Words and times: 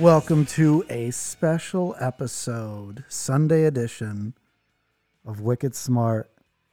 Welcome 0.00 0.44
to 0.46 0.84
a 0.90 1.12
special 1.12 1.94
episode, 2.00 3.04
Sunday 3.08 3.64
edition 3.64 4.34
of 5.24 5.40
Wicked 5.40 5.76
Smart, 5.76 6.28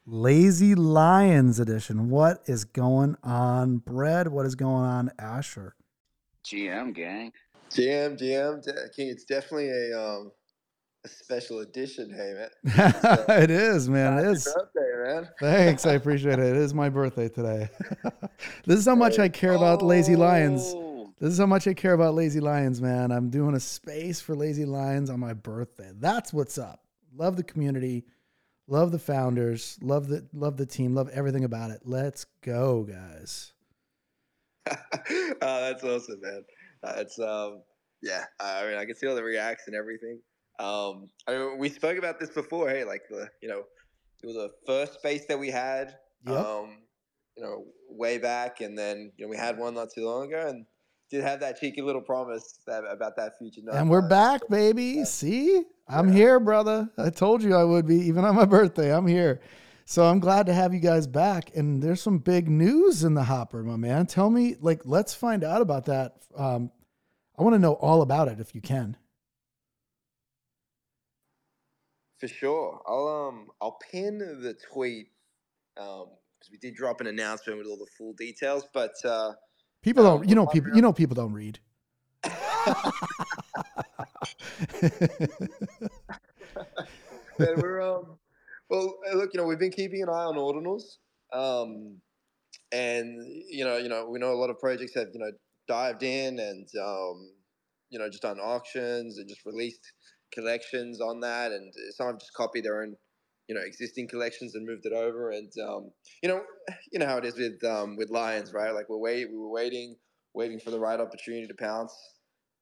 Lazy 0.07 0.73
Lions 0.73 1.59
edition. 1.59 2.09
What 2.09 2.41
is 2.47 2.63
going 2.65 3.15
on, 3.23 3.77
Bread? 3.77 4.29
What 4.29 4.47
is 4.47 4.55
going 4.55 4.85
on, 4.85 5.11
Ashur? 5.19 5.75
GM 6.43 6.95
gang. 6.95 7.31
GM, 7.69 8.19
GM, 8.19 8.63
de- 8.63 9.09
It's 9.09 9.25
definitely 9.25 9.69
a 9.69 9.99
um 9.99 10.31
a 11.05 11.07
special 11.07 11.59
edition. 11.59 12.09
Hey 12.09 12.33
man, 12.33 12.93
it 13.43 13.51
is, 13.51 13.87
man. 13.87 14.17
It 14.17 14.23
Happy 14.23 14.39
birthday, 14.45 15.13
man. 15.13 15.29
Thanks, 15.39 15.85
I 15.85 15.93
appreciate 15.93 16.39
it. 16.39 16.45
It 16.45 16.57
is 16.57 16.73
my 16.73 16.89
birthday 16.89 17.29
today. 17.29 17.69
this 18.65 18.79
is 18.79 18.85
how 18.87 18.95
much 18.95 19.19
I 19.19 19.29
care 19.29 19.53
about 19.53 19.83
Lazy 19.83 20.15
Lions. 20.15 20.73
This 21.21 21.33
is 21.33 21.37
how 21.37 21.45
much 21.45 21.67
I 21.67 21.75
care 21.75 21.93
about 21.93 22.15
Lazy 22.15 22.39
Lions, 22.39 22.81
man. 22.81 23.11
I'm 23.11 23.29
doing 23.29 23.53
a 23.53 23.59
space 23.59 24.19
for 24.19 24.35
Lazy 24.35 24.65
Lions 24.65 25.07
on 25.07 25.19
my 25.19 25.33
birthday. 25.33 25.91
That's 25.93 26.33
what's 26.33 26.57
up. 26.57 26.81
Love 27.15 27.35
the 27.35 27.43
community, 27.43 28.05
love 28.67 28.91
the 28.91 28.97
founders, 28.97 29.77
love 29.83 30.07
the 30.07 30.27
love 30.33 30.57
the 30.57 30.65
team, 30.65 30.95
love 30.95 31.09
everything 31.09 31.43
about 31.43 31.69
it. 31.69 31.81
Let's 31.85 32.25
go, 32.43 32.81
guys. 32.81 33.53
oh, 34.67 35.35
that's 35.39 35.83
awesome, 35.83 36.21
man. 36.23 36.43
That's 36.81 37.19
um, 37.19 37.61
yeah. 38.01 38.23
I 38.39 38.63
mean, 38.63 38.77
I 38.77 38.85
can 38.85 38.95
see 38.95 39.05
all 39.05 39.13
the 39.13 39.23
reacts 39.23 39.67
and 39.67 39.75
everything. 39.75 40.19
Um, 40.59 41.07
I 41.27 41.33
mean, 41.33 41.59
we 41.59 41.69
spoke 41.69 41.99
about 41.99 42.19
this 42.19 42.31
before. 42.31 42.67
Hey, 42.67 42.83
like 42.83 43.03
the 43.11 43.29
you 43.43 43.47
know, 43.47 43.61
it 44.23 44.25
was 44.25 44.37
the 44.37 44.49
first 44.65 44.95
space 44.95 45.27
that 45.27 45.37
we 45.37 45.51
had. 45.51 45.97
Yep. 46.25 46.35
Um, 46.35 46.77
you 47.37 47.43
know, 47.43 47.65
way 47.91 48.17
back, 48.17 48.61
and 48.61 48.75
then 48.75 49.11
you 49.17 49.25
know 49.25 49.29
we 49.29 49.37
had 49.37 49.59
one 49.59 49.75
not 49.75 49.89
too 49.93 50.03
long 50.03 50.25
ago, 50.27 50.47
and 50.47 50.65
did 51.11 51.23
have 51.23 51.41
that 51.41 51.59
cheeky 51.59 51.81
little 51.81 52.01
promise 52.01 52.59
that 52.65 52.83
about 52.89 53.15
that 53.17 53.37
future. 53.37 53.61
And 53.71 53.89
we're 53.89 54.07
back, 54.07 54.47
baby. 54.49 55.03
See? 55.03 55.63
I'm 55.87 56.07
Yeah. 56.07 56.13
here, 56.15 56.39
brother. 56.39 56.89
I 56.97 57.09
told 57.09 57.43
you 57.43 57.53
I 57.53 57.65
would 57.65 57.85
be, 57.85 57.97
even 57.97 58.23
on 58.23 58.35
my 58.35 58.45
birthday. 58.45 58.95
I'm 58.95 59.05
here. 59.05 59.41
So 59.85 60.05
I'm 60.05 60.19
glad 60.19 60.45
to 60.45 60.53
have 60.53 60.73
you 60.73 60.79
guys 60.79 61.05
back. 61.07 61.53
And 61.55 61.83
there's 61.83 62.01
some 62.01 62.19
big 62.19 62.47
news 62.47 63.03
in 63.03 63.13
the 63.13 63.25
hopper, 63.25 63.61
my 63.61 63.75
man. 63.75 64.05
Tell 64.07 64.29
me, 64.29 64.55
like, 64.61 64.81
let's 64.85 65.13
find 65.13 65.43
out 65.43 65.61
about 65.61 65.85
that. 65.85 66.15
Um, 66.35 66.71
I 67.37 67.43
want 67.43 67.55
to 67.55 67.59
know 67.59 67.73
all 67.73 68.01
about 68.01 68.29
it 68.29 68.39
if 68.39 68.55
you 68.55 68.61
can. 68.61 68.95
For 72.19 72.27
sure. 72.27 72.81
I'll 72.87 73.07
um 73.07 73.47
I'll 73.59 73.79
pin 73.91 74.19
the 74.19 74.55
tweet 74.71 75.07
um 75.75 76.05
because 76.39 76.51
we 76.51 76.57
did 76.57 76.75
drop 76.75 77.01
an 77.01 77.07
announcement 77.07 77.57
with 77.57 77.67
all 77.67 77.77
the 77.77 77.87
full 77.97 78.13
details, 78.13 78.67
but 78.73 78.93
uh 79.03 79.33
People 79.81 80.03
don't, 80.03 80.29
you 80.29 80.35
know, 80.35 80.45
people, 80.45 80.75
you 80.75 80.81
know, 80.81 80.93
people 80.93 81.15
don't 81.15 81.33
read. 81.33 81.59
man, 87.39 87.55
we're 87.57 87.81
um 87.81 88.17
well 88.69 88.93
uh, 89.11 89.15
look, 89.15 89.31
you 89.33 89.39
know, 89.39 89.47
we've 89.47 89.57
been 89.57 89.71
keeping 89.71 90.03
an 90.03 90.09
eye 90.09 90.25
on 90.25 90.35
ordinals. 90.35 90.97
Um 91.33 91.97
and 92.71 93.25
you 93.49 93.65
know, 93.65 93.77
you 93.77 93.89
know, 93.89 94.07
we 94.07 94.19
know 94.19 94.31
a 94.31 94.37
lot 94.39 94.51
of 94.51 94.59
projects 94.59 94.93
have, 94.95 95.07
you 95.13 95.19
know, 95.19 95.31
dived 95.67 96.03
in 96.03 96.39
and 96.39 96.67
um 96.79 97.33
you 97.89 97.97
know, 97.97 98.07
just 98.07 98.21
done 98.21 98.39
auctions 98.39 99.17
and 99.17 99.27
just 99.27 99.45
released 99.45 99.93
collections 100.31 101.01
on 101.01 101.19
that 101.21 101.51
and 101.51 101.73
some 101.95 102.07
have 102.07 102.19
just 102.19 102.33
copied 102.33 102.63
their 102.63 102.83
own 102.83 102.95
you 103.51 103.55
know 103.55 103.63
existing 103.65 104.07
collections 104.07 104.55
and 104.55 104.65
moved 104.65 104.85
it 104.85 104.93
over. 104.93 105.31
And 105.31 105.51
um, 105.61 105.91
you 106.23 106.29
know 106.29 106.41
you 106.89 106.99
know 106.99 107.05
how 107.05 107.17
it 107.17 107.25
is 107.25 107.35
with 107.35 107.61
um, 107.65 107.97
with 107.97 108.09
lions 108.09 108.53
right? 108.53 108.73
Like 108.73 108.87
we're 108.87 108.97
wait 108.97 109.29
we 109.29 109.37
were 109.37 109.49
waiting 109.49 109.97
waiting 110.33 110.57
for 110.57 110.71
the 110.71 110.79
right 110.79 110.97
opportunity 110.97 111.47
to 111.47 111.53
pounce. 111.53 111.93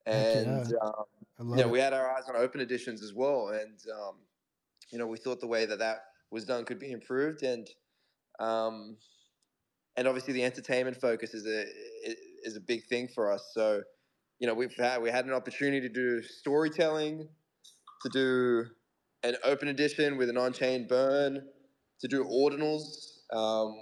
And 0.04 0.66
yeah. 0.66 0.76
um, 0.82 1.04
love 1.38 1.58
yeah 1.60 1.66
we 1.66 1.78
had 1.78 1.92
our 1.92 2.10
eyes 2.10 2.24
on 2.28 2.34
open 2.34 2.60
editions 2.60 3.04
as 3.04 3.14
well. 3.14 3.50
And 3.50 3.78
um, 3.94 4.16
you 4.90 4.98
know 4.98 5.06
we 5.06 5.16
thought 5.16 5.40
the 5.40 5.46
way 5.46 5.64
that 5.64 5.78
that 5.78 5.98
was 6.32 6.44
done 6.44 6.64
could 6.64 6.80
be 6.80 6.90
improved. 6.90 7.44
And 7.44 7.70
um, 8.40 8.96
and 9.96 10.08
obviously 10.08 10.32
the 10.32 10.42
entertainment 10.42 11.00
focus 11.00 11.34
is 11.34 11.46
a 11.46 11.66
is 12.42 12.56
a 12.56 12.60
big 12.60 12.84
thing 12.86 13.06
for 13.06 13.30
us. 13.30 13.52
So 13.54 13.82
you 14.40 14.48
know 14.48 14.54
we've 14.54 14.74
had 14.76 15.00
we 15.00 15.08
had 15.08 15.24
an 15.24 15.34
opportunity 15.34 15.80
to 15.82 15.88
do 15.88 16.20
storytelling 16.20 17.28
to 18.02 18.08
do 18.08 18.66
an 19.22 19.36
open 19.44 19.68
edition 19.68 20.16
with 20.16 20.28
an 20.28 20.36
on-chain 20.36 20.86
burn 20.86 21.42
to 22.00 22.08
do 22.08 22.24
ordinals 22.24 23.18
um, 23.32 23.74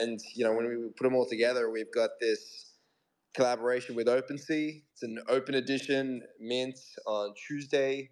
and 0.00 0.20
you 0.34 0.44
know 0.44 0.52
when 0.52 0.68
we 0.68 0.76
put 0.96 1.04
them 1.04 1.14
all 1.14 1.26
together 1.26 1.70
we've 1.70 1.92
got 1.94 2.10
this 2.20 2.70
collaboration 3.34 3.94
with 3.94 4.06
OpenSea. 4.06 4.82
It's 4.92 5.02
an 5.02 5.18
open 5.28 5.54
edition 5.54 6.22
mint 6.40 6.78
on 7.06 7.34
Tuesday, 7.46 8.10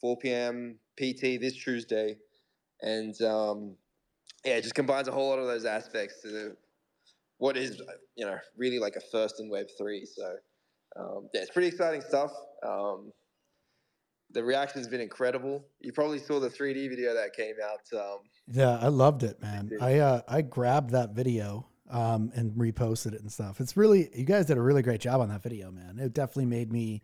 4 0.00 0.18
p.m. 0.18 0.78
PT 0.96 1.40
this 1.40 1.54
Tuesday, 1.62 2.16
and 2.80 3.14
um, 3.22 3.76
yeah, 4.44 4.54
it 4.54 4.62
just 4.62 4.74
combines 4.74 5.08
a 5.08 5.12
whole 5.12 5.28
lot 5.28 5.38
of 5.38 5.46
those 5.46 5.64
aspects 5.64 6.22
to 6.22 6.52
what 7.38 7.56
is 7.56 7.82
you 8.16 8.24
know 8.24 8.38
really 8.56 8.78
like 8.78 8.96
a 8.96 9.00
first 9.12 9.40
in 9.40 9.50
Web 9.50 9.66
three. 9.78 10.06
So 10.06 10.36
um, 10.98 11.28
yeah, 11.34 11.42
it's 11.42 11.50
pretty 11.50 11.68
exciting 11.68 12.00
stuff. 12.00 12.32
Um, 12.66 13.12
the 14.30 14.42
reaction 14.42 14.80
has 14.80 14.88
been 14.88 15.00
incredible. 15.00 15.64
You 15.80 15.92
probably 15.92 16.18
saw 16.18 16.40
the 16.40 16.50
3D 16.50 16.88
video 16.88 17.14
that 17.14 17.32
came 17.34 17.54
out. 17.62 17.98
Um, 17.98 18.18
Yeah, 18.48 18.78
I 18.80 18.88
loved 18.88 19.22
it, 19.22 19.40
man. 19.40 19.70
I 19.80 19.98
uh, 19.98 20.20
I 20.28 20.42
grabbed 20.42 20.90
that 20.90 21.10
video 21.10 21.66
um, 21.90 22.32
and 22.34 22.52
reposted 22.52 23.14
it 23.14 23.20
and 23.20 23.30
stuff. 23.30 23.60
It's 23.60 23.76
really 23.76 24.10
you 24.14 24.24
guys 24.24 24.46
did 24.46 24.58
a 24.58 24.62
really 24.62 24.82
great 24.82 25.00
job 25.00 25.20
on 25.20 25.28
that 25.28 25.42
video, 25.42 25.70
man. 25.70 25.98
It 25.98 26.12
definitely 26.12 26.46
made 26.46 26.72
me 26.72 27.02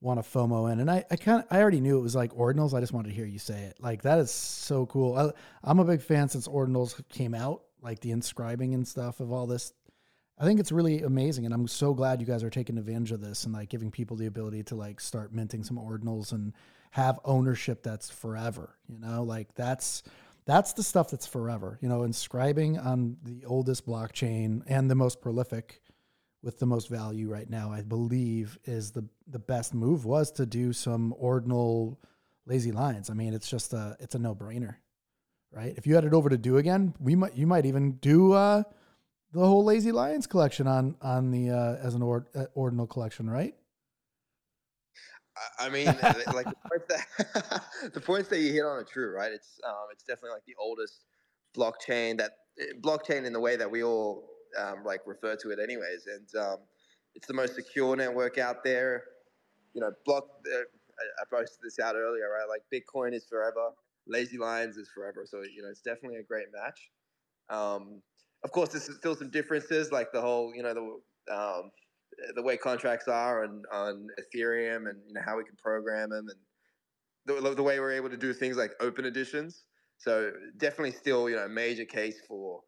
want 0.00 0.22
to 0.22 0.28
FOMO 0.28 0.72
in, 0.72 0.80
and 0.80 0.90
I 0.90 1.04
I 1.10 1.16
kind 1.16 1.42
of 1.42 1.46
I 1.50 1.60
already 1.60 1.80
knew 1.80 1.98
it 1.98 2.02
was 2.02 2.14
like 2.14 2.32
ordinals. 2.32 2.74
I 2.74 2.80
just 2.80 2.92
wanted 2.92 3.08
to 3.08 3.14
hear 3.14 3.26
you 3.26 3.38
say 3.38 3.62
it. 3.62 3.76
Like 3.80 4.02
that 4.02 4.18
is 4.18 4.30
so 4.30 4.86
cool. 4.86 5.16
I, 5.16 5.30
I'm 5.64 5.78
a 5.78 5.84
big 5.84 6.02
fan 6.02 6.28
since 6.28 6.46
ordinals 6.46 7.00
came 7.08 7.34
out, 7.34 7.62
like 7.82 8.00
the 8.00 8.10
inscribing 8.10 8.74
and 8.74 8.86
stuff 8.86 9.20
of 9.20 9.32
all 9.32 9.46
this. 9.46 9.72
I 10.40 10.44
think 10.44 10.60
it's 10.60 10.70
really 10.70 11.02
amazing, 11.02 11.46
and 11.46 11.54
I'm 11.54 11.66
so 11.66 11.92
glad 11.94 12.20
you 12.20 12.26
guys 12.26 12.44
are 12.44 12.50
taking 12.50 12.78
advantage 12.78 13.10
of 13.10 13.20
this 13.20 13.44
and 13.44 13.52
like 13.52 13.68
giving 13.68 13.90
people 13.90 14.16
the 14.16 14.26
ability 14.26 14.62
to 14.64 14.76
like 14.76 15.00
start 15.00 15.34
minting 15.34 15.64
some 15.64 15.76
ordinals 15.76 16.32
and 16.32 16.52
have 16.92 17.18
ownership 17.24 17.82
that's 17.82 18.08
forever. 18.08 18.76
You 18.88 18.98
know, 19.00 19.24
like 19.24 19.52
that's 19.54 20.04
that's 20.46 20.74
the 20.74 20.82
stuff 20.82 21.10
that's 21.10 21.26
forever. 21.26 21.78
You 21.82 21.88
know, 21.88 22.04
inscribing 22.04 22.78
on 22.78 23.16
the 23.24 23.44
oldest 23.46 23.84
blockchain 23.84 24.62
and 24.68 24.88
the 24.88 24.94
most 24.94 25.20
prolific 25.20 25.82
with 26.42 26.60
the 26.60 26.66
most 26.66 26.88
value 26.88 27.28
right 27.28 27.50
now, 27.50 27.72
I 27.72 27.82
believe, 27.82 28.58
is 28.64 28.92
the 28.92 29.04
the 29.26 29.40
best 29.40 29.74
move 29.74 30.04
was 30.04 30.30
to 30.32 30.46
do 30.46 30.72
some 30.72 31.14
ordinal 31.18 31.98
Lazy 32.46 32.70
Lions. 32.70 33.10
I 33.10 33.14
mean, 33.14 33.34
it's 33.34 33.50
just 33.50 33.72
a 33.72 33.96
it's 33.98 34.14
a 34.14 34.18
no 34.20 34.36
brainer, 34.36 34.76
right? 35.50 35.74
If 35.76 35.84
you 35.84 35.96
had 35.96 36.04
it 36.04 36.14
over 36.14 36.28
to 36.28 36.38
do 36.38 36.58
again, 36.58 36.94
we 37.00 37.16
might 37.16 37.36
you 37.36 37.48
might 37.48 37.66
even 37.66 37.92
do 37.92 38.32
uh, 38.34 38.62
the 39.32 39.40
whole 39.40 39.64
lazy 39.64 39.92
lions 39.92 40.26
collection 40.26 40.66
on 40.66 40.96
on 41.02 41.30
the 41.30 41.50
uh, 41.50 41.76
as 41.76 41.94
an 41.94 42.02
uh, 42.02 42.44
ordinal 42.54 42.86
collection, 42.86 43.28
right? 43.28 43.54
I- 45.36 45.66
I 45.66 45.68
mean, 45.68 45.88
uh, 45.88 46.14
like 46.34 46.46
the 46.48 46.56
points, 46.70 46.86
that, 46.88 47.64
the 47.94 48.00
points 48.00 48.28
that 48.30 48.40
you 48.40 48.52
hit 48.52 48.62
on 48.62 48.78
are 48.78 48.84
true, 48.84 49.14
right? 49.14 49.32
It's 49.32 49.60
um, 49.66 49.86
it's 49.92 50.02
definitely 50.04 50.30
like 50.30 50.44
the 50.46 50.56
oldest 50.58 51.04
blockchain 51.56 52.18
that 52.18 52.32
eh, 52.60 52.72
blockchain 52.80 53.24
in 53.24 53.32
the 53.32 53.40
way 53.40 53.56
that 53.56 53.70
we 53.70 53.82
all 53.82 54.28
um, 54.58 54.84
like 54.84 55.00
refer 55.06 55.36
to 55.36 55.50
it, 55.50 55.58
anyways. 55.62 56.06
And 56.06 56.42
um, 56.42 56.56
it's 57.14 57.26
the 57.26 57.34
most 57.34 57.54
secure 57.54 57.96
network 57.96 58.38
out 58.38 58.64
there. 58.64 59.04
You 59.74 59.82
know, 59.82 59.92
block. 60.04 60.24
Uh, 60.46 60.58
I, 60.58 61.22
I 61.22 61.24
posted 61.30 61.58
this 61.62 61.78
out 61.78 61.94
earlier, 61.94 62.28
right? 62.30 62.48
Like 62.48 62.62
Bitcoin 62.72 63.14
is 63.14 63.24
forever, 63.24 63.70
Lazy 64.08 64.38
Lions 64.38 64.76
is 64.76 64.88
forever. 64.92 65.24
So 65.26 65.42
you 65.42 65.62
know, 65.62 65.68
it's 65.68 65.82
definitely 65.82 66.18
a 66.18 66.24
great 66.24 66.46
match. 66.52 66.90
Um, 67.50 68.02
of 68.44 68.52
course, 68.52 68.70
there's 68.70 68.94
still 68.96 69.16
some 69.16 69.30
differences, 69.30 69.90
like 69.90 70.12
the 70.12 70.20
whole, 70.20 70.52
you 70.54 70.62
know, 70.62 70.74
the 70.74 71.34
um, 71.34 71.70
the 72.34 72.42
way 72.42 72.56
contracts 72.56 73.08
are 73.08 73.44
on, 73.44 73.62
on 73.72 74.06
Ethereum 74.18 74.88
and 74.88 74.98
you 75.06 75.14
know 75.14 75.20
how 75.24 75.36
we 75.36 75.44
can 75.44 75.56
program 75.62 76.10
them 76.10 76.26
and 76.28 77.42
the, 77.44 77.54
the 77.54 77.62
way 77.62 77.78
we're 77.78 77.92
able 77.92 78.10
to 78.10 78.16
do 78.16 78.32
things 78.32 78.56
like 78.56 78.72
open 78.80 79.04
editions. 79.04 79.64
So 79.98 80.32
definitely 80.56 80.92
still 80.92 81.28
you 81.28 81.36
know 81.36 81.44
a 81.44 81.48
major 81.48 81.84
case 81.84 82.20
for 82.26 82.60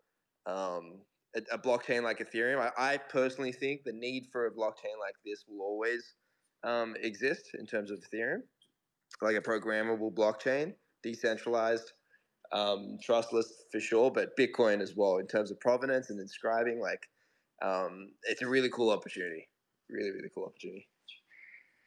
um, 0.46 1.00
a, 1.36 1.40
a 1.52 1.58
blockchain 1.58 2.02
like 2.02 2.18
Ethereum. 2.18 2.58
I, 2.58 2.94
I 2.94 2.96
personally 2.96 3.52
think 3.52 3.82
the 3.84 3.92
need 3.92 4.26
for 4.32 4.46
a 4.46 4.50
blockchain 4.50 4.98
like 5.00 5.14
this 5.24 5.44
will 5.48 5.62
always 5.64 6.14
um, 6.64 6.94
exist 7.00 7.50
in 7.58 7.66
terms 7.66 7.90
of 7.90 7.98
Ethereum, 7.98 8.40
like 9.22 9.36
a 9.36 9.40
programmable 9.40 10.12
blockchain, 10.12 10.74
decentralized, 11.02 11.92
um, 12.52 12.98
trustless 13.02 13.64
for 13.70 13.80
sure, 13.80 14.10
but 14.10 14.36
Bitcoin 14.36 14.80
as 14.80 14.94
well 14.96 15.18
in 15.18 15.26
terms 15.26 15.50
of 15.50 15.60
provenance 15.60 16.10
and 16.10 16.20
inscribing. 16.20 16.80
Like 16.80 17.08
um, 17.62 18.12
it's 18.24 18.42
a 18.42 18.48
really 18.48 18.70
cool 18.70 18.90
opportunity. 18.90 19.48
Really, 19.88 20.10
really 20.10 20.30
cool 20.34 20.44
opportunity. 20.44 20.88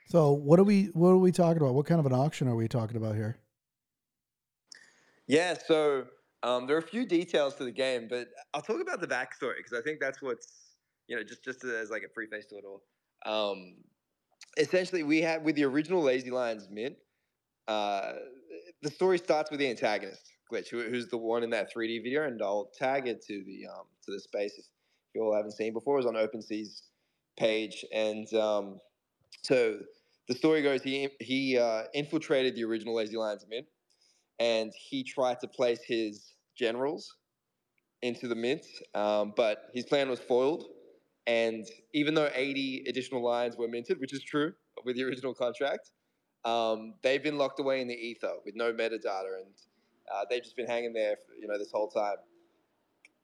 So 0.09 0.31
what 0.31 0.59
are 0.59 0.63
we 0.63 0.85
what 0.93 1.09
are 1.09 1.17
we 1.17 1.31
talking 1.31 1.61
about? 1.61 1.73
What 1.73 1.85
kind 1.85 1.99
of 1.99 2.05
an 2.05 2.13
auction 2.13 2.47
are 2.47 2.55
we 2.55 2.67
talking 2.67 2.97
about 2.97 3.15
here? 3.15 3.37
Yeah, 5.27 5.55
so 5.65 6.05
um, 6.43 6.67
there 6.67 6.75
are 6.75 6.79
a 6.79 6.83
few 6.83 7.05
details 7.05 7.55
to 7.55 7.63
the 7.63 7.71
game, 7.71 8.07
but 8.09 8.27
I'll 8.53 8.61
talk 8.61 8.81
about 8.81 8.99
the 8.99 9.07
backstory 9.07 9.57
because 9.57 9.77
I 9.77 9.81
think 9.81 9.99
that's 10.01 10.21
what's 10.21 10.75
you 11.07 11.15
know 11.15 11.23
just 11.23 11.43
just 11.43 11.63
as 11.63 11.89
like 11.89 12.03
a 12.03 12.09
preface 12.09 12.45
to 12.47 12.55
it 12.55 12.65
all. 12.65 12.83
Um, 13.25 13.75
essentially 14.57 15.03
we 15.03 15.21
had 15.21 15.43
with 15.43 15.55
the 15.55 15.63
original 15.63 16.01
Lazy 16.01 16.31
Lions 16.31 16.67
mint. 16.69 16.95
Uh, 17.67 18.13
the 18.81 18.91
story 18.91 19.17
starts 19.17 19.49
with 19.49 19.61
the 19.61 19.69
antagonist 19.69 20.32
glitch, 20.51 20.69
who, 20.69 20.81
who's 20.83 21.07
the 21.07 21.17
one 21.17 21.43
in 21.43 21.49
that 21.51 21.73
3D 21.73 22.03
video, 22.03 22.23
and 22.23 22.41
I'll 22.41 22.69
tag 22.77 23.07
it 23.07 23.23
to 23.27 23.43
the 23.43 23.67
um, 23.67 23.85
to 24.05 24.11
the 24.11 24.19
space 24.19 24.53
if 24.57 24.65
you 25.13 25.23
all 25.23 25.35
haven't 25.35 25.51
seen 25.51 25.73
before. 25.73 25.95
It 25.95 26.05
was 26.05 26.05
on 26.05 26.15
OpenSea's 26.15 26.83
page, 27.37 27.85
and 27.93 28.31
um, 28.33 28.79
so 29.43 29.79
the 30.27 30.35
story 30.35 30.61
goes 30.61 30.81
he 30.81 31.09
he 31.19 31.57
uh, 31.57 31.83
infiltrated 31.93 32.55
the 32.55 32.63
original 32.63 32.95
Lazy 32.95 33.17
Lions 33.17 33.45
mint, 33.49 33.67
and 34.39 34.71
he 34.75 35.03
tried 35.03 35.39
to 35.41 35.47
place 35.47 35.79
his 35.85 36.33
generals 36.57 37.15
into 38.01 38.27
the 38.27 38.35
mint, 38.35 38.65
um, 38.93 39.33
but 39.35 39.69
his 39.73 39.85
plan 39.85 40.09
was 40.09 40.19
foiled. 40.19 40.65
And 41.25 41.65
even 41.93 42.15
though 42.15 42.29
80 42.33 42.83
additional 42.89 43.23
lines 43.23 43.55
were 43.55 43.69
minted, 43.69 43.99
which 44.01 44.13
is 44.13 44.21
true 44.21 44.53
with 44.83 44.97
the 44.97 45.03
original 45.03 45.33
contract, 45.33 45.91
um, 46.43 46.95
they've 47.01 47.23
been 47.23 47.37
locked 47.37 47.61
away 47.61 47.79
in 47.79 47.87
the 47.87 47.93
ether 47.93 48.33
with 48.45 48.55
no 48.55 48.73
metadata, 48.73 49.39
and 49.39 49.55
uh, 50.11 50.25
they've 50.29 50.43
just 50.43 50.55
been 50.55 50.67
hanging 50.67 50.93
there, 50.93 51.15
for, 51.15 51.33
you 51.39 51.47
know, 51.47 51.57
this 51.57 51.71
whole 51.71 51.89
time. 51.89 52.15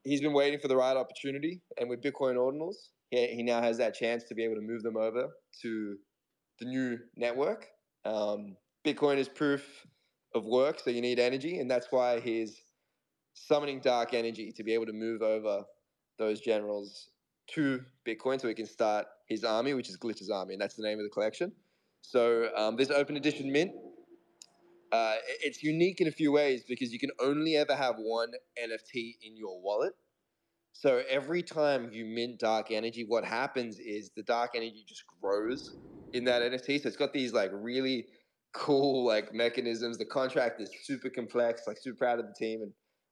He's 0.04 0.22
been 0.22 0.34
waiting 0.34 0.60
for 0.60 0.68
the 0.68 0.78
right 0.78 0.96
opportunity, 0.96 1.62
and 1.80 1.90
with 1.90 2.02
Bitcoin 2.02 2.36
ordinals, 2.36 2.76
he, 3.10 3.28
he 3.28 3.44
now 3.44 3.62
has 3.62 3.78
that 3.78 3.94
chance 3.94 4.24
to 4.26 4.36
be 4.36 4.44
able 4.44 4.56
to 4.56 4.62
move 4.62 4.84
them 4.84 4.98
over 4.98 5.30
to 5.62 5.98
the 6.60 6.66
new 6.66 7.00
network. 7.16 7.68
Um, 8.06 8.56
Bitcoin 8.86 9.18
is 9.18 9.28
proof 9.28 9.86
of 10.36 10.46
work, 10.46 10.80
so 10.80 10.90
you 10.90 11.02
need 11.02 11.20
energy, 11.20 11.60
and 11.60 11.70
that's 11.70 11.88
why 11.92 12.20
he's 12.20 12.62
summoning 13.34 13.80
dark 13.80 14.14
energy 14.14 14.52
to 14.52 14.64
be 14.64 14.74
able 14.74 14.86
to 14.86 14.94
move 14.94 15.22
over 15.22 15.64
those 16.18 16.40
generals 16.40 17.10
to 17.48 17.82
Bitcoin 18.08 18.40
so 18.40 18.48
he 18.48 18.54
can 18.54 18.66
start 18.66 19.08
his 19.28 19.44
army, 19.44 19.74
which 19.74 19.90
is 19.90 19.98
Glitch's 19.98 20.30
army, 20.30 20.54
and 20.54 20.62
that's 20.62 20.76
the 20.76 20.84
name 20.84 21.00
of 21.00 21.04
the 21.04 21.10
collection. 21.10 21.52
So 22.02 22.50
um, 22.56 22.76
this 22.76 22.90
open 22.90 23.18
edition 23.18 23.52
mint, 23.52 23.72
uh, 24.92 25.16
it's 25.44 25.62
unique 25.62 26.02
in 26.02 26.08
a 26.08 26.12
few 26.12 26.32
ways 26.32 26.64
because 26.68 26.92
you 26.92 27.00
can 27.00 27.12
only 27.20 27.56
ever 27.56 27.76
have 27.76 27.96
one 27.98 28.32
NFT 28.62 29.18
in 29.22 29.38
your 29.38 29.62
wallet. 29.62 29.94
So 30.74 31.04
every 31.10 31.44
time 31.44 31.90
you 31.92 32.06
mint 32.06 32.40
dark 32.40 32.72
energy, 32.72 33.06
what 33.08 33.26
happens 33.26 33.80
is 33.80 34.12
the 34.16 34.24
dark 34.24 34.52
energy 34.56 34.84
just 34.88 35.04
grows 35.22 35.76
in 36.14 36.24
that 36.26 36.42
NFT. 36.42 36.82
So 36.82 36.88
it's 36.88 36.98
got 36.98 37.14
these 37.14 37.34
like 37.34 37.52
really 37.54 38.06
cool 38.54 39.06
like 39.06 39.34
mechanisms. 39.34 39.98
The 39.98 40.06
contract 40.06 40.62
is 40.62 40.72
super 40.84 41.10
complex. 41.10 41.64
Like 41.68 41.78
super 41.78 41.98
proud 41.98 42.20
of 42.20 42.26
the 42.26 42.34
team 42.34 42.62
and 42.62 42.72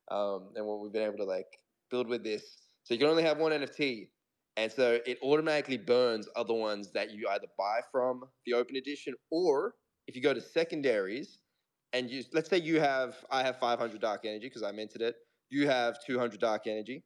um, 0.10 0.50
and 0.56 0.66
what 0.66 0.80
we've 0.80 0.94
been 0.94 1.04
able 1.04 1.18
to 1.18 1.26
like 1.26 1.60
build 1.92 2.08
with 2.08 2.24
this. 2.24 2.44
So 2.84 2.94
you 2.94 3.00
can 3.00 3.10
only 3.10 3.24
have 3.24 3.38
one 3.38 3.52
NFT, 3.52 4.08
and 4.56 4.72
so 4.72 5.00
it 5.06 5.18
automatically 5.22 5.78
burns 5.78 6.30
other 6.36 6.54
ones 6.54 6.92
that 6.94 7.12
you 7.12 7.28
either 7.30 7.48
buy 7.58 7.82
from 7.92 8.24
the 8.46 8.54
open 8.54 8.78
edition 8.78 9.14
or 9.30 9.76
if 10.08 10.16
you 10.16 10.22
go 10.22 10.34
to 10.34 10.40
secondaries 10.40 11.40
and 11.98 12.12
you 12.12 12.24
let's 12.34 12.50
say 12.50 12.58
you 12.58 12.80
have 12.80 13.16
I 13.32 13.42
have 13.44 13.58
500 13.58 14.00
dark 14.00 14.22
energy 14.24 14.48
because 14.48 14.64
I 14.64 14.72
minted 14.72 15.02
it. 15.02 15.16
You 15.50 15.68
have 15.68 15.98
200 16.06 16.40
dark 16.40 16.68
energy. 16.68 17.04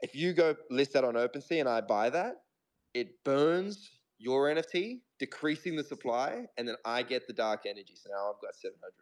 If 0.00 0.14
you 0.14 0.32
go 0.32 0.54
list 0.70 0.92
that 0.92 1.04
on 1.04 1.14
OpenSea 1.14 1.60
and 1.60 1.68
I 1.68 1.80
buy 1.80 2.10
that, 2.10 2.34
it 2.94 3.08
burns 3.24 3.90
your 4.18 4.48
NFT, 4.48 5.00
decreasing 5.18 5.76
the 5.76 5.84
supply, 5.84 6.44
and 6.56 6.68
then 6.68 6.76
I 6.84 7.02
get 7.02 7.26
the 7.26 7.32
dark 7.32 7.62
energy. 7.66 7.94
So 7.94 8.10
now 8.10 8.30
I've 8.30 8.42
got 8.42 8.54
700. 8.54 8.92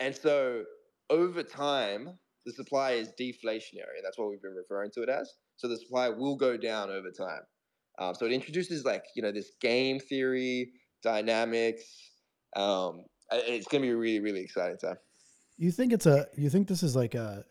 And 0.00 0.14
so 0.14 0.64
over 1.10 1.42
time, 1.42 2.18
the 2.46 2.52
supply 2.52 2.92
is 2.92 3.12
deflationary. 3.20 4.00
That's 4.02 4.18
what 4.18 4.28
we've 4.28 4.42
been 4.42 4.54
referring 4.54 4.90
to 4.94 5.02
it 5.02 5.08
as. 5.08 5.32
So 5.56 5.68
the 5.68 5.78
supply 5.78 6.08
will 6.08 6.36
go 6.36 6.56
down 6.56 6.90
over 6.90 7.10
time. 7.10 7.42
Um, 7.98 8.14
so 8.14 8.26
it 8.26 8.32
introduces 8.32 8.84
like 8.84 9.04
you 9.16 9.22
know 9.22 9.32
this 9.32 9.52
game 9.60 9.98
theory, 9.98 10.72
dynamics. 11.02 11.84
Um, 12.56 13.04
it's 13.46 13.66
going 13.66 13.82
to 13.82 13.86
be 13.86 13.92
a 13.92 13.96
really 13.96 14.20
really 14.20 14.40
exciting 14.40 14.78
time. 14.78 14.96
You 15.56 15.70
think 15.70 15.92
it's 15.92 16.06
a? 16.06 16.26
You 16.36 16.50
think 16.50 16.68
this 16.68 16.82
is 16.82 16.96
like 16.96 17.14
a? 17.14 17.44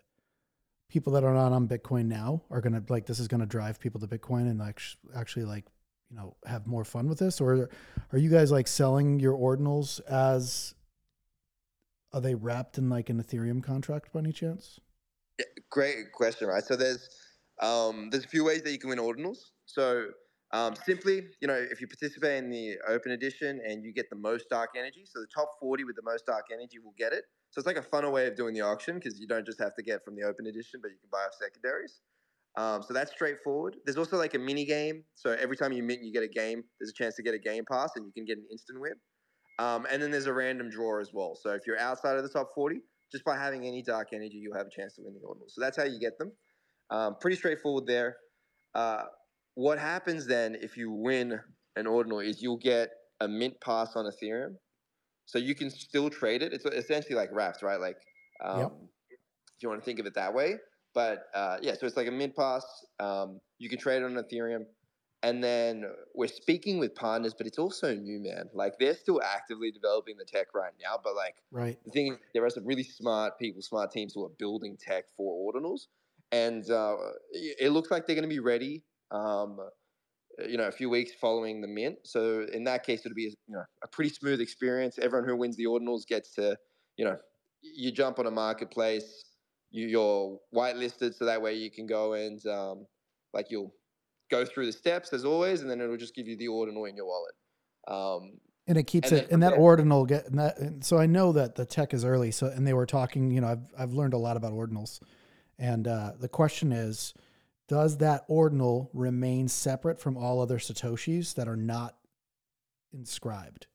People 0.89 1.13
that 1.13 1.23
are 1.23 1.33
not 1.33 1.51
on 1.51 1.67
Bitcoin 1.67 2.05
now 2.05 2.43
are 2.51 2.61
gonna 2.61 2.83
like 2.87 3.07
this 3.07 3.17
is 3.17 3.27
gonna 3.27 3.47
drive 3.47 3.79
people 3.79 3.99
to 3.99 4.07
Bitcoin 4.07 4.41
and 4.41 4.59
like 4.59 4.79
actually 5.15 5.45
like 5.45 5.65
you 6.11 6.17
know 6.17 6.35
have 6.45 6.67
more 6.67 6.85
fun 6.85 7.07
with 7.07 7.17
this, 7.17 7.41
or 7.41 7.69
are 8.11 8.17
you 8.17 8.29
guys 8.29 8.51
like 8.51 8.67
selling 8.67 9.19
your 9.19 9.33
ordinals 9.33 10.01
as? 10.07 10.75
Are 12.11 12.21
they 12.21 12.35
wrapped 12.35 12.77
in 12.77 12.89
like 12.89 13.09
an 13.09 13.23
Ethereum 13.23 13.63
contract 13.63 14.13
by 14.13 14.19
any 14.19 14.31
chance? 14.31 14.79
Yeah, 15.39 15.45
great 15.71 16.11
question, 16.13 16.47
right? 16.47 16.63
So 16.63 16.75
there's 16.75 17.09
um, 17.59 18.09
there's 18.11 18.25
a 18.25 18.27
few 18.27 18.43
ways 18.43 18.61
that 18.63 18.71
you 18.71 18.77
can 18.77 18.89
win 18.89 18.99
ordinals. 18.99 19.37
So 19.65 20.09
um, 20.53 20.75
simply, 20.75 21.23
you 21.41 21.47
know, 21.47 21.55
if 21.71 21.81
you 21.81 21.87
participate 21.87 22.43
in 22.43 22.51
the 22.51 22.75
open 22.87 23.11
edition 23.11 23.59
and 23.67 23.83
you 23.83 23.91
get 23.91 24.09
the 24.11 24.15
most 24.15 24.45
dark 24.49 24.69
energy, 24.77 25.03
so 25.03 25.19
the 25.19 25.27
top 25.33 25.49
40 25.59 25.83
with 25.83 25.95
the 25.95 26.03
most 26.03 26.27
dark 26.27 26.45
energy 26.53 26.77
will 26.77 26.93
get 26.97 27.11
it. 27.11 27.23
So 27.49 27.59
it's 27.59 27.65
like 27.65 27.77
a 27.77 27.81
funner 27.81 28.11
way 28.11 28.27
of 28.27 28.35
doing 28.35 28.53
the 28.53 28.61
auction 28.61 28.95
because 28.95 29.19
you 29.19 29.27
don't 29.27 29.45
just 29.45 29.59
have 29.59 29.75
to 29.75 29.83
get 29.83 30.05
from 30.05 30.15
the 30.15 30.21
open 30.21 30.45
edition, 30.45 30.79
but 30.81 30.91
you 30.91 30.97
can 31.01 31.09
buy 31.11 31.19
off 31.19 31.33
secondaries. 31.33 32.01
Um, 32.55 32.83
so 32.83 32.93
that's 32.93 33.11
straightforward. 33.11 33.77
There's 33.83 33.97
also 33.97 34.17
like 34.17 34.35
a 34.35 34.39
mini 34.39 34.63
game. 34.63 35.03
So 35.15 35.31
every 35.31 35.57
time 35.57 35.73
you 35.73 35.81
mint, 35.81 36.03
you 36.03 36.13
get 36.13 36.23
a 36.23 36.27
game. 36.27 36.63
There's 36.79 36.91
a 36.91 36.93
chance 36.93 37.15
to 37.15 37.23
get 37.23 37.33
a 37.33 37.39
game 37.39 37.63
pass, 37.69 37.91
and 37.95 38.05
you 38.05 38.11
can 38.13 38.25
get 38.25 38.37
an 38.37 38.45
instant 38.51 38.79
win. 38.79 38.93
Um, 39.57 39.87
and 39.91 40.01
then 40.01 40.11
there's 40.11 40.27
a 40.27 40.33
random 40.33 40.69
draw 40.69 40.99
as 40.99 41.11
well. 41.13 41.35
So 41.35 41.51
if 41.51 41.61
you're 41.65 41.79
outside 41.79 42.15
of 42.17 42.23
the 42.23 42.29
top 42.29 42.49
40, 42.53 42.79
just 43.11 43.23
by 43.23 43.37
having 43.37 43.65
any 43.65 43.81
dark 43.81 44.09
energy, 44.13 44.37
you'll 44.37 44.57
have 44.57 44.67
a 44.67 44.75
chance 44.75 44.93
to 44.95 45.01
win 45.01 45.15
the 45.15 45.21
ordinal. 45.21 45.47
So 45.49 45.61
that's 45.61 45.77
how 45.77 45.83
you 45.83 45.99
get 45.99 46.17
them. 46.19 46.31
Um, 46.91 47.15
pretty 47.19 47.37
straightforward 47.37 47.87
there. 47.87 48.17
Uh, 48.75 49.03
what 49.55 49.77
happens 49.77 50.25
then 50.25 50.55
if 50.59 50.77
you 50.77 50.91
win 50.91 51.39
an 51.75 51.87
ordinal 51.87 52.19
is 52.19 52.41
you'll 52.41 52.57
get 52.57 52.91
a 53.21 53.27
mint 53.27 53.59
pass 53.61 53.95
on 53.95 54.05
Ethereum. 54.05 54.55
So 55.25 55.37
you 55.37 55.55
can 55.55 55.69
still 55.69 56.09
trade 56.09 56.41
it. 56.43 56.53
It's 56.53 56.65
essentially 56.65 57.15
like 57.15 57.29
wraps, 57.31 57.63
right? 57.63 57.79
Like, 57.79 57.97
um, 58.43 58.59
yep. 58.59 58.71
if 59.11 59.63
you 59.63 59.69
want 59.69 59.81
to 59.81 59.85
think 59.85 59.99
of 59.99 60.05
it 60.05 60.15
that 60.15 60.33
way. 60.33 60.55
But 60.93 61.25
uh, 61.33 61.57
yeah, 61.61 61.73
so 61.73 61.87
it's 61.87 61.97
like 61.97 62.07
a 62.07 62.11
mint 62.11 62.35
pass. 62.35 62.65
Um, 62.99 63.39
you 63.57 63.69
can 63.69 63.79
trade 63.79 64.01
it 64.01 64.05
on 64.05 64.13
Ethereum. 64.13 64.65
And 65.23 65.41
then 65.41 65.85
we're 66.13 66.27
speaking 66.27 66.79
with 66.79 66.93
partners, 66.95 67.33
but 67.33 67.47
it's 67.47 67.57
also 67.57 67.95
new, 67.95 68.19
man. 68.19 68.49
Like 68.53 68.73
they're 68.77 68.93
still 68.93 69.21
actively 69.23 69.71
developing 69.71 70.17
the 70.17 70.25
tech 70.25 70.47
right 70.53 70.73
now. 70.83 70.99
But 71.01 71.15
like 71.15 71.35
right. 71.49 71.77
the 71.85 71.91
thing 71.91 72.11
is, 72.11 72.19
there 72.33 72.43
are 72.43 72.49
some 72.49 72.65
really 72.65 72.83
smart 72.83 73.39
people, 73.39 73.61
smart 73.61 73.91
teams 73.91 74.13
who 74.13 74.25
are 74.25 74.31
building 74.37 74.77
tech 74.77 75.05
for 75.15 75.53
ordinals, 75.53 75.87
and 76.33 76.69
uh, 76.69 76.97
it 77.31 77.71
looks 77.71 77.89
like 77.89 78.05
they're 78.05 78.17
going 78.17 78.27
to 78.27 78.35
be 78.35 78.41
ready. 78.41 78.83
Um, 79.11 79.59
you 80.39 80.57
know, 80.57 80.67
a 80.67 80.71
few 80.71 80.89
weeks 80.89 81.11
following 81.21 81.61
the 81.61 81.67
mint. 81.67 81.97
So 82.03 82.47
in 82.51 82.63
that 82.63 82.83
case, 82.83 83.05
it'll 83.05 83.15
be 83.15 83.35
you 83.47 83.55
know 83.55 83.63
a 83.83 83.87
pretty 83.87 84.09
smooth 84.09 84.41
experience. 84.41 84.97
Everyone 84.99 85.27
who 85.27 85.35
wins 85.35 85.55
the 85.57 85.65
ordinals 85.65 86.07
gets 86.07 86.33
to, 86.35 86.57
you 86.97 87.05
know, 87.05 87.17
you 87.61 87.91
jump 87.91 88.19
on 88.19 88.25
a 88.25 88.31
marketplace, 88.31 89.23
you, 89.71 89.87
you're 89.87 90.39
whitelisted, 90.53 91.13
so 91.13 91.25
that 91.25 91.41
way 91.41 91.53
you 91.53 91.69
can 91.69 91.85
go 91.85 92.13
and 92.13 92.45
um, 92.47 92.85
like 93.33 93.47
you'll 93.49 93.73
go 94.31 94.45
through 94.45 94.65
the 94.65 94.71
steps 94.71 95.13
as 95.13 95.25
always, 95.25 95.61
and 95.61 95.69
then 95.69 95.79
it'll 95.81 95.97
just 95.97 96.15
give 96.15 96.27
you 96.27 96.37
the 96.37 96.47
ordinal 96.47 96.85
in 96.85 96.95
your 96.95 97.05
wallet. 97.05 97.33
Um, 97.87 98.39
and 98.65 98.77
it 98.77 98.83
keeps 98.83 99.11
and 99.11 99.21
it, 99.21 99.31
and 99.31 99.43
that 99.43 99.53
ordinal 99.53 100.05
get, 100.05 100.27
and 100.27 100.39
that, 100.39 100.57
and 100.57 100.83
so 100.83 100.97
I 100.97 101.05
know 101.05 101.33
that 101.33 101.55
the 101.55 101.65
tech 101.65 101.93
is 101.93 102.05
early. 102.05 102.31
So, 102.31 102.47
and 102.47 102.65
they 102.65 102.73
were 102.73 102.85
talking, 102.85 103.29
you 103.29 103.41
know, 103.41 103.47
I've, 103.47 103.73
I've 103.77 103.93
learned 103.93 104.13
a 104.13 104.17
lot 104.17 104.37
about 104.37 104.53
ordinals. 104.53 105.01
And 105.59 105.87
uh, 105.87 106.13
the 106.19 106.29
question 106.29 106.71
is, 106.71 107.13
does 107.73 107.97
that 107.97 108.23
ordinal 108.27 108.91
remain 108.93 109.47
separate 109.47 109.99
from 109.99 110.15
all 110.15 110.39
other 110.39 110.59
Satoshis 110.59 111.33
that 111.33 111.47
are 111.47 111.55
not 111.55 111.95
inscribed? 112.93 113.65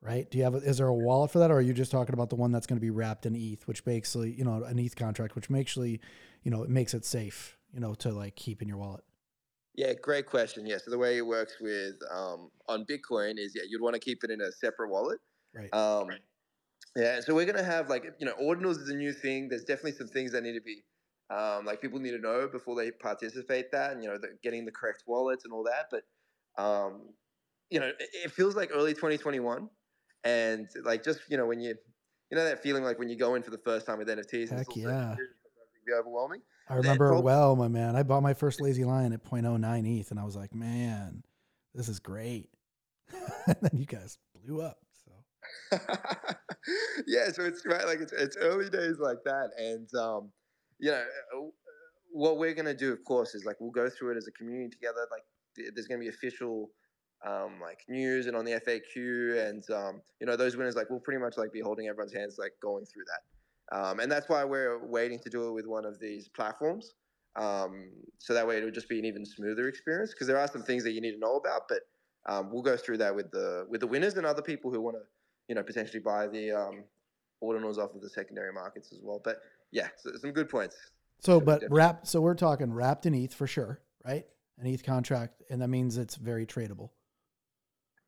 Right? 0.00 0.28
Do 0.28 0.38
you 0.38 0.42
have, 0.42 0.56
a, 0.56 0.58
is 0.58 0.78
there 0.78 0.88
a 0.88 0.92
wallet 0.92 1.30
for 1.30 1.38
that? 1.38 1.52
Or 1.52 1.58
are 1.58 1.60
you 1.60 1.72
just 1.72 1.92
talking 1.92 2.14
about 2.14 2.30
the 2.30 2.34
one 2.34 2.50
that's 2.50 2.66
going 2.66 2.78
to 2.78 2.80
be 2.80 2.90
wrapped 2.90 3.24
in 3.24 3.36
ETH, 3.36 3.68
which 3.68 3.84
basically, 3.84 4.32
you 4.32 4.42
know, 4.42 4.64
an 4.64 4.76
ETH 4.76 4.96
contract, 4.96 5.36
which 5.36 5.48
actually, 5.52 6.00
you 6.42 6.50
know, 6.50 6.64
it 6.64 6.68
makes 6.68 6.94
it 6.94 7.04
safe, 7.04 7.56
you 7.72 7.78
know, 7.78 7.94
to 7.94 8.10
like 8.10 8.34
keep 8.34 8.60
in 8.60 8.66
your 8.66 8.78
wallet? 8.78 9.04
Yeah, 9.76 9.92
great 9.92 10.26
question. 10.26 10.66
Yeah, 10.66 10.78
so 10.84 10.90
the 10.90 10.98
way 10.98 11.16
it 11.16 11.24
works 11.24 11.54
with 11.60 11.94
um, 12.10 12.50
on 12.66 12.84
Bitcoin 12.86 13.38
is 13.38 13.52
yeah, 13.54 13.62
you'd 13.68 13.80
want 13.80 13.94
to 13.94 14.00
keep 14.00 14.24
it 14.24 14.32
in 14.32 14.40
a 14.40 14.50
separate 14.50 14.90
wallet. 14.90 15.20
Right. 15.54 15.72
Um, 15.72 16.08
right. 16.08 16.20
Yeah, 16.96 17.20
so 17.20 17.36
we're 17.36 17.46
gonna 17.46 17.62
have 17.62 17.88
like 17.88 18.04
you 18.18 18.26
know 18.26 18.34
ordinals 18.42 18.82
is 18.82 18.88
a 18.88 18.96
new 18.96 19.12
thing. 19.12 19.48
There's 19.48 19.62
definitely 19.62 19.92
some 19.92 20.08
things 20.08 20.32
that 20.32 20.42
need 20.42 20.54
to 20.54 20.60
be 20.60 20.82
um, 21.32 21.64
like 21.64 21.80
people 21.80 21.98
need 21.98 22.10
to 22.10 22.18
know 22.18 22.48
before 22.50 22.76
they 22.76 22.90
participate 22.90 23.72
that, 23.72 23.92
and 23.92 24.02
you 24.02 24.10
know, 24.10 24.18
the, 24.18 24.28
getting 24.42 24.64
the 24.64 24.72
correct 24.72 25.04
wallets 25.06 25.44
and 25.44 25.52
all 25.52 25.64
that. 25.64 25.86
But 25.90 26.62
um, 26.62 27.08
you 27.70 27.80
know, 27.80 27.86
it, 27.86 28.08
it 28.24 28.30
feels 28.30 28.54
like 28.54 28.70
early 28.74 28.92
2021, 28.92 29.68
and 30.24 30.68
like 30.84 31.02
just 31.02 31.20
you 31.28 31.36
know 31.36 31.46
when 31.46 31.60
you 31.60 31.74
you 32.30 32.36
know 32.36 32.44
that 32.44 32.62
feeling 32.62 32.84
like 32.84 32.98
when 32.98 33.08
you 33.08 33.16
go 33.16 33.34
in 33.34 33.42
for 33.42 33.50
the 33.50 33.58
first 33.58 33.86
time 33.86 33.98
with 33.98 34.08
NFTs. 34.08 34.50
Heck 34.50 34.66
yeah. 34.76 35.14
Be 35.84 35.92
overwhelming. 35.92 36.40
I 36.68 36.76
remember 36.76 37.20
well, 37.20 37.56
my 37.56 37.66
man. 37.66 37.96
I 37.96 38.04
bought 38.04 38.22
my 38.22 38.34
first 38.34 38.60
Lazy 38.60 38.84
Lion 38.84 39.12
at 39.12 39.24
0.09 39.24 40.00
ETH, 40.00 40.10
and 40.12 40.20
I 40.20 40.24
was 40.24 40.36
like, 40.36 40.54
man, 40.54 41.24
this 41.74 41.88
is 41.88 41.98
great. 41.98 42.48
and 43.46 43.56
then 43.60 43.72
you 43.74 43.84
guys 43.84 44.16
blew 44.32 44.62
up. 44.62 44.78
So 45.04 45.78
yeah, 47.08 47.30
so 47.32 47.42
it's 47.42 47.66
right, 47.66 47.84
like 47.84 48.00
it's 48.00 48.12
it's 48.12 48.36
early 48.36 48.70
days 48.70 48.98
like 49.00 49.18
that, 49.24 49.50
and 49.58 49.92
um, 49.94 50.30
you 50.82 50.90
know, 50.90 50.98
uh, 50.98 51.48
what 52.10 52.38
we're 52.38 52.54
gonna 52.54 52.74
do, 52.74 52.92
of 52.92 53.04
course, 53.04 53.34
is 53.34 53.44
like 53.44 53.56
we'll 53.60 53.70
go 53.70 53.88
through 53.88 54.12
it 54.12 54.16
as 54.16 54.26
a 54.26 54.32
community 54.32 54.68
together. 54.68 55.06
Like, 55.10 55.22
there's 55.74 55.86
gonna 55.86 56.00
be 56.00 56.08
official 56.08 56.70
um, 57.24 57.60
like 57.60 57.78
news 57.88 58.26
and 58.26 58.36
on 58.36 58.44
the 58.44 58.52
FAQ, 58.52 59.48
and 59.48 59.70
um, 59.70 60.02
you 60.20 60.26
know 60.26 60.36
those 60.36 60.56
winners 60.56 60.74
like 60.74 60.90
we'll 60.90 61.00
pretty 61.00 61.20
much 61.20 61.38
like 61.38 61.52
be 61.52 61.60
holding 61.60 61.86
everyone's 61.86 62.12
hands 62.12 62.36
like 62.36 62.52
going 62.60 62.84
through 62.84 63.04
that, 63.04 63.78
um, 63.78 64.00
and 64.00 64.10
that's 64.10 64.28
why 64.28 64.44
we're 64.44 64.84
waiting 64.84 65.20
to 65.20 65.30
do 65.30 65.48
it 65.48 65.52
with 65.52 65.66
one 65.66 65.84
of 65.84 66.00
these 66.00 66.28
platforms, 66.28 66.94
um, 67.36 67.92
so 68.18 68.34
that 68.34 68.46
way 68.46 68.56
it'll 68.58 68.72
just 68.72 68.88
be 68.88 68.98
an 68.98 69.04
even 69.04 69.24
smoother 69.24 69.68
experience 69.68 70.12
because 70.12 70.26
there 70.26 70.38
are 70.38 70.48
some 70.48 70.64
things 70.64 70.82
that 70.82 70.92
you 70.92 71.00
need 71.00 71.12
to 71.12 71.20
know 71.20 71.36
about, 71.36 71.62
but 71.68 71.82
um, 72.26 72.50
we'll 72.52 72.62
go 72.62 72.76
through 72.76 72.98
that 72.98 73.14
with 73.14 73.30
the 73.30 73.66
with 73.70 73.80
the 73.80 73.86
winners 73.86 74.14
and 74.14 74.26
other 74.26 74.42
people 74.42 74.72
who 74.72 74.80
want 74.80 74.96
to 74.96 75.02
you 75.48 75.54
know 75.54 75.62
potentially 75.62 76.00
buy 76.00 76.26
the 76.26 76.50
um, 76.50 76.82
ordinals 77.42 77.78
off 77.78 77.94
of 77.94 78.00
the 78.00 78.10
secondary 78.10 78.52
markets 78.52 78.92
as 78.92 79.00
well. 79.00 79.20
But 79.22 79.38
yeah, 79.72 79.88
so 79.98 80.10
some 80.20 80.30
good 80.32 80.48
points. 80.48 80.76
So, 81.18 81.40
but 81.40 81.64
wrap. 81.70 82.06
So 82.06 82.20
we're 82.20 82.34
talking 82.34 82.72
wrapped 82.72 83.06
in 83.06 83.14
ETH 83.14 83.34
for 83.34 83.46
sure, 83.46 83.80
right? 84.04 84.24
An 84.58 84.66
ETH 84.66 84.84
contract, 84.84 85.42
and 85.50 85.60
that 85.62 85.68
means 85.68 85.96
it's 85.98 86.16
very 86.16 86.46
tradable. 86.46 86.90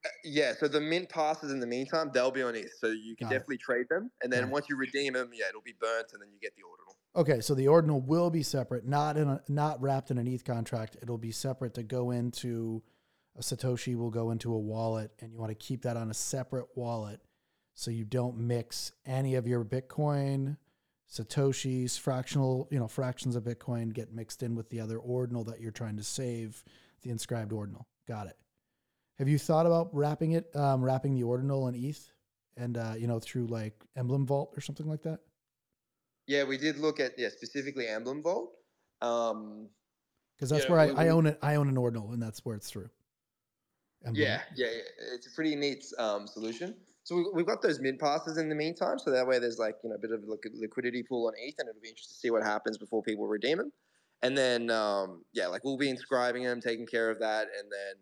Uh, 0.04 0.09
yeah, 0.25 0.52
so 0.59 0.68
the 0.68 0.80
mint 0.80 1.09
passes 1.09 1.50
in 1.50 1.59
the 1.61 1.66
meantime, 1.66 2.11
they'll 2.12 2.30
be 2.30 2.42
on 2.42 2.54
ETH. 2.54 2.73
So 2.78 2.88
you 2.88 3.16
can 3.16 3.26
Got 3.26 3.33
it. 3.33 3.38
definitely 3.38 3.59
trade 3.59 3.87
them. 3.88 4.11
And 4.23 4.33
then 4.33 4.44
Right. 4.44 4.52
once 4.52 4.66
you 4.68 4.76
redeem 4.76 5.14
them, 5.14 5.30
yeah, 5.33 5.47
it'll 5.49 5.62
be 5.62 5.75
burnt 5.80 6.12
and 6.12 6.21
then 6.21 6.28
you 6.30 6.38
get 6.40 6.54
the 6.56 6.62
ordinal. 6.62 6.97
Okay, 7.16 7.40
so 7.40 7.54
the 7.54 7.68
ordinal 7.68 8.00
will 8.00 8.28
be 8.28 8.42
separate, 8.42 8.85
not 8.85 9.16
in 9.16 9.28
a, 9.28 9.40
not 9.49 9.80
wrapped 9.80 10.11
in 10.11 10.18
an 10.18 10.26
ETH 10.26 10.44
contract. 10.44 10.97
It'll 11.00 11.16
be 11.16 11.30
separate 11.33 11.73
to 11.75 11.83
go 11.83 12.11
into 12.11 12.83
a 13.37 13.40
Satoshi 13.40 13.97
will 13.97 14.11
go 14.11 14.30
into 14.30 14.52
a 14.54 14.59
wallet, 14.59 15.11
and 15.21 15.33
you 15.33 15.38
want 15.38 15.50
to 15.50 15.54
keep 15.56 15.83
that 15.83 15.97
on 15.97 16.11
a 16.11 16.14
separate 16.14 16.66
wallet, 16.76 17.21
so 17.75 17.90
you 17.90 18.04
don't 18.04 18.37
mix 18.37 18.92
any 19.06 19.35
of 19.35 19.47
your 19.49 19.64
Bitcoin, 19.64 20.56
Satoshis, 21.14 21.99
fractional, 21.99 22.66
you 22.73 22.78
know, 22.78 22.88
fractions 22.88 23.37
of 23.37 23.44
Bitcoin 23.44 23.92
get 23.92 24.12
mixed 24.12 24.42
in 24.42 24.56
with 24.56 24.68
the 24.71 24.80
other 24.80 24.99
ordinal 24.99 25.44
that 25.44 25.61
you're 25.61 25.71
trying 25.71 25.97
to 25.97 26.02
save, 26.02 26.64
the 27.02 27.11
inscribed 27.11 27.52
ordinal. 27.52 27.87
Got 28.09 28.26
it. 28.26 28.37
Have 29.18 29.28
you 29.28 29.38
thought 29.38 29.64
about 29.64 29.94
wrapping 29.94 30.33
it, 30.33 30.54
um, 30.56 30.83
wrapping 30.83 31.14
the 31.14 31.23
ordinal 31.23 31.68
in 31.68 31.76
ETH, 31.76 32.11
and 32.56 32.76
uh, 32.76 32.94
you 32.99 33.06
know, 33.06 33.21
through 33.21 33.47
like 33.47 33.75
Emblem 33.97 34.26
Vault 34.26 34.52
or 34.56 34.61
something 34.61 34.88
like 34.88 35.02
that? 35.02 35.21
Yeah, 36.26 36.42
we 36.42 36.59
did 36.59 36.78
look 36.78 36.99
at, 36.99 37.12
yeah, 37.16 37.28
specifically 37.28 37.87
Emblem 37.87 38.21
Vault. 38.23 38.50
Um, 39.00 39.68
because 40.37 40.50
that's 40.50 40.64
Yeah, 40.64 40.71
where 40.73 40.80
I, 40.80 40.87
we- 40.87 40.97
I 40.97 41.09
own 41.11 41.26
it. 41.26 41.38
I 41.42 41.54
own 41.54 41.68
an 41.68 41.76
ordinal, 41.76 42.11
and 42.11 42.21
that's 42.21 42.44
where 42.44 42.56
it's 42.56 42.68
through. 42.68 42.90
Emblem. 44.04 44.21
Yeah, 44.21 44.40
yeah, 44.56 44.66
yeah. 44.66 45.14
It's 45.14 45.28
a 45.28 45.30
pretty 45.30 45.54
neat 45.54 45.85
um, 45.99 46.26
solution. 46.26 46.75
So 47.04 47.16
we, 47.16 47.26
we've 47.34 47.46
got 47.46 47.62
those 47.62 47.80
mint 47.80 48.00
passes 48.00 48.38
in 48.38 48.49
the 48.49 48.54
meantime, 48.54 48.99
so 48.99 49.11
that 49.11 49.26
way 49.26 49.38
there's 49.38 49.58
like 49.58 49.76
you 49.84 49.90
know 49.90 49.96
a 49.96 49.99
bit 49.99 50.11
of 50.11 50.23
a 50.23 50.50
liquidity 50.54 51.02
pool 51.02 51.26
on 51.28 51.34
ETH, 51.38 51.54
and 51.58 51.68
it'll 51.68 51.80
be 51.80 51.88
interesting 51.88 52.14
to 52.14 52.20
see 52.20 52.30
what 52.30 52.42
happens 52.42 52.78
before 52.78 53.02
people 53.02 53.26
redeem 53.26 53.58
them. 53.58 53.73
And 54.23 54.37
then 54.37 54.70
um, 54.70 55.23
yeah, 55.34 55.46
like 55.46 55.64
we'll 55.64 55.76
be 55.76 55.90
inscribing 55.90 56.44
them, 56.44 56.61
taking 56.61 56.87
care 56.87 57.11
of 57.11 57.20
that, 57.20 57.42
and 57.58 57.70
then 57.70 57.94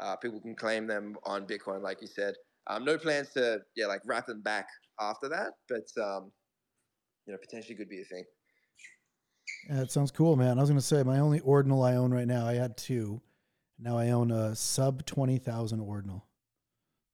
uh, 0.00 0.16
people 0.16 0.40
can 0.40 0.56
claim 0.56 0.86
them 0.86 1.16
on 1.24 1.46
Bitcoin, 1.46 1.82
like 1.82 2.00
you 2.00 2.08
said. 2.08 2.34
Um, 2.66 2.84
no 2.84 2.98
plans 2.98 3.30
to 3.30 3.60
yeah 3.76 3.86
like 3.86 4.02
wrap 4.04 4.26
them 4.26 4.42
back 4.42 4.66
after 5.00 5.28
that, 5.28 5.52
but 5.68 6.02
um, 6.02 6.32
you 7.26 7.32
know 7.32 7.38
potentially 7.40 7.76
could 7.76 7.88
be 7.88 8.00
a 8.00 8.04
thing. 8.04 8.24
Yeah, 9.68 9.76
that 9.76 9.92
sounds 9.92 10.10
cool, 10.10 10.34
man. 10.34 10.58
I 10.58 10.60
was 10.60 10.70
gonna 10.70 10.80
say 10.80 11.04
my 11.04 11.20
only 11.20 11.40
ordinal 11.40 11.82
I 11.82 11.94
own 11.94 12.12
right 12.12 12.26
now. 12.26 12.46
I 12.46 12.54
had 12.54 12.76
two. 12.76 13.20
Now 13.78 13.98
I 13.98 14.10
own 14.10 14.30
a 14.30 14.54
sub 14.56 15.06
twenty 15.06 15.38
thousand 15.38 15.80
ordinal, 15.80 16.26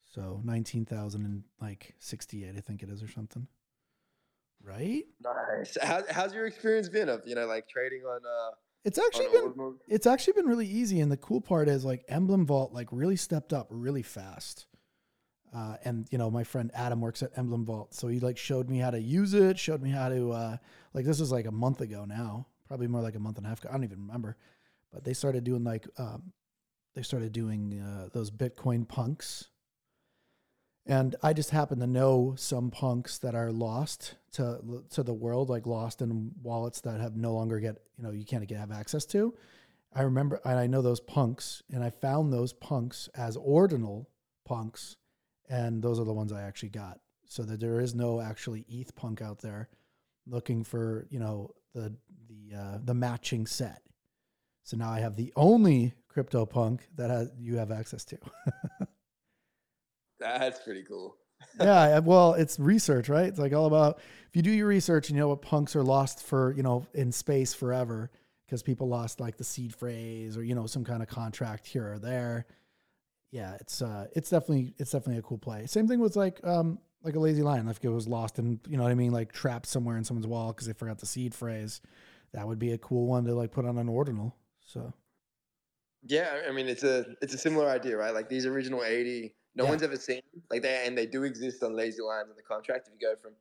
so 0.08 0.40
nineteen 0.44 0.84
thousand 0.84 1.24
and 1.24 1.44
like 1.60 1.94
sixty 1.98 2.44
eight, 2.44 2.54
I 2.56 2.60
think 2.60 2.82
it 2.82 2.88
is, 2.88 3.02
or 3.02 3.08
something. 3.08 3.46
Right? 4.62 5.04
Nice. 5.22 5.78
How, 5.80 6.02
how's 6.10 6.34
your 6.34 6.46
experience 6.46 6.88
been 6.88 7.08
of 7.08 7.22
you 7.24 7.34
know 7.34 7.46
like 7.46 7.68
trading 7.68 8.02
on 8.02 8.20
uh 8.26 8.54
It's 8.84 8.98
actually 8.98 9.28
been 9.28 9.76
it's 9.86 10.06
actually 10.06 10.32
been 10.34 10.46
really 10.46 10.66
easy 10.66 11.00
and 11.00 11.12
the 11.12 11.16
cool 11.16 11.40
part 11.40 11.68
is 11.68 11.84
like 11.84 12.04
emblem 12.08 12.46
vault 12.46 12.72
like 12.72 12.88
really 12.90 13.16
stepped 13.16 13.52
up 13.52 13.68
really 13.70 14.02
fast 14.02 14.66
uh, 15.54 15.76
and 15.84 16.06
you 16.10 16.18
know 16.18 16.30
my 16.30 16.44
friend 16.44 16.70
adam 16.74 17.00
works 17.00 17.22
at 17.22 17.30
emblem 17.36 17.64
vault 17.64 17.94
so 17.94 18.08
he 18.08 18.20
like 18.20 18.36
showed 18.36 18.68
me 18.68 18.78
how 18.78 18.90
to 18.90 19.00
use 19.00 19.32
it 19.32 19.58
showed 19.58 19.82
me 19.82 19.90
how 19.90 20.08
to 20.08 20.32
uh, 20.32 20.56
like 20.92 21.04
this 21.04 21.20
was 21.20 21.32
like 21.32 21.46
a 21.46 21.52
month 21.52 21.80
ago 21.80 22.04
now 22.04 22.46
probably 22.66 22.86
more 22.86 23.00
like 23.00 23.14
a 23.14 23.18
month 23.20 23.36
and 23.38 23.46
a 23.46 23.48
half 23.48 23.60
ago 23.60 23.68
i 23.70 23.72
don't 23.72 23.84
even 23.84 24.00
remember 24.00 24.36
but 24.92 25.04
they 25.04 25.14
started 25.14 25.44
doing 25.44 25.64
like 25.64 25.86
um, 25.98 26.32
they 26.94 27.02
started 27.02 27.32
doing 27.32 27.80
uh, 27.80 28.08
those 28.12 28.30
bitcoin 28.30 28.86
punks 28.86 29.48
and 30.88 31.14
i 31.22 31.32
just 31.32 31.50
happen 31.50 31.78
to 31.78 31.86
know 31.86 32.34
some 32.36 32.70
punks 32.70 33.18
that 33.18 33.34
are 33.34 33.52
lost 33.52 34.14
to 34.32 34.84
to 34.90 35.02
the 35.02 35.14
world 35.14 35.48
like 35.48 35.66
lost 35.66 36.02
in 36.02 36.32
wallets 36.42 36.80
that 36.80 37.00
have 37.00 37.16
no 37.16 37.32
longer 37.32 37.60
get 37.60 37.76
you 37.96 38.04
know 38.04 38.10
you 38.10 38.24
can't 38.24 38.46
get 38.46 38.58
have 38.58 38.72
access 38.72 39.04
to. 39.06 39.34
I 39.92 40.02
remember 40.02 40.40
and 40.44 40.58
i 40.58 40.66
know 40.66 40.82
those 40.82 41.00
punks 41.00 41.62
and 41.72 41.82
i 41.82 41.90
found 41.90 42.32
those 42.32 42.52
punks 42.52 43.08
as 43.16 43.36
ordinal 43.36 44.08
punks 44.44 44.96
and 45.48 45.82
those 45.82 45.98
are 45.98 46.04
the 46.04 46.12
ones 46.12 46.32
i 46.32 46.42
actually 46.42 46.70
got. 46.70 47.00
So 47.26 47.42
that 47.42 47.60
there 47.60 47.80
is 47.80 47.94
no 47.94 48.20
actually 48.20 48.64
eth 48.70 48.94
punk 48.94 49.20
out 49.20 49.40
there 49.40 49.68
looking 50.26 50.64
for 50.64 51.06
you 51.10 51.18
know 51.18 51.54
the 51.74 51.94
the 52.28 52.56
uh, 52.56 52.78
the 52.82 52.94
matching 52.94 53.46
set. 53.46 53.82
So 54.62 54.76
now 54.76 54.90
i 54.90 55.00
have 55.00 55.16
the 55.16 55.32
only 55.36 55.94
crypto 56.08 56.46
punk 56.46 56.88
that 56.96 57.10
has, 57.10 57.30
you 57.38 57.56
have 57.56 57.70
access 57.70 58.04
to 58.06 58.18
That's 60.20 60.60
pretty 60.60 60.84
cool. 60.84 61.16
yeah, 61.60 61.98
well, 62.00 62.34
it's 62.34 62.58
research, 62.58 63.08
right? 63.08 63.26
It's 63.26 63.38
like 63.38 63.52
all 63.52 63.66
about 63.66 63.98
if 64.28 64.34
you 64.34 64.42
do 64.42 64.50
your 64.50 64.66
research 64.66 65.08
you 65.08 65.16
know 65.16 65.28
what 65.28 65.42
punks 65.42 65.76
are 65.76 65.82
lost 65.82 66.22
for, 66.22 66.52
you 66.52 66.62
know, 66.62 66.86
in 66.94 67.12
space 67.12 67.54
forever 67.54 68.10
because 68.46 68.62
people 68.62 68.88
lost 68.88 69.20
like 69.20 69.36
the 69.36 69.44
seed 69.44 69.74
phrase 69.74 70.36
or 70.36 70.42
you 70.42 70.54
know 70.54 70.66
some 70.66 70.84
kind 70.84 71.02
of 71.02 71.08
contract 71.08 71.66
here 71.66 71.92
or 71.92 71.98
there. 71.98 72.46
Yeah, 73.30 73.56
it's 73.60 73.82
uh, 73.82 74.06
it's 74.14 74.30
definitely 74.30 74.74
it's 74.78 74.90
definitely 74.90 75.18
a 75.18 75.22
cool 75.22 75.38
play. 75.38 75.66
Same 75.66 75.86
thing 75.86 76.00
with 76.00 76.16
like 76.16 76.40
um 76.44 76.78
like 77.02 77.14
a 77.14 77.20
lazy 77.20 77.42
lion. 77.42 77.68
If 77.68 77.84
it 77.84 77.88
was 77.88 78.08
lost 78.08 78.38
and 78.38 78.58
you 78.68 78.76
know 78.76 78.84
what 78.84 78.92
I 78.92 78.94
mean, 78.94 79.12
like 79.12 79.32
trapped 79.32 79.66
somewhere 79.66 79.96
in 79.98 80.04
someone's 80.04 80.26
wall 80.26 80.52
because 80.52 80.66
they 80.66 80.72
forgot 80.72 80.98
the 80.98 81.06
seed 81.06 81.34
phrase, 81.34 81.80
that 82.32 82.46
would 82.46 82.58
be 82.58 82.72
a 82.72 82.78
cool 82.78 83.06
one 83.06 83.24
to 83.24 83.34
like 83.34 83.52
put 83.52 83.66
on 83.66 83.78
an 83.78 83.88
ordinal. 83.88 84.34
So 84.60 84.92
Yeah, 86.02 86.40
I 86.48 86.52
mean 86.52 86.68
it's 86.68 86.84
a 86.84 87.04
it's 87.20 87.34
a 87.34 87.38
similar 87.38 87.68
idea, 87.68 87.96
right? 87.96 88.14
Like 88.14 88.28
these 88.30 88.46
original 88.46 88.82
eighty, 88.82 89.34
no 89.54 89.64
Yeah. 89.64 89.70
one's 89.70 89.82
ever 89.82 89.96
seen 89.96 90.20
them. 90.32 90.42
like 90.50 90.62
they 90.62 90.84
and 90.86 90.96
they 90.96 91.06
do 91.06 91.24
exist 91.24 91.62
on 91.62 91.74
Lazy 91.76 92.02
Lions 92.02 92.30
in 92.30 92.36
the 92.36 92.42
contract. 92.42 92.88
If 92.88 92.94
you 93.00 93.08
go 93.08 93.14
from 93.16 93.32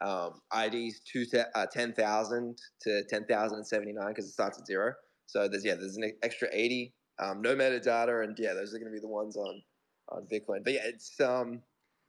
um, 0.00 0.40
IDs 0.54 1.00
to 1.12 1.24
uh, 1.54 1.66
ten 1.66 1.92
thousand 1.92 2.58
to 2.82 3.04
ten 3.04 3.24
thousand 3.26 3.58
and 3.58 3.66
seventy 3.66 3.92
nine 3.92 4.08
because 4.08 4.26
it 4.26 4.32
starts 4.32 4.58
at 4.58 4.66
zero. 4.66 4.92
So 5.26 5.48
there's 5.48 5.64
yeah 5.64 5.74
there's 5.74 5.96
an 5.96 6.12
extra 6.22 6.48
eighty, 6.52 6.94
um, 7.18 7.40
no 7.42 7.54
metadata, 7.56 8.24
and 8.24 8.36
yeah 8.38 8.52
those 8.54 8.74
are 8.74 8.78
going 8.78 8.90
to 8.90 8.94
be 8.94 9.00
the 9.00 9.08
ones 9.08 9.36
on 9.36 9.62
on 10.10 10.26
Bitcoin. 10.32 10.62
But 10.64 10.74
yeah, 10.74 10.82
it's 10.84 11.18
um 11.20 11.62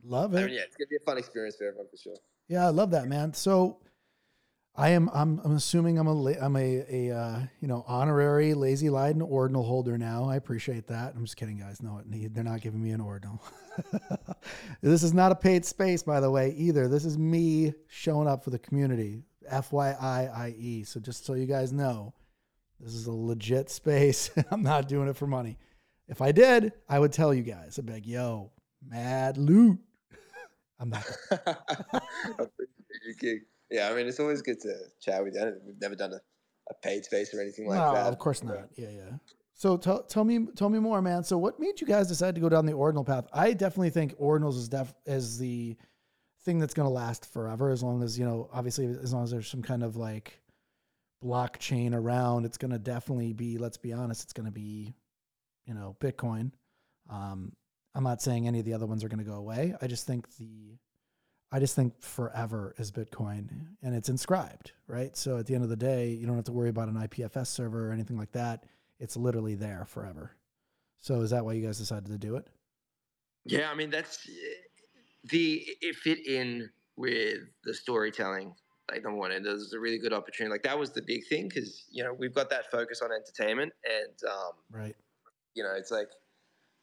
love 0.03 0.35
I 0.35 0.41
it. 0.41 0.45
mean 0.45 0.53
yeah 0.55 0.61
it's 0.61 0.75
going 0.75 0.87
to 0.87 0.89
be 0.89 0.97
a 0.97 1.05
fun 1.05 1.17
experience 1.17 1.55
for 1.57 1.65
everyone 1.67 1.87
for 1.89 1.97
sure. 1.97 2.17
Yeah, 2.49 2.65
I 2.65 2.69
love 2.69 2.91
that, 2.91 3.07
man. 3.07 3.33
So 3.33 3.79
I 4.79 4.89
am 4.89 5.09
I'm 5.11 5.41
I'm 5.43 5.55
assuming 5.55 5.97
I'm 5.97 6.07
a 6.07 6.33
I'm 6.39 6.55
a 6.55 6.85
a 7.09 7.15
uh, 7.15 7.39
you 7.59 7.67
know 7.67 7.83
honorary 7.87 8.53
Lazy 8.53 8.91
Lion 8.91 9.23
ordinal 9.23 9.63
holder 9.63 9.97
now. 9.97 10.29
I 10.29 10.35
appreciate 10.35 10.85
that. 10.87 11.15
I'm 11.15 11.25
just 11.25 11.35
kidding, 11.35 11.57
guys. 11.57 11.81
No, 11.81 12.01
they're 12.05 12.43
not 12.43 12.61
giving 12.61 12.83
me 12.83 12.91
an 12.91 13.01
ordinal. 13.01 13.41
this 14.81 15.01
is 15.01 15.15
not 15.15 15.31
a 15.31 15.35
paid 15.35 15.65
space, 15.65 16.03
by 16.03 16.19
the 16.19 16.29
way, 16.29 16.53
either. 16.55 16.87
This 16.87 17.05
is 17.05 17.17
me 17.17 17.73
showing 17.87 18.27
up 18.27 18.43
for 18.43 18.51
the 18.51 18.59
community. 18.59 19.23
FYI, 19.51 20.59
IE. 20.59 20.83
So 20.83 20.99
just 20.99 21.25
so 21.25 21.33
you 21.33 21.47
guys 21.47 21.73
know, 21.73 22.13
this 22.79 22.93
is 22.93 23.07
a 23.07 23.11
legit 23.11 23.71
space. 23.71 24.29
I'm 24.51 24.61
not 24.61 24.87
doing 24.87 25.07
it 25.07 25.17
for 25.17 25.25
money. 25.25 25.57
If 26.07 26.21
I 26.21 26.31
did, 26.31 26.73
I 26.87 26.99
would 26.99 27.13
tell 27.13 27.33
you 27.33 27.41
guys. 27.41 27.79
I'd 27.79 27.85
be 27.87 27.93
like, 27.93 28.07
yo, 28.07 28.51
mad 28.87 29.37
loot. 29.37 29.79
I'm 30.79 30.91
not. 30.91 31.05
Yeah, 33.69 33.89
I 33.89 33.95
mean 33.95 34.07
it's 34.07 34.19
always 34.19 34.41
good 34.41 34.59
to 34.61 34.73
chat 35.01 35.23
with 35.23 35.35
you. 35.35 35.53
We've 35.65 35.81
never 35.81 35.95
done 35.95 36.13
a, 36.13 36.19
a 36.69 36.73
paid 36.81 37.05
space 37.05 37.33
or 37.33 37.41
anything 37.41 37.67
like 37.67 37.77
no, 37.77 37.93
that. 37.93 38.07
of 38.07 38.17
course 38.19 38.43
not. 38.43 38.69
Yeah, 38.75 38.89
yeah. 38.89 39.17
So 39.53 39.75
tell 39.75 40.03
tell 40.03 40.23
me 40.23 40.47
tell 40.55 40.69
me 40.69 40.79
more, 40.79 41.01
man. 41.01 41.23
So 41.23 41.37
what 41.37 41.59
made 41.59 41.81
you 41.81 41.87
guys 41.87 42.07
decide 42.07 42.35
to 42.35 42.41
go 42.41 42.49
down 42.49 42.65
the 42.65 42.73
ordinal 42.73 43.03
path? 43.03 43.25
I 43.33 43.53
definitely 43.53 43.89
think 43.89 44.15
ordinals 44.17 44.55
is 44.55 44.69
def 44.69 44.93
is 45.05 45.37
the 45.37 45.75
thing 46.43 46.59
that's 46.59 46.73
going 46.73 46.87
to 46.87 46.93
last 46.93 47.31
forever, 47.33 47.71
as 47.71 47.83
long 47.83 48.03
as 48.03 48.17
you 48.17 48.25
know, 48.25 48.49
obviously, 48.53 48.85
as 48.85 49.13
long 49.13 49.23
as 49.23 49.31
there's 49.31 49.49
some 49.49 49.61
kind 49.61 49.83
of 49.83 49.97
like 49.97 50.39
blockchain 51.23 51.93
around. 51.93 52.45
It's 52.45 52.57
going 52.57 52.71
to 52.71 52.79
definitely 52.79 53.33
be. 53.33 53.57
Let's 53.57 53.77
be 53.77 53.93
honest, 53.93 54.23
it's 54.23 54.33
going 54.33 54.45
to 54.45 54.51
be, 54.51 54.93
you 55.65 55.73
know, 55.73 55.95
Bitcoin. 55.99 56.51
Um, 57.09 57.53
I'm 57.95 58.03
not 58.03 58.21
saying 58.21 58.47
any 58.47 58.59
of 58.59 58.65
the 58.65 58.73
other 58.73 58.85
ones 58.85 59.03
are 59.03 59.09
going 59.09 59.23
to 59.23 59.29
go 59.29 59.37
away. 59.37 59.73
I 59.81 59.87
just 59.87 60.05
think 60.05 60.35
the 60.37 60.77
I 61.51 61.59
just 61.59 61.75
think 61.75 62.01
forever 62.01 62.75
is 62.77 62.91
Bitcoin 62.91 63.47
and 63.81 63.95
it's 63.95 64.09
inscribed, 64.09 64.73
right? 64.87 65.15
So 65.15 65.37
at 65.37 65.45
the 65.45 65.55
end 65.55 65.63
of 65.63 65.69
the 65.69 65.77
day, 65.77 66.09
you 66.09 66.27
don't 66.27 66.35
have 66.35 66.45
to 66.45 66.51
worry 66.51 66.69
about 66.69 66.89
an 66.89 66.95
IPFS 66.95 67.47
server 67.47 67.89
or 67.89 67.93
anything 67.93 68.17
like 68.17 68.33
that. 68.33 68.65
It's 68.99 69.15
literally 69.15 69.55
there 69.55 69.85
forever. 69.87 70.31
So 70.99 71.21
is 71.21 71.29
that 71.29 71.45
why 71.45 71.53
you 71.53 71.65
guys 71.65 71.77
decided 71.77 72.07
to 72.07 72.17
do 72.17 72.35
it? 72.35 72.47
Yeah, 73.45 73.69
I 73.71 73.75
mean 73.75 73.89
that's 73.89 74.27
the 75.23 75.63
it 75.81 75.95
fit 75.95 76.27
in 76.27 76.69
with 76.97 77.37
the 77.63 77.73
storytelling. 77.73 78.53
Like 78.91 79.03
number 79.03 79.17
one, 79.19 79.31
and 79.31 79.45
is 79.45 79.73
a 79.73 79.79
really 79.79 79.99
good 79.99 80.13
opportunity. 80.13 80.51
Like 80.51 80.63
that 80.63 80.77
was 80.79 80.91
the 80.91 81.01
big 81.01 81.27
thing 81.27 81.49
because 81.49 81.85
you 81.89 82.03
know 82.03 82.13
we've 82.13 82.33
got 82.33 82.49
that 82.49 82.71
focus 82.71 83.01
on 83.01 83.09
entertainment, 83.11 83.73
and 83.85 84.29
um, 84.29 84.51
Right. 84.71 84.95
you 85.55 85.63
know 85.63 85.73
it's 85.77 85.91
like 85.91 86.07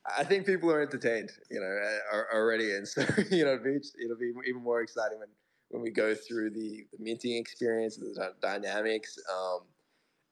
I 0.07 0.25
think 0.25 0.45
people 0.45 0.71
are 0.71 0.83
entertained, 0.83 1.31
you 1.51 1.61
know, 1.61 2.19
already, 2.35 2.75
and 2.75 2.87
so 2.87 3.03
you 3.31 3.45
know, 3.45 3.55
it'll 3.55 4.17
be 4.19 4.33
even 4.47 4.63
more 4.63 4.83
exciting 4.83 5.19
when 5.19 5.29
when 5.71 5.83
we 5.83 5.91
go 5.91 6.15
through 6.15 6.51
the, 6.51 6.87
the 6.93 6.99
minting 7.01 7.37
experience, 7.37 7.97
the 7.97 8.33
dynamics, 8.41 9.17
um, 9.35 9.61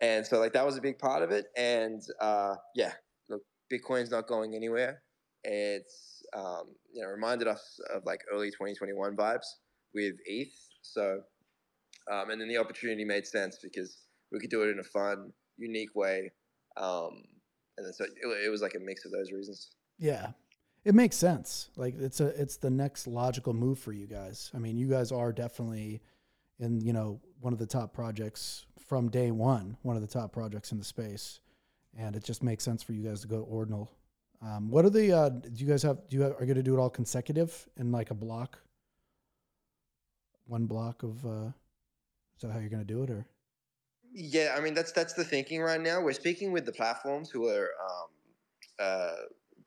and 0.01 0.27
so 0.27 0.39
like 0.39 0.53
that 0.53 0.67
was 0.67 0.77
a 0.77 0.81
big 0.81 0.99
part 0.99 1.23
of 1.23 1.31
it. 1.31 1.47
And 1.57 2.03
uh, 2.21 2.57
yeah, 2.75 2.93
look, 3.29 3.43
Bitcoin's 3.73 4.11
not 4.11 4.27
going 4.27 4.55
anywhere. 4.55 5.03
It's 5.45 6.23
um, 6.37 6.75
you 6.93 7.03
know 7.03 7.09
reminded 7.09 7.49
us 7.49 7.81
of 7.95 8.05
like 8.05 8.21
early 8.33 8.51
2021 8.51 9.17
vibes 9.17 9.47
with 9.95 10.15
ETH. 10.27 10.55
So 10.83 11.21
um, 12.11 12.31
and 12.31 12.41
then 12.41 12.49
the 12.49 12.59
opportunity 12.59 13.05
made 13.05 13.27
sense 13.27 13.59
because 13.63 13.97
we 14.33 14.41
could 14.41 14.51
do 14.51 14.63
it 14.63 14.71
in 14.71 14.81
a 14.81 14.85
fun, 14.85 15.33
unique 15.57 15.95
way. 15.95 16.33
Um, 16.77 17.23
and 17.79 17.95
so 17.95 18.05
it, 18.05 18.45
it 18.47 18.51
was 18.51 18.63
like 18.63 18.75
a 18.75 18.79
mix 18.79 19.05
of 19.05 19.13
those 19.13 19.33
reasons. 19.33 19.71
Yeah, 19.99 20.29
it 20.85 20.95
makes 20.95 21.17
sense. 21.17 21.71
Like 21.77 21.95
it's 21.99 22.21
a 22.21 22.29
it's 22.41 22.57
the 22.57 22.71
next 22.71 23.07
logical 23.07 23.55
move 23.55 23.79
for 23.79 23.93
you 23.93 24.07
guys. 24.07 24.51
I 24.55 24.59
mean, 24.59 24.77
you 24.77 24.89
guys 24.89 25.13
are 25.13 25.33
definitely 25.33 26.01
in 26.59 26.81
you 26.81 26.93
know 26.93 27.21
one 27.41 27.53
of 27.53 27.59
the 27.59 27.67
top 27.67 27.93
projects 27.93 28.67
from 28.79 29.09
day 29.09 29.31
one, 29.31 29.77
one 29.83 29.97
of 29.97 30.03
the 30.03 30.09
top 30.09 30.33
projects 30.33 30.73
in 30.73 30.79
the 30.79 30.85
space, 30.85 31.41
and 31.97 32.17
it 32.17 32.25
just 32.25 32.43
makes 32.43 32.65
sense 32.65 32.83
for 32.83 32.93
you 32.93 33.03
guys 33.03 33.21
to 33.23 33.29
go 33.29 33.39
to 33.39 33.45
ordinal. 33.45 33.91
Um, 34.43 34.71
what 34.71 34.85
are 34.85 34.91
the? 34.91 35.13
Uh, 35.13 35.29
do 35.29 35.51
you 35.55 35.67
guys 35.67 35.83
have? 35.83 35.99
Do 36.09 36.17
you 36.17 36.23
have, 36.23 36.33
are 36.33 36.41
you 36.41 36.47
going 36.47 36.57
to 36.57 36.63
do 36.63 36.75
it 36.77 36.81
all 36.81 36.91
consecutive 36.91 37.69
in 37.77 37.93
like 37.93 38.11
a 38.11 38.15
block? 38.15 38.59
One 40.47 40.67
block 40.67 41.03
of. 41.03 41.25
Uh, 41.25 41.53
is 42.37 42.43
that 42.43 42.53
how 42.53 42.59
you're 42.59 42.71
going 42.71 42.85
to 42.85 42.93
do 42.93 43.03
it, 43.05 43.11
or? 43.11 43.27
Yeah, 44.15 44.55
I 44.57 44.61
mean 44.61 44.75
that's 44.75 44.93
that's 44.93 45.15
the 45.15 45.25
thinking 45.25 45.63
right 45.63 45.81
now. 45.81 46.01
We're 46.03 46.13
speaking 46.13 46.53
with 46.53 46.67
the 46.67 46.73
platforms 46.73 47.31
who 47.31 47.49
are 47.49 47.71
um, 47.83 48.09
uh, 48.79 49.13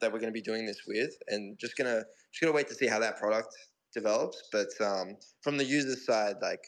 that 0.01 0.11
we're 0.11 0.19
going 0.19 0.31
to 0.31 0.37
be 0.37 0.41
doing 0.41 0.65
this 0.65 0.81
with, 0.87 1.11
and 1.27 1.57
just 1.57 1.77
gonna 1.77 2.03
just 2.31 2.41
gonna 2.41 2.53
wait 2.53 2.67
to 2.67 2.75
see 2.75 2.85
how 2.85 2.99
that 2.99 3.17
product 3.17 3.55
develops. 3.93 4.43
But 4.51 4.69
um, 4.81 5.17
from 5.41 5.57
the 5.57 5.65
user 5.65 5.95
side, 5.95 6.35
like 6.41 6.63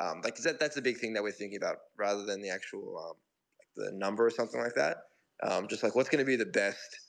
um, 0.00 0.22
like 0.24 0.36
that, 0.36 0.58
that's 0.58 0.78
a 0.78 0.82
big 0.82 0.98
thing 0.98 1.12
that 1.12 1.22
we're 1.22 1.32
thinking 1.32 1.58
about 1.58 1.76
rather 1.98 2.24
than 2.24 2.40
the 2.40 2.48
actual 2.48 2.96
um, 2.98 3.16
like 3.58 3.90
the 3.90 3.98
number 3.98 4.24
or 4.24 4.30
something 4.30 4.60
like 4.60 4.74
that. 4.76 4.98
Um, 5.42 5.68
just 5.68 5.82
like 5.82 5.94
what's 5.94 6.08
going 6.08 6.24
to 6.24 6.26
be 6.26 6.36
the 6.36 6.46
best, 6.46 7.00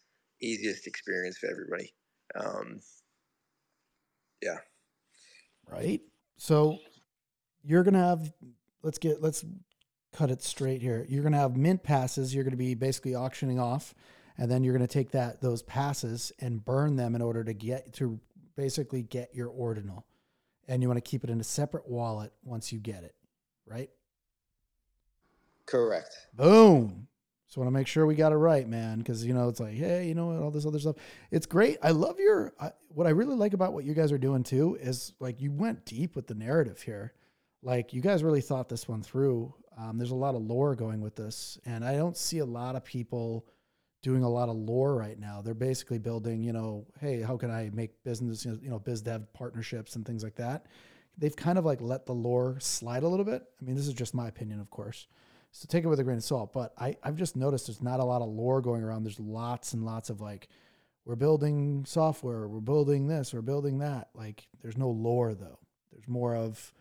easiest 0.41 0.87
experience 0.87 1.37
for 1.37 1.49
everybody. 1.49 1.93
Um, 2.37 2.81
yeah. 4.41 4.57
Right. 5.69 6.01
So 6.37 6.79
you're 7.63 7.83
gonna 7.83 7.99
have. 7.99 8.33
Let's 8.83 8.97
get. 8.97 9.21
Let's 9.21 9.45
cut 10.13 10.31
it 10.31 10.41
straight 10.43 10.81
here. 10.81 11.05
You're 11.09 11.23
gonna 11.23 11.37
have 11.37 11.55
mint 11.55 11.83
passes. 11.83 12.33
You're 12.33 12.43
gonna 12.43 12.57
be 12.57 12.75
basically 12.75 13.15
auctioning 13.15 13.59
off 13.59 13.93
and 14.41 14.49
then 14.49 14.63
you're 14.63 14.75
going 14.75 14.87
to 14.87 14.91
take 14.91 15.11
that 15.11 15.39
those 15.39 15.61
passes 15.61 16.31
and 16.39 16.65
burn 16.65 16.95
them 16.95 17.15
in 17.15 17.21
order 17.21 17.43
to 17.43 17.53
get 17.53 17.93
to 17.93 18.19
basically 18.55 19.03
get 19.03 19.33
your 19.33 19.47
ordinal 19.49 20.05
and 20.67 20.81
you 20.81 20.87
want 20.87 20.97
to 20.97 21.09
keep 21.09 21.23
it 21.23 21.29
in 21.29 21.39
a 21.39 21.43
separate 21.43 21.87
wallet 21.87 22.33
once 22.43 22.73
you 22.73 22.79
get 22.79 23.03
it 23.03 23.15
right 23.65 23.89
correct 25.65 26.27
boom 26.33 27.07
so 27.47 27.59
I 27.59 27.65
want 27.65 27.73
to 27.73 27.79
make 27.79 27.87
sure 27.87 28.05
we 28.05 28.15
got 28.15 28.31
it 28.31 28.37
right, 28.37 28.65
man, 28.65 28.99
because 28.99 29.25
you 29.25 29.33
know 29.33 29.49
it's 29.49 29.59
like, 29.59 29.73
hey, 29.73 30.07
you 30.07 30.15
know 30.15 30.27
what, 30.27 30.41
all 30.41 30.51
this 30.51 30.65
other 30.65 30.79
stuff. 30.79 30.95
It's 31.31 31.45
great. 31.45 31.79
I 31.83 31.91
love 31.91 32.17
your. 32.17 32.53
I, 32.57 32.71
what 32.87 33.07
I 33.07 33.09
really 33.09 33.35
like 33.35 33.51
about 33.51 33.73
what 33.73 33.83
you 33.83 33.93
guys 33.93 34.13
are 34.13 34.17
doing 34.17 34.43
too 34.43 34.77
is 34.79 35.11
like 35.19 35.41
you 35.41 35.51
went 35.51 35.83
deep 35.83 36.15
with 36.15 36.27
the 36.27 36.33
narrative 36.33 36.81
here. 36.81 37.11
Like 37.61 37.91
you 37.91 37.99
guys 37.99 38.23
really 38.23 38.39
thought 38.39 38.69
this 38.69 38.87
one 38.87 39.03
through. 39.03 39.53
Um, 39.77 39.97
there's 39.97 40.11
a 40.11 40.15
lot 40.15 40.35
of 40.35 40.41
lore 40.41 40.75
going 40.75 41.01
with 41.01 41.15
this, 41.15 41.57
and 41.65 41.83
I 41.83 41.95
don't 41.95 42.17
see 42.17 42.39
a 42.39 42.45
lot 42.45 42.75
of 42.75 42.83
people 42.83 43.47
doing 44.01 44.23
a 44.23 44.29
lot 44.29 44.49
of 44.49 44.55
lore 44.55 44.95
right 44.95 45.19
now. 45.19 45.41
They're 45.41 45.53
basically 45.53 45.99
building, 45.99 46.43
you 46.43 46.53
know, 46.53 46.87
hey, 46.99 47.21
how 47.21 47.37
can 47.37 47.51
I 47.51 47.69
make 47.73 48.03
business, 48.03 48.45
you 48.45 48.69
know, 48.69 48.79
biz 48.79 49.01
dev 49.01 49.31
partnerships 49.33 49.95
and 49.95 50.05
things 50.05 50.23
like 50.23 50.35
that. 50.35 50.65
They've 51.17 51.35
kind 51.35 51.57
of 51.57 51.65
like 51.65 51.81
let 51.81 52.05
the 52.05 52.13
lore 52.13 52.57
slide 52.59 53.03
a 53.03 53.07
little 53.07 53.25
bit. 53.25 53.43
I 53.61 53.65
mean, 53.65 53.75
this 53.75 53.87
is 53.87 53.93
just 53.93 54.15
my 54.15 54.27
opinion, 54.27 54.59
of 54.59 54.69
course. 54.71 55.07
So 55.51 55.67
take 55.67 55.83
it 55.83 55.87
with 55.87 55.99
a 55.99 56.03
grain 56.03 56.17
of 56.17 56.23
salt. 56.23 56.51
But 56.53 56.73
I, 56.77 56.97
I've 57.03 57.17
just 57.17 57.35
noticed 57.35 57.67
there's 57.67 57.81
not 57.81 57.99
a 57.99 58.05
lot 58.05 58.21
of 58.21 58.29
lore 58.29 58.61
going 58.61 58.83
around. 58.83 59.03
There's 59.03 59.19
lots 59.19 59.73
and 59.73 59.85
lots 59.85 60.09
of 60.09 60.19
like, 60.19 60.47
we're 61.05 61.15
building 61.15 61.83
software, 61.85 62.47
we're 62.47 62.59
building 62.59 63.07
this, 63.07 63.33
we're 63.33 63.41
building 63.41 63.79
that. 63.79 64.09
Like, 64.13 64.47
there's 64.61 64.77
no 64.77 64.89
lore 64.89 65.33
though. 65.33 65.59
There's 65.91 66.07
more 66.07 66.35
of 66.35 66.73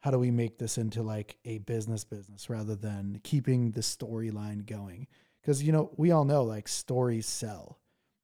how 0.00 0.10
do 0.10 0.18
we 0.18 0.30
make 0.30 0.58
this 0.58 0.78
into 0.78 1.02
like 1.02 1.36
a 1.44 1.58
business 1.58 2.04
business 2.04 2.48
rather 2.48 2.74
than 2.74 3.20
keeping 3.22 3.70
the 3.70 3.82
storyline 3.82 4.66
going? 4.66 5.06
Because 5.40 5.62
you 5.62 5.72
know 5.72 5.90
we 5.96 6.10
all 6.10 6.24
know 6.24 6.42
like 6.42 6.68
stories 6.68 7.26
sell. 7.26 7.78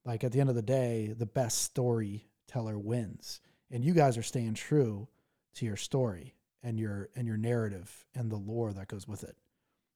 Like 0.04 0.24
at 0.24 0.32
the 0.32 0.40
end 0.40 0.48
of 0.48 0.56
the 0.56 0.62
day 0.62 1.14
the 1.16 1.26
best 1.26 1.62
storyteller 1.62 2.78
wins. 2.78 3.40
And 3.70 3.84
you 3.84 3.92
guys 3.92 4.16
are 4.16 4.22
staying 4.22 4.54
true 4.54 5.08
to 5.56 5.64
your 5.64 5.76
story 5.76 6.34
and 6.62 6.78
your 6.78 7.10
and 7.14 7.26
your 7.26 7.36
narrative 7.36 8.06
and 8.14 8.30
the 8.30 8.36
lore 8.36 8.72
that 8.72 8.88
goes 8.88 9.06
with 9.06 9.22
it. 9.22 9.36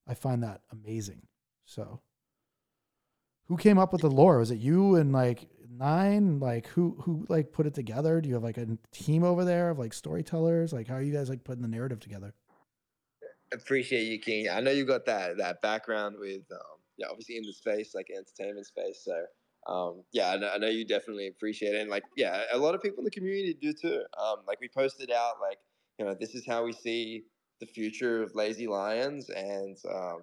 I 0.06 0.14
find 0.14 0.42
that 0.42 0.62
amazing. 0.70 1.26
So 1.64 2.00
who 3.46 3.56
came 3.56 3.78
up 3.78 3.92
with 3.92 4.02
the 4.02 4.10
lore? 4.10 4.38
Was 4.38 4.50
it 4.50 4.58
you 4.58 4.96
and 4.96 5.12
like 5.12 5.48
nine 5.70 6.38
like 6.40 6.66
who 6.68 6.96
who 7.02 7.24
like 7.28 7.52
put 7.52 7.66
it 7.66 7.74
together 7.74 8.20
do 8.20 8.28
you 8.28 8.34
have 8.34 8.42
like 8.42 8.58
a 8.58 8.66
team 8.92 9.22
over 9.22 9.44
there 9.44 9.70
of 9.70 9.78
like 9.78 9.92
storytellers 9.92 10.72
like 10.72 10.88
how 10.88 10.94
are 10.94 11.02
you 11.02 11.12
guys 11.12 11.28
like 11.28 11.44
putting 11.44 11.62
the 11.62 11.68
narrative 11.68 12.00
together 12.00 12.34
appreciate 13.52 14.04
you 14.04 14.18
king 14.18 14.48
i 14.48 14.60
know 14.60 14.70
you 14.70 14.84
got 14.84 15.06
that 15.06 15.36
that 15.36 15.60
background 15.62 16.16
with 16.18 16.42
um 16.52 16.80
yeah, 17.00 17.06
obviously 17.10 17.38
in 17.38 17.42
the 17.42 17.52
space, 17.52 17.94
like 17.94 18.08
entertainment 18.10 18.66
space. 18.66 19.02
So 19.04 19.24
um, 19.66 20.04
yeah, 20.12 20.30
I 20.30 20.36
know, 20.36 20.50
I 20.54 20.58
know, 20.58 20.68
you 20.68 20.86
definitely 20.86 21.28
appreciate 21.28 21.74
it. 21.74 21.80
And 21.80 21.90
like, 21.90 22.04
yeah, 22.16 22.42
a 22.52 22.58
lot 22.58 22.74
of 22.74 22.82
people 22.82 22.98
in 22.98 23.04
the 23.04 23.10
community 23.10 23.56
do 23.60 23.72
too. 23.72 24.02
Um, 24.18 24.36
like 24.46 24.60
we 24.60 24.68
posted 24.68 25.10
out 25.10 25.34
like, 25.40 25.58
you 25.98 26.04
know, 26.04 26.14
this 26.18 26.34
is 26.34 26.46
how 26.46 26.64
we 26.64 26.72
see 26.72 27.24
the 27.60 27.66
future 27.66 28.22
of 28.22 28.34
Lazy 28.34 28.66
Lions. 28.66 29.30
And, 29.30 29.76
um, 29.90 30.20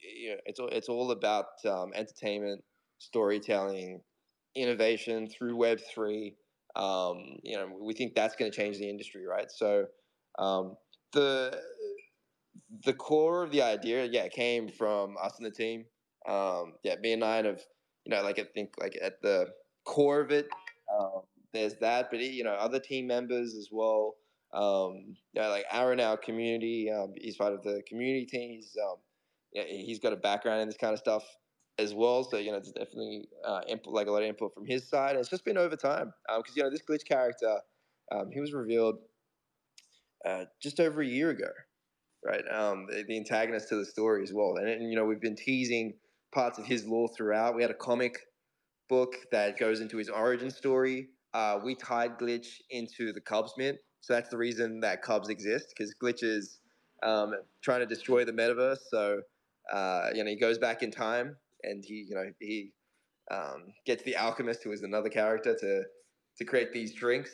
you 0.00 0.30
know, 0.30 0.36
it's, 0.46 0.60
it's 0.72 0.88
all 0.88 1.12
about 1.12 1.46
um, 1.64 1.92
entertainment, 1.94 2.62
storytelling, 2.98 4.00
innovation 4.56 5.28
through 5.28 5.56
Web3. 5.56 6.34
Um, 6.74 7.38
you 7.42 7.56
know, 7.56 7.68
we 7.80 7.94
think 7.94 8.14
that's 8.14 8.36
going 8.36 8.50
to 8.50 8.56
change 8.56 8.78
the 8.78 8.88
industry, 8.88 9.26
right? 9.26 9.50
So 9.50 9.86
um, 10.38 10.76
the, 11.12 11.60
the 12.84 12.92
core 12.92 13.42
of 13.42 13.52
the 13.52 13.62
idea, 13.62 14.04
yeah, 14.04 14.28
came 14.28 14.68
from 14.68 15.16
us 15.22 15.38
and 15.38 15.46
the 15.46 15.50
team. 15.50 15.84
Um, 16.28 16.74
yeah, 16.82 16.96
me 17.00 17.12
and 17.12 17.20
nine 17.20 17.44
have, 17.44 17.62
you 18.04 18.14
know, 18.14 18.22
like 18.22 18.38
I 18.38 18.44
think 18.54 18.74
like 18.80 18.98
at 19.00 19.22
the 19.22 19.46
core 19.84 20.20
of 20.20 20.30
it, 20.30 20.48
um, 20.98 21.22
there's 21.52 21.74
that, 21.76 22.10
but 22.10 22.20
you 22.20 22.44
know, 22.44 22.52
other 22.52 22.78
team 22.78 23.06
members 23.06 23.54
as 23.54 23.68
well. 23.70 24.16
Um, 24.52 25.16
yeah, 25.32 25.48
like 25.48 25.64
Aaron, 25.70 26.00
our 26.00 26.16
community, 26.16 26.90
um, 26.90 27.12
he's 27.16 27.36
part 27.36 27.52
of 27.52 27.62
the 27.62 27.82
community 27.88 28.26
team. 28.26 28.50
He's 28.50 28.76
um, 28.82 28.96
yeah, 29.52 29.64
he's 29.64 29.98
got 29.98 30.12
a 30.12 30.16
background 30.16 30.60
in 30.60 30.68
this 30.68 30.76
kind 30.76 30.92
of 30.92 30.98
stuff 30.98 31.24
as 31.78 31.94
well. 31.94 32.24
So 32.24 32.38
you 32.38 32.50
know, 32.50 32.58
it's 32.58 32.72
definitely 32.72 33.28
uh, 33.44 33.60
input, 33.68 33.92
like 33.92 34.06
a 34.06 34.10
lot 34.10 34.22
of 34.22 34.28
input 34.28 34.54
from 34.54 34.66
his 34.66 34.88
side. 34.88 35.10
And 35.10 35.20
it's 35.20 35.28
just 35.28 35.44
been 35.44 35.58
over 35.58 35.76
time 35.76 36.12
because 36.26 36.38
um, 36.38 36.54
you 36.54 36.62
know 36.62 36.70
this 36.70 36.82
glitch 36.88 37.06
character, 37.06 37.58
um, 38.12 38.30
he 38.32 38.40
was 38.40 38.52
revealed 38.52 38.98
uh, 40.24 40.44
just 40.62 40.80
over 40.80 41.02
a 41.02 41.06
year 41.06 41.30
ago, 41.30 41.50
right? 42.24 42.44
Um, 42.50 42.86
the, 42.90 43.04
the 43.06 43.16
antagonist 43.16 43.68
to 43.70 43.76
the 43.76 43.84
story 43.84 44.22
as 44.22 44.32
well. 44.32 44.56
And, 44.56 44.68
and 44.68 44.90
you 44.90 44.96
know, 44.96 45.04
we've 45.04 45.20
been 45.20 45.36
teasing 45.36 45.94
parts 46.32 46.58
of 46.58 46.66
his 46.66 46.86
lore 46.86 47.08
throughout. 47.16 47.54
We 47.54 47.62
had 47.62 47.70
a 47.70 47.74
comic 47.74 48.18
book 48.88 49.14
that 49.32 49.58
goes 49.58 49.80
into 49.80 49.96
his 49.96 50.08
origin 50.08 50.50
story. 50.50 51.08
Uh, 51.34 51.58
we 51.62 51.74
tied 51.74 52.18
Glitch 52.18 52.60
into 52.70 53.12
the 53.12 53.20
Cubs 53.20 53.52
mint, 53.58 53.78
so 54.00 54.14
that's 54.14 54.30
the 54.30 54.38
reason 54.38 54.80
that 54.80 55.02
Cubs 55.02 55.28
exist 55.28 55.74
because 55.76 55.94
Glitch 56.02 56.22
is 56.22 56.60
um, 57.02 57.34
trying 57.62 57.80
to 57.80 57.86
destroy 57.86 58.24
the 58.24 58.32
metaverse. 58.32 58.78
So 58.90 59.20
uh, 59.70 60.10
you 60.14 60.24
know 60.24 60.30
he 60.30 60.36
goes 60.36 60.56
back 60.56 60.82
in 60.82 60.90
time 60.90 61.36
and 61.66 61.84
he 61.84 62.06
you 62.08 62.14
know 62.14 62.24
he 62.40 62.72
um, 63.30 63.72
gets 63.84 64.02
the 64.04 64.16
alchemist, 64.16 64.62
who 64.62 64.72
is 64.72 64.82
another 64.82 65.08
character, 65.08 65.56
to 65.60 65.82
to 66.38 66.44
create 66.44 66.72
these 66.72 66.94
drinks 66.94 67.30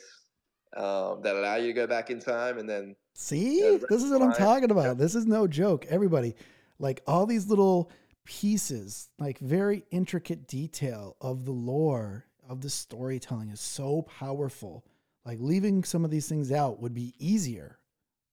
um, 0.75 1.21
that 1.23 1.35
allow 1.35 1.55
you 1.55 1.67
to 1.67 1.73
go 1.73 1.87
back 1.87 2.09
in 2.09 2.19
time, 2.19 2.57
and 2.57 2.69
then 2.69 2.95
see, 3.15 3.59
you 3.59 3.71
know, 3.79 3.85
this 3.89 4.03
is 4.03 4.11
what 4.11 4.21
I'm 4.21 4.33
talking 4.33 4.71
about. 4.71 4.85
Yeah. 4.85 4.93
This 4.93 5.15
is 5.15 5.25
no 5.25 5.47
joke, 5.47 5.85
everybody. 5.89 6.35
Like 6.79 7.01
all 7.07 7.25
these 7.25 7.47
little 7.47 7.91
pieces, 8.25 9.09
like 9.19 9.39
very 9.39 9.83
intricate 9.91 10.47
detail 10.47 11.15
of 11.21 11.45
the 11.45 11.51
lore 11.51 12.25
of 12.47 12.61
the 12.61 12.69
storytelling 12.69 13.49
is 13.49 13.59
so 13.59 14.03
powerful. 14.03 14.85
Like 15.25 15.39
leaving 15.39 15.83
some 15.83 16.03
of 16.03 16.11
these 16.11 16.27
things 16.27 16.51
out 16.51 16.81
would 16.81 16.93
be 16.93 17.13
easier, 17.17 17.79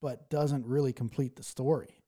but 0.02 0.30
doesn't 0.30 0.66
really 0.66 0.92
complete 0.92 1.36
the 1.36 1.42
story. 1.42 1.99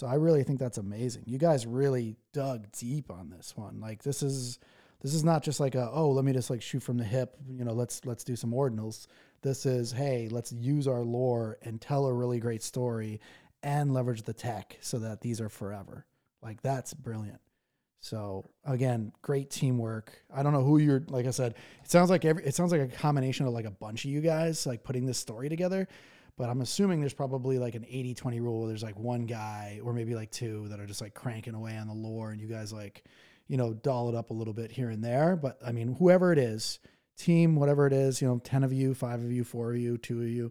So 0.00 0.06
I 0.06 0.14
really 0.14 0.44
think 0.44 0.58
that's 0.58 0.78
amazing. 0.78 1.24
You 1.26 1.36
guys 1.36 1.66
really 1.66 2.16
dug 2.32 2.72
deep 2.72 3.10
on 3.10 3.28
this 3.28 3.54
one. 3.54 3.80
Like 3.80 4.02
this 4.02 4.22
is 4.22 4.58
this 5.02 5.12
is 5.12 5.24
not 5.24 5.42
just 5.42 5.60
like 5.60 5.74
a 5.74 5.90
oh 5.92 6.10
let 6.10 6.24
me 6.24 6.32
just 6.32 6.48
like 6.48 6.62
shoot 6.62 6.82
from 6.82 6.96
the 6.96 7.04
hip 7.04 7.36
you 7.50 7.66
know 7.66 7.72
let's 7.72 8.06
let's 8.06 8.24
do 8.24 8.34
some 8.34 8.52
ordinals 8.52 9.06
this 9.42 9.66
is 9.66 9.92
hey 9.92 10.28
let's 10.30 10.52
use 10.52 10.88
our 10.88 11.02
lore 11.02 11.58
and 11.62 11.80
tell 11.82 12.06
a 12.06 12.12
really 12.12 12.38
great 12.38 12.62
story 12.62 13.20
and 13.62 13.92
leverage 13.92 14.22
the 14.22 14.32
tech 14.32 14.78
so 14.80 14.98
that 14.98 15.20
these 15.20 15.38
are 15.38 15.50
forever 15.50 16.06
like 16.42 16.62
that's 16.62 16.94
brilliant. 16.94 17.40
So 18.00 18.48
again, 18.64 19.12
great 19.20 19.50
teamwork. 19.50 20.24
I 20.34 20.42
don't 20.42 20.54
know 20.54 20.64
who 20.64 20.78
you're 20.78 21.04
like 21.08 21.26
I 21.26 21.30
said, 21.30 21.56
it 21.84 21.90
sounds 21.90 22.08
like 22.08 22.24
every 22.24 22.42
it 22.44 22.54
sounds 22.54 22.72
like 22.72 22.80
a 22.80 22.88
combination 22.88 23.46
of 23.46 23.52
like 23.52 23.66
a 23.66 23.70
bunch 23.70 24.06
of 24.06 24.10
you 24.10 24.22
guys 24.22 24.66
like 24.66 24.82
putting 24.82 25.04
this 25.04 25.18
story 25.18 25.50
together. 25.50 25.86
But 26.40 26.48
I'm 26.48 26.62
assuming 26.62 27.00
there's 27.00 27.12
probably 27.12 27.58
like 27.58 27.74
an 27.74 27.82
80-20 27.82 28.40
rule 28.40 28.60
where 28.60 28.68
there's 28.68 28.82
like 28.82 28.98
one 28.98 29.26
guy 29.26 29.78
or 29.84 29.92
maybe 29.92 30.14
like 30.14 30.30
two 30.30 30.68
that 30.68 30.80
are 30.80 30.86
just 30.86 31.02
like 31.02 31.12
cranking 31.12 31.52
away 31.52 31.76
on 31.76 31.86
the 31.86 31.92
lore 31.92 32.30
and 32.30 32.40
you 32.40 32.46
guys 32.46 32.72
like, 32.72 33.04
you 33.46 33.58
know, 33.58 33.74
doll 33.74 34.08
it 34.08 34.14
up 34.14 34.30
a 34.30 34.32
little 34.32 34.54
bit 34.54 34.72
here 34.72 34.88
and 34.88 35.04
there. 35.04 35.36
But 35.36 35.58
I 35.62 35.72
mean, 35.72 35.96
whoever 35.98 36.32
it 36.32 36.38
is, 36.38 36.78
team, 37.18 37.56
whatever 37.56 37.86
it 37.86 37.92
is, 37.92 38.22
you 38.22 38.26
know, 38.26 38.38
10 38.42 38.64
of 38.64 38.72
you, 38.72 38.94
five 38.94 39.22
of 39.22 39.30
you, 39.30 39.44
four 39.44 39.72
of 39.72 39.76
you, 39.76 39.98
two 39.98 40.22
of 40.22 40.28
you, 40.28 40.50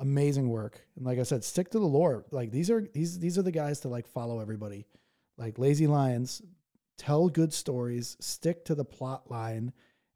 amazing 0.00 0.50
work. 0.50 0.82
And 0.96 1.06
like 1.06 1.18
I 1.18 1.22
said, 1.22 1.44
stick 1.44 1.70
to 1.70 1.78
the 1.78 1.86
lore. 1.86 2.26
Like 2.30 2.50
these 2.50 2.68
are 2.68 2.86
these 2.92 3.18
these 3.18 3.38
are 3.38 3.42
the 3.42 3.50
guys 3.50 3.80
to 3.80 3.88
like 3.88 4.06
follow 4.06 4.38
everybody. 4.38 4.84
Like 5.38 5.58
Lazy 5.58 5.86
Lions, 5.86 6.42
tell 6.98 7.30
good 7.30 7.54
stories, 7.54 8.18
stick 8.20 8.66
to 8.66 8.74
the 8.74 8.84
plot 8.84 9.30
line, 9.30 9.72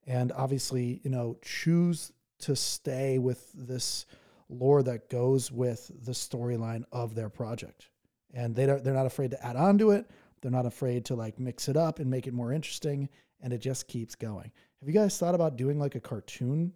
and 0.06 0.30
obviously, 0.32 1.00
you 1.04 1.08
know, 1.08 1.38
choose 1.40 2.12
to 2.40 2.54
stay 2.54 3.16
with 3.16 3.50
this 3.54 4.04
lore 4.48 4.82
that 4.82 5.08
goes 5.08 5.50
with 5.50 5.90
the 6.04 6.12
storyline 6.12 6.84
of 6.92 7.14
their 7.14 7.28
project. 7.28 7.88
And 8.34 8.54
they 8.54 8.66
don't, 8.66 8.82
they're 8.84 8.94
not 8.94 9.06
afraid 9.06 9.30
to 9.32 9.46
add 9.46 9.56
on 9.56 9.78
to 9.78 9.90
it. 9.90 10.10
They're 10.42 10.50
not 10.50 10.66
afraid 10.66 11.04
to 11.06 11.14
like 11.14 11.38
mix 11.38 11.68
it 11.68 11.76
up 11.76 11.98
and 11.98 12.10
make 12.10 12.26
it 12.26 12.34
more 12.34 12.52
interesting. 12.52 13.08
And 13.40 13.52
it 13.52 13.58
just 13.58 13.88
keeps 13.88 14.14
going. 14.14 14.50
Have 14.80 14.88
you 14.88 14.94
guys 14.94 15.16
thought 15.18 15.34
about 15.34 15.56
doing 15.56 15.78
like 15.78 15.94
a 15.94 16.00
cartoon? 16.00 16.72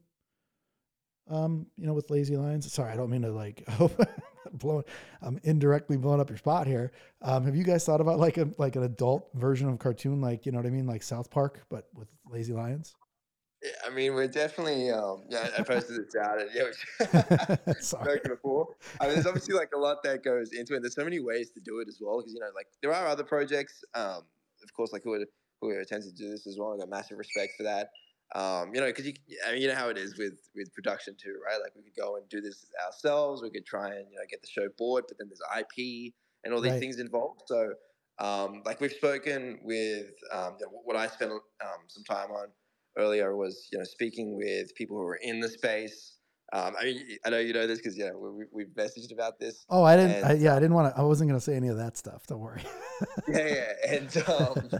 Um, 1.29 1.67
you 1.77 1.87
know, 1.87 1.93
with 1.93 2.11
Lazy 2.11 2.37
Lions. 2.37 2.71
Sorry, 2.73 2.93
I 2.93 2.97
don't 2.97 3.11
mean 3.11 3.23
to 3.23 3.31
like 3.31 3.65
blow. 4.53 4.83
I'm 5.23 5.39
indirectly 5.45 5.97
blowing 5.97 6.21
up 6.21 6.29
your 6.29 6.39
spot 6.39 6.67
here. 6.67 6.91
Um, 7.23 7.45
have 7.45 7.55
you 7.55 7.63
guys 7.63 7.85
thought 7.85 8.01
about 8.01 8.19
like 8.19 8.37
a 8.37 8.49
like 8.59 8.75
an 8.75 8.83
adult 8.83 9.29
version 9.35 9.69
of 9.69 9.79
cartoon, 9.79 10.21
like 10.21 10.45
you 10.45 10.51
know 10.51 10.59
what 10.59 10.67
I 10.67 10.71
mean, 10.71 10.87
like 10.87 11.03
South 11.03 11.31
Park, 11.31 11.61
but 11.71 11.89
with 11.95 12.09
Lazy 12.29 12.53
Lions? 12.53 12.97
Yeah, 13.63 13.71
I 13.87 13.91
mean, 13.91 14.15
we're 14.15 14.27
definitely. 14.27 14.91
Um, 14.91 15.25
yeah, 15.29 15.49
I 15.59 15.63
posted 15.63 16.07
this 16.07 16.17
out, 16.17 16.41
and 16.41 16.51
yeah, 16.55 16.65
we 17.67 17.75
spoken 17.81 18.31
before. 18.31 18.69
I 19.01 19.05
mean, 19.05 19.15
there's 19.15 19.27
obviously 19.27 19.55
like 19.55 19.71
a 19.75 19.79
lot 19.79 20.03
that 20.05 20.25
goes 20.25 20.53
into 20.53 20.75
it. 20.75 20.81
There's 20.81 20.95
so 20.95 21.05
many 21.05 21.21
ways 21.21 21.51
to 21.51 21.61
do 21.61 21.81
it 21.81 21.89
as 21.89 21.99
well, 22.01 22.19
because 22.19 22.33
you 22.33 22.41
know, 22.41 22.51
like 22.55 22.69
there 22.83 22.93
are 22.95 23.07
other 23.07 23.25
projects, 23.25 23.85
um, 23.95 24.23
of 24.63 24.73
course, 24.75 24.93
like 24.93 25.03
who 25.05 25.11
would 25.11 25.27
who 25.61 25.79
attempts 25.79 26.07
to 26.07 26.13
do 26.13 26.31
this 26.31 26.47
as 26.47 26.57
well. 26.59 26.73
I 26.73 26.79
got 26.79 26.89
massive 26.89 27.19
respect 27.19 27.53
for 27.59 27.65
that. 27.65 27.91
Um, 28.35 28.71
you 28.73 28.81
know, 28.81 28.87
because 28.87 29.07
you, 29.07 29.13
I 29.47 29.53
mean, 29.53 29.63
you 29.63 29.69
know 29.69 29.75
how 29.75 29.89
it 29.89 29.99
is 29.99 30.17
with 30.17 30.41
with 30.55 30.73
production 30.73 31.15
too, 31.23 31.37
right? 31.45 31.61
Like 31.63 31.73
we 31.77 31.83
could 31.83 32.01
go 32.01 32.17
and 32.17 32.27
do 32.31 32.41
this 32.41 32.65
ourselves. 32.87 33.43
We 33.43 33.51
could 33.51 33.67
try 33.67 33.89
and 33.89 34.07
you 34.11 34.17
know 34.17 34.25
get 34.31 34.41
the 34.41 34.49
show 34.49 34.69
board, 34.79 35.05
but 35.07 35.19
then 35.19 35.29
there's 35.29 35.43
IP 35.59 36.15
and 36.45 36.55
all 36.55 36.63
these 36.63 36.73
right. 36.73 36.81
things 36.81 36.99
involved. 36.99 37.43
So, 37.45 37.75
um, 38.19 38.63
like 38.65 38.81
we've 38.81 38.93
spoken 38.93 39.59
with 39.65 40.13
um, 40.33 40.57
what 40.85 40.97
I 40.97 41.09
spent 41.09 41.33
um, 41.33 41.81
some 41.89 42.05
time 42.05 42.31
on 42.31 42.49
earlier 42.97 43.37
was 43.37 43.69
you 43.73 43.79
know 43.79 43.85
speaking 43.85 44.37
with 44.37 44.75
people 44.75 44.97
who 44.97 45.05
are 45.05 45.19
in 45.23 45.41
the 45.41 45.49
space. 45.49 46.17
Um, 46.53 46.75
I 46.81 46.85
mean, 46.85 47.19
I 47.25 47.31
know 47.31 47.39
you 47.39 47.53
know 47.53 47.67
this 47.67 47.79
because 47.79 47.97
yeah, 47.97 48.11
we, 48.13 48.45
we've 48.53 48.75
messaged 48.77 49.13
about 49.13 49.39
this. 49.39 49.65
Oh, 49.69 49.85
I 49.85 49.97
didn't. 49.97 50.25
I, 50.25 50.33
yeah, 50.33 50.57
I 50.57 50.61
didn't 50.61 50.75
want 50.75 50.95
to. 50.95 51.01
I 51.01 51.05
wasn't 51.05 51.31
going 51.31 51.39
to 51.39 51.45
say 51.45 51.55
any 51.55 51.69
of 51.69 51.77
that 51.77 51.97
stuff. 51.97 52.27
Don't 52.27 52.41
worry. 52.41 52.63
yeah, 53.29 53.47
yeah, 53.47 53.73
and 53.89 54.17
um, 54.29 54.71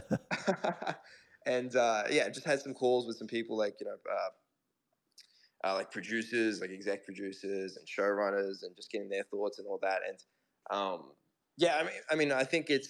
and 1.45 1.75
uh, 1.75 2.03
yeah, 2.09 2.27
just 2.29 2.45
had 2.45 2.59
some 2.59 2.73
calls 2.73 3.07
with 3.07 3.17
some 3.17 3.27
people 3.27 3.57
like 3.57 3.75
you 3.79 3.87
know, 3.87 3.95
uh, 4.11 5.69
uh, 5.69 5.73
like 5.75 5.91
producers, 5.91 6.59
like 6.59 6.71
exec 6.71 7.05
producers 7.05 7.77
and 7.77 7.87
showrunners, 7.87 8.63
and 8.63 8.75
just 8.75 8.91
getting 8.91 9.09
their 9.09 9.23
thoughts 9.23 9.59
and 9.59 9.67
all 9.67 9.79
that. 9.81 9.99
And 10.07 10.77
um, 10.77 11.11
yeah, 11.57 11.77
I 11.77 11.83
mean, 11.83 11.93
I 12.11 12.15
mean, 12.15 12.31
I 12.31 12.43
think 12.43 12.69
it's 12.69 12.89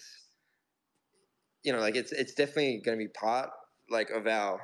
you 1.64 1.72
know, 1.72 1.80
like 1.80 1.96
it's 1.96 2.12
it's 2.12 2.34
definitely 2.34 2.82
going 2.84 2.98
to 2.98 3.04
be 3.04 3.10
part 3.10 3.50
like 3.90 4.10
of 4.10 4.26
our 4.28 4.60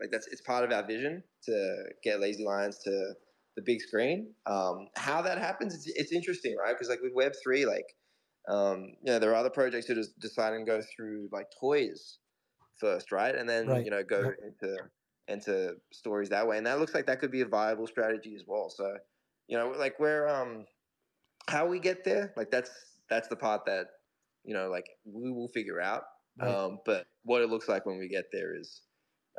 like 0.00 0.10
that's 0.10 0.26
it's 0.28 0.40
part 0.40 0.64
of 0.64 0.72
our 0.72 0.86
vision 0.86 1.22
to 1.44 1.84
get 2.02 2.20
Lazy 2.20 2.44
Lions 2.44 2.78
to 2.84 3.14
the 3.56 3.62
big 3.62 3.80
screen. 3.80 4.32
Um, 4.46 4.88
how 4.96 5.22
that 5.22 5.38
happens, 5.38 5.74
it's, 5.74 5.86
it's 5.94 6.12
interesting, 6.12 6.56
right? 6.56 6.74
Because 6.74 6.88
like 6.88 7.02
with 7.02 7.12
Web 7.14 7.32
three, 7.42 7.66
like 7.66 7.86
um, 8.48 8.94
you 9.02 9.12
know, 9.12 9.18
there 9.18 9.30
are 9.30 9.36
other 9.36 9.50
projects 9.50 9.86
that 9.86 9.94
just 9.94 10.18
decide 10.18 10.54
and 10.54 10.66
go 10.66 10.82
through 10.96 11.28
like 11.32 11.46
toys 11.60 12.18
first, 12.78 13.12
right? 13.12 13.34
And 13.34 13.48
then 13.48 13.68
right. 13.68 13.84
you 13.84 13.90
know 13.90 14.02
go 14.02 14.32
into 14.44 14.76
into 15.28 15.76
stories 15.92 16.28
that 16.30 16.46
way, 16.46 16.58
and 16.58 16.66
that 16.66 16.80
looks 16.80 16.94
like 16.94 17.06
that 17.06 17.20
could 17.20 17.30
be 17.30 17.42
a 17.42 17.46
viable 17.46 17.86
strategy 17.86 18.34
as 18.34 18.44
well. 18.46 18.68
So 18.70 18.96
you 19.48 19.56
know, 19.56 19.72
like 19.78 19.98
where 20.00 20.28
um 20.28 20.66
how 21.48 21.66
we 21.66 21.78
get 21.78 22.04
there, 22.04 22.32
like 22.36 22.50
that's 22.50 22.70
that's 23.08 23.28
the 23.28 23.36
part 23.36 23.64
that 23.66 23.86
you 24.44 24.54
know 24.54 24.68
like 24.68 24.86
we 25.04 25.30
will 25.30 25.48
figure 25.48 25.80
out. 25.80 26.02
Right. 26.40 26.48
Um, 26.48 26.78
but 26.86 27.06
what 27.24 27.42
it 27.42 27.50
looks 27.50 27.68
like 27.68 27.84
when 27.84 27.98
we 27.98 28.08
get 28.08 28.24
there 28.32 28.58
is 28.58 28.80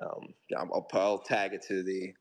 um, 0.02 0.34
yeah, 0.50 0.60
I'll, 0.60 0.86
I'll 0.94 1.20
tag 1.20 1.54
it 1.54 1.64
to 1.68 1.84
the 1.84 2.14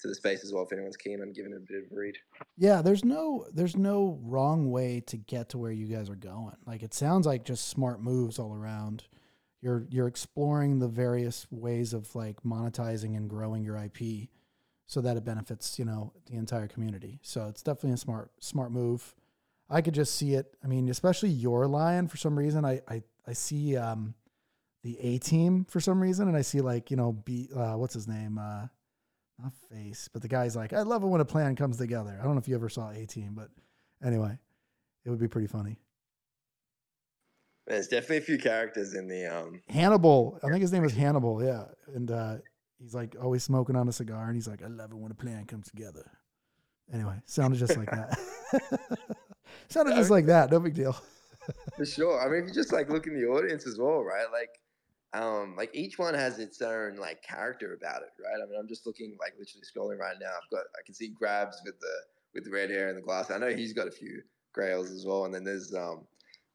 to 0.00 0.08
the 0.08 0.14
space 0.14 0.44
as 0.44 0.52
well 0.52 0.64
if 0.64 0.72
anyone's 0.72 0.96
keen 0.96 1.22
on 1.22 1.32
giving 1.32 1.52
it 1.52 1.56
a 1.56 1.72
bit 1.72 1.84
of 1.84 1.92
a 1.92 1.94
read. 1.94 2.16
Yeah, 2.56 2.82
there's 2.82 3.04
no 3.04 3.46
there's 3.52 3.76
no 3.76 4.18
wrong 4.22 4.70
way 4.70 5.00
to 5.06 5.16
get 5.16 5.50
to 5.50 5.58
where 5.58 5.72
you 5.72 5.86
guys 5.86 6.10
are 6.10 6.16
going. 6.16 6.56
Like 6.66 6.82
it 6.82 6.94
sounds 6.94 7.26
like 7.26 7.44
just 7.44 7.68
smart 7.68 8.02
moves 8.02 8.38
all 8.38 8.54
around 8.54 9.04
you're 9.64 9.86
you're 9.88 10.06
exploring 10.06 10.78
the 10.78 10.88
various 10.88 11.46
ways 11.50 11.94
of 11.94 12.14
like 12.14 12.42
monetizing 12.42 13.16
and 13.16 13.30
growing 13.30 13.64
your 13.64 13.78
IP 13.78 14.28
so 14.84 15.00
that 15.00 15.16
it 15.16 15.24
benefits, 15.24 15.78
you 15.78 15.86
know, 15.86 16.12
the 16.26 16.36
entire 16.36 16.68
community. 16.68 17.18
So 17.22 17.48
it's 17.48 17.62
definitely 17.62 17.92
a 17.92 17.96
smart 17.96 18.30
smart 18.40 18.70
move. 18.70 19.14
I 19.70 19.80
could 19.80 19.94
just 19.94 20.16
see 20.16 20.34
it. 20.34 20.54
I 20.62 20.66
mean, 20.66 20.90
especially 20.90 21.30
your 21.30 21.66
lion 21.66 22.08
for 22.08 22.18
some 22.18 22.38
reason. 22.38 22.66
I 22.66 22.82
I, 22.86 23.02
I 23.26 23.32
see 23.32 23.74
um, 23.78 24.14
the 24.84 24.98
A 25.00 25.18
team 25.18 25.66
for 25.68 25.80
some 25.80 26.00
reason, 26.00 26.28
and 26.28 26.36
I 26.36 26.42
see 26.42 26.60
like 26.60 26.90
you 26.90 26.96
know 26.96 27.12
B 27.12 27.48
uh, 27.56 27.72
what's 27.72 27.94
his 27.94 28.06
name 28.06 28.38
uh, 28.38 28.66
not 29.42 29.52
face, 29.72 30.08
but 30.12 30.22
the 30.22 30.28
guy's 30.28 30.54
like 30.54 30.72
I 30.72 30.82
love 30.82 31.02
it 31.02 31.06
when 31.06 31.20
a 31.20 31.24
plan 31.24 31.56
comes 31.56 31.78
together. 31.78 32.16
I 32.20 32.24
don't 32.24 32.34
know 32.34 32.40
if 32.40 32.46
you 32.46 32.54
ever 32.54 32.68
saw 32.68 32.90
A 32.90 33.06
team, 33.06 33.32
but 33.34 33.48
anyway, 34.04 34.38
it 35.04 35.10
would 35.10 35.18
be 35.18 35.26
pretty 35.26 35.48
funny. 35.48 35.78
There's 37.66 37.88
definitely 37.88 38.18
a 38.18 38.20
few 38.20 38.38
characters 38.38 38.94
in 38.94 39.08
the 39.08 39.26
um 39.26 39.62
Hannibal. 39.68 40.38
I 40.44 40.48
think 40.50 40.60
his 40.60 40.72
name 40.72 40.84
is 40.84 40.92
Hannibal. 40.92 41.42
Yeah, 41.42 41.64
and 41.94 42.10
uh, 42.10 42.36
he's 42.78 42.94
like 42.94 43.16
always 43.20 43.42
smoking 43.42 43.76
on 43.76 43.88
a 43.88 43.92
cigar, 43.92 44.26
and 44.26 44.34
he's 44.34 44.46
like, 44.46 44.62
"I 44.62 44.68
love 44.68 44.92
it 44.92 44.98
when 44.98 45.10
a 45.10 45.16
plan 45.16 45.46
comes 45.46 45.68
together." 45.68 46.10
Anyway, 46.92 47.14
sounded 47.24 47.56
just 47.56 47.78
like 47.78 47.90
that. 47.90 48.18
sounded 49.68 49.94
just 49.94 50.10
like 50.10 50.26
that. 50.26 50.50
No 50.50 50.60
big 50.60 50.74
deal. 50.74 50.94
For 51.76 51.86
sure. 51.86 52.20
I 52.20 52.30
mean, 52.30 52.42
if 52.42 52.48
you 52.48 52.54
just 52.54 52.72
like 52.72 52.90
look 52.90 53.06
in 53.06 53.18
the 53.18 53.26
audience 53.26 53.66
as 53.66 53.78
well, 53.78 54.02
right? 54.02 54.26
Like, 54.30 54.50
um, 55.14 55.54
like 55.56 55.70
each 55.72 55.98
one 55.98 56.14
has 56.14 56.38
its 56.38 56.60
own 56.60 56.96
like 56.96 57.22
character 57.22 57.72
about 57.74 58.02
it, 58.02 58.10
right? 58.22 58.42
I 58.42 58.50
mean, 58.50 58.58
I'm 58.58 58.68
just 58.68 58.86
looking 58.86 59.16
like 59.20 59.34
literally 59.38 59.64
scrolling 59.64 59.98
right 59.98 60.16
now. 60.20 60.30
I've 60.30 60.50
got 60.50 60.64
I 60.76 60.82
can 60.84 60.94
see 60.94 61.08
Grabs 61.08 61.62
with 61.64 61.78
the 61.80 61.94
with 62.34 62.44
the 62.44 62.50
red 62.50 62.70
hair 62.70 62.88
and 62.88 62.98
the 62.98 63.02
glass. 63.02 63.30
I 63.30 63.38
know 63.38 63.54
he's 63.54 63.72
got 63.72 63.86
a 63.86 63.92
few 63.92 64.22
grails 64.52 64.90
as 64.90 65.06
well, 65.06 65.24
and 65.24 65.32
then 65.32 65.44
there's 65.44 65.72
um 65.72 66.06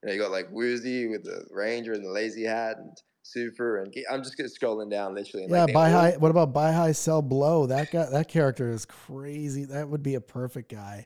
you 0.03 0.07
know, 0.07 0.13
you 0.13 0.19
got 0.19 0.31
like 0.31 0.51
Woozy 0.51 1.07
with 1.07 1.23
the 1.23 1.45
Ranger 1.51 1.93
and 1.93 2.03
the 2.03 2.09
lazy 2.09 2.43
hat 2.43 2.77
and 2.77 2.91
Super 3.23 3.83
and 3.83 3.93
I'm 4.09 4.23
just 4.23 4.37
gonna 4.37 4.49
scrolling 4.49 4.89
down 4.89 5.13
literally. 5.13 5.45
yeah, 5.47 5.65
like, 5.65 5.73
buy 5.73 5.89
high. 5.89 6.11
What 6.17 6.31
about 6.31 6.51
buy 6.51 6.71
high, 6.71 6.93
sell 6.93 7.21
blow? 7.21 7.65
That 7.65 7.91
guy, 7.91 8.07
that 8.09 8.27
character 8.27 8.71
is 8.71 8.85
crazy. 8.85 9.65
That 9.65 9.87
would 9.87 10.03
be 10.03 10.15
a 10.15 10.21
perfect 10.21 10.71
guy 10.71 11.05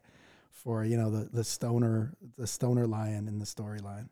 for 0.52 0.86
you 0.86 0.96
know 0.96 1.12
the 1.12 1.30
the 1.32 1.44
stoner 1.44 2.14
the 2.38 2.48
stoner 2.48 2.88
lion 2.88 3.28
in 3.28 3.40
the 3.40 3.46
storyline. 3.46 4.10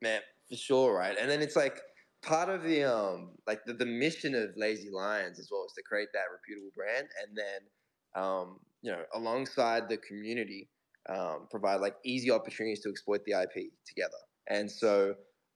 Man, 0.00 0.22
for 0.48 0.56
sure, 0.56 0.96
right? 0.96 1.16
And 1.20 1.30
then 1.30 1.42
it's 1.42 1.56
like 1.56 1.80
part 2.26 2.48
of 2.48 2.62
the 2.62 2.84
um 2.84 3.30
like 3.46 3.60
the, 3.64 3.72
the 3.72 3.86
mission 3.86 4.34
of 4.34 4.50
Lazy 4.56 4.90
Lions 4.90 5.38
as 5.38 5.48
well 5.50 5.64
is 5.64 5.72
to 5.74 5.82
create 5.82 6.08
that 6.12 6.24
reputable 6.32 6.70
brand, 6.76 7.08
and 7.22 7.36
then 7.36 8.22
um 8.22 8.58
you 8.82 8.92
know 8.92 9.02
alongside 9.14 9.88
the 9.88 9.96
community 9.98 10.68
um, 11.08 11.46
provide 11.50 11.80
like 11.80 11.94
easy 12.04 12.30
opportunities 12.30 12.80
to 12.82 12.90
exploit 12.90 13.24
the 13.24 13.32
IP 13.32 13.70
together. 13.86 14.16
And 14.48 14.70
so, 14.70 15.14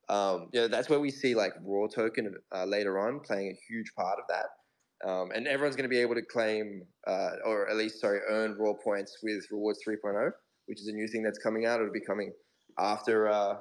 um, 0.08 0.48
you 0.52 0.60
know, 0.60 0.68
that's 0.68 0.88
where 0.88 1.00
we 1.00 1.10
see 1.10 1.34
like 1.34 1.52
Raw 1.64 1.86
Token 1.86 2.34
uh, 2.54 2.64
later 2.64 2.98
on 2.98 3.20
playing 3.20 3.48
a 3.48 3.58
huge 3.68 3.92
part 3.96 4.18
of 4.18 4.24
that. 4.28 5.08
Um, 5.08 5.30
and 5.34 5.46
everyone's 5.46 5.76
going 5.76 5.88
to 5.88 5.94
be 5.94 6.00
able 6.00 6.14
to 6.14 6.22
claim, 6.22 6.82
uh, 7.06 7.30
or 7.44 7.70
at 7.70 7.76
least, 7.76 8.00
sorry, 8.00 8.20
earn 8.28 8.56
Raw 8.58 8.74
points 8.74 9.16
with 9.22 9.44
Rewards 9.50 9.80
3.0, 9.86 10.30
which 10.66 10.80
is 10.80 10.88
a 10.88 10.92
new 10.92 11.08
thing 11.08 11.22
that's 11.22 11.38
coming 11.38 11.64
out. 11.64 11.80
It'll 11.80 11.92
be 11.92 12.00
coming 12.00 12.32
after 12.78 13.28
uh, 13.28 13.54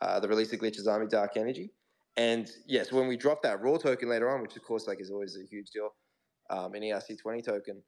uh 0.00 0.20
the 0.20 0.28
release 0.28 0.52
of 0.52 0.60
Glitch's 0.60 0.86
Army 0.86 1.06
Dark 1.08 1.36
Energy. 1.36 1.70
And 2.16 2.50
yes, 2.66 2.92
when 2.92 3.08
we 3.08 3.16
drop 3.16 3.42
that 3.42 3.62
Raw 3.62 3.78
token 3.78 4.08
later 4.08 4.30
on, 4.30 4.42
which 4.42 4.56
of 4.56 4.62
course 4.62 4.86
like 4.86 5.00
is 5.00 5.10
always 5.10 5.36
a 5.36 5.46
huge 5.46 5.70
deal, 5.70 5.90
um, 6.50 6.74
an 6.74 6.82
ERC20 6.82 7.44
token, 7.44 7.82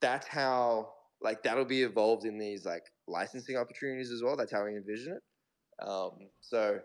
that's 0.00 0.26
how 0.26 0.90
like 1.22 1.42
that'll 1.42 1.66
be 1.66 1.82
evolved 1.82 2.24
in 2.24 2.38
these 2.38 2.64
like 2.64 2.84
licensing 3.06 3.56
opportunities 3.56 4.10
as 4.10 4.22
well. 4.22 4.36
That's 4.36 4.52
how 4.52 4.64
we 4.64 4.76
envision 4.76 5.14
it. 5.14 5.86
Um, 5.86 6.12
so 6.40 6.78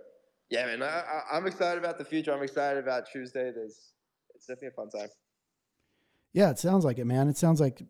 yeah, 0.49 0.65
man, 0.65 0.83
I, 0.83 1.37
am 1.37 1.47
excited 1.47 1.83
about 1.83 1.97
the 1.97 2.05
future. 2.05 2.33
I'm 2.33 2.43
excited 2.43 2.83
about 2.83 3.05
Tuesday. 3.11 3.51
There's 3.53 3.93
it's 4.35 4.45
definitely 4.45 4.69
a 4.69 4.71
fun 4.71 4.89
time. 4.89 5.09
Yeah, 6.33 6.49
it 6.49 6.59
sounds 6.59 6.83
like 6.83 6.99
it, 6.99 7.05
man. 7.05 7.29
It 7.29 7.37
sounds 7.37 7.61
like, 7.61 7.81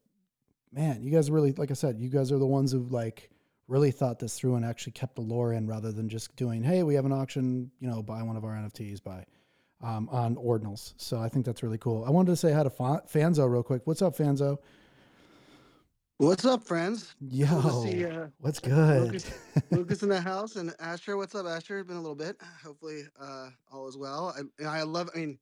man, 0.72 1.02
you 1.02 1.12
guys 1.12 1.32
really, 1.32 1.52
like 1.54 1.72
I 1.72 1.74
said, 1.74 2.00
you 2.00 2.10
guys 2.10 2.32
are 2.32 2.38
the 2.38 2.46
ones 2.46 2.72
who 2.72 2.88
like 2.90 3.32
really 3.68 3.92
thought 3.92 4.20
this 4.20 4.38
through 4.38 4.56
and 4.56 4.66
actually 4.66 4.94
kept 4.94 5.16
the 5.16 5.22
lore 5.22 5.54
in 5.54 5.68
rather 5.68 5.92
than 5.92 6.08
just 6.08 6.36
doing, 6.36 6.64
hey, 6.64 6.84
we 6.84 6.96
have 6.96 7.06
an 7.06 7.12
auction, 7.12 7.72
you 7.80 7.90
know, 7.90 8.02
buy 8.02 8.22
one 8.22 8.36
of 8.36 8.44
our 8.44 8.52
NFTs, 8.52 9.04
buy 9.04 9.26
um, 9.82 10.08
on 10.12 10.36
ordinals. 10.36 10.94
So 10.98 11.20
I 11.20 11.30
think 11.30 11.46
that's 11.46 11.64
really 11.64 11.78
cool. 11.78 12.06
I 12.06 12.10
wanted 12.10 12.32
to 12.32 12.36
say 12.36 12.52
hi 12.52 12.64
to 12.64 12.70
Fanzo 12.70 13.50
real 13.50 13.64
quick. 13.64 13.82
What's 13.86 14.02
up, 14.02 14.16
Fanzo? 14.16 14.58
What's 16.18 16.46
up, 16.46 16.64
friends? 16.64 17.14
Yo, 17.20 17.84
see, 17.84 18.06
uh, 18.06 18.28
what's 18.40 18.60
good? 18.60 19.02
Lucas, 19.02 19.34
Lucas, 19.72 20.04
in 20.04 20.08
the 20.08 20.22
house 20.22 20.56
and 20.56 20.74
Ashur. 20.80 21.18
What's 21.18 21.36
up, 21.36 21.46
Ashur? 21.46 21.84
Been 21.84 21.98
a 21.98 22.02
little 22.02 22.16
bit. 22.16 22.38
Hopefully, 22.64 23.04
uh, 23.20 23.50
all 23.70 23.86
is 23.90 23.98
well. 23.98 24.34
I, 24.64 24.64
I 24.64 24.84
love. 24.84 25.10
I 25.14 25.18
mean, 25.18 25.40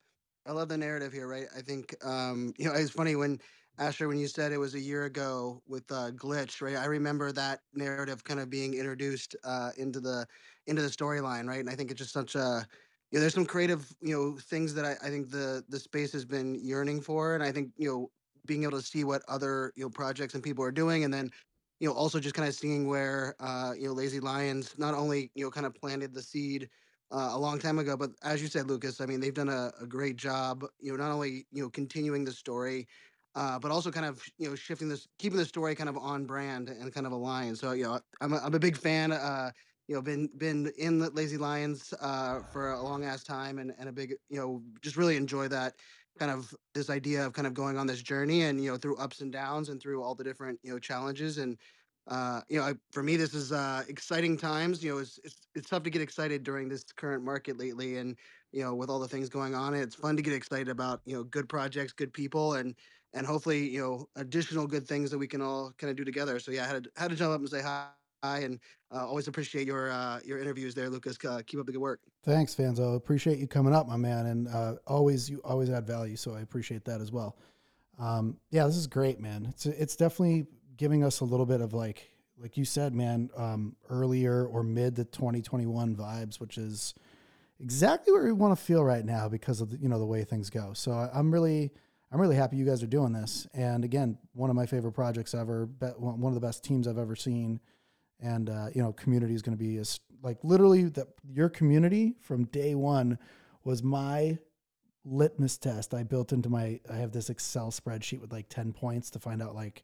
I 0.47 0.51
love 0.51 0.69
the 0.69 0.77
narrative 0.77 1.13
here, 1.13 1.27
right? 1.27 1.45
I 1.55 1.61
think, 1.61 1.95
um, 2.03 2.53
you 2.57 2.65
know, 2.65 2.73
it's 2.73 2.89
funny 2.89 3.15
when 3.15 3.39
Ashur, 3.79 4.07
when 4.07 4.19
you 4.19 4.27
said 4.27 4.51
it 4.51 4.57
was 4.59 4.75
a 4.75 4.79
year 4.79 5.05
ago 5.05 5.63
with 5.65 5.91
uh, 5.91 6.11
glitch, 6.11 6.61
right? 6.61 6.75
I 6.75 6.85
remember 6.85 7.31
that 7.31 7.61
narrative 7.73 8.23
kind 8.23 8.39
of 8.39 8.49
being 8.49 8.75
introduced 8.75 9.35
uh, 9.43 9.71
into 9.77 9.99
the 9.99 10.27
into 10.67 10.81
the 10.83 10.89
storyline, 10.89 11.47
right? 11.47 11.59
And 11.59 11.69
I 11.69 11.75
think 11.75 11.89
it's 11.89 11.97
just 11.99 12.13
such 12.13 12.35
a 12.35 12.67
you 13.11 13.17
know, 13.17 13.21
there's 13.21 13.33
some 13.33 13.45
creative, 13.45 13.91
you 14.01 14.15
know, 14.15 14.37
things 14.37 14.73
that 14.75 14.85
I, 14.85 14.91
I 15.05 15.09
think 15.09 15.31
the 15.31 15.63
the 15.67 15.79
space 15.79 16.11
has 16.13 16.25
been 16.25 16.53
yearning 16.55 17.01
for, 17.01 17.33
and 17.33 17.43
I 17.43 17.51
think 17.51 17.71
you 17.77 17.89
know 17.89 18.11
being 18.45 18.63
able 18.63 18.77
to 18.79 18.85
see 18.85 19.03
what 19.03 19.23
other 19.27 19.73
you 19.75 19.83
know 19.83 19.89
projects 19.89 20.35
and 20.35 20.43
people 20.43 20.63
are 20.63 20.71
doing, 20.71 21.03
and 21.03 21.13
then 21.13 21.31
you 21.79 21.87
know 21.87 21.93
also 21.95 22.19
just 22.19 22.35
kind 22.35 22.47
of 22.47 22.53
seeing 22.55 22.87
where 22.87 23.35
uh, 23.39 23.73
you 23.77 23.87
know 23.87 23.93
Lazy 23.93 24.19
Lions 24.19 24.77
not 24.77 24.93
only 24.93 25.31
you 25.35 25.43
know 25.45 25.51
kind 25.51 25.65
of 25.65 25.73
planted 25.73 26.13
the 26.13 26.21
seed 26.21 26.69
uh, 27.11 27.29
a 27.33 27.39
long 27.39 27.59
time 27.59 27.79
ago, 27.79 27.97
but 27.97 28.11
as 28.23 28.41
you 28.41 28.47
said, 28.47 28.67
Lucas, 28.67 29.01
I 29.01 29.05
mean 29.07 29.19
they've 29.19 29.33
done 29.33 29.49
a, 29.49 29.71
a 29.81 29.87
great 29.87 30.15
job. 30.15 30.63
You 30.79 30.91
know, 30.91 30.97
not 31.03 31.11
only 31.11 31.47
you 31.51 31.63
know 31.63 31.69
continuing 31.69 32.23
the 32.25 32.31
story. 32.33 32.87
Uh, 33.35 33.57
but 33.57 33.71
also 33.71 33.89
kind 33.89 34.05
of 34.05 34.23
you 34.37 34.49
know 34.49 34.55
shifting 34.55 34.89
this, 34.89 35.07
keeping 35.17 35.37
the 35.37 35.45
story 35.45 35.75
kind 35.75 35.89
of 35.89 35.97
on 35.97 36.25
brand 36.25 36.69
and 36.69 36.93
kind 36.93 37.05
of 37.07 37.11
aligned. 37.11 37.57
So 37.57 37.71
you 37.71 37.83
know, 37.83 37.99
I'm 38.21 38.33
a, 38.33 38.37
I'm 38.37 38.53
a 38.53 38.59
big 38.59 38.77
fan. 38.77 39.11
Uh, 39.11 39.51
you 39.87 39.95
know, 39.95 40.01
been 40.01 40.29
been 40.37 40.71
in 40.77 40.99
the 40.99 41.09
Lazy 41.09 41.37
Lions 41.37 41.93
uh, 41.99 42.39
for 42.51 42.71
a 42.71 42.81
long 42.81 43.03
ass 43.03 43.23
time, 43.23 43.57
and 43.57 43.73
and 43.79 43.89
a 43.89 43.91
big 43.91 44.15
you 44.29 44.37
know, 44.39 44.61
just 44.81 44.97
really 44.97 45.17
enjoy 45.17 45.47
that 45.47 45.73
kind 46.19 46.31
of 46.31 46.53
this 46.73 46.89
idea 46.89 47.25
of 47.25 47.33
kind 47.33 47.47
of 47.47 47.53
going 47.53 47.77
on 47.77 47.87
this 47.87 48.01
journey 48.01 48.43
and 48.43 48.63
you 48.63 48.69
know 48.71 48.77
through 48.77 48.97
ups 48.97 49.21
and 49.21 49.31
downs 49.31 49.69
and 49.69 49.81
through 49.81 50.03
all 50.03 50.15
the 50.15 50.23
different 50.23 50.59
you 50.63 50.71
know 50.71 50.79
challenges 50.79 51.37
and 51.37 51.57
uh, 52.07 52.41
you 52.49 52.59
know 52.59 52.65
I, 52.65 52.73
for 52.91 53.01
me 53.01 53.15
this 53.15 53.33
is 53.33 53.51
uh, 53.51 53.83
exciting 53.87 54.37
times 54.37 54.83
you 54.83 54.93
know 54.93 54.99
it's, 54.99 55.19
it's 55.23 55.47
it's 55.55 55.69
tough 55.69 55.83
to 55.83 55.89
get 55.89 56.01
excited 56.01 56.43
during 56.43 56.69
this 56.69 56.83
current 56.83 57.23
market 57.23 57.57
lately 57.57 57.97
and 57.97 58.15
you 58.51 58.63
know 58.63 58.75
with 58.75 58.89
all 58.89 58.99
the 58.99 59.07
things 59.07 59.29
going 59.29 59.55
on 59.55 59.73
it's 59.73 59.95
fun 59.95 60.15
to 60.15 60.21
get 60.21 60.33
excited 60.33 60.69
about 60.69 61.01
you 61.05 61.15
know 61.15 61.23
good 61.23 61.49
projects 61.49 61.93
good 61.93 62.13
people 62.13 62.53
and 62.53 62.75
and 63.13 63.25
hopefully 63.25 63.67
you 63.67 63.79
know 63.79 64.07
additional 64.15 64.67
good 64.67 64.87
things 64.87 65.11
that 65.11 65.17
we 65.17 65.27
can 65.27 65.41
all 65.41 65.73
kind 65.77 65.89
of 65.91 65.95
do 65.95 66.03
together 66.03 66.39
so 66.39 66.51
yeah 66.51 66.63
i 66.63 66.67
had 66.67 66.83
to, 66.83 66.89
had 66.95 67.09
to 67.09 67.15
jump 67.15 67.31
up 67.31 67.39
and 67.39 67.49
say 67.49 67.61
hi 67.61 67.87
and 68.23 68.59
uh, 68.91 69.05
always 69.05 69.27
appreciate 69.27 69.67
your 69.67 69.91
uh, 69.91 70.19
your 70.23 70.39
interviews 70.39 70.73
there, 70.73 70.89
Lucas. 70.89 71.17
Uh, 71.25 71.41
keep 71.45 71.59
up 71.59 71.65
the 71.65 71.71
good 71.71 71.81
work. 71.81 71.99
Thanks, 72.23 72.55
Fanzo. 72.55 72.95
Appreciate 72.95 73.39
you 73.39 73.47
coming 73.47 73.73
up, 73.73 73.87
my 73.87 73.97
man, 73.97 74.27
and 74.27 74.47
uh, 74.47 74.75
always 74.87 75.29
you 75.29 75.41
always 75.43 75.69
add 75.69 75.85
value. 75.85 76.15
So 76.15 76.33
I 76.33 76.41
appreciate 76.41 76.85
that 76.85 77.01
as 77.01 77.11
well. 77.11 77.37
Um, 77.99 78.37
yeah, 78.49 78.65
this 78.65 78.77
is 78.77 78.87
great, 78.87 79.19
man. 79.19 79.47
It's 79.49 79.65
it's 79.65 79.95
definitely 79.95 80.45
giving 80.77 81.03
us 81.03 81.19
a 81.19 81.25
little 81.25 81.45
bit 81.45 81.61
of 81.61 81.73
like 81.73 82.09
like 82.37 82.57
you 82.57 82.65
said, 82.65 82.93
man, 82.93 83.29
um, 83.37 83.75
earlier 83.89 84.45
or 84.45 84.63
mid 84.63 84.95
to 84.97 85.05
2021 85.05 85.95
vibes, 85.95 86.39
which 86.39 86.57
is 86.57 86.93
exactly 87.59 88.11
where 88.11 88.23
we 88.23 88.31
want 88.31 88.57
to 88.57 88.63
feel 88.63 88.83
right 88.83 89.05
now 89.05 89.29
because 89.29 89.61
of 89.61 89.69
the, 89.71 89.77
you 89.77 89.89
know 89.89 89.99
the 89.99 90.05
way 90.05 90.23
things 90.23 90.49
go. 90.49 90.73
So 90.73 90.91
I'm 90.91 91.31
really 91.31 91.71
I'm 92.13 92.21
really 92.21 92.35
happy 92.35 92.57
you 92.57 92.65
guys 92.65 92.83
are 92.83 92.87
doing 92.87 93.11
this. 93.11 93.47
And 93.55 93.83
again, 93.83 94.19
one 94.33 94.51
of 94.51 94.55
my 94.55 94.67
favorite 94.67 94.91
projects 94.91 95.33
ever, 95.33 95.65
one 95.97 96.31
of 96.31 96.35
the 96.35 96.45
best 96.45 96.63
teams 96.63 96.87
I've 96.87 96.99
ever 96.99 97.15
seen. 97.15 97.59
And 98.19 98.51
uh, 98.51 98.67
you 98.73 98.83
know 98.83 98.93
community 98.93 99.33
is 99.33 99.41
going 99.41 99.57
to 99.57 99.61
be 99.63 99.77
as 99.77 99.99
like 100.21 100.37
literally 100.43 100.83
that 100.83 101.07
your 101.27 101.49
community 101.49 102.13
from 102.21 102.45
day 102.45 102.75
one 102.75 103.17
was 103.63 103.81
my 103.81 104.37
litmus 105.03 105.57
test. 105.57 105.95
I 105.95 106.03
built 106.03 106.31
into 106.31 106.49
my 106.49 106.79
i 106.89 106.95
have 106.95 107.11
this 107.11 107.29
excel 107.29 107.71
spreadsheet 107.71 108.21
with 108.21 108.31
like 108.31 108.47
10 108.47 108.71
points 108.71 109.09
to 109.09 109.19
find 109.19 109.41
out 109.41 109.55
like 109.55 109.83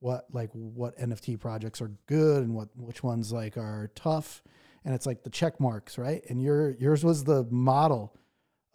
what 0.00 0.26
like 0.32 0.50
what 0.52 0.98
nft 0.98 1.38
projects 1.38 1.80
are 1.80 1.92
good 2.06 2.42
and 2.42 2.54
what 2.54 2.68
which 2.74 3.02
ones 3.02 3.32
like 3.32 3.58
are 3.58 3.92
tough. 3.94 4.42
And 4.84 4.94
it's 4.94 5.06
like 5.06 5.22
the 5.22 5.30
check 5.30 5.60
marks 5.60 5.98
right? 5.98 6.24
And 6.30 6.42
your 6.42 6.70
yours 6.80 7.04
was 7.04 7.22
the 7.22 7.44
model 7.50 8.16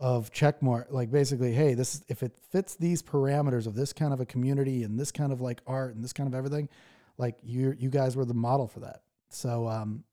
of 0.02 0.32
check 0.32 0.64
mark 0.64 0.88
like 0.90 1.12
basically 1.12 1.54
hey 1.54 1.76
this 1.76 2.04
if 2.10 2.24
it 2.24 2.36
fits 2.50 2.76
these 2.76 3.04
parameters 3.04 3.68
of 3.68 3.76
this 3.76 3.94
kind 3.94 4.12
of 4.12 4.20
a 4.20 4.26
community 4.26 4.84
and 4.84 5.00
this 5.00 5.12
kind 5.12 5.32
of 5.32 5.40
like 5.40 5.62
art 5.68 5.94
and 5.94 6.04
this 6.04 6.12
kind 6.12 6.28
of 6.28 6.34
everything 6.34 6.68
like 7.22 7.38
you 7.44 7.76
you 7.78 7.90
guys 7.90 8.18
were 8.18 8.26
the 8.26 8.34
model 8.34 8.68
for 8.68 8.82
that. 8.82 9.04
So 9.30 9.68
um 9.68 10.04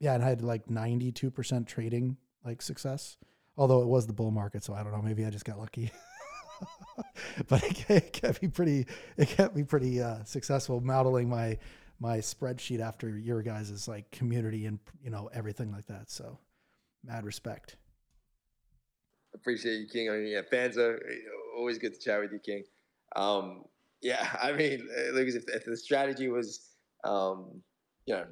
yeah, 0.00 0.14
and 0.14 0.24
I 0.24 0.28
had 0.28 0.42
like 0.42 0.66
92% 0.66 1.66
trading 1.66 2.16
like 2.44 2.62
success. 2.62 3.18
Although 3.58 3.82
it 3.82 3.88
was 3.88 4.06
the 4.06 4.14
bull 4.14 4.30
market, 4.30 4.64
so 4.64 4.72
I 4.72 4.82
don't 4.82 4.92
know, 4.92 5.02
maybe 5.02 5.26
I 5.26 5.30
just 5.30 5.44
got 5.44 5.58
lucky. 5.58 5.90
but 7.48 7.62
it, 7.62 7.90
it 7.90 8.12
kept 8.12 8.42
me 8.42 8.48
pretty 8.48 8.86
it 9.16 9.28
kept 9.28 9.54
me 9.54 9.62
pretty 9.62 10.02
uh, 10.02 10.24
successful 10.24 10.80
modeling 10.80 11.28
my 11.28 11.56
my 12.00 12.18
spreadsheet 12.18 12.80
after 12.80 13.16
your 13.16 13.42
guys' 13.42 13.86
like 13.86 14.10
community 14.10 14.66
and 14.66 14.80
you 15.02 15.10
know 15.10 15.30
everything 15.32 15.70
like 15.70 15.86
that. 15.86 16.10
So 16.10 16.38
mad 17.04 17.24
respect. 17.24 17.76
Appreciate 19.34 19.80
you, 19.80 19.86
King. 19.86 20.10
I 20.10 20.16
mean, 20.16 20.26
yeah, 20.28 20.42
fans 20.50 20.76
are 20.76 21.00
always 21.56 21.78
good 21.78 21.94
to 21.94 22.00
chat 22.00 22.20
with 22.20 22.32
you, 22.32 22.38
King. 22.38 22.64
Um, 23.16 23.64
yeah, 24.02 24.28
I 24.42 24.52
mean, 24.52 24.88
uh, 24.96 25.12
Lucas, 25.12 25.34
if, 25.34 25.44
if 25.48 25.64
the 25.64 25.76
strategy 25.76 26.28
was, 26.28 26.70
um, 27.04 27.62
you 28.06 28.14
know, 28.14 28.24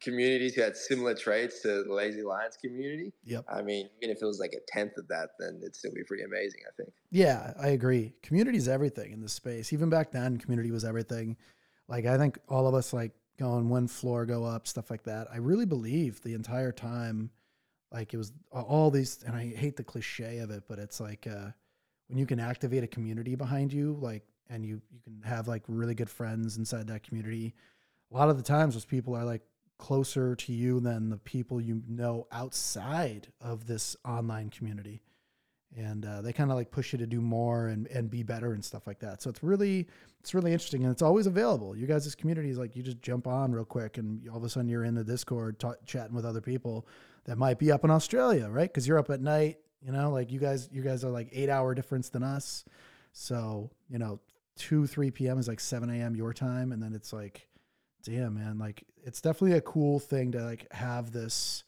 communities 0.00 0.54
who 0.54 0.62
had 0.62 0.76
similar 0.76 1.14
traits 1.14 1.62
to 1.62 1.82
the 1.84 1.92
Lazy 1.92 2.22
Lions 2.22 2.56
community. 2.62 3.12
Yep. 3.24 3.46
I 3.48 3.62
mean, 3.62 3.88
even 4.00 4.14
if 4.14 4.22
it 4.22 4.26
was 4.26 4.38
like 4.38 4.52
a 4.52 4.60
tenth 4.70 4.96
of 4.96 5.08
that, 5.08 5.30
then 5.40 5.58
it'd 5.60 5.74
still 5.74 5.92
be 5.92 6.04
pretty 6.04 6.22
amazing. 6.22 6.60
I 6.68 6.72
think. 6.76 6.92
Yeah, 7.10 7.52
I 7.58 7.68
agree. 7.68 8.14
Community 8.22 8.58
is 8.58 8.68
everything 8.68 9.12
in 9.12 9.20
this 9.20 9.32
space. 9.32 9.72
Even 9.72 9.88
back 9.88 10.12
then, 10.12 10.36
community 10.36 10.70
was 10.70 10.84
everything. 10.84 11.36
Like 11.88 12.06
I 12.06 12.16
think 12.16 12.38
all 12.48 12.68
of 12.68 12.74
us 12.74 12.92
like 12.92 13.12
going 13.38 13.68
one 13.68 13.88
floor 13.88 14.24
go 14.24 14.44
up 14.44 14.68
stuff 14.68 14.90
like 14.90 15.02
that. 15.04 15.26
I 15.32 15.38
really 15.38 15.66
believe 15.66 16.22
the 16.22 16.34
entire 16.34 16.70
time, 16.70 17.30
like 17.92 18.14
it 18.14 18.16
was 18.16 18.32
all 18.50 18.90
these, 18.90 19.22
and 19.26 19.36
I 19.36 19.46
hate 19.54 19.76
the 19.76 19.84
cliche 19.84 20.38
of 20.38 20.50
it, 20.50 20.64
but 20.68 20.78
it's 20.78 21.00
like 21.00 21.26
uh, 21.26 21.50
when 22.08 22.18
you 22.18 22.26
can 22.26 22.40
activate 22.40 22.82
a 22.82 22.86
community 22.86 23.34
behind 23.34 23.72
you, 23.72 23.96
like 24.00 24.24
and 24.48 24.64
you 24.64 24.80
you 24.90 25.00
can 25.04 25.20
have 25.22 25.48
like 25.48 25.62
really 25.68 25.94
good 25.94 26.10
friends 26.10 26.56
inside 26.56 26.86
that 26.88 27.02
community. 27.02 27.54
A 28.12 28.16
lot 28.16 28.28
of 28.28 28.36
the 28.36 28.42
times, 28.42 28.74
those 28.74 28.84
people 28.84 29.14
are 29.14 29.24
like 29.24 29.42
closer 29.78 30.36
to 30.36 30.52
you 30.52 30.80
than 30.80 31.10
the 31.10 31.18
people 31.18 31.60
you 31.60 31.82
know 31.88 32.26
outside 32.30 33.28
of 33.40 33.66
this 33.66 33.96
online 34.04 34.48
community, 34.48 35.02
and 35.76 36.04
uh, 36.04 36.20
they 36.22 36.32
kind 36.32 36.50
of 36.50 36.56
like 36.56 36.70
push 36.70 36.92
you 36.92 36.98
to 36.98 37.06
do 37.06 37.20
more 37.20 37.68
and 37.68 37.86
and 37.88 38.10
be 38.10 38.22
better 38.22 38.52
and 38.52 38.64
stuff 38.64 38.86
like 38.86 38.98
that. 39.00 39.22
So 39.22 39.30
it's 39.30 39.42
really 39.42 39.86
it's 40.20 40.34
really 40.34 40.52
interesting, 40.52 40.84
and 40.84 40.92
it's 40.92 41.02
always 41.02 41.26
available. 41.26 41.76
You 41.76 41.86
guys' 41.86 42.04
this 42.04 42.14
community 42.14 42.50
is 42.50 42.58
like 42.58 42.76
you 42.76 42.82
just 42.82 43.00
jump 43.02 43.26
on 43.26 43.52
real 43.52 43.64
quick, 43.64 43.98
and 43.98 44.28
all 44.28 44.38
of 44.38 44.44
a 44.44 44.48
sudden 44.48 44.68
you're 44.68 44.84
in 44.84 44.94
the 44.94 45.04
Discord 45.04 45.58
t- 45.58 45.68
chatting 45.86 46.14
with 46.14 46.24
other 46.24 46.40
people 46.40 46.86
that 47.24 47.38
might 47.38 47.58
be 47.58 47.70
up 47.70 47.84
in 47.84 47.90
Australia, 47.90 48.48
right? 48.48 48.68
Because 48.68 48.86
you're 48.86 48.98
up 48.98 49.10
at 49.10 49.20
night. 49.20 49.58
You 49.84 49.92
know, 49.92 50.10
like 50.10 50.30
you 50.30 50.38
guys, 50.38 50.68
you 50.72 50.82
guys 50.82 51.04
are 51.04 51.10
like 51.10 51.28
eight 51.32 51.48
hour 51.48 51.74
difference 51.74 52.08
than 52.08 52.22
us. 52.22 52.64
So, 53.12 53.70
you 53.88 53.98
know, 53.98 54.20
2 54.56 54.86
3 54.86 55.10
p.m 55.10 55.38
is 55.38 55.48
like 55.48 55.60
7 55.60 55.88
a.m 55.88 56.14
your 56.14 56.32
time 56.32 56.72
and 56.72 56.82
then 56.82 56.94
it's 56.94 57.12
like 57.12 57.48
damn 58.04 58.34
man 58.34 58.58
like 58.58 58.84
it's 59.04 59.20
definitely 59.20 59.56
a 59.56 59.60
cool 59.62 59.98
thing 59.98 60.32
to 60.32 60.44
like 60.44 60.70
have 60.72 61.12
this 61.12 61.64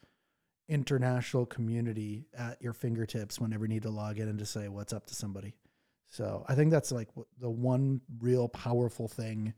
international 0.69 1.47
community 1.47 2.27
at 2.37 2.61
your 2.61 2.73
fingertips 2.73 3.41
whenever 3.41 3.65
you 3.65 3.69
need 3.69 3.83
to 3.83 3.91
log 3.91 4.19
in 4.19 4.29
and 4.29 4.39
just 4.39 4.53
say 4.53 4.69
what's 4.69 4.93
up 4.93 5.07
to 5.07 5.15
somebody. 5.15 5.55
So 6.07 6.45
i 6.49 6.55
think 6.55 6.71
that's 6.71 6.93
like 6.93 7.09
the 7.41 7.51
one 7.51 8.01
real 8.21 8.49
powerful 8.49 9.09
thing 9.09 9.53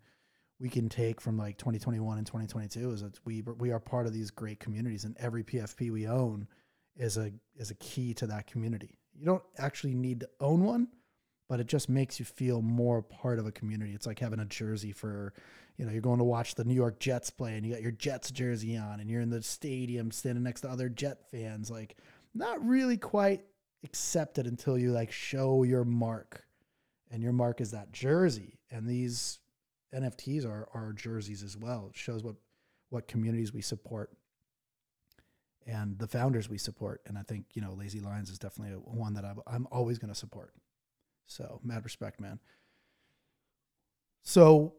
we 0.59 0.71
can 0.71 0.89
take 0.89 1.21
from 1.21 1.37
like 1.37 1.59
2021 1.59 2.17
and 2.17 2.27
2022 2.27 2.93
is 2.93 3.03
that 3.03 3.19
we 3.27 3.43
we 3.59 3.73
are 3.73 3.79
part 3.79 4.07
of 4.07 4.15
these 4.15 4.31
great 4.31 4.59
communities 4.59 5.05
and 5.05 5.15
every 5.19 5.45
pfp 5.45 5.93
we 5.93 6.07
own 6.07 6.49
is 6.97 7.17
a 7.17 7.33
is 7.57 7.71
a 7.71 7.75
key 7.77 8.15
to 8.15 8.27
that 8.27 8.47
community. 8.47 8.99
You 9.15 9.27
don't 9.27 9.43
actually 9.59 9.95
need 9.95 10.21
to 10.21 10.29
own 10.41 10.65
one 10.65 10.89
but 11.49 11.61
it 11.61 11.67
just 11.67 11.89
makes 11.89 12.19
you 12.19 12.25
feel 12.25 12.63
more 12.63 13.03
part 13.03 13.39
of 13.39 13.47
a 13.47 13.53
community. 13.53 13.93
It's 13.93 14.07
like 14.07 14.19
having 14.19 14.41
a 14.41 14.45
jersey 14.45 14.93
for, 14.93 15.33
you 15.77 15.85
know, 15.85 15.93
you're 15.93 16.01
going 16.01 16.19
to 16.19 16.25
watch 16.25 16.55
the 16.55 16.65
New 16.65 16.75
York 16.75 16.99
Jets 16.99 17.31
play 17.31 17.57
and 17.57 17.65
you 17.65 17.73
got 17.73 17.83
your 17.83 17.93
Jets 17.93 18.31
jersey 18.31 18.77
on 18.77 19.01
and 19.01 19.11
you're 19.11 19.21
in 19.21 19.31
the 19.31 19.43
stadium 19.43 20.11
standing 20.11 20.45
next 20.45 20.63
to 20.63 20.71
other 20.71 20.89
Jet 20.89 21.31
fans. 21.31 21.71
Like, 21.71 21.97
not 22.35 22.65
really 22.65 22.97
quite 22.97 23.45
accepted 23.85 24.47
until 24.47 24.77
you 24.77 24.93
like 24.93 25.13
show 25.13 25.63
your 25.63 25.85
mark. 25.85 26.45
And 27.11 27.23
your 27.23 27.33
mark 27.33 27.61
is 27.61 27.71
that 27.71 27.93
jersey. 27.93 28.59
And 28.71 28.89
these 28.89 29.39
NFTs 29.95 30.45
are, 30.45 30.69
are 30.75 30.93
jerseys 30.93 31.43
as 31.43 31.57
well. 31.57 31.89
It 31.91 31.97
shows 31.97 32.25
what, 32.25 32.35
what 32.91 33.07
communities 33.07 33.53
we 33.53 33.63
support 33.63 34.11
and 35.67 35.99
the 35.99 36.07
founders 36.07 36.49
we 36.49 36.59
support. 36.59 37.01
And 37.07 37.19
I 37.19 37.23
think, 37.23 37.47
you 37.55 37.63
know, 37.63 37.73
Lazy 37.73 38.01
Lions 38.01 38.31
is 38.31 38.39
definitely 38.39 38.77
one 38.77 39.15
that 39.15 39.25
I'm, 39.25 39.41
I'm 39.47 39.69
always 39.71 39.99
going 39.99 40.13
to 40.13 40.19
support. 40.19 40.53
So 41.27 41.61
mad 41.65 41.85
respect, 41.85 42.21
man. 42.21 42.39
So 44.23 44.75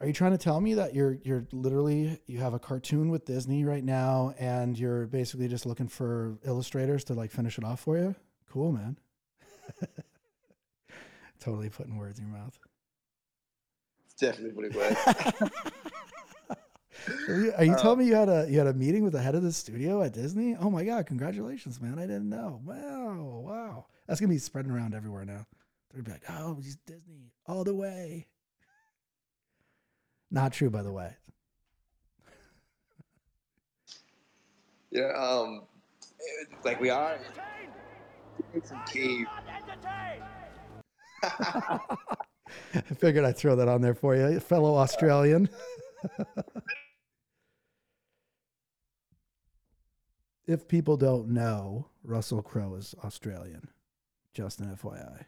are 0.00 0.06
you 0.06 0.12
trying 0.12 0.32
to 0.32 0.38
tell 0.38 0.60
me 0.60 0.74
that 0.74 0.94
you're 0.94 1.18
you're 1.22 1.46
literally 1.52 2.20
you 2.26 2.38
have 2.38 2.54
a 2.54 2.58
cartoon 2.58 3.10
with 3.10 3.24
Disney 3.24 3.64
right 3.64 3.84
now 3.84 4.34
and 4.38 4.78
you're 4.78 5.06
basically 5.06 5.48
just 5.48 5.64
looking 5.66 5.88
for 5.88 6.38
illustrators 6.44 7.04
to 7.04 7.14
like 7.14 7.30
finish 7.30 7.56
it 7.58 7.64
off 7.64 7.80
for 7.80 7.96
you? 7.96 8.14
Cool, 8.50 8.72
man. 8.72 8.98
totally 11.40 11.68
putting 11.70 11.96
words 11.96 12.18
in 12.18 12.26
your 12.28 12.36
mouth. 12.36 12.58
It's 14.06 14.14
definitely 14.14 14.52
what 14.52 14.66
it 14.66 14.74
was. 14.74 15.50
Are 17.28 17.40
you, 17.40 17.52
are 17.56 17.64
you 17.64 17.72
Uh, 17.72 17.76
telling 17.78 17.98
me 18.00 18.06
you 18.06 18.14
had 18.16 18.28
a 18.28 18.46
you 18.50 18.58
had 18.58 18.66
a 18.66 18.74
meeting 18.74 19.04
with 19.04 19.12
the 19.12 19.22
head 19.22 19.34
of 19.36 19.42
the 19.42 19.52
studio 19.52 20.02
at 20.02 20.12
Disney? 20.12 20.56
Oh 20.56 20.70
my 20.70 20.84
god, 20.84 21.06
congratulations, 21.06 21.80
man! 21.80 21.98
I 21.98 22.02
didn't 22.02 22.28
know. 22.28 22.60
Wow, 22.64 23.42
wow. 23.46 23.86
That's 24.06 24.18
gonna 24.20 24.32
be 24.32 24.38
spreading 24.38 24.72
around 24.72 24.92
everywhere 24.94 25.24
now. 25.24 25.46
Gonna 25.96 26.04
be 26.04 26.12
like, 26.12 26.24
oh, 26.28 26.58
he's 26.62 26.76
Disney 26.86 27.32
all 27.46 27.64
the 27.64 27.74
way. 27.74 28.26
Not 30.30 30.52
true, 30.52 30.68
by 30.68 30.82
the 30.82 30.92
way. 30.92 31.16
yeah, 34.90 35.10
um, 35.16 35.62
like 36.64 36.78
we 36.82 36.90
are. 36.90 37.16
I 41.22 41.78
figured 42.98 43.24
I'd 43.24 43.38
throw 43.38 43.56
that 43.56 43.68
on 43.68 43.80
there 43.80 43.94
for 43.94 44.14
you, 44.14 44.38
fellow 44.38 44.76
Australian. 44.76 45.48
if 50.46 50.68
people 50.68 50.98
don't 50.98 51.30
know, 51.30 51.88
Russell 52.04 52.42
Crowe 52.42 52.74
is 52.74 52.94
Australian. 53.02 53.68
Just 54.34 54.60
an 54.60 54.76
FYI. 54.76 55.24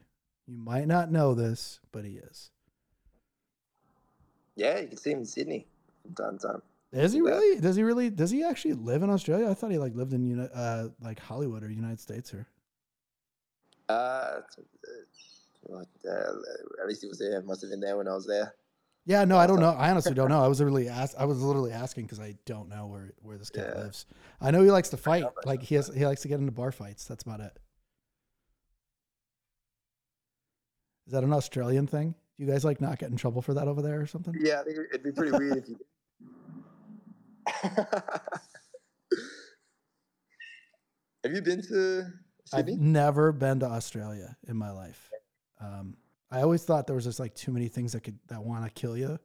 You 0.48 0.56
might 0.56 0.88
not 0.88 1.12
know 1.12 1.34
this, 1.34 1.78
but 1.92 2.04
he 2.04 2.12
is. 2.14 2.50
yeah, 4.56 4.78
you 4.80 4.88
can 4.88 4.96
see 4.96 5.10
him 5.12 5.18
in 5.18 5.26
Sydney 5.26 5.66
from 6.02 6.14
time 6.14 6.38
to 6.38 6.46
time. 6.48 6.62
Is 6.90 7.12
he 7.12 7.20
really? 7.20 7.60
Does 7.60 7.76
he 7.76 7.82
really? 7.82 8.08
Does 8.08 8.30
he 8.30 8.42
actually 8.42 8.72
live 8.72 9.02
in 9.02 9.10
Australia? 9.10 9.48
I 9.50 9.52
thought 9.54 9.70
he 9.70 9.76
like 9.78 9.94
lived 9.94 10.14
in 10.14 10.24
Uni- 10.24 10.48
uh 10.54 10.88
like 11.02 11.20
Hollywood 11.20 11.62
or 11.62 11.70
United 11.70 12.00
States 12.00 12.32
or. 12.32 12.46
Uh, 13.90 14.40
uh, 15.70 15.82
at 16.80 16.86
least 16.88 17.02
he 17.02 17.08
was 17.08 17.18
there. 17.18 17.40
Must 17.42 17.60
have 17.60 17.70
been 17.70 17.80
there 17.80 17.96
when 17.98 18.08
I 18.08 18.14
was 18.14 18.26
there. 18.26 18.54
Yeah, 19.06 19.24
no, 19.24 19.36
I 19.38 19.46
don't 19.46 19.60
know. 19.60 19.70
I 19.72 19.90
honestly 19.90 20.14
don't 20.14 20.28
know. 20.34 20.42
I 20.42 20.48
was 20.48 20.62
really 20.62 20.88
ask. 20.88 21.14
I 21.18 21.24
was 21.26 21.42
literally 21.42 21.72
asking 21.72 22.04
because 22.04 22.20
I 22.20 22.36
don't 22.46 22.68
know 22.70 22.86
where 22.86 23.12
where 23.20 23.36
this 23.36 23.50
cat 23.50 23.72
Yeah. 23.74 23.82
lives. 23.82 24.06
I 24.40 24.50
know 24.50 24.62
he 24.62 24.70
likes 24.70 24.88
to 24.90 24.96
fight. 24.96 25.24
Like 25.44 25.62
he 25.62 25.74
has, 25.74 25.88
he 25.94 26.06
likes 26.06 26.22
to 26.22 26.28
get 26.28 26.40
into 26.40 26.52
bar 26.52 26.72
fights. 26.72 27.04
That's 27.06 27.22
about 27.22 27.40
it. 27.40 27.58
Is 31.08 31.12
that 31.12 31.24
an 31.24 31.32
Australian 31.32 31.86
thing? 31.86 32.14
Do 32.36 32.44
you 32.44 32.52
guys 32.52 32.66
like 32.66 32.82
not 32.82 32.98
get 32.98 33.10
in 33.10 33.16
trouble 33.16 33.40
for 33.40 33.54
that 33.54 33.66
over 33.66 33.80
there 33.80 33.98
or 33.98 34.06
something? 34.06 34.34
Yeah, 34.38 34.60
I 34.60 34.64
think 34.64 34.76
it'd 34.90 35.02
be 35.02 35.10
pretty 35.10 35.32
weird 35.32 35.56
if 35.56 35.66
you. 35.70 35.78
Have 41.24 41.32
you 41.32 41.40
been 41.40 41.62
to 41.62 42.04
Sydney? 42.44 42.74
I've 42.74 42.78
never 42.78 43.32
been 43.32 43.60
to 43.60 43.66
Australia 43.66 44.36
in 44.46 44.58
my 44.58 44.70
life. 44.70 45.10
Um, 45.62 45.96
I 46.30 46.42
always 46.42 46.62
thought 46.62 46.86
there 46.86 46.94
was 46.94 47.04
just 47.04 47.18
like 47.18 47.34
too 47.34 47.52
many 47.52 47.68
things 47.68 47.92
that 47.94 48.02
could 48.02 48.18
that 48.28 48.44
want 48.44 48.66
to 48.66 48.70
kill 48.70 48.94
you. 48.94 49.18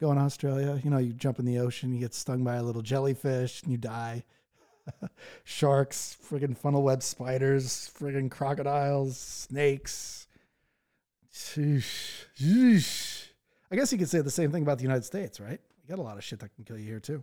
Going 0.00 0.16
to 0.16 0.22
Australia, 0.22 0.80
you 0.84 0.90
know, 0.90 0.98
you 0.98 1.12
jump 1.12 1.40
in 1.40 1.44
the 1.44 1.58
ocean, 1.58 1.92
you 1.92 1.98
get 1.98 2.14
stung 2.14 2.44
by 2.44 2.54
a 2.54 2.62
little 2.62 2.82
jellyfish, 2.82 3.64
and 3.64 3.72
you 3.72 3.78
die. 3.78 4.22
Sharks, 5.44 6.16
friggin' 6.24 6.56
funnel 6.56 6.84
web 6.84 7.02
spiders, 7.02 7.90
friggin' 7.98 8.30
crocodiles, 8.30 9.18
snakes. 9.18 10.28
I 13.70 13.76
guess 13.76 13.92
you 13.92 13.98
could 13.98 14.08
say 14.08 14.20
the 14.20 14.30
same 14.30 14.50
thing 14.50 14.62
about 14.62 14.78
the 14.78 14.84
United 14.84 15.04
States, 15.04 15.40
right? 15.40 15.60
You 15.82 15.88
got 15.88 15.98
a 15.98 16.02
lot 16.02 16.16
of 16.16 16.24
shit 16.24 16.40
that 16.40 16.54
can 16.54 16.64
kill 16.64 16.78
you 16.78 16.86
here 16.86 17.00
too. 17.00 17.22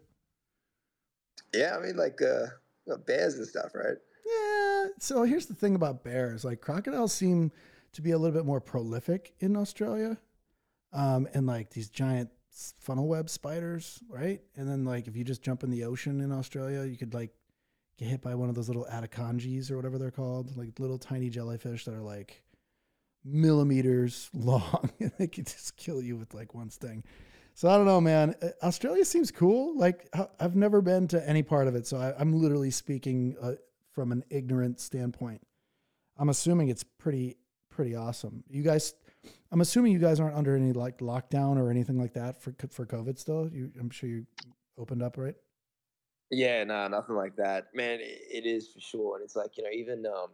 Yeah, 1.54 1.78
I 1.78 1.86
mean 1.86 1.98
like 1.98 2.22
uh, 2.22 2.48
you 2.86 2.94
know, 2.94 2.98
bears 2.98 3.36
and 3.36 3.48
stuff, 3.48 3.72
right? 3.74 3.98
Yeah. 4.26 4.86
So 5.00 5.24
here's 5.24 5.46
the 5.46 5.56
thing 5.56 5.76
about 5.76 6.04
bears. 6.04 6.44
Like 6.44 6.62
crocodiles 6.62 7.14
seem 7.14 7.52
to 7.94 8.02
be 8.02 8.12
a 8.12 8.18
little 8.18 8.36
bit 8.36 8.46
more 8.46 8.62
prolific 8.62 9.34
in 9.40 9.56
Australia. 9.56 10.18
Um, 10.94 11.28
and 11.34 11.46
like 11.46 11.72
these 11.72 11.90
giant 11.90 12.30
funnel 12.80 13.08
web 13.08 13.30
spiders, 13.30 14.02
right? 14.10 14.42
And 14.56 14.68
then 14.68 14.86
like 14.86 15.08
if 15.08 15.16
you 15.16 15.24
just 15.24 15.42
jump 15.42 15.64
in 15.64 15.70
the 15.70 15.84
ocean 15.84 16.22
in 16.22 16.32
Australia, 16.32 16.84
you 16.84 16.98
could 16.98 17.14
like 17.14 17.32
get 17.98 18.08
hit 18.08 18.22
by 18.22 18.36
one 18.36 18.50
of 18.50 18.56
those 18.56 18.68
little 18.68 18.88
adaconges 18.92 19.72
or 19.72 19.76
whatever 19.76 19.98
they're 19.98 20.12
called, 20.12 20.56
like 20.58 20.80
little 20.80 20.98
tiny 20.98 21.30
jellyfish 21.30 21.86
that 21.86 21.94
are 21.94 22.02
like 22.02 22.44
millimeters 23.28 24.30
long 24.34 24.90
and 25.00 25.12
they 25.18 25.28
could 25.28 25.48
just 25.48 25.76
kill 25.78 26.02
you 26.02 26.16
with 26.16 26.34
like 26.34 26.54
one 26.54 26.70
sting. 26.70 27.04
So 27.54 27.70
I 27.70 27.76
don't 27.76 27.86
know, 27.86 28.00
man. 28.00 28.36
Uh, 28.42 28.50
Australia 28.64 29.04
seems 29.04 29.32
cool. 29.32 29.78
Like 29.78 30.10
I've 30.40 30.56
never 30.56 30.82
been 30.82 31.08
to 31.10 31.28
any 31.28 31.44
part 31.44 31.68
of 31.68 31.76
it, 31.76 31.88
so 31.88 31.98
I, 31.98 32.14
I'm 32.20 32.34
literally 32.34 32.72
speaking 32.72 33.36
uh, 33.42 33.54
from 33.94 34.12
an 34.12 34.24
ignorant 34.30 34.80
standpoint. 34.80 35.42
I'm 36.18 36.30
assuming 36.30 36.70
it's 36.70 36.84
pretty 36.84 37.38
pretty 37.70 37.96
awesome. 37.96 38.44
You 38.50 38.64
guys, 38.64 38.94
I'm 39.52 39.62
assuming 39.62 39.92
you 39.92 40.00
guys 40.00 40.20
aren't 40.20 40.36
under 40.36 40.56
any 40.56 40.72
like 40.72 41.00
lockdown 41.00 41.58
or 41.58 41.72
anything 41.72 42.00
like 42.00 42.14
that 42.14 42.42
for 42.42 42.54
for 42.70 42.86
COVID 42.86 43.18
still. 43.18 43.50
You, 43.52 43.72
I'm 43.80 43.90
sure 43.90 44.08
you 44.08 44.26
opened 44.78 45.02
up, 45.02 45.18
right? 45.18 45.36
Yeah, 46.30 46.64
no, 46.64 46.88
nothing 46.88 47.16
like 47.16 47.36
that, 47.38 47.68
man. 47.74 48.00
It, 48.02 48.46
it 48.46 48.46
is 48.46 48.70
for 48.70 48.82
sure, 48.82 49.16
and 49.16 49.24
it's 49.24 49.36
like 49.36 49.58
you 49.58 49.64
know, 49.64 49.72
even 49.72 50.06
um, 50.06 50.30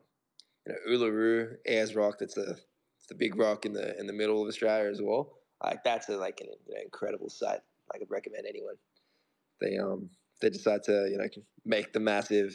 you 0.65 0.73
know, 0.73 0.97
Uluru, 0.97 1.55
Ayers 1.65 1.95
Rock. 1.95 2.19
That's 2.19 2.33
the 2.33 2.59
the 3.09 3.15
big 3.15 3.35
rock 3.35 3.65
in 3.65 3.73
the 3.73 3.97
in 3.99 4.07
the 4.07 4.13
middle 4.13 4.41
of 4.41 4.47
Australia 4.47 4.89
as 4.89 5.01
well. 5.01 5.33
Like 5.63 5.83
that's 5.83 6.09
a 6.09 6.17
like 6.17 6.41
an 6.41 6.47
incredible 6.83 7.29
sight. 7.29 7.59
I 7.93 7.97
could 7.97 8.09
recommend 8.09 8.45
anyone. 8.47 8.75
They 9.61 9.77
um 9.77 10.09
they 10.41 10.49
decide 10.49 10.83
to 10.83 11.07
you 11.09 11.17
know 11.17 11.27
make 11.65 11.93
the 11.93 11.99
massive 11.99 12.53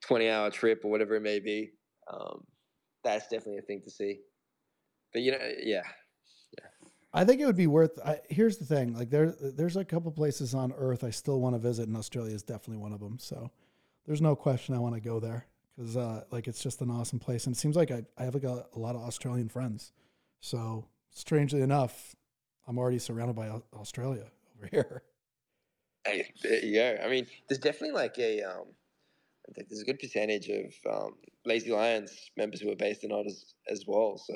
twenty 0.00 0.28
hour 0.28 0.50
trip 0.50 0.84
or 0.84 0.90
whatever 0.90 1.14
it 1.16 1.22
may 1.22 1.38
be. 1.38 1.70
Um, 2.12 2.44
that's 3.04 3.28
definitely 3.28 3.58
a 3.58 3.62
thing 3.62 3.82
to 3.82 3.90
see. 3.90 4.20
But 5.12 5.22
you 5.22 5.32
know, 5.32 5.38
yeah, 5.62 5.82
I 7.12 7.24
think 7.24 7.40
it 7.40 7.46
would 7.46 7.56
be 7.56 7.66
worth. 7.66 7.98
I, 8.04 8.20
here's 8.30 8.58
the 8.58 8.64
thing: 8.64 8.94
like 8.94 9.10
there, 9.10 9.34
there's 9.40 9.76
a 9.76 9.84
couple 9.84 10.10
places 10.12 10.54
on 10.54 10.72
Earth 10.76 11.04
I 11.04 11.10
still 11.10 11.40
want 11.40 11.54
to 11.54 11.58
visit, 11.58 11.88
and 11.88 11.96
Australia 11.96 12.34
is 12.34 12.42
definitely 12.42 12.78
one 12.78 12.92
of 12.92 13.00
them. 13.00 13.18
So 13.18 13.50
there's 14.06 14.22
no 14.22 14.34
question 14.34 14.74
I 14.74 14.78
want 14.78 14.94
to 14.94 15.00
go 15.00 15.20
there 15.20 15.46
because 15.76 15.96
uh, 15.96 16.24
like 16.30 16.48
it's 16.48 16.62
just 16.62 16.80
an 16.80 16.90
awesome 16.90 17.18
place, 17.18 17.46
and 17.46 17.54
it 17.54 17.58
seems 17.58 17.76
like 17.76 17.90
I, 17.90 18.04
I 18.18 18.24
have 18.24 18.34
like 18.34 18.44
a, 18.44 18.66
a 18.74 18.78
lot 18.78 18.94
of 18.94 19.02
Australian 19.02 19.48
friends. 19.48 19.92
So 20.40 20.86
strangely 21.10 21.62
enough, 21.62 22.14
I'm 22.66 22.78
already 22.78 22.98
surrounded 22.98 23.36
by 23.36 23.48
Australia 23.74 24.26
over 24.56 24.66
here. 24.70 25.02
Hey, 26.04 26.28
there 26.42 26.64
you 26.64 26.74
go. 26.74 26.98
I 27.04 27.08
mean, 27.08 27.26
there's 27.48 27.60
definitely 27.60 27.92
like 27.92 28.18
a 28.18 28.42
um, 28.42 28.66
there's 29.54 29.82
a 29.82 29.84
good 29.84 29.98
percentage 29.98 30.48
of 30.48 30.72
um, 30.90 31.14
Lazy 31.44 31.70
Lions 31.70 32.30
members 32.36 32.60
who 32.60 32.70
are 32.70 32.76
based 32.76 33.04
in 33.04 33.12
Oz 33.12 33.54
as, 33.68 33.84
well. 33.86 34.18
So, 34.18 34.34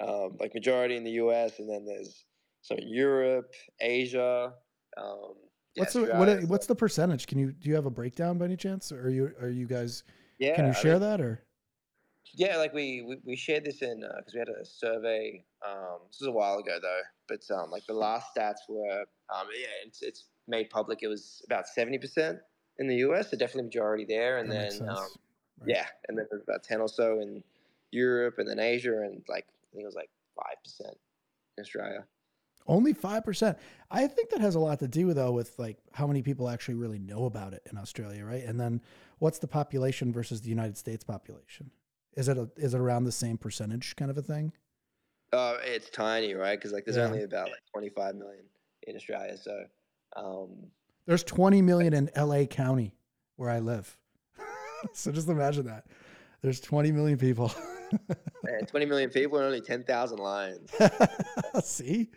um, 0.00 0.36
like 0.38 0.54
majority 0.54 0.96
in 0.96 1.04
the 1.04 1.12
US, 1.12 1.58
and 1.58 1.68
then 1.68 1.84
there's 1.84 2.24
some 2.62 2.78
Europe, 2.80 3.52
Asia. 3.80 4.52
Um, 4.96 5.34
yeah, 5.74 5.82
What's 5.82 5.92
the 5.92 6.06
what, 6.06 6.42
what's 6.44 6.66
the 6.66 6.74
percentage? 6.74 7.26
Can 7.26 7.38
you 7.38 7.52
do 7.52 7.68
you 7.68 7.74
have 7.74 7.86
a 7.86 7.90
breakdown 7.90 8.38
by 8.38 8.46
any 8.46 8.56
chance? 8.56 8.92
Or 8.92 9.02
are 9.02 9.10
you 9.10 9.32
are 9.40 9.50
you 9.50 9.66
guys? 9.66 10.04
Yeah, 10.38 10.56
can 10.56 10.66
you 10.66 10.70
I 10.70 10.74
share 10.74 10.92
mean, 10.94 11.02
that 11.02 11.20
or? 11.20 11.42
Yeah, 12.34 12.56
like 12.56 12.72
we 12.72 13.02
we, 13.02 13.16
we 13.24 13.36
shared 13.36 13.64
this 13.64 13.82
in 13.82 14.00
because 14.00 14.34
we 14.34 14.38
had 14.38 14.48
a 14.48 14.64
survey. 14.64 15.44
Um, 15.66 16.00
this 16.08 16.20
was 16.20 16.28
a 16.28 16.32
while 16.32 16.58
ago 16.58 16.78
though, 16.80 17.00
but 17.26 17.40
um, 17.54 17.70
like 17.70 17.86
the 17.86 17.94
last 17.94 18.34
stats 18.36 18.68
were 18.68 19.00
um, 19.34 19.46
yeah, 19.58 19.66
it's 19.86 20.02
it's 20.02 20.24
made 20.46 20.70
public. 20.70 21.00
It 21.02 21.08
was 21.08 21.42
about 21.46 21.66
seventy 21.66 21.98
percent 21.98 22.38
in 22.78 22.86
the 22.86 22.96
US, 22.96 23.30
so 23.30 23.36
definitely 23.36 23.64
majority 23.64 24.04
there, 24.04 24.38
and 24.38 24.50
That 24.50 24.72
then 24.78 24.88
um. 24.88 24.96
Right. 25.60 25.70
yeah, 25.70 25.86
and 26.06 26.16
then 26.16 26.26
there's 26.30 26.44
about 26.44 26.62
ten 26.62 26.80
or 26.80 26.88
so 26.88 27.20
in 27.20 27.42
Europe, 27.90 28.36
and 28.38 28.48
then 28.48 28.60
Asia, 28.60 29.02
and 29.02 29.24
like 29.28 29.46
I 29.48 29.66
think 29.72 29.82
it 29.82 29.86
was 29.86 29.96
like 29.96 30.10
five 30.36 30.62
percent 30.62 30.96
in 31.56 31.62
Australia. 31.62 32.06
Only 32.68 32.92
five 32.92 33.24
percent. 33.24 33.58
I 33.90 34.06
think 34.06 34.30
that 34.30 34.40
has 34.40 34.54
a 34.54 34.60
lot 34.60 34.78
to 34.80 34.88
do 34.88 35.14
though 35.14 35.32
with 35.32 35.58
like 35.58 35.78
how 35.92 36.06
many 36.06 36.22
people 36.22 36.48
actually 36.48 36.74
really 36.74 36.98
know 36.98 37.24
about 37.24 37.54
it 37.54 37.62
in 37.72 37.78
Australia, 37.78 38.24
right? 38.24 38.44
And 38.44 38.60
then 38.60 38.80
what's 39.18 39.38
the 39.38 39.48
population 39.48 40.12
versus 40.12 40.42
the 40.42 40.50
United 40.50 40.76
States 40.76 41.02
population? 41.02 41.70
Is 42.14 42.28
it 42.28 42.36
a, 42.36 42.48
is 42.56 42.74
it 42.74 42.80
around 42.80 43.04
the 43.04 43.12
same 43.12 43.38
percentage 43.38 43.96
kind 43.96 44.10
of 44.10 44.18
a 44.18 44.22
thing? 44.22 44.52
Uh, 45.32 45.56
it's 45.64 45.88
tiny, 45.90 46.34
right? 46.34 46.58
Because 46.58 46.72
like 46.72 46.84
there's 46.84 46.96
Yeah. 46.98 47.06
only 47.06 47.22
about 47.22 47.46
like 47.48 47.62
twenty 47.72 47.88
five 47.88 48.14
million 48.14 48.44
in 48.86 48.96
Australia, 48.96 49.36
so 49.36 49.64
um, 50.16 50.48
There's 51.06 51.22
20 51.24 51.60
million 51.62 51.92
in 51.92 52.10
LA 52.16 52.44
County 52.44 52.94
where 53.36 53.50
I 53.50 53.58
live. 53.58 53.98
so 54.92 55.12
just 55.12 55.28
imagine 55.28 55.66
that. 55.66 55.86
There's 56.42 56.60
20 56.60 56.92
million 56.92 57.18
people. 57.18 57.52
man, 58.44 58.64
twenty 58.66 58.86
million 58.86 59.10
people 59.10 59.38
and 59.38 59.46
only 59.46 59.60
ten 59.60 59.82
thousand 59.84 60.18
lions. 60.18 60.70
See? 61.64 62.10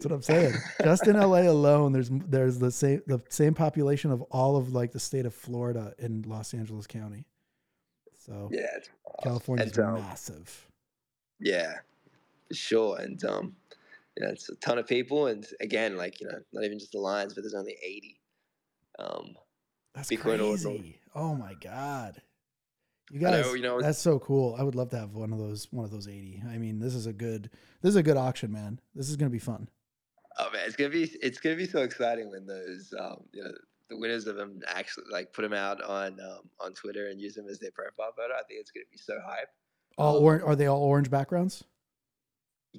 That's 0.00 0.10
what 0.10 0.16
I'm 0.16 0.22
saying. 0.22 0.54
Just 0.82 1.06
in 1.06 1.16
LA 1.18 1.42
alone, 1.42 1.92
there's 1.92 2.08
there's 2.10 2.58
the 2.58 2.70
same 2.70 3.02
the 3.06 3.20
same 3.28 3.52
population 3.52 4.10
of 4.10 4.22
all 4.22 4.56
of 4.56 4.72
like 4.72 4.92
the 4.92 5.00
state 5.00 5.26
of 5.26 5.34
Florida 5.34 5.92
in 5.98 6.22
Los 6.26 6.54
Angeles 6.54 6.86
County. 6.86 7.26
So 8.16 8.48
Yeah, 8.50 8.66
it's 8.76 8.88
California's 9.22 9.76
And, 9.76 9.86
um, 9.86 9.94
massive. 9.96 10.68
Yeah, 11.38 11.74
for 12.48 12.54
sure. 12.54 12.98
And 12.98 13.22
um, 13.24 13.56
you 14.16 14.24
know, 14.24 14.32
it's 14.32 14.48
a 14.48 14.54
ton 14.56 14.78
of 14.78 14.86
people, 14.86 15.26
and 15.26 15.46
again, 15.60 15.98
like 15.98 16.18
you 16.22 16.28
know, 16.28 16.38
not 16.54 16.64
even 16.64 16.78
just 16.78 16.92
the 16.92 16.98
Lions, 16.98 17.34
but 17.34 17.42
there's 17.42 17.54
only 17.54 17.76
eighty. 17.84 18.20
Um, 18.98 19.34
That's 19.94 20.08
Bitcoin 20.08 20.38
crazy. 20.38 20.98
Oh 21.14 21.34
my 21.34 21.54
god. 21.60 22.22
You 23.10 23.18
guys, 23.18 23.44
know, 23.44 23.54
you 23.54 23.62
know, 23.62 23.80
that's 23.82 23.98
so 23.98 24.20
cool. 24.20 24.54
I 24.56 24.62
would 24.62 24.76
love 24.76 24.90
to 24.90 24.98
have 24.98 25.14
one 25.14 25.32
of 25.32 25.38
those, 25.38 25.66
one 25.72 25.84
of 25.84 25.90
those 25.90 26.08
eighty. 26.08 26.42
I 26.48 26.56
mean, 26.58 26.78
this 26.78 26.94
is 26.94 27.06
a 27.06 27.12
good, 27.12 27.50
this 27.82 27.90
is 27.90 27.96
a 27.96 28.02
good 28.04 28.16
auction, 28.16 28.52
man. 28.52 28.80
This 28.94 29.10
is 29.10 29.16
gonna 29.16 29.30
be 29.30 29.40
fun. 29.40 29.68
Oh 30.38 30.50
man, 30.52 30.62
it's 30.66 30.76
gonna 30.76 30.90
be 30.90 31.04
it's 31.22 31.38
gonna 31.38 31.56
be 31.56 31.66
so 31.66 31.82
exciting 31.82 32.30
when 32.30 32.46
those 32.46 32.92
um, 32.98 33.22
you 33.32 33.42
know 33.44 33.50
the 33.88 33.98
winners 33.98 34.26
of 34.26 34.36
them 34.36 34.60
actually 34.68 35.04
like 35.10 35.32
put 35.32 35.42
them 35.42 35.52
out 35.52 35.82
on 35.82 36.18
um, 36.20 36.48
on 36.60 36.72
Twitter 36.72 37.08
and 37.08 37.20
use 37.20 37.34
them 37.34 37.46
as 37.48 37.58
their 37.58 37.72
profile 37.72 38.12
photo. 38.16 38.34
I 38.34 38.42
think 38.48 38.60
it's 38.60 38.70
gonna 38.70 38.84
be 38.90 38.96
so 38.98 39.18
hype. 39.26 39.48
All 39.98 40.18
Um, 40.18 40.22
or, 40.24 40.44
are 40.44 40.56
they 40.56 40.66
all 40.66 40.82
orange 40.82 41.10
backgrounds? 41.10 41.64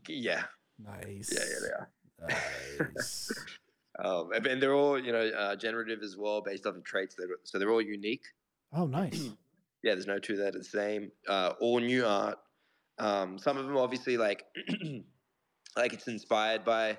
Yeah, 0.07 0.43
Nice. 0.79 1.29
yeah, 1.33 1.43
yeah, 1.43 1.59
they 2.27 2.27
are. 2.33 2.39
Nice. 2.95 3.31
Um, 3.99 4.31
and 4.31 4.47
and 4.47 4.61
they're 4.63 4.73
all 4.73 4.97
you 4.97 5.11
know 5.11 5.27
uh, 5.37 5.55
generative 5.57 6.01
as 6.01 6.15
well, 6.17 6.41
based 6.41 6.65
off 6.65 6.75
of 6.75 6.83
traits. 6.85 7.13
That, 7.15 7.27
so 7.43 7.59
they're 7.59 7.69
all 7.69 7.81
unique. 7.81 8.23
oh, 8.73 8.85
nice. 8.87 9.29
Yeah, 9.83 9.95
there's 9.95 10.05
no 10.07 10.19
two 10.19 10.37
that 10.37 10.55
are 10.55 10.59
the 10.59 10.63
same. 10.63 11.11
Uh, 11.27 11.53
all 11.59 11.79
new 11.79 12.05
art. 12.05 12.37
Um, 12.99 13.39
some 13.39 13.57
of 13.57 13.65
them 13.65 13.75
obviously 13.77 14.15
like 14.15 14.45
like 15.75 15.93
it's 15.93 16.07
inspired 16.07 16.63
by 16.63 16.97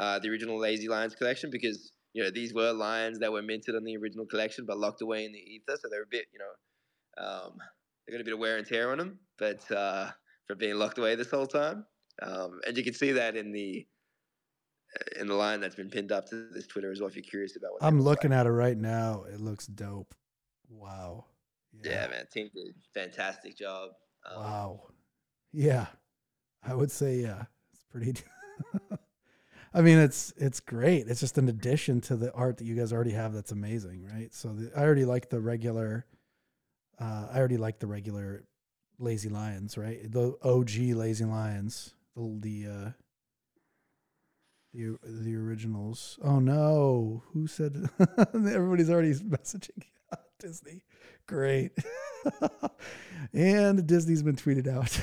uh, 0.00 0.18
the 0.18 0.30
original 0.30 0.58
Lazy 0.58 0.88
Lions 0.88 1.14
collection 1.14 1.50
because 1.50 1.92
you 2.14 2.22
know 2.22 2.30
these 2.30 2.54
were 2.54 2.72
lions 2.72 3.18
that 3.18 3.30
were 3.30 3.42
minted 3.42 3.76
on 3.76 3.84
the 3.84 3.96
original 3.96 4.26
collection 4.26 4.64
but 4.66 4.78
locked 4.78 5.02
away 5.02 5.24
in 5.24 5.32
the 5.32 5.38
ether, 5.38 5.78
so 5.80 5.88
they're 5.90 6.02
a 6.02 6.10
bit 6.10 6.24
you 6.32 6.38
know 6.38 7.24
um, 7.24 7.52
they 8.06 8.12
got 8.12 8.20
a 8.20 8.24
bit 8.24 8.32
of 8.32 8.40
wear 8.40 8.56
and 8.56 8.66
tear 8.66 8.90
on 8.92 8.98
them, 8.98 9.18
but 9.38 9.70
uh, 9.70 10.10
for 10.46 10.56
being 10.56 10.76
locked 10.76 10.98
away 10.98 11.14
this 11.14 11.30
whole 11.30 11.46
time, 11.46 11.84
um, 12.22 12.60
and 12.66 12.76
you 12.76 12.82
can 12.82 12.94
see 12.94 13.12
that 13.12 13.36
in 13.36 13.52
the 13.52 13.86
in 15.20 15.26
the 15.26 15.34
line 15.34 15.60
that's 15.60 15.74
been 15.74 15.90
pinned 15.90 16.12
up 16.12 16.26
to 16.30 16.48
this 16.50 16.66
Twitter 16.66 16.90
as 16.90 17.00
well. 17.00 17.08
If 17.08 17.16
you're 17.16 17.22
curious 17.22 17.56
about 17.56 17.72
what 17.72 17.82
I'm 17.82 17.98
look 17.98 18.06
like. 18.06 18.16
looking 18.16 18.32
at 18.32 18.46
it 18.46 18.50
right 18.50 18.76
now. 18.76 19.24
It 19.32 19.40
looks 19.40 19.66
dope. 19.66 20.14
Wow. 20.68 21.26
Yeah, 21.84 22.08
man, 22.08 22.26
team 22.32 22.50
did 22.54 22.74
fantastic 22.94 23.56
job. 23.56 23.90
Um, 24.28 24.42
Wow. 24.42 24.82
Yeah. 25.52 25.86
I 26.62 26.74
would 26.74 26.90
say 26.90 27.16
yeah. 27.16 27.44
It's 27.72 27.84
pretty 27.84 28.14
I 29.72 29.82
mean 29.82 29.98
it's 29.98 30.32
it's 30.36 30.60
great. 30.60 31.06
It's 31.08 31.20
just 31.20 31.38
an 31.38 31.48
addition 31.48 32.00
to 32.02 32.16
the 32.16 32.32
art 32.32 32.58
that 32.58 32.64
you 32.64 32.74
guys 32.74 32.92
already 32.92 33.12
have 33.12 33.32
that's 33.32 33.52
amazing, 33.52 34.08
right? 34.12 34.32
So 34.34 34.48
the, 34.48 34.72
I 34.76 34.82
already 34.82 35.04
like 35.04 35.30
the 35.30 35.40
regular 35.40 36.06
uh 37.00 37.28
I 37.32 37.38
already 37.38 37.56
like 37.56 37.78
the 37.78 37.86
regular 37.86 38.44
Lazy 38.98 39.28
Lions, 39.28 39.78
right? 39.78 40.10
The 40.10 40.34
OG 40.42 40.96
Lazy 40.96 41.24
Lions. 41.24 41.94
The 42.16 42.36
the 42.40 42.66
uh 42.66 42.90
the 44.74 44.98
the 45.04 45.36
originals. 45.36 46.18
Oh 46.22 46.40
no. 46.40 47.22
Who 47.32 47.46
said 47.46 47.88
everybody's 48.34 48.90
already 48.90 49.14
messaging 49.14 49.84
Disney. 50.40 50.82
Great. 51.26 51.72
and 53.32 53.86
Disney's 53.86 54.22
been 54.22 54.36
tweeted 54.36 54.66
out. 54.66 55.00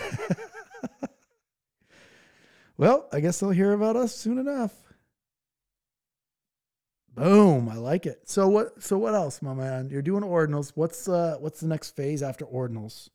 Well, 2.77 3.07
I 3.11 3.19
guess 3.19 3.39
they'll 3.39 3.49
hear 3.49 3.73
about 3.73 3.95
us 3.95 4.15
soon 4.15 4.37
enough. 4.37 4.73
Boom, 7.15 7.67
I 7.67 7.75
like 7.75 8.05
it. 8.05 8.29
So 8.29 8.47
what 8.47 8.81
so 8.83 8.97
what 8.97 9.15
else, 9.15 9.41
my 9.41 9.53
man? 9.53 9.89
You're 9.89 10.03
doing 10.03 10.23
ordinals. 10.23 10.71
What's 10.75 11.09
uh 11.09 11.37
what's 11.39 11.59
the 11.59 11.67
next 11.67 11.95
phase 11.95 12.21
after 12.21 12.45
ordinals? 12.45 13.09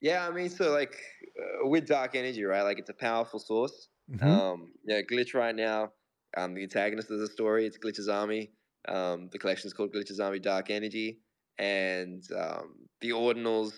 Yeah, 0.00 0.26
I 0.26 0.30
mean, 0.30 0.48
so 0.48 0.70
like 0.70 0.94
uh, 1.36 1.66
with 1.68 1.88
dark 1.88 2.14
energy, 2.14 2.44
right? 2.44 2.62
Like 2.62 2.78
it's 2.78 2.90
a 2.90 2.94
powerful 2.94 3.40
source. 3.40 3.88
Mhm. 4.08 4.22
Um, 4.22 4.72
yeah, 4.84 5.00
glitch 5.02 5.34
right 5.34 5.54
now. 5.54 5.92
Um, 6.36 6.54
the 6.54 6.62
antagonist 6.62 7.10
of 7.10 7.18
the 7.18 7.26
story, 7.26 7.66
it's 7.66 7.78
Glitch's 7.78 8.08
Army. 8.08 8.52
Um, 8.86 9.28
the 9.32 9.38
collection 9.38 9.66
is 9.66 9.72
called 9.72 9.92
Glitch's 9.92 10.20
Army 10.20 10.38
Dark 10.38 10.70
Energy, 10.70 11.18
and 11.58 12.22
um, 12.38 12.76
the 13.00 13.10
Ordinals 13.10 13.72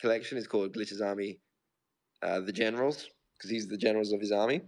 collection 0.00 0.38
is 0.38 0.46
called 0.46 0.74
Glitch's 0.74 1.00
Army, 1.00 1.40
uh, 2.22 2.40
the 2.40 2.52
Generals, 2.52 3.08
because 3.44 3.50
he's 3.50 3.68
the 3.68 3.76
generals 3.76 4.12
of 4.12 4.20
his 4.20 4.32
army. 4.32 4.62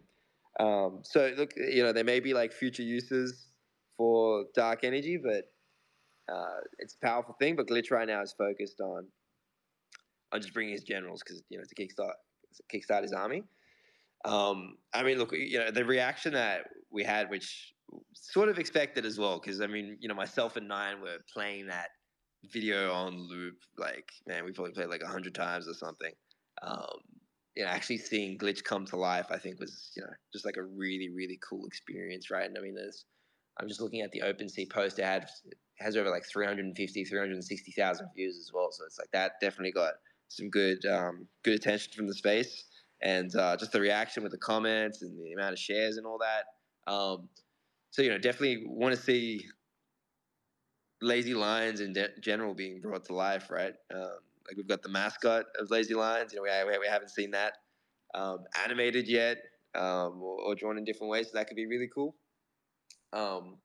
Um, 0.61 1.01
so 1.03 1.33
look, 1.37 1.53
you 1.57 1.83
know, 1.83 1.93
there 1.93 2.05
may 2.05 2.21
be 2.21 2.35
like 2.35 2.53
future 2.53 2.83
uses 2.83 3.47
for 3.97 4.45
dark 4.55 4.85
energy, 4.85 5.19
but 5.23 5.45
uh, 6.33 6.61
it's 6.79 6.97
a 7.03 7.07
powerful 7.07 7.35
thing. 7.41 7.57
But 7.57 7.69
Glitch 7.69 7.91
right 7.91 8.07
now 8.07 8.23
is 8.23 8.35
focused 8.37 8.81
on 8.81 9.07
on 10.33 10.41
just 10.43 10.53
bringing 10.53 10.73
his 10.73 10.83
generals 10.83 11.23
because 11.25 11.43
you 11.49 11.59
know 11.59 11.65
to 11.65 11.75
kickstart 11.75 12.13
kickstart 12.73 13.03
his 13.03 13.13
army. 13.13 13.45
Um, 14.25 14.77
I 14.93 15.03
mean, 15.03 15.19
look, 15.19 15.33
you 15.33 15.59
know, 15.59 15.71
the 15.71 15.85
reaction 15.85 16.33
that 16.35 16.65
we 16.91 17.05
had, 17.05 17.31
which 17.31 17.73
sort 18.13 18.49
of 18.49 18.59
expected 18.59 19.07
as 19.07 19.19
well, 19.19 19.41
because 19.43 19.61
I 19.61 19.69
mean, 19.69 19.97
you 20.01 20.09
know, 20.09 20.15
myself 20.15 20.57
and 20.57 20.69
Nine 20.69 21.01
were 21.01 21.19
playing 21.33 21.69
that 21.69 21.89
video 22.53 22.93
on 22.93 23.17
loop, 23.29 23.57
like 23.79 24.11
man, 24.27 24.45
we 24.45 24.53
probably 24.53 24.73
played 24.73 24.89
like 24.89 25.03
a 25.03 25.09
hundred 25.09 25.35
times 25.35 25.67
or 25.67 25.75
something. 25.75 26.13
Um, 26.63 26.99
you 27.57 27.65
know, 27.65 27.71
actually 27.71 27.99
seeing 27.99 28.39
Glitch 28.39 28.65
come 28.65 28.85
to 28.87 28.97
life, 28.97 29.27
I 29.31 29.39
think 29.39 29.59
was 29.61 29.91
you 29.97 30.03
know 30.03 30.11
just 30.33 30.45
like 30.45 30.57
a 30.57 30.63
really 30.63 31.11
really 31.11 31.39
cool 31.49 31.67
experience, 31.67 32.31
right? 32.31 32.47
And 32.47 32.57
I 32.59 32.61
mean, 32.61 32.75
there's 32.75 33.05
I'm 33.59 33.69
just 33.69 33.81
looking 33.81 34.03
at 34.03 34.13
the 34.13 34.21
OpenSea 34.21 34.71
post; 34.71 34.99
it 34.99 35.05
had 35.05 35.23
it 35.47 35.59
has 35.79 35.97
over 35.97 36.11
like 36.11 36.25
350, 36.27 37.05
360,000 37.05 38.09
views 38.15 38.39
as 38.39 38.51
well. 38.53 38.69
So 38.73 38.85
it's 38.85 38.99
like 38.99 39.11
that 39.13 39.33
definitely 39.41 39.73
got 39.73 39.95
some 40.29 40.51
good 40.51 40.85
um, 40.87 41.27
good 41.45 41.55
attention 41.55 41.93
from 41.95 42.07
the 42.07 42.15
space 42.15 42.65
and 43.03 43.35
uh, 43.37 43.57
just 43.57 43.73
the 43.73 43.81
reaction 43.81 44.23
with 44.23 44.33
the 44.33 44.39
comments 44.39 45.03
and 45.03 45.19
the 45.19 45.33
amount 45.33 45.53
of 45.53 45.59
shares 45.59 45.97
and 45.97 46.07
all 46.07 46.19
that. 46.19 46.93
Um, 46.93 47.29
so 47.91 48.03
you 48.03 48.11
know, 48.11 48.19
definitely 48.19 48.65
want 48.67 48.95
to 48.95 49.01
see 49.01 49.47
Lazy 51.03 51.35
Lions 51.35 51.81
in 51.81 51.93
de- 51.93 52.19
general 52.21 52.55
being 52.55 52.81
brought 52.81 53.05
to 53.07 53.15
life, 53.15 53.51
right? 53.51 53.75
Um, 53.95 54.19
like 54.49 54.57
we've 54.57 54.69
got 54.69 54.83
the 54.83 54.89
mascot 54.89 55.47
of 55.59 55.71
Lazy 55.71 55.95
Lions. 55.95 56.33
You 56.33 56.39
know, 56.39 56.43
we, 56.43 56.73
we, 56.73 56.79
we 56.79 56.87
haven't 56.87 57.11
seen 57.11 57.31
that 57.33 57.55
um, 58.15 58.39
animated 58.65 59.09
yet 59.09 59.39
um, 59.75 60.23
or, 60.23 60.41
or 60.43 60.55
drawn 60.55 60.79
in 60.79 60.85
different 60.85 61.11
ways. 61.11 61.27
So 61.27 61.39
that 61.39 61.49
could 61.49 61.57
be 61.57 61.67
really 61.67 61.89
cool. 61.93 62.17
Um, 63.13 63.59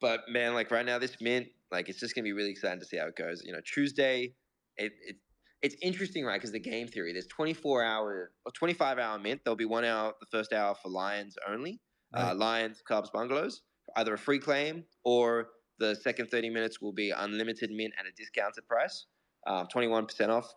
but 0.00 0.20
man, 0.28 0.54
like 0.54 0.70
right 0.70 0.84
now, 0.84 0.98
this 0.98 1.16
mint, 1.20 1.48
like 1.72 1.88
it's 1.88 2.00
just 2.00 2.14
gonna 2.14 2.24
be 2.24 2.32
really 2.32 2.50
exciting 2.50 2.80
to 2.80 2.86
see 2.86 2.98
how 2.98 3.06
it 3.06 3.16
goes. 3.16 3.42
You 3.44 3.52
know, 3.52 3.60
Tuesday, 3.64 4.34
it, 4.76 4.92
it 5.06 5.16
it's 5.62 5.76
interesting, 5.82 6.24
right? 6.24 6.34
Because 6.34 6.52
the 6.52 6.60
game 6.60 6.86
theory, 6.86 7.12
there's 7.12 7.26
24 7.26 7.82
hour 7.82 8.32
or 8.44 8.52
25 8.52 8.98
hour 8.98 9.18
mint. 9.18 9.40
There'll 9.44 9.56
be 9.56 9.64
one 9.64 9.84
hour, 9.84 10.12
the 10.20 10.26
first 10.30 10.52
hour 10.52 10.74
for 10.82 10.90
Lions 10.90 11.36
only. 11.48 11.80
Uh, 12.14 12.34
Lions, 12.34 12.82
Cubs, 12.86 13.10
Bungalows, 13.10 13.62
either 13.96 14.14
a 14.14 14.18
free 14.18 14.38
claim 14.38 14.84
or 15.04 15.48
the 15.78 15.94
second 15.94 16.30
30 16.30 16.50
minutes 16.50 16.80
will 16.80 16.92
be 16.92 17.10
unlimited 17.10 17.70
mint 17.70 17.92
at 17.98 18.06
a 18.06 18.12
discounted 18.16 18.66
price, 18.66 19.06
uh, 19.46 19.64
21% 19.74 20.28
off. 20.28 20.52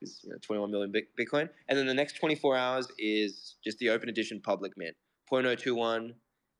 Is 0.00 0.20
you 0.24 0.30
know, 0.30 0.36
21 0.42 0.70
million 0.72 0.92
Bitcoin, 0.92 1.48
and 1.68 1.78
then 1.78 1.86
the 1.86 1.94
next 1.94 2.14
24 2.14 2.56
hours 2.56 2.88
is 2.98 3.54
just 3.62 3.78
the 3.78 3.90
open 3.90 4.08
edition 4.08 4.40
public 4.42 4.72
mint, 4.76 4.96
0.021, 5.30 6.10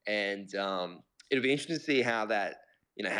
and 0.07 0.55
um, 0.55 1.03
it'll 1.29 1.41
be 1.41 1.51
interesting 1.51 1.77
to 1.77 1.83
see 1.83 2.01
how 2.01 2.25
that 2.27 2.55
you 2.95 3.03
know 3.03 3.11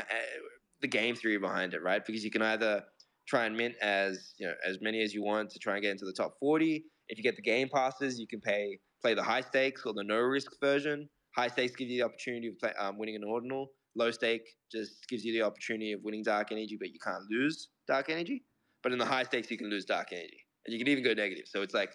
the 0.82 0.88
game 0.88 1.16
theory 1.16 1.38
behind 1.38 1.74
it, 1.74 1.82
right? 1.82 2.06
Because 2.06 2.24
you 2.24 2.32
can 2.32 2.42
either 2.42 2.84
try 3.28 3.46
and 3.46 3.58
mint 3.58 3.76
as 3.82 4.34
you 4.38 4.48
know 4.48 4.54
as 4.66 4.78
many 4.82 5.02
as 5.02 5.14
you 5.14 5.24
want 5.24 5.50
to 5.50 5.60
try 5.60 5.74
and 5.74 5.82
get 5.82 5.92
into 5.92 6.06
the 6.06 6.14
top 6.14 6.36
40. 6.40 6.84
If 7.10 7.18
you 7.18 7.24
get 7.24 7.36
the 7.36 7.42
game 7.42 7.70
passes, 7.74 8.20
you 8.20 8.28
can 8.28 8.40
pay 8.40 8.80
play 9.02 9.14
the 9.14 9.24
high 9.24 9.42
stakes 9.42 9.84
or 9.86 9.94
the 9.94 10.04
no 10.04 10.20
risk 10.20 10.52
version. 10.62 11.10
High 11.36 11.48
stakes 11.48 11.76
gives 11.76 11.92
you 11.92 11.98
the 11.98 12.06
opportunity 12.06 12.48
of 12.48 12.60
play, 12.60 12.72
um, 12.80 12.98
winning 12.98 13.16
an 13.16 13.24
ordinal. 13.24 13.72
Low 13.96 14.12
stake 14.12 14.42
just 14.72 15.08
gives 15.08 15.24
you 15.24 15.34
the 15.34 15.42
opportunity 15.46 15.92
of 15.92 16.02
winning 16.04 16.24
dark 16.24 16.52
energy, 16.52 16.78
but 16.80 16.90
you 16.92 17.00
can't 17.04 17.24
lose 17.30 17.70
dark 17.88 18.10
energy. 18.10 18.44
But 18.82 18.92
in 18.92 18.98
the 18.98 19.06
high 19.06 19.24
stakes, 19.24 19.50
you 19.52 19.58
can 19.58 19.70
lose 19.70 19.86
dark 19.86 20.08
energy, 20.12 20.44
and 20.66 20.74
you 20.74 20.80
can 20.80 20.88
even 20.88 21.04
go 21.04 21.14
negative. 21.14 21.46
So 21.48 21.62
it's 21.62 21.74
like, 21.74 21.92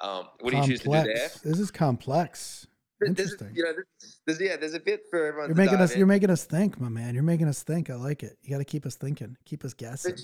um, 0.00 0.26
what 0.40 0.52
do 0.52 0.56
you 0.58 0.64
choose 0.64 0.80
to 0.80 0.86
do 0.86 0.92
there? 0.92 1.04
Complex. 1.04 1.40
This 1.40 1.58
is 1.58 1.70
complex. 1.70 2.66
There- 3.00 3.12
There's, 3.14 3.32
Interesting. 3.32 3.56
you 3.56 3.64
know, 3.64 3.72
there's, 3.72 4.20
there's 4.26 4.40
yeah, 4.40 4.56
there's 4.56 4.74
a 4.74 4.80
bit 4.80 5.00
for 5.10 5.26
everyone. 5.26 5.48
You're 5.48 5.56
to 5.56 5.62
making 5.62 5.78
us. 5.80 5.92
in. 5.92 5.98
You're 5.98 6.06
making 6.06 6.30
us 6.30 6.44
think, 6.44 6.78
my 6.80 6.88
man. 6.90 7.14
You're 7.14 7.22
making 7.22 7.48
us 7.48 7.62
think. 7.62 7.88
I 7.90 7.94
like 7.94 8.22
it. 8.22 8.36
You 8.42 8.50
got 8.50 8.58
to 8.58 8.64
keep 8.64 8.84
us 8.86 8.94
thinking. 8.96 9.36
Keep 9.46 9.64
us 9.64 9.72
guessing. 9.74 10.16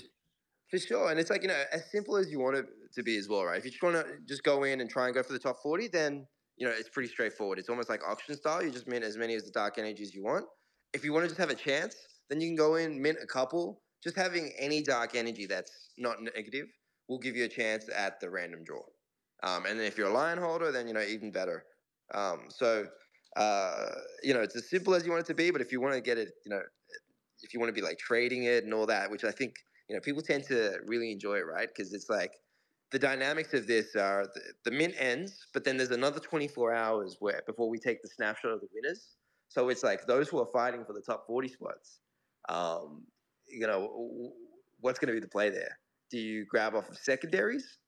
for 0.69 0.77
sure, 0.77 1.09
and 1.09 1.19
it's 1.19 1.29
like 1.31 1.41
you 1.41 1.47
know, 1.47 1.59
as 1.71 1.89
simple 1.91 2.17
as 2.17 2.29
you 2.29 2.39
want 2.39 2.55
it 2.55 2.65
to 2.93 3.03
be 3.03 3.17
as 3.17 3.27
well, 3.27 3.45
right? 3.45 3.57
If 3.57 3.65
you 3.65 3.71
just 3.71 3.81
want 3.83 3.95
to 3.95 4.05
just 4.27 4.43
go 4.43 4.63
in 4.63 4.79
and 4.81 4.89
try 4.89 5.05
and 5.07 5.13
go 5.15 5.23
for 5.23 5.33
the 5.33 5.39
top 5.39 5.57
forty, 5.63 5.87
then 5.87 6.27
you 6.57 6.67
know 6.67 6.73
it's 6.75 6.89
pretty 6.89 7.09
straightforward. 7.09 7.57
It's 7.59 7.69
almost 7.69 7.89
like 7.89 8.01
auction 8.07 8.35
style. 8.35 8.63
You 8.63 8.69
just 8.71 8.87
mint 8.87 9.03
as 9.03 9.17
many 9.17 9.33
as 9.35 9.43
the 9.43 9.51
dark 9.51 9.77
energies 9.79 10.13
you 10.13 10.23
want. 10.23 10.45
If 10.97 11.05
you 11.05 11.13
want 11.13 11.25
to 11.25 11.29
just 11.29 11.39
have 11.39 11.51
a 11.51 11.55
chance, 11.55 11.95
then 12.27 12.41
you 12.41 12.47
can 12.47 12.55
go 12.55 12.73
in 12.73 12.99
mint 12.99 13.19
a 13.21 13.27
couple. 13.27 13.83
Just 14.03 14.15
having 14.15 14.51
any 14.57 14.81
dark 14.81 15.13
energy 15.13 15.45
that's 15.45 15.91
not 15.99 16.23
negative 16.23 16.65
will 17.07 17.19
give 17.19 17.35
you 17.35 17.45
a 17.45 17.47
chance 17.47 17.87
at 17.95 18.19
the 18.19 18.27
random 18.31 18.63
draw. 18.63 18.81
Um, 19.43 19.67
and 19.67 19.79
then 19.79 19.85
if 19.85 19.95
you're 19.95 20.09
a 20.09 20.13
lion 20.13 20.39
holder, 20.39 20.71
then 20.71 20.87
you 20.87 20.95
know 20.95 21.01
even 21.01 21.31
better. 21.31 21.65
Um, 22.15 22.45
so 22.49 22.87
uh, 23.35 23.85
you 24.23 24.33
know 24.33 24.41
it's 24.41 24.55
as 24.55 24.71
simple 24.71 24.95
as 24.95 25.05
you 25.05 25.11
want 25.11 25.21
it 25.21 25.27
to 25.27 25.35
be. 25.35 25.51
But 25.51 25.61
if 25.61 25.71
you 25.71 25.79
want 25.79 25.93
to 25.93 26.01
get 26.01 26.17
it, 26.17 26.29
you 26.43 26.49
know, 26.49 26.61
if 27.43 27.53
you 27.53 27.59
want 27.59 27.69
to 27.69 27.79
be 27.79 27.85
like 27.85 27.99
trading 27.99 28.45
it 28.45 28.63
and 28.63 28.73
all 28.73 28.87
that, 28.87 29.11
which 29.11 29.23
I 29.23 29.29
think 29.29 29.53
you 29.89 29.95
know 29.95 30.01
people 30.01 30.23
tend 30.23 30.45
to 30.45 30.79
really 30.87 31.11
enjoy 31.11 31.35
it, 31.35 31.45
right? 31.45 31.67
Because 31.67 31.93
it's 31.93 32.09
like 32.09 32.31
the 32.91 32.97
dynamics 32.97 33.53
of 33.53 33.67
this 33.67 33.95
are 33.95 34.25
the, 34.33 34.41
the 34.65 34.71
mint 34.71 34.95
ends, 34.97 35.45
but 35.53 35.63
then 35.63 35.77
there's 35.77 35.91
another 35.91 36.19
24 36.19 36.73
hours 36.73 37.17
where 37.19 37.43
before 37.45 37.69
we 37.69 37.77
take 37.77 38.01
the 38.01 38.09
snapshot 38.09 38.51
of 38.51 38.61
the 38.61 38.67
winners. 38.73 39.16
So 39.49 39.69
it's 39.69 39.83
like 39.83 40.05
those 40.05 40.27
who 40.27 40.39
are 40.39 40.47
fighting 40.51 40.83
for 40.85 40.93
the 40.93 41.01
top 41.01 41.25
40 41.27 41.47
spots. 41.47 41.99
Um, 42.49 43.03
you 43.47 43.67
know, 43.67 44.31
what's 44.81 44.99
going 44.99 45.07
to 45.07 45.13
be 45.13 45.19
the 45.19 45.27
play 45.27 45.49
there? 45.49 45.79
Do 46.11 46.17
you 46.17 46.45
grab 46.45 46.75
off 46.75 46.89
of 46.89 46.97
secondaries? 46.97 47.79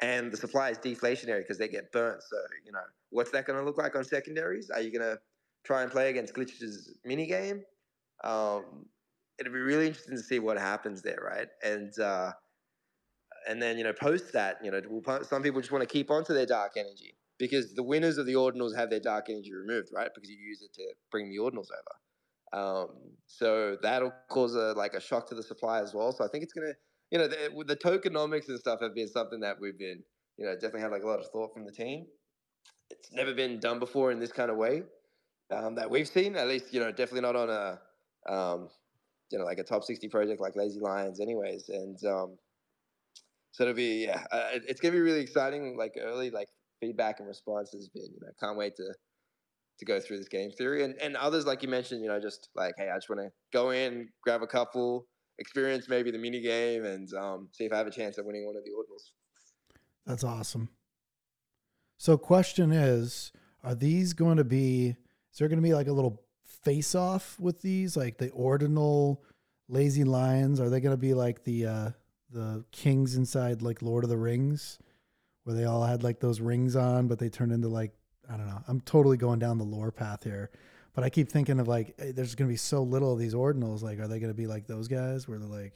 And 0.00 0.32
the 0.32 0.36
supply 0.36 0.70
is 0.70 0.78
deflationary 0.78 1.40
because 1.40 1.58
they 1.58 1.68
get 1.68 1.92
burnt. 1.92 2.22
So, 2.22 2.36
you 2.64 2.72
know, 2.72 2.80
what's 3.10 3.30
that 3.32 3.46
going 3.46 3.58
to 3.58 3.64
look 3.64 3.78
like 3.78 3.94
on 3.94 4.04
secondaries? 4.04 4.70
Are 4.70 4.80
you 4.80 4.90
going 4.90 5.08
to 5.08 5.20
try 5.64 5.82
and 5.82 5.90
play 5.90 6.10
against 6.10 6.34
Glitch's 6.34 6.94
minigame? 7.06 7.62
Um, 8.24 8.86
it'll 9.38 9.52
be 9.52 9.60
really 9.60 9.86
interesting 9.88 10.16
to 10.16 10.22
see 10.22 10.38
what 10.38 10.58
happens 10.58 11.02
there, 11.02 11.18
right? 11.22 11.48
And 11.62 11.96
uh, 12.00 12.32
and 13.48 13.60
then 13.60 13.78
you 13.78 13.84
know, 13.84 13.92
post 13.92 14.32
that, 14.32 14.58
you 14.64 14.70
know, 14.70 14.80
some 15.22 15.42
people 15.42 15.60
just 15.60 15.72
want 15.72 15.82
to 15.82 15.92
keep 15.92 16.10
onto 16.10 16.32
their 16.34 16.46
dark 16.46 16.72
energy 16.76 17.14
because 17.42 17.74
the 17.74 17.82
winners 17.82 18.18
of 18.18 18.26
the 18.26 18.34
ordinals 18.34 18.72
have 18.76 18.88
their 18.88 19.00
dark 19.00 19.28
energy 19.28 19.52
removed, 19.52 19.88
right? 19.92 20.10
Because 20.14 20.30
you 20.30 20.36
use 20.36 20.62
it 20.62 20.72
to 20.74 20.84
bring 21.10 21.28
the 21.28 21.38
ordinals 21.38 21.66
over. 21.80 22.62
Um, 22.62 22.88
so 23.26 23.76
that'll 23.82 24.12
cause 24.30 24.54
a 24.54 24.74
like 24.76 24.94
a 24.94 25.00
shock 25.00 25.28
to 25.30 25.34
the 25.34 25.42
supply 25.42 25.80
as 25.80 25.92
well. 25.92 26.12
So 26.12 26.24
I 26.24 26.28
think 26.28 26.44
it's 26.44 26.52
gonna, 26.52 26.74
you 27.10 27.18
know, 27.18 27.26
the, 27.26 27.64
the 27.66 27.74
tokenomics 27.74 28.46
and 28.46 28.60
stuff 28.60 28.78
have 28.80 28.94
been 28.94 29.08
something 29.08 29.40
that 29.40 29.56
we've 29.60 29.76
been, 29.76 30.04
you 30.36 30.46
know, 30.46 30.54
definitely 30.54 30.82
had 30.82 30.92
like 30.92 31.02
a 31.02 31.08
lot 31.08 31.18
of 31.18 31.26
thought 31.32 31.52
from 31.52 31.64
the 31.64 31.72
team. 31.72 32.06
It's 32.90 33.12
never 33.12 33.34
been 33.34 33.58
done 33.58 33.80
before 33.80 34.12
in 34.12 34.20
this 34.20 34.30
kind 34.30 34.48
of 34.48 34.56
way 34.56 34.84
um, 35.50 35.74
that 35.74 35.90
we've 35.90 36.06
seen. 36.06 36.36
At 36.36 36.46
least, 36.46 36.72
you 36.72 36.78
know, 36.78 36.90
definitely 36.90 37.22
not 37.22 37.34
on 37.34 37.50
a, 37.50 38.32
um, 38.32 38.68
you 39.32 39.38
know, 39.38 39.44
like 39.44 39.58
a 39.58 39.64
top 39.64 39.82
sixty 39.82 40.08
project 40.08 40.40
like 40.40 40.54
Lazy 40.54 40.78
Lions, 40.78 41.18
anyways. 41.18 41.70
And 41.70 41.98
um, 42.04 42.38
so 43.50 43.64
it'll 43.64 43.74
be, 43.74 44.04
yeah, 44.04 44.22
uh, 44.30 44.50
it's 44.52 44.80
gonna 44.80 44.92
be 44.92 45.00
really 45.00 45.22
exciting. 45.22 45.76
Like 45.76 45.94
early, 46.00 46.30
like 46.30 46.48
feedback 46.82 47.20
and 47.20 47.28
response 47.28 47.70
has 47.72 47.88
been, 47.88 48.02
you 48.02 48.18
know, 48.20 48.28
can't 48.40 48.58
wait 48.58 48.76
to 48.76 48.92
to 49.78 49.84
go 49.86 49.98
through 49.98 50.18
this 50.18 50.28
game 50.28 50.50
theory. 50.50 50.82
And 50.82 51.00
and 51.00 51.16
others, 51.16 51.46
like 51.46 51.62
you 51.62 51.68
mentioned, 51.68 52.02
you 52.02 52.08
know, 52.08 52.20
just 52.20 52.48
like, 52.54 52.74
hey, 52.76 52.90
I 52.90 52.96
just 52.96 53.08
want 53.08 53.22
to 53.22 53.30
go 53.52 53.70
in, 53.70 54.08
grab 54.22 54.42
a 54.42 54.46
couple, 54.46 55.06
experience 55.38 55.88
maybe 55.88 56.10
the 56.10 56.18
mini 56.18 56.40
game, 56.40 56.84
and 56.84 57.08
um, 57.14 57.48
see 57.52 57.64
if 57.64 57.72
I 57.72 57.78
have 57.78 57.86
a 57.86 57.90
chance 57.90 58.18
of 58.18 58.26
winning 58.26 58.44
one 58.44 58.56
of 58.56 58.64
the 58.64 58.70
ordinals. 58.70 59.12
That's 60.06 60.24
awesome. 60.24 60.68
So, 61.96 62.18
question 62.18 62.72
is, 62.72 63.32
are 63.62 63.74
these 63.74 64.12
going 64.12 64.36
to 64.38 64.44
be? 64.44 64.96
Is 65.32 65.38
there 65.38 65.48
going 65.48 65.62
to 65.62 65.66
be 65.66 65.74
like 65.74 65.86
a 65.86 65.92
little 65.92 66.20
face 66.44 66.94
off 66.94 67.38
with 67.38 67.62
these, 67.62 67.96
like 67.96 68.18
the 68.18 68.30
ordinal 68.30 69.22
lazy 69.68 70.04
lions? 70.04 70.60
Are 70.60 70.68
they 70.68 70.80
going 70.80 70.94
to 70.94 71.00
be 71.00 71.14
like 71.14 71.44
the 71.44 71.66
uh, 71.66 71.90
the 72.30 72.64
kings 72.72 73.16
inside 73.16 73.62
like 73.62 73.82
Lord 73.82 74.04
of 74.04 74.10
the 74.10 74.16
Rings, 74.16 74.78
where 75.44 75.56
they 75.56 75.64
all 75.64 75.84
had 75.84 76.02
like 76.02 76.20
those 76.20 76.40
rings 76.40 76.76
on, 76.76 77.08
but 77.08 77.18
they 77.18 77.28
turned 77.28 77.52
into 77.52 77.68
like 77.68 77.92
I 78.32 78.36
don't 78.36 78.46
know. 78.46 78.62
I'm 78.68 78.80
totally 78.82 79.16
going 79.16 79.38
down 79.38 79.58
the 79.58 79.64
lore 79.64 79.90
path 79.90 80.24
here, 80.24 80.50
but 80.94 81.04
I 81.04 81.10
keep 81.10 81.28
thinking 81.28 81.58
of 81.58 81.68
like, 81.68 81.94
hey, 81.98 82.12
there's 82.12 82.34
going 82.34 82.48
to 82.48 82.52
be 82.52 82.56
so 82.56 82.82
little 82.82 83.12
of 83.12 83.18
these 83.18 83.34
ordinals. 83.34 83.82
Like, 83.82 83.98
are 83.98 84.08
they 84.08 84.20
going 84.20 84.30
to 84.30 84.36
be 84.36 84.46
like 84.46 84.66
those 84.66 84.88
guys 84.88 85.26
where 85.26 85.38
they're 85.38 85.48
like, 85.48 85.74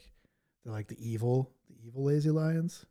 they're 0.63 0.73
like 0.73 0.87
the 0.87 0.97
evil, 0.99 1.51
the 1.69 1.87
evil 1.87 2.05
lazy 2.05 2.29
lions? 2.29 2.85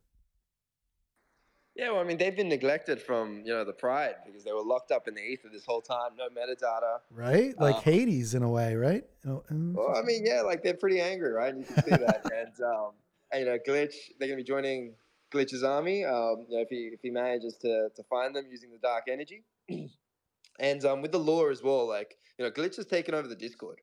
Yeah, 1.75 1.91
well, 1.91 2.01
I 2.01 2.05
mean, 2.05 2.17
they've 2.17 2.35
been 2.35 2.49
neglected 2.49 2.99
from 2.99 3.43
you 3.45 3.53
know 3.53 3.63
the 3.63 3.73
pride 3.73 4.15
because 4.25 4.43
they 4.43 4.51
were 4.51 4.63
locked 4.63 4.91
up 4.91 5.07
in 5.07 5.13
the 5.13 5.21
ether 5.21 5.47
this 5.51 5.63
whole 5.65 5.81
time, 5.81 6.11
no 6.17 6.27
metadata. 6.29 6.99
Right, 7.11 7.59
like 7.59 7.75
um, 7.75 7.81
Hades 7.83 8.33
in 8.33 8.41
a 8.41 8.49
way, 8.49 8.73
right? 8.75 9.03
You 9.23 9.43
know, 9.51 9.73
well, 9.75 9.95
I 9.95 10.01
mean, 10.01 10.25
yeah, 10.25 10.41
like 10.41 10.63
they're 10.63 10.73
pretty 10.73 10.99
angry, 10.99 11.31
right? 11.31 11.55
You 11.55 11.63
can 11.63 11.83
see 11.83 11.91
that, 11.91 12.21
and 12.35 12.65
um, 12.65 12.91
and, 13.31 13.41
you 13.41 13.45
know, 13.45 13.57
Glitch, 13.59 13.93
they're 14.17 14.27
going 14.27 14.39
to 14.39 14.43
be 14.43 14.47
joining 14.47 14.93
Glitch's 15.33 15.63
army. 15.63 16.05
Um, 16.05 16.45
you 16.47 16.57
know, 16.57 16.61
if 16.61 16.69
he 16.69 16.89
if 16.93 17.01
he 17.01 17.09
manages 17.09 17.57
to 17.57 17.89
to 17.95 18.03
find 18.03 18.35
them 18.35 18.45
using 18.49 18.71
the 18.71 18.77
dark 18.77 19.03
energy, 19.09 19.43
and 20.59 20.85
um, 20.85 21.01
with 21.01 21.11
the 21.11 21.19
lore 21.19 21.51
as 21.51 21.63
well, 21.63 21.87
like 21.87 22.17
you 22.37 22.45
know, 22.45 22.51
Glitch 22.51 22.75
has 22.77 22.85
taken 22.85 23.13
over 23.13 23.27
the 23.27 23.35
Discord. 23.35 23.79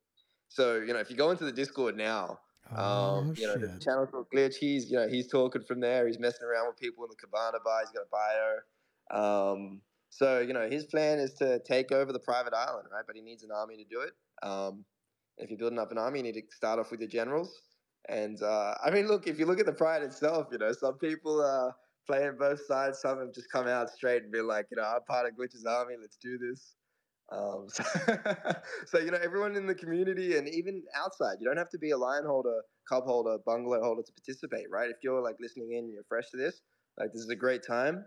So 0.48 0.76
you 0.76 0.92
know, 0.92 1.00
if 1.00 1.10
you 1.10 1.16
go 1.16 1.30
into 1.30 1.44
the 1.44 1.52
Discord 1.52 1.96
now, 1.96 2.38
um, 2.70 2.78
oh, 2.78 3.34
you 3.36 3.46
know, 3.46 3.56
the 3.56 3.78
channel 3.78 4.06
for 4.06 4.24
Glitch, 4.24 4.56
he's 4.56 4.90
you 4.90 4.96
know 4.96 5.08
he's 5.08 5.28
talking 5.28 5.62
from 5.62 5.80
there. 5.80 6.06
He's 6.06 6.18
messing 6.18 6.46
around 6.46 6.68
with 6.68 6.78
people 6.78 7.04
in 7.04 7.10
the 7.10 7.16
Cabana 7.16 7.58
bar. 7.64 7.80
He's 7.80 7.90
got 7.90 8.02
a 8.02 8.10
bio. 8.10 9.54
Um, 9.54 9.80
so 10.10 10.40
you 10.40 10.54
know, 10.54 10.68
his 10.68 10.84
plan 10.84 11.18
is 11.18 11.34
to 11.34 11.58
take 11.60 11.92
over 11.92 12.12
the 12.12 12.20
private 12.20 12.54
island, 12.54 12.88
right? 12.92 13.04
But 13.06 13.16
he 13.16 13.22
needs 13.22 13.42
an 13.42 13.50
army 13.54 13.76
to 13.76 13.84
do 13.84 14.00
it. 14.00 14.12
Um, 14.42 14.84
if 15.36 15.50
you're 15.50 15.58
building 15.58 15.78
up 15.78 15.90
an 15.90 15.98
army, 15.98 16.20
you 16.20 16.22
need 16.22 16.34
to 16.34 16.42
start 16.50 16.78
off 16.78 16.90
with 16.90 17.00
your 17.00 17.08
generals. 17.08 17.60
And 18.08 18.42
uh, 18.42 18.74
I 18.84 18.90
mean, 18.90 19.06
look, 19.06 19.26
if 19.26 19.38
you 19.38 19.46
look 19.46 19.60
at 19.60 19.66
the 19.66 19.72
pride 19.72 20.02
itself, 20.02 20.48
you 20.52 20.58
know, 20.58 20.72
some 20.72 20.98
people 20.98 21.42
are 21.42 21.74
playing 22.06 22.36
both 22.38 22.64
sides. 22.66 23.00
Some 23.00 23.18
have 23.18 23.32
just 23.32 23.50
come 23.50 23.66
out 23.66 23.90
straight 23.90 24.22
and 24.22 24.32
be 24.32 24.40
like, 24.42 24.66
you 24.70 24.76
know, 24.76 24.84
I'm 24.84 25.02
part 25.08 25.26
of 25.26 25.36
Glitch's 25.36 25.64
army. 25.64 25.94
Let's 26.00 26.16
do 26.16 26.38
this. 26.38 26.74
Um, 27.32 27.66
so, 27.68 27.82
so, 28.86 28.98
you 28.98 29.10
know, 29.10 29.18
everyone 29.22 29.56
in 29.56 29.66
the 29.66 29.74
community 29.74 30.36
and 30.36 30.48
even 30.48 30.82
outside, 30.94 31.36
you 31.40 31.46
don't 31.46 31.56
have 31.56 31.70
to 31.70 31.78
be 31.78 31.90
a 31.90 31.96
lion 31.96 32.24
holder, 32.26 32.60
cub 32.88 33.04
holder, 33.04 33.38
bungalow 33.46 33.80
holder 33.82 34.02
to 34.02 34.12
participate, 34.12 34.66
right? 34.70 34.90
If 34.90 34.96
you're 35.02 35.22
like 35.22 35.36
listening 35.40 35.72
in 35.72 35.84
and 35.84 35.92
you're 35.92 36.04
fresh 36.04 36.30
to 36.30 36.36
this, 36.36 36.60
like 36.98 37.12
this 37.12 37.22
is 37.22 37.30
a 37.30 37.36
great 37.36 37.62
time. 37.66 38.04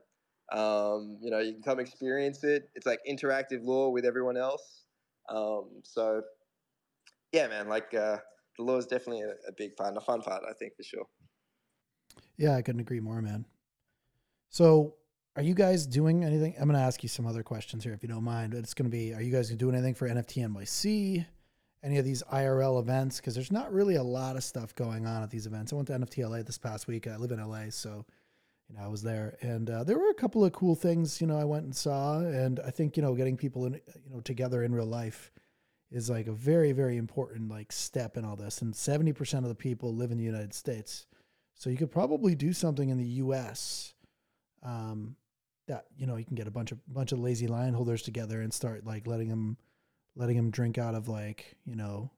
Um, 0.51 1.17
you 1.21 1.31
know, 1.31 1.39
you 1.39 1.53
can 1.53 1.63
come 1.63 1.79
experience 1.79 2.43
it. 2.43 2.69
It's 2.75 2.85
like 2.85 2.99
interactive 3.09 3.63
lore 3.63 3.91
with 3.91 4.05
everyone 4.05 4.37
else. 4.37 4.83
Um, 5.27 5.81
so, 5.83 6.21
yeah, 7.31 7.47
man, 7.47 7.67
like. 7.67 7.93
Uh, 7.95 8.17
the 8.57 8.63
lore 8.63 8.79
is 8.79 8.85
definitely 8.85 9.21
a, 9.21 9.31
a 9.47 9.51
big 9.55 9.75
part 9.75 9.89
and 9.89 9.97
a 9.97 10.01
fun 10.01 10.21
part, 10.21 10.43
I 10.47 10.53
think, 10.53 10.75
for 10.75 10.83
sure. 10.83 11.05
Yeah, 12.37 12.55
I 12.55 12.61
couldn't 12.61 12.81
agree 12.81 12.99
more, 12.99 13.21
man. 13.21 13.45
So, 14.49 14.95
are 15.35 15.43
you 15.43 15.53
guys 15.53 15.85
doing 15.85 16.23
anything? 16.23 16.55
I'm 16.59 16.67
going 16.67 16.79
to 16.79 16.85
ask 16.85 17.03
you 17.03 17.09
some 17.09 17.27
other 17.27 17.43
questions 17.43 17.83
here, 17.83 17.93
if 17.93 18.01
you 18.01 18.09
don't 18.09 18.23
mind. 18.23 18.53
It's 18.53 18.73
going 18.73 18.89
to 18.89 18.95
be: 18.95 19.13
Are 19.13 19.21
you 19.21 19.31
guys 19.31 19.49
doing 19.49 19.75
anything 19.75 19.93
for 19.93 20.07
NFT 20.07 20.47
NYC? 20.47 21.25
Any 21.83 21.99
of 21.99 22.05
these 22.05 22.23
IRL 22.33 22.79
events? 22.79 23.17
Because 23.17 23.35
there's 23.35 23.51
not 23.51 23.71
really 23.71 23.95
a 23.95 24.03
lot 24.03 24.35
of 24.35 24.43
stuff 24.43 24.73
going 24.73 25.05
on 25.05 25.21
at 25.21 25.29
these 25.29 25.45
events. 25.45 25.71
I 25.71 25.75
went 25.75 25.87
to 25.89 25.93
NFT 25.93 26.27
LA 26.27 26.41
this 26.41 26.57
past 26.57 26.87
week. 26.87 27.07
I 27.07 27.17
live 27.17 27.31
in 27.31 27.39
LA, 27.39 27.69
so 27.69 28.05
you 28.67 28.75
know 28.75 28.83
I 28.83 28.87
was 28.87 29.03
there, 29.03 29.37
and 29.41 29.69
uh, 29.69 29.83
there 29.83 29.97
were 29.97 30.09
a 30.09 30.15
couple 30.15 30.43
of 30.43 30.53
cool 30.53 30.75
things. 30.75 31.21
You 31.21 31.27
know, 31.27 31.37
I 31.37 31.43
went 31.43 31.65
and 31.65 31.75
saw, 31.75 32.19
and 32.19 32.59
I 32.65 32.71
think 32.71 32.97
you 32.97 33.03
know 33.03 33.13
getting 33.13 33.37
people 33.37 33.65
in, 33.65 33.73
you 33.73 34.15
know, 34.15 34.21
together 34.21 34.63
in 34.63 34.73
real 34.73 34.87
life 34.87 35.31
is 35.91 36.09
like 36.09 36.27
a 36.27 36.33
very 36.33 36.71
very 36.71 36.97
important 36.97 37.49
like 37.49 37.71
step 37.71 38.17
in 38.17 38.25
all 38.25 38.35
this 38.35 38.61
and 38.61 38.73
70% 38.73 39.37
of 39.39 39.47
the 39.49 39.55
people 39.55 39.95
live 39.95 40.11
in 40.11 40.17
the 40.17 40.23
united 40.23 40.53
states. 40.53 41.05
So 41.55 41.69
you 41.69 41.77
could 41.77 41.91
probably 41.91 42.35
do 42.35 42.53
something 42.53 42.89
in 42.89 42.97
the 42.97 43.05
us 43.05 43.95
um, 44.61 45.15
that 45.67 45.85
you 45.97 46.05
know 46.05 46.15
you 46.15 46.25
can 46.25 46.35
get 46.35 46.47
a 46.47 46.51
bunch 46.51 46.71
of 46.71 46.79
bunch 46.93 47.11
of 47.11 47.19
lazy 47.19 47.47
lion 47.47 47.73
holders 47.73 48.01
together 48.01 48.41
and 48.41 48.53
start 48.53 48.85
like 48.85 49.07
letting 49.07 49.29
them 49.29 49.57
letting 50.15 50.35
them 50.35 50.49
drink 50.49 50.77
out 50.77 50.95
of 50.95 51.07
like 51.07 51.55
you 51.65 51.75
know 51.75 52.09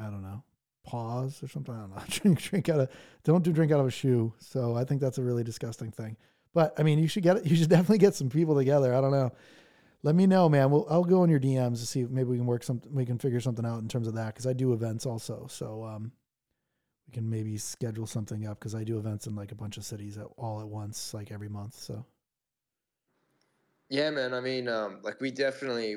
i 0.00 0.04
don't 0.04 0.22
know 0.22 0.42
paws 0.84 1.42
or 1.42 1.48
something 1.48 1.74
i 1.74 1.78
don't 1.78 1.90
know 1.90 2.02
drink 2.08 2.40
drink 2.40 2.68
out 2.68 2.80
of 2.80 2.88
don't 3.24 3.44
do 3.44 3.52
drink 3.52 3.72
out 3.72 3.80
of 3.80 3.86
a 3.86 3.90
shoe. 3.90 4.32
So 4.38 4.76
i 4.76 4.84
think 4.84 5.00
that's 5.00 5.18
a 5.18 5.22
really 5.22 5.44
disgusting 5.44 5.90
thing. 5.90 6.16
But 6.54 6.74
i 6.78 6.82
mean 6.82 6.98
you 6.98 7.08
should 7.08 7.22
get 7.22 7.38
it 7.38 7.46
you 7.46 7.56
should 7.56 7.70
definitely 7.70 7.98
get 7.98 8.14
some 8.14 8.28
people 8.28 8.54
together 8.54 8.94
i 8.94 9.00
don't 9.00 9.12
know 9.12 9.32
let 10.02 10.14
me 10.14 10.26
know, 10.26 10.48
man. 10.48 10.70
We'll, 10.70 10.86
I'll 10.90 11.04
go 11.04 11.22
in 11.24 11.30
your 11.30 11.40
DMs 11.40 11.80
to 11.80 11.86
see 11.86 12.00
if 12.00 12.10
maybe 12.10 12.30
we 12.30 12.36
can 12.36 12.46
work 12.46 12.62
something. 12.62 12.92
We 12.92 13.06
can 13.06 13.18
figure 13.18 13.40
something 13.40 13.64
out 13.64 13.80
in 13.80 13.88
terms 13.88 14.06
of 14.08 14.14
that 14.14 14.34
because 14.34 14.46
I 14.46 14.52
do 14.52 14.72
events 14.72 15.06
also. 15.06 15.46
So 15.48 15.84
um, 15.84 16.12
we 17.06 17.12
can 17.12 17.30
maybe 17.30 17.56
schedule 17.56 18.06
something 18.06 18.46
up 18.46 18.58
because 18.58 18.74
I 18.74 18.84
do 18.84 18.98
events 18.98 19.26
in 19.26 19.36
like 19.36 19.52
a 19.52 19.54
bunch 19.54 19.76
of 19.76 19.84
cities 19.84 20.18
at, 20.18 20.26
all 20.36 20.60
at 20.60 20.66
once, 20.66 21.14
like 21.14 21.30
every 21.30 21.48
month. 21.48 21.74
So. 21.74 22.04
Yeah, 23.88 24.10
man. 24.10 24.34
I 24.34 24.40
mean, 24.40 24.68
um, 24.68 25.00
like 25.02 25.20
we 25.20 25.30
definitely 25.30 25.96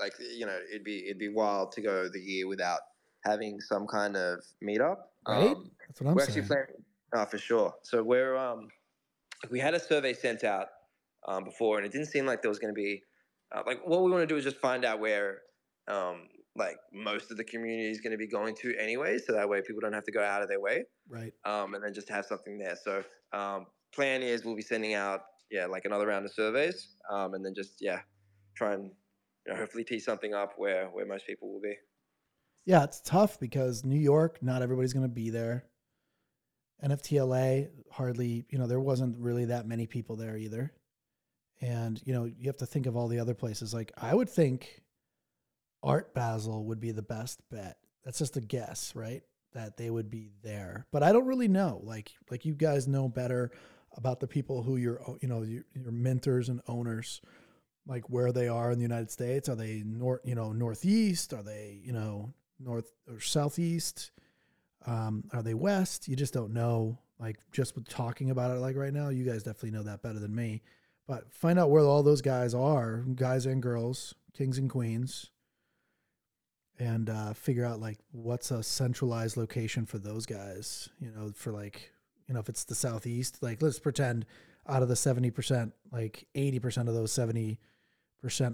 like 0.00 0.14
you 0.18 0.46
know 0.46 0.58
it'd 0.70 0.82
be 0.82 1.04
it'd 1.04 1.18
be 1.18 1.28
wild 1.28 1.72
to 1.72 1.80
go 1.80 2.08
the 2.08 2.20
year 2.20 2.48
without 2.48 2.80
having 3.24 3.60
some 3.60 3.86
kind 3.86 4.16
of 4.16 4.40
meetup. 4.62 4.96
Right. 5.28 5.48
Um, 5.48 5.70
That's 5.86 6.00
what 6.00 6.10
I'm 6.10 6.14
we're 6.16 6.24
saying. 6.24 6.38
actually 6.38 6.48
planning. 6.48 6.84
Oh, 7.14 7.24
for 7.26 7.38
sure. 7.38 7.74
So 7.82 8.02
we're 8.02 8.36
um, 8.36 8.68
we 9.50 9.60
had 9.60 9.74
a 9.74 9.80
survey 9.80 10.14
sent 10.14 10.42
out 10.42 10.68
um, 11.28 11.44
before, 11.44 11.76
and 11.76 11.86
it 11.86 11.92
didn't 11.92 12.08
seem 12.08 12.26
like 12.26 12.42
there 12.42 12.48
was 12.48 12.58
going 12.58 12.74
to 12.74 12.80
be 12.80 13.02
uh, 13.54 13.62
like 13.66 13.80
what 13.86 14.02
we 14.02 14.10
want 14.10 14.22
to 14.22 14.26
do 14.26 14.36
is 14.36 14.44
just 14.44 14.56
find 14.56 14.84
out 14.84 15.00
where 15.00 15.38
um, 15.88 16.28
like 16.56 16.76
most 16.92 17.30
of 17.30 17.36
the 17.36 17.44
community 17.44 17.90
is 17.90 18.00
going 18.00 18.12
to 18.12 18.18
be 18.18 18.26
going 18.26 18.54
to 18.56 18.74
anyway, 18.78 19.18
so 19.18 19.32
that 19.32 19.48
way 19.48 19.62
people 19.62 19.80
don't 19.80 19.92
have 19.92 20.04
to 20.04 20.12
go 20.12 20.22
out 20.22 20.42
of 20.42 20.48
their 20.48 20.60
way. 20.60 20.84
Right. 21.08 21.32
Um, 21.44 21.74
and 21.74 21.84
then 21.84 21.94
just 21.94 22.08
have 22.08 22.24
something 22.24 22.58
there. 22.58 22.76
So 22.82 23.04
um, 23.32 23.66
plan 23.94 24.22
is 24.22 24.44
we'll 24.44 24.56
be 24.56 24.62
sending 24.62 24.94
out 24.94 25.20
yeah 25.50 25.66
like 25.66 25.84
another 25.84 26.06
round 26.06 26.24
of 26.24 26.32
surveys, 26.32 26.96
um, 27.10 27.34
and 27.34 27.44
then 27.44 27.54
just 27.54 27.76
yeah 27.80 28.00
try 28.56 28.74
and 28.74 28.90
you 29.46 29.52
know, 29.52 29.58
hopefully 29.58 29.84
tee 29.84 30.00
something 30.00 30.34
up 30.34 30.54
where 30.56 30.88
where 30.88 31.06
most 31.06 31.26
people 31.26 31.52
will 31.52 31.60
be. 31.60 31.74
Yeah, 32.66 32.84
it's 32.84 33.00
tough 33.02 33.38
because 33.38 33.84
New 33.84 33.98
York, 33.98 34.42
not 34.42 34.62
everybody's 34.62 34.94
going 34.94 35.06
to 35.06 35.14
be 35.14 35.28
there. 35.28 35.66
NFTLA, 36.82 37.68
hardly, 37.92 38.46
you 38.48 38.58
know, 38.58 38.66
there 38.66 38.80
wasn't 38.80 39.18
really 39.18 39.46
that 39.46 39.66
many 39.66 39.86
people 39.86 40.16
there 40.16 40.36
either. 40.36 40.72
And, 41.64 42.00
you 42.04 42.12
know, 42.12 42.24
you 42.24 42.46
have 42.46 42.58
to 42.58 42.66
think 42.66 42.86
of 42.86 42.96
all 42.96 43.08
the 43.08 43.20
other 43.20 43.34
places. 43.34 43.72
Like, 43.72 43.92
I 43.96 44.14
would 44.14 44.28
think 44.28 44.82
Art 45.82 46.12
Basel 46.14 46.64
would 46.66 46.80
be 46.80 46.92
the 46.92 47.02
best 47.02 47.40
bet. 47.50 47.78
That's 48.04 48.18
just 48.18 48.36
a 48.36 48.40
guess, 48.40 48.92
right? 48.94 49.22
That 49.54 49.76
they 49.76 49.88
would 49.88 50.10
be 50.10 50.28
there. 50.42 50.86
But 50.92 51.02
I 51.02 51.12
don't 51.12 51.26
really 51.26 51.48
know. 51.48 51.80
Like, 51.82 52.12
like 52.30 52.44
you 52.44 52.54
guys 52.54 52.86
know 52.86 53.08
better. 53.08 53.50
about 53.96 54.20
the 54.20 54.26
people 54.26 54.62
who 54.62 54.76
you're 54.76 55.00
you 55.20 55.28
know 55.28 55.42
your, 55.42 55.64
your 55.74 55.92
mentors 55.92 56.48
and 56.48 56.60
owners 56.68 57.20
like 57.86 58.08
where 58.08 58.32
they 58.32 58.48
are 58.48 58.70
in 58.70 58.78
the 58.78 58.82
United 58.82 59.10
States 59.10 59.48
are 59.48 59.54
they 59.54 59.82
north 59.84 60.20
you 60.24 60.34
know 60.34 60.52
northeast 60.52 61.32
are 61.32 61.42
they 61.42 61.80
you 61.84 61.92
know 61.92 62.32
north 62.58 62.90
or 63.08 63.20
southeast 63.20 64.10
um, 64.86 65.24
are 65.32 65.42
they 65.42 65.54
west 65.54 66.08
you 66.08 66.16
just 66.16 66.34
don't 66.34 66.52
know 66.52 66.98
like 67.18 67.36
just 67.52 67.74
with 67.74 67.88
talking 67.88 68.30
about 68.30 68.50
it 68.50 68.60
like 68.60 68.76
right 68.76 68.92
now 68.92 69.08
you 69.08 69.24
guys 69.24 69.42
definitely 69.42 69.70
know 69.70 69.82
that 69.82 70.02
better 70.02 70.18
than 70.18 70.34
me 70.34 70.62
but 71.06 71.32
find 71.32 71.58
out 71.58 71.70
where 71.70 71.84
all 71.84 72.02
those 72.02 72.22
guys 72.22 72.54
are 72.54 73.04
guys 73.14 73.46
and 73.46 73.62
girls 73.62 74.14
kings 74.32 74.58
and 74.58 74.70
queens 74.70 75.30
and 76.78 77.08
uh, 77.08 77.32
figure 77.32 77.64
out 77.64 77.80
like 77.80 77.98
what's 78.10 78.50
a 78.50 78.62
centralized 78.62 79.36
location 79.36 79.86
for 79.86 79.98
those 79.98 80.26
guys 80.26 80.88
you 80.98 81.10
know 81.10 81.30
for 81.34 81.52
like 81.52 81.92
you 82.26 82.34
know 82.34 82.40
if 82.40 82.48
it's 82.48 82.64
the 82.64 82.74
southeast 82.74 83.42
like 83.42 83.62
let's 83.62 83.78
pretend 83.78 84.26
out 84.68 84.82
of 84.82 84.88
the 84.88 84.94
70% 84.94 85.72
like 85.92 86.26
80% 86.34 86.88
of 86.88 86.94
those 86.94 87.12
70% 87.12 87.58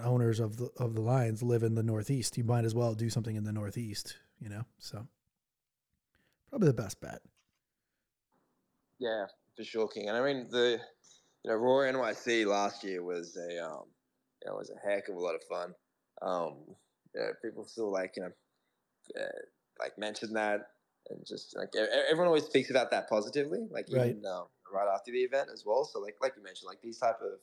owners 0.04 0.40
of 0.40 0.56
the 0.56 0.70
of 0.76 0.94
the 0.94 1.00
lions 1.00 1.42
live 1.42 1.62
in 1.62 1.74
the 1.74 1.82
northeast. 1.82 2.36
You 2.36 2.44
might 2.44 2.64
as 2.64 2.74
well 2.74 2.94
do 2.94 3.08
something 3.08 3.36
in 3.36 3.44
the 3.44 3.52
northeast 3.52 4.16
you 4.40 4.48
know 4.48 4.64
so. 4.78 5.06
Probably 6.50 6.66
the 6.66 6.74
best 6.74 7.00
bet. 7.00 7.20
Yeah, 8.98 9.26
for 9.56 9.62
sure, 9.62 9.86
King. 9.86 10.08
And 10.08 10.16
I 10.16 10.20
mean 10.20 10.48
the 10.50 10.80
you 11.44 11.50
know 11.50 11.56
Roar 11.56 11.90
NYC 11.90 12.46
last 12.46 12.84
year 12.84 13.02
was 13.02 13.36
a 13.36 13.64
um 13.64 13.84
you 14.42 14.50
know 14.50 14.56
was 14.56 14.70
a 14.70 14.88
heck 14.88 15.08
of 15.08 15.16
a 15.16 15.18
lot 15.20 15.34
of 15.34 15.42
fun. 15.48 15.74
Um, 16.22 16.56
yeah, 17.14 17.30
people 17.42 17.64
still 17.66 17.90
like 17.92 18.14
you 18.16 18.22
know 18.22 18.30
uh, 19.20 19.38
like 19.78 19.98
mention 19.98 20.32
that 20.34 20.60
and 21.08 21.24
just 21.26 21.56
like 21.56 21.70
everyone 22.08 22.26
always 22.28 22.44
speaks 22.44 22.70
about 22.70 22.90
that 22.90 23.08
positively, 23.08 23.60
like 23.70 23.86
Right. 23.90 24.10
even 24.10 24.24
um, 24.26 24.46
right 24.72 24.88
after 24.94 25.10
the 25.10 25.18
event 25.20 25.48
as 25.52 25.64
well. 25.66 25.84
So 25.84 25.98
like 26.00 26.16
like 26.20 26.34
you 26.36 26.42
mentioned, 26.42 26.68
like 26.68 26.80
these 26.82 26.98
type 26.98 27.18
of 27.22 27.38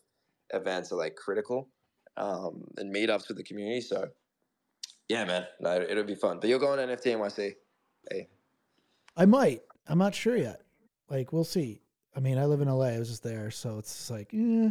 events 0.60 0.92
are 0.92 0.96
like 0.98 1.16
critical 1.16 1.68
um 2.16 2.64
and 2.78 2.94
meetups 2.94 3.28
with 3.28 3.38
the 3.38 3.44
community. 3.44 3.82
So 3.82 4.10
yeah, 5.10 5.26
man, 5.26 5.46
no, 5.60 5.80
it'll 5.82 6.04
be 6.04 6.16
fun. 6.16 6.40
But 6.40 6.50
you're 6.50 6.60
going 6.60 6.78
to 6.86 6.96
NFT 6.96 7.16
NYC. 7.18 7.54
Hey, 8.12 8.30
i 9.18 9.26
might 9.26 9.64
i'm 9.88 9.98
not 9.98 10.16
sure 10.16 10.38
yet 10.38 10.62
like 11.10 11.34
we'll 11.34 11.44
see 11.44 11.82
i 12.16 12.20
mean 12.20 12.38
i 12.38 12.46
live 12.46 12.62
in 12.62 12.68
la 12.68 12.86
i 12.86 13.00
was 13.00 13.10
just 13.10 13.24
there 13.24 13.52
so 13.52 13.78
it's 13.78 14.10
like 14.10 14.34
eh, 14.34 14.70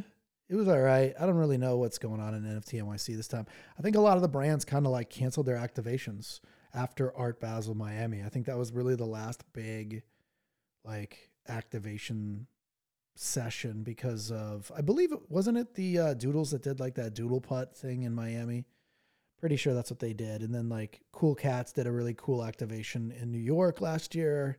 it 0.49 0.55
was 0.55 0.68
all 0.68 0.80
right 0.80 1.14
i 1.20 1.26
don't 1.26 1.37
really 1.37 1.59
know 1.59 1.76
what's 1.76 1.99
going 1.99 2.20
on 2.20 2.34
in 2.34 2.43
nft 2.43 2.82
nyc 2.82 3.16
this 3.16 3.28
time 3.28 3.47
i 3.78 3.82
think 3.82 3.97
a 3.97 4.01
lot 4.01 4.16
of 4.16 4.22
the 4.22 4.28
brands 4.28 4.64
kind 4.64 4.87
of 4.87 4.93
like 4.93 5.11
canceled 5.11 5.47
their 5.47 5.57
activations 5.57 6.41
after 6.74 7.16
art 7.16 7.41
basel 7.41 7.74
miami 7.74 8.22
i 8.22 8.28
think 8.28 8.47
that 8.47 8.59
was 8.59 8.72
really 8.72 8.95
the 8.95 9.05
last 9.05 9.45
big 9.53 10.03
like 10.84 11.30
activation 11.49 12.47
session 13.16 13.82
because 13.82 14.30
of 14.30 14.70
I 14.76 14.80
believe 14.82 15.12
it 15.12 15.30
wasn't 15.30 15.59
it 15.59 15.74
the 15.74 15.99
uh, 15.99 16.14
Doodles 16.14 16.51
that 16.51 16.62
did 16.62 16.80
like 16.80 16.95
that 16.95 17.14
Doodle 17.14 17.41
putt 17.41 17.76
thing 17.76 18.03
in 18.03 18.14
Miami. 18.14 18.66
Pretty 19.41 19.57
sure 19.57 19.74
that's 19.74 19.91
what 19.91 20.01
they 20.01 20.12
did. 20.12 20.43
And 20.43 20.55
then 20.55 20.68
like 20.68 21.01
Cool 21.12 21.34
Cats 21.34 21.72
did 21.72 21.87
a 21.87 21.93
really 21.93 22.14
cool 22.14 22.45
activation 22.45 23.12
in 23.20 23.32
New 23.32 23.39
York 23.39 23.80
last 23.80 24.14
year. 24.14 24.59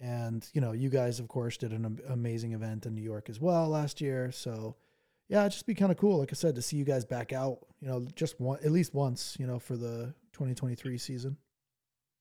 And 0.00 0.48
you 0.52 0.60
know, 0.60 0.72
you 0.72 0.88
guys 0.88 1.18
of 1.20 1.28
course 1.28 1.56
did 1.56 1.72
an 1.72 2.00
amazing 2.08 2.52
event 2.52 2.86
in 2.86 2.94
New 2.94 3.02
York 3.02 3.28
as 3.28 3.40
well 3.40 3.68
last 3.68 4.00
year. 4.00 4.30
So 4.32 4.76
yeah, 5.28 5.40
it'd 5.40 5.52
just 5.52 5.66
be 5.66 5.74
kind 5.74 5.92
of 5.92 5.98
cool, 5.98 6.18
like 6.18 6.30
I 6.32 6.34
said, 6.34 6.54
to 6.54 6.62
see 6.62 6.76
you 6.76 6.84
guys 6.84 7.04
back 7.04 7.32
out. 7.32 7.58
You 7.80 7.88
know, 7.88 8.06
just 8.14 8.40
one 8.40 8.58
at 8.64 8.70
least 8.70 8.94
once. 8.94 9.36
You 9.38 9.46
know, 9.46 9.58
for 9.58 9.76
the 9.76 10.14
2023 10.32 10.98
season. 10.98 11.36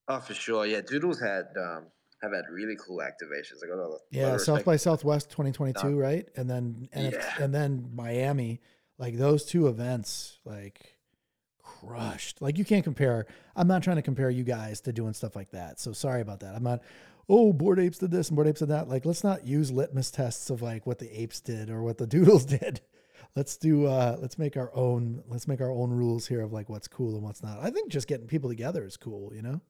Oh, 0.08 0.20
for 0.20 0.34
sure. 0.34 0.66
Yeah, 0.66 0.82
Doodles 0.82 1.20
had 1.20 1.46
um, 1.58 1.86
have 2.22 2.34
had 2.34 2.46
really 2.52 2.76
cool 2.86 3.00
activations. 3.00 3.64
I 3.64 3.68
got 3.68 3.78
a 3.82 3.88
lot 3.88 3.96
of 3.96 4.02
Yeah, 4.10 4.38
South 4.38 4.66
by 4.66 4.76
Southwest 4.78 5.30
2022, 5.30 5.98
right? 5.98 6.28
And 6.36 6.50
then 6.50 6.90
NF 6.96 7.12
Yeah. 7.14 7.44
and 7.44 7.54
then 7.54 7.92
Miami, 7.94 8.62
like 8.98 9.18
those 9.18 9.46
two 9.46 9.68
events, 9.68 10.40
like 10.46 10.98
crushed. 11.62 12.42
Like 12.42 12.58
you 12.58 12.66
can't 12.66 12.84
compare. 12.84 13.26
I'm 13.56 13.68
not 13.68 13.84
trying 13.84 13.98
to 13.98 14.02
compare 14.02 14.30
you 14.30 14.44
guys 14.44 14.82
to 14.82 14.94
doing 14.94 15.14
stuff 15.14 15.36
like 15.36 15.52
that. 15.52 15.80
So 15.80 15.94
sorry 15.94 16.22
about 16.22 16.40
that. 16.42 16.56
I'm 16.56 16.64
not. 16.64 16.82
Oh, 17.30 17.52
Bored 17.52 17.80
Apes 17.80 17.98
did 17.98 18.12
this 18.12 18.30
and 18.30 18.36
Bored 18.36 18.48
Apes 18.48 18.60
did 18.60 18.70
that. 18.70 18.88
Like 18.88 19.06
let's 19.06 19.24
not 19.24 19.46
use 19.46 19.72
litmus 19.72 20.12
tests 20.12 20.50
of 20.50 20.62
like 20.62 20.86
what 20.86 21.00
the 21.00 21.22
apes 21.22 21.40
did 21.40 21.70
or 21.70 21.84
what 21.84 21.98
the 21.98 22.08
doodles 22.16 22.46
did. 22.46 22.82
Let's 23.36 23.58
do. 23.58 23.86
uh 23.86 24.18
Let's 24.20 24.38
make 24.38 24.58
our 24.58 24.74
own. 24.74 25.24
Let's 25.28 25.48
make 25.48 25.62
our 25.62 25.72
own 25.72 25.92
rules 25.92 26.28
here 26.28 26.42
of 26.42 26.54
like 26.54 26.70
what's 26.70 26.88
cool 26.88 27.16
and 27.16 27.24
what's 27.24 27.44
not. 27.44 27.60
I 27.62 27.70
think 27.70 27.92
just 27.92 28.08
getting 28.08 28.28
people 28.28 28.50
together 28.50 28.86
is 28.86 28.98
cool. 28.98 29.34
You 29.36 29.42
know, 29.42 29.62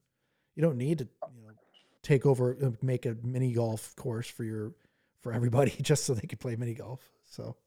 you 0.55 0.61
don't 0.61 0.77
need 0.77 0.99
to. 0.99 1.07
You 1.35 1.47
know, 1.47 1.53
take 2.03 2.25
over, 2.25 2.57
uh, 2.63 2.69
make 2.81 3.05
a 3.05 3.17
mini 3.21 3.51
golf 3.51 3.93
course 3.97 4.29
for 4.29 4.43
your 4.45 4.73
for 5.21 5.33
everybody 5.33 5.71
just 5.81 6.05
so 6.05 6.13
they 6.13 6.27
could 6.27 6.39
play 6.39 6.55
mini 6.55 6.73
golf. 6.73 7.01
So 7.25 7.57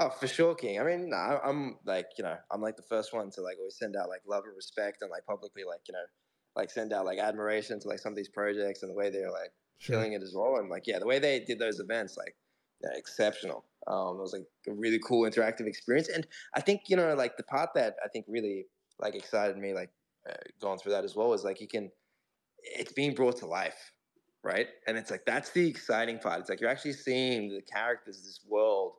Oh, 0.00 0.08
for 0.08 0.26
sure, 0.26 0.54
King. 0.54 0.80
I 0.80 0.84
mean, 0.84 1.10
nah, 1.10 1.38
I'm 1.44 1.78
like, 1.84 2.06
you 2.16 2.24
know, 2.24 2.36
I'm 2.50 2.60
like 2.62 2.76
the 2.76 2.82
first 2.82 3.12
one 3.12 3.30
to 3.32 3.40
like 3.42 3.58
always 3.58 3.76
send 3.76 3.94
out 3.94 4.08
like 4.08 4.22
love 4.26 4.44
and 4.46 4.56
respect 4.56 5.02
and 5.02 5.10
like 5.10 5.24
publicly 5.26 5.62
like, 5.64 5.80
you 5.86 5.92
know, 5.92 6.04
like 6.56 6.70
send 6.70 6.92
out 6.92 7.06
like 7.06 7.18
admiration 7.18 7.80
to 7.80 7.88
like 7.88 7.98
some 7.98 8.12
of 8.12 8.16
these 8.16 8.28
projects 8.28 8.82
and 8.82 8.90
the 8.90 8.94
way 8.94 9.10
they're 9.10 9.30
like 9.30 9.52
sure. 9.78 9.96
killing 9.96 10.12
it 10.12 10.22
as 10.22 10.34
well. 10.34 10.56
And 10.56 10.68
like, 10.68 10.86
yeah, 10.86 10.98
the 10.98 11.06
way 11.06 11.18
they 11.18 11.40
did 11.40 11.58
those 11.58 11.80
events, 11.80 12.16
like, 12.16 12.34
yeah, 12.82 12.90
exceptional. 12.96 13.64
Um, 13.86 14.18
it 14.18 14.22
was 14.22 14.32
like 14.32 14.44
a 14.68 14.72
really 14.72 14.98
cool 14.98 15.28
interactive 15.28 15.66
experience. 15.66 16.08
And 16.08 16.26
I 16.54 16.60
think, 16.60 16.82
you 16.88 16.96
know, 16.96 17.14
like 17.14 17.36
the 17.36 17.42
part 17.44 17.70
that 17.74 17.96
I 18.04 18.08
think 18.08 18.26
really 18.28 18.66
like 19.00 19.14
excited 19.14 19.56
me, 19.56 19.72
like 19.72 19.90
uh, 20.28 20.34
going 20.60 20.78
through 20.78 20.92
that 20.92 21.04
as 21.04 21.16
well, 21.16 21.32
is 21.32 21.44
like 21.44 21.60
you 21.60 21.68
can, 21.68 21.90
it's 22.62 22.92
being 22.92 23.14
brought 23.14 23.36
to 23.38 23.46
life, 23.46 23.92
right? 24.44 24.68
And 24.86 24.96
it's 24.96 25.10
like 25.10 25.24
that's 25.26 25.50
the 25.50 25.68
exciting 25.68 26.18
part. 26.18 26.40
It's 26.40 26.50
like 26.50 26.60
you're 26.60 26.70
actually 26.70 26.92
seeing 26.92 27.48
the 27.48 27.62
characters, 27.62 28.22
this 28.22 28.40
world. 28.48 28.94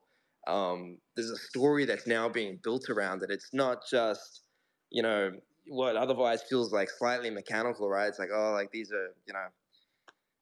Um, 0.47 0.97
there's 1.16 1.30
a 1.30 1.38
story 1.38 1.86
that's 1.86 2.08
now 2.08 2.28
being 2.28 2.60
built 2.62 2.89
around 2.89 3.24
it. 3.24 3.30
It's 3.32 3.54
not 3.54 3.84
just, 3.89 4.41
you 4.89 5.01
know, 5.01 5.32
what 5.68 5.95
otherwise 5.95 6.43
feels 6.43 6.72
like 6.72 6.89
slightly 6.89 7.30
mechanical, 7.30 7.89
right? 7.89 8.07
It's 8.07 8.20
like, 8.20 8.30
oh, 8.34 8.51
like 8.51 8.72
these 8.72 8.91
are, 8.91 9.14
you 9.26 9.34
know, 9.34 9.45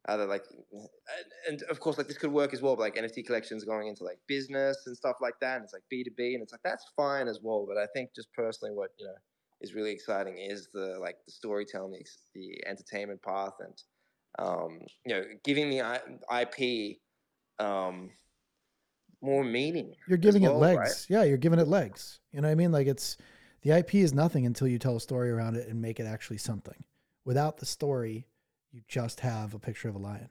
either 0.07 0.25
like, 0.25 0.43
and, 0.71 0.89
and 1.47 1.63
of 1.69 1.79
course, 1.79 1.97
like 1.97 2.07
this 2.07 2.17
could 2.17 2.31
work 2.31 2.53
as 2.53 2.61
well. 2.61 2.75
But 2.75 2.83
like 2.83 2.95
NFT 2.95 3.25
collections 3.25 3.63
going 3.63 3.87
into 3.87 4.03
like 4.03 4.19
business 4.27 4.83
and 4.85 4.95
stuff 4.95 5.17
like 5.21 5.35
that, 5.41 5.55
and 5.55 5.63
it's 5.63 5.73
like 5.73 5.83
B 5.89 6.03
two 6.03 6.11
B, 6.17 6.33
and 6.33 6.41
it's 6.41 6.51
like 6.51 6.63
that's 6.63 6.85
fine 6.95 7.27
as 7.27 7.39
well. 7.41 7.65
But 7.67 7.77
I 7.77 7.87
think 7.93 8.09
just 8.15 8.31
personally, 8.33 8.73
what 8.73 8.91
you 8.99 9.05
know 9.05 9.15
is 9.61 9.73
really 9.73 9.91
exciting 9.91 10.37
is 10.37 10.69
the 10.73 10.97
like 10.99 11.17
the 11.25 11.31
storytelling, 11.31 11.91
the, 11.91 12.05
the 12.33 12.67
entertainment 12.67 13.21
path, 13.21 13.53
and 13.59 13.81
um, 14.39 14.79
you 15.05 15.13
know, 15.13 15.23
giving 15.43 15.69
the 15.69 15.81
I- 15.81 16.41
IP 16.41 16.97
um, 17.59 18.11
more 19.21 19.43
meaning. 19.43 19.93
You're 20.07 20.17
giving 20.17 20.43
it 20.43 20.51
legs. 20.51 20.77
right? 20.77 21.05
Yeah, 21.09 21.23
you're 21.23 21.37
giving 21.37 21.59
it 21.59 21.67
legs. 21.67 22.19
You 22.31 22.41
know 22.41 22.47
what 22.47 22.53
I 22.53 22.55
mean? 22.55 22.71
Like 22.71 22.87
it's 22.87 23.17
the 23.61 23.71
IP 23.71 23.95
is 23.95 24.13
nothing 24.13 24.45
until 24.45 24.67
you 24.67 24.79
tell 24.79 24.95
a 24.95 25.01
story 25.01 25.29
around 25.29 25.55
it 25.55 25.67
and 25.67 25.81
make 25.81 25.99
it 25.99 26.05
actually 26.05 26.37
something. 26.37 26.83
Without 27.25 27.57
the 27.57 27.65
story, 27.65 28.25
you 28.71 28.81
just 28.87 29.19
have 29.19 29.53
a 29.53 29.59
picture 29.59 29.89
of 29.89 29.95
a 29.95 29.99
lion. 29.99 30.29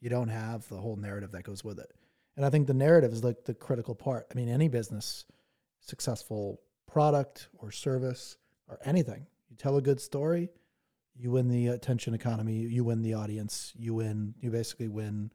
You 0.00 0.10
don't 0.10 0.28
have 0.28 0.68
the 0.68 0.76
whole 0.76 0.96
narrative 0.96 1.32
that 1.32 1.44
goes 1.44 1.64
with 1.64 1.78
it. 1.78 1.92
And 2.36 2.44
I 2.44 2.50
think 2.50 2.66
the 2.66 2.74
narrative 2.74 3.12
is 3.12 3.24
like 3.24 3.44
the 3.44 3.54
critical 3.54 3.94
part. 3.94 4.26
I 4.30 4.34
mean, 4.34 4.48
any 4.48 4.68
business, 4.68 5.24
successful 5.80 6.60
product 6.86 7.48
or 7.58 7.70
service 7.70 8.36
or 8.68 8.78
anything, 8.84 9.26
you 9.50 9.56
tell 9.56 9.76
a 9.76 9.82
good 9.82 10.00
story, 10.00 10.50
you 11.14 11.30
win 11.30 11.48
the 11.48 11.68
attention 11.68 12.14
economy, 12.14 12.56
you 12.56 12.84
win 12.84 13.02
the 13.02 13.14
audience, 13.14 13.72
you 13.76 13.94
win, 13.94 14.34
you 14.40 14.50
basically 14.50 14.88
win 14.88 15.30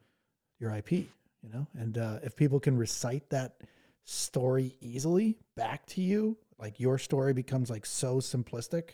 your 0.60 0.74
IP, 0.76 0.92
you 0.92 1.50
know? 1.52 1.68
And 1.78 1.98
uh, 1.98 2.20
if 2.24 2.36
people 2.36 2.60
can 2.60 2.78
recite 2.78 3.30
that 3.30 3.56
story 4.04 4.76
easily 4.80 5.38
back 5.56 5.86
to 5.88 6.02
you, 6.02 6.38
like 6.62 6.80
your 6.80 6.98
story 6.98 7.34
becomes 7.34 7.70
like 7.70 7.86
so 7.86 8.18
simplistic 8.18 8.92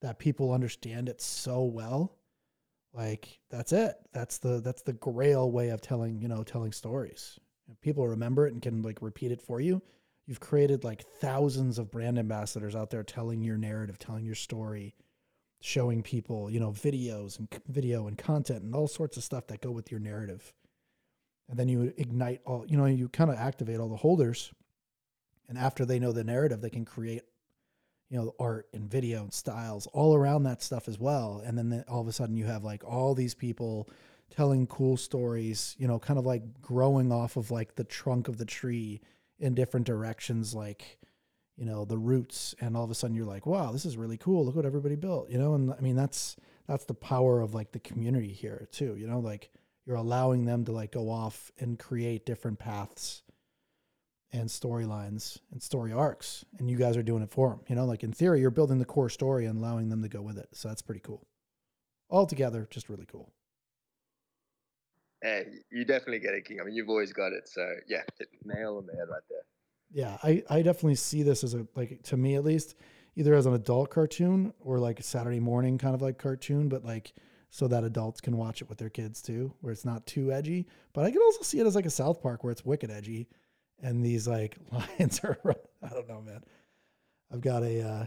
that 0.00 0.18
people 0.18 0.52
understand 0.52 1.08
it 1.08 1.20
so 1.20 1.64
well, 1.64 2.16
like 2.94 3.40
that's 3.50 3.72
it. 3.72 3.96
That's 4.12 4.38
the 4.38 4.60
that's 4.60 4.82
the 4.82 4.92
grail 4.94 5.50
way 5.50 5.70
of 5.70 5.80
telling, 5.80 6.20
you 6.20 6.28
know, 6.28 6.42
telling 6.42 6.72
stories. 6.72 7.38
People 7.82 8.08
remember 8.08 8.46
it 8.46 8.52
and 8.52 8.62
can 8.62 8.82
like 8.82 9.02
repeat 9.02 9.32
it 9.32 9.42
for 9.42 9.60
you. 9.60 9.82
You've 10.26 10.40
created 10.40 10.84
like 10.84 11.02
thousands 11.02 11.78
of 11.78 11.90
brand 11.90 12.18
ambassadors 12.18 12.76
out 12.76 12.90
there 12.90 13.02
telling 13.02 13.42
your 13.42 13.58
narrative, 13.58 13.98
telling 13.98 14.24
your 14.24 14.34
story, 14.34 14.94
showing 15.60 16.02
people, 16.02 16.50
you 16.50 16.60
know, 16.60 16.70
videos 16.70 17.38
and 17.38 17.48
video 17.68 18.06
and 18.06 18.16
content 18.16 18.62
and 18.62 18.74
all 18.74 18.88
sorts 18.88 19.16
of 19.16 19.24
stuff 19.24 19.46
that 19.48 19.60
go 19.60 19.70
with 19.70 19.90
your 19.90 20.00
narrative. 20.00 20.52
And 21.48 21.58
then 21.58 21.68
you 21.68 21.92
ignite 21.96 22.40
all, 22.46 22.64
you 22.66 22.76
know, 22.76 22.86
you 22.86 23.08
kind 23.08 23.30
of 23.30 23.36
activate 23.36 23.80
all 23.80 23.88
the 23.88 23.96
holders. 23.96 24.52
And 25.50 25.58
after 25.58 25.84
they 25.84 25.98
know 25.98 26.12
the 26.12 26.22
narrative, 26.22 26.60
they 26.60 26.70
can 26.70 26.84
create, 26.84 27.22
you 28.08 28.16
know, 28.16 28.32
art 28.38 28.68
and 28.72 28.88
video 28.88 29.24
and 29.24 29.34
styles 29.34 29.88
all 29.88 30.14
around 30.14 30.44
that 30.44 30.62
stuff 30.62 30.86
as 30.86 30.96
well. 30.96 31.42
And 31.44 31.58
then 31.58 31.70
the- 31.70 31.88
all 31.88 32.00
of 32.00 32.06
a 32.06 32.12
sudden 32.12 32.36
you 32.36 32.44
have 32.46 32.62
like 32.62 32.84
all 32.84 33.16
these 33.16 33.34
people 33.34 33.88
telling 34.30 34.68
cool 34.68 34.96
stories, 34.96 35.74
you 35.76 35.88
know, 35.88 35.98
kind 35.98 36.20
of 36.20 36.24
like 36.24 36.62
growing 36.62 37.10
off 37.10 37.36
of 37.36 37.50
like 37.50 37.74
the 37.74 37.82
trunk 37.82 38.28
of 38.28 38.38
the 38.38 38.44
tree 38.44 39.00
in 39.40 39.54
different 39.54 39.86
directions, 39.86 40.54
like, 40.54 41.00
you 41.56 41.64
know, 41.64 41.84
the 41.84 41.98
roots. 41.98 42.54
And 42.60 42.76
all 42.76 42.84
of 42.84 42.90
a 42.92 42.94
sudden 42.94 43.16
you're 43.16 43.26
like, 43.26 43.44
wow, 43.44 43.72
this 43.72 43.84
is 43.84 43.96
really 43.96 44.18
cool. 44.18 44.44
Look 44.44 44.54
what 44.54 44.64
everybody 44.64 44.94
built, 44.94 45.30
you 45.30 45.38
know? 45.38 45.54
And 45.54 45.72
I 45.72 45.80
mean, 45.80 45.96
that's, 45.96 46.36
that's 46.68 46.84
the 46.84 46.94
power 46.94 47.40
of 47.40 47.54
like 47.54 47.72
the 47.72 47.80
community 47.80 48.32
here 48.32 48.68
too, 48.70 48.94
you 48.94 49.08
know, 49.08 49.18
like 49.18 49.50
you're 49.84 49.96
allowing 49.96 50.44
them 50.44 50.64
to 50.66 50.70
like 50.70 50.92
go 50.92 51.10
off 51.10 51.50
and 51.58 51.76
create 51.76 52.24
different 52.24 52.60
paths 52.60 53.22
and 54.32 54.48
storylines 54.48 55.38
and 55.52 55.62
story 55.62 55.92
arcs 55.92 56.44
and 56.58 56.70
you 56.70 56.76
guys 56.76 56.96
are 56.96 57.02
doing 57.02 57.22
it 57.22 57.30
for 57.30 57.50
them 57.50 57.60
you 57.68 57.74
know 57.74 57.84
like 57.84 58.02
in 58.04 58.12
theory 58.12 58.40
you're 58.40 58.50
building 58.50 58.78
the 58.78 58.84
core 58.84 59.08
story 59.10 59.46
and 59.46 59.58
allowing 59.58 59.88
them 59.88 60.02
to 60.02 60.08
go 60.08 60.22
with 60.22 60.38
it 60.38 60.48
so 60.52 60.68
that's 60.68 60.82
pretty 60.82 61.00
cool 61.00 61.26
altogether 62.10 62.66
just 62.70 62.88
really 62.88 63.06
cool 63.10 63.32
Hey, 65.22 65.44
you 65.70 65.84
definitely 65.84 66.20
get 66.20 66.32
it, 66.32 66.46
King. 66.46 66.60
I 66.62 66.64
mean, 66.64 66.74
you've 66.74 66.88
always 66.88 67.12
got 67.12 67.32
it. 67.34 67.46
So 67.46 67.60
yeah, 67.86 68.00
nail 68.42 68.78
on 68.78 68.86
the 68.86 68.92
head 68.94 69.06
right 69.10 69.20
there. 69.28 69.42
yeah 69.92 70.16
i 70.22 70.42
i 70.48 70.62
definitely 70.62 70.94
see 70.94 71.22
this 71.22 71.44
as 71.44 71.52
a 71.54 71.66
like 71.74 72.02
to 72.04 72.16
me 72.16 72.36
at 72.36 72.44
least 72.44 72.74
either 73.16 73.34
as 73.34 73.44
an 73.44 73.52
adult 73.54 73.90
cartoon 73.90 74.52
or 74.60 74.78
like 74.78 74.98
a 75.00 75.02
saturday 75.02 75.40
morning 75.40 75.76
kind 75.76 75.94
of 75.94 76.00
like 76.00 76.16
cartoon 76.16 76.68
but 76.68 76.84
like 76.84 77.12
so 77.50 77.66
that 77.68 77.82
adults 77.84 78.20
can 78.20 78.36
watch 78.36 78.62
it 78.62 78.68
with 78.68 78.78
their 78.78 78.88
kids 78.88 79.20
too 79.20 79.52
where 79.60 79.72
it's 79.72 79.84
not 79.84 80.06
too 80.06 80.32
edgy 80.32 80.66
but 80.94 81.04
i 81.04 81.10
can 81.10 81.20
also 81.20 81.42
see 81.42 81.58
it 81.60 81.66
as 81.66 81.74
like 81.74 81.86
a 81.86 81.90
south 81.90 82.22
park 82.22 82.42
where 82.44 82.52
it's 82.52 82.64
wicked 82.64 82.90
edgy 82.90 83.28
and 83.82 84.04
these 84.04 84.26
like 84.28 84.56
lions 84.72 85.20
are 85.24 85.38
i 85.82 85.88
don't 85.88 86.08
know 86.08 86.20
man 86.20 86.42
i've 87.32 87.40
got 87.40 87.62
a 87.62 87.82
uh 87.82 88.06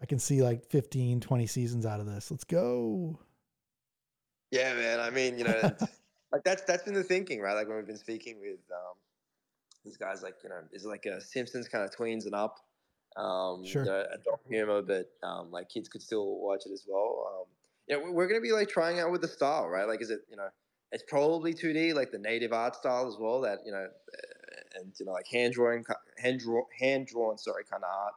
i 0.00 0.06
can 0.06 0.18
see 0.18 0.42
like 0.42 0.64
15 0.70 1.20
20 1.20 1.46
seasons 1.46 1.86
out 1.86 2.00
of 2.00 2.06
this 2.06 2.30
let's 2.30 2.44
go 2.44 3.18
Yeah, 4.50 4.74
man. 4.74 5.00
I 5.00 5.10
mean, 5.10 5.38
you 5.38 5.44
know, 5.44 5.60
like 6.32 6.44
that's 6.44 6.62
that's 6.64 6.82
been 6.82 6.94
the 6.94 7.02
thinking, 7.04 7.40
right? 7.40 7.54
Like 7.54 7.68
when 7.68 7.76
we've 7.76 7.86
been 7.86 7.96
speaking 7.96 8.38
with 8.40 8.60
um, 8.70 8.94
these 9.84 9.96
guys, 9.96 10.22
like 10.22 10.34
you 10.42 10.50
know, 10.50 10.60
is 10.72 10.84
like 10.84 11.06
a 11.06 11.20
Simpsons 11.20 11.68
kind 11.68 11.84
of 11.84 11.90
tweens 11.90 12.26
and 12.26 12.34
up, 12.34 12.58
um, 13.16 13.64
Sure. 13.64 13.84
you 13.84 13.90
know, 13.90 14.04
adult 14.12 14.40
humor, 14.48 14.82
but 14.82 15.10
um, 15.22 15.50
like 15.50 15.68
kids 15.70 15.88
could 15.88 16.02
still 16.02 16.38
watch 16.38 16.66
it 16.66 16.72
as 16.72 16.84
well. 16.86 17.26
Um, 17.32 17.46
yeah, 17.88 17.96
we're, 17.96 18.12
we're 18.12 18.28
gonna 18.28 18.40
be 18.42 18.52
like 18.52 18.68
trying 18.68 19.00
out 19.00 19.10
with 19.10 19.22
the 19.22 19.28
style, 19.28 19.68
right? 19.68 19.88
Like, 19.88 20.02
is 20.02 20.10
it 20.10 20.20
you 20.28 20.36
know, 20.36 20.48
it's 20.92 21.04
probably 21.08 21.54
two 21.54 21.72
D, 21.72 21.94
like 21.94 22.10
the 22.12 22.18
native 22.18 22.52
art 22.52 22.76
style 22.76 23.08
as 23.08 23.16
well. 23.18 23.40
That 23.40 23.60
you 23.64 23.72
know, 23.72 23.86
and 24.74 24.92
you 24.98 25.06
know, 25.06 25.12
like 25.12 25.26
hand 25.26 25.54
drawing, 25.54 25.84
hand 26.18 26.40
draw, 26.40 26.62
hand 26.78 27.06
drawn, 27.06 27.38
sorry, 27.38 27.64
kind 27.70 27.82
of 27.84 27.90
art 27.90 28.14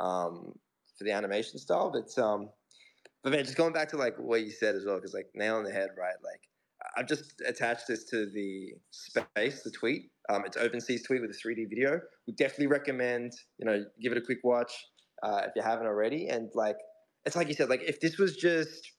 um, 0.00 0.52
for 0.96 1.04
the 1.04 1.12
animation 1.12 1.58
style. 1.58 1.90
But 1.90 2.20
um, 2.22 2.50
but 3.22 3.32
man, 3.32 3.44
just 3.44 3.56
going 3.56 3.72
back 3.72 3.88
to 3.90 3.96
like 3.96 4.16
what 4.18 4.42
you 4.42 4.50
said 4.50 4.74
as 4.74 4.84
well, 4.84 4.96
because 4.96 5.14
like 5.14 5.28
nail 5.34 5.56
on 5.56 5.64
the 5.64 5.72
head, 5.72 5.90
right? 5.98 6.14
Like 6.24 6.40
I've 6.96 7.06
just 7.06 7.40
attached 7.46 7.86
this 7.88 8.04
to 8.04 8.26
the 8.26 8.74
space, 8.90 9.62
the 9.62 9.70
tweet. 9.70 10.10
Um, 10.28 10.44
it's 10.44 10.56
OpenSea's 10.56 11.02
tweet 11.02 11.20
with 11.20 11.30
a 11.30 11.34
3D 11.34 11.68
video. 11.68 12.00
We 12.26 12.34
definitely 12.34 12.66
recommend, 12.68 13.32
you 13.58 13.66
know, 13.66 13.84
give 14.00 14.12
it 14.12 14.18
a 14.18 14.20
quick 14.20 14.38
watch 14.44 14.72
uh, 15.22 15.42
if 15.46 15.52
you 15.56 15.62
haven't 15.62 15.86
already. 15.86 16.28
And 16.28 16.50
like, 16.54 16.76
it's 17.24 17.34
like 17.34 17.48
you 17.48 17.54
said, 17.54 17.68
like 17.68 17.82
if 17.82 18.00
this 18.00 18.18
was 18.18 18.36
just 18.36 18.92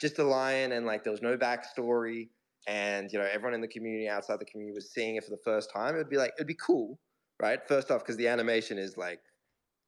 just 0.00 0.18
a 0.18 0.24
lion 0.24 0.72
and 0.72 0.86
like 0.86 1.02
there 1.02 1.10
was 1.10 1.22
no 1.22 1.36
backstory 1.36 2.28
and 2.68 3.10
you 3.12 3.18
know 3.18 3.24
everyone 3.24 3.54
in 3.54 3.62
the 3.62 3.68
community 3.68 4.08
outside 4.08 4.38
the 4.40 4.44
community 4.44 4.74
was 4.74 4.92
seeing 4.92 5.16
it 5.16 5.24
for 5.24 5.30
the 5.30 5.42
first 5.44 5.72
time, 5.74 5.94
it'd 5.96 6.10
be 6.10 6.18
like 6.18 6.32
it'd 6.38 6.46
be 6.46 6.54
cool, 6.54 7.00
right? 7.42 7.60
First 7.66 7.90
off, 7.90 8.02
because 8.02 8.16
the 8.18 8.28
animation 8.28 8.78
is 8.78 8.96
like 8.96 9.20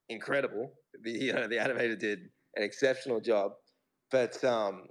incredible. 0.08 0.72
The 1.02 1.10
you 1.12 1.32
know 1.32 1.46
the 1.48 1.56
animator 1.56 1.98
did 1.98 2.20
an 2.56 2.64
exceptional 2.64 3.20
job, 3.20 3.52
but 4.10 4.42
um, 4.44 4.86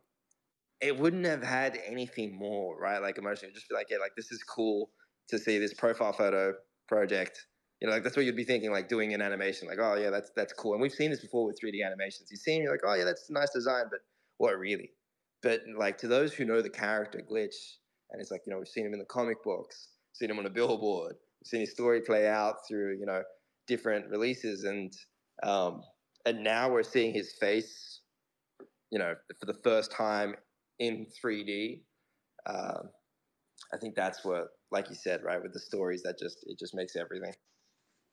it 0.82 0.98
wouldn't 0.98 1.26
have 1.26 1.44
had 1.44 1.80
anything 1.86 2.38
more, 2.38 2.80
right? 2.80 3.02
Like 3.02 3.18
emotionally, 3.18 3.54
just 3.54 3.70
be 3.70 3.76
like, 3.76 3.88
yeah, 3.90 3.98
like 3.98 4.14
this 4.16 4.32
is 4.32 4.44
cool 4.44 4.92
to 5.30 5.38
see 5.38 5.60
this 5.60 5.74
profile 5.74 6.14
photo 6.14 6.54
project. 6.88 7.46
You 7.82 7.88
know, 7.88 7.94
like 7.94 8.04
that's 8.04 8.18
what 8.18 8.26
you'd 8.26 8.36
be 8.36 8.44
thinking, 8.44 8.72
like 8.72 8.90
doing 8.90 9.14
an 9.14 9.22
animation, 9.22 9.68
like, 9.68 9.80
oh 9.82 9.96
yeah, 9.96 10.10
that's 10.10 10.32
that's 10.36 10.54
cool. 10.54 10.74
And 10.74 10.82
we've 10.82 10.94
seen 10.94 11.12
this 11.12 11.22
before 11.22 11.46
with 11.46 11.60
3D 11.64 11.86
animations. 11.86 12.30
You 12.32 12.38
see, 12.38 12.54
and 12.56 12.64
you're 12.64 12.72
like, 12.72 12.82
oh 12.86 12.94
yeah, 12.94 13.06
that's 13.06 13.30
a 13.30 13.34
nice 13.34 13.52
design, 13.52 13.86
but 13.90 14.00
what 14.38 14.58
really? 14.58 14.92
But 15.42 15.62
like 15.78 15.98
to 16.00 16.08
those 16.08 16.34
who 16.34 16.46
know 16.46 16.62
the 16.62 16.70
character 16.70 17.22
Glitch, 17.30 17.56
and 18.12 18.22
it's 18.22 18.32
like, 18.32 18.42
you 18.46 18.52
know, 18.52 18.60
we've 18.60 18.68
seen 18.68 18.86
him 18.86 18.94
in 18.94 19.00
the 19.00 19.06
comic 19.06 19.44
books, 19.44 19.90
seen 20.14 20.30
him 20.30 20.40
on 20.40 20.46
a 20.46 20.50
billboard, 20.50 21.16
we've 21.40 21.48
seen 21.48 21.62
his 21.62 21.72
story 21.72 22.02
play 22.02 22.28
out 22.28 22.56
through, 22.68 22.98
you 23.00 23.06
know, 23.06 23.22
different 23.68 24.10
releases, 24.10 24.64
and 24.64 24.94
um, 25.44 25.82
and 26.26 26.44
now 26.44 26.70
we're 26.70 26.84
seeing 26.84 27.14
his 27.14 27.34
face, 27.40 28.02
you 28.92 29.00
know, 29.00 29.16
for 29.40 29.46
the 29.46 29.60
first 29.64 29.92
time 29.92 30.36
in 30.80 31.08
3D. 31.24 31.82
Um, 32.46 32.90
I 33.74 33.78
think 33.78 33.96
that's 33.96 34.26
what, 34.26 34.48
like 34.72 34.90
you 34.90 34.96
said, 34.96 35.24
right, 35.24 35.42
with 35.42 35.54
the 35.54 35.60
stories, 35.60 36.02
that 36.04 36.18
just 36.20 36.40
it 36.48 36.58
just 36.60 36.76
makes 36.76 36.96
everything. 36.96 37.34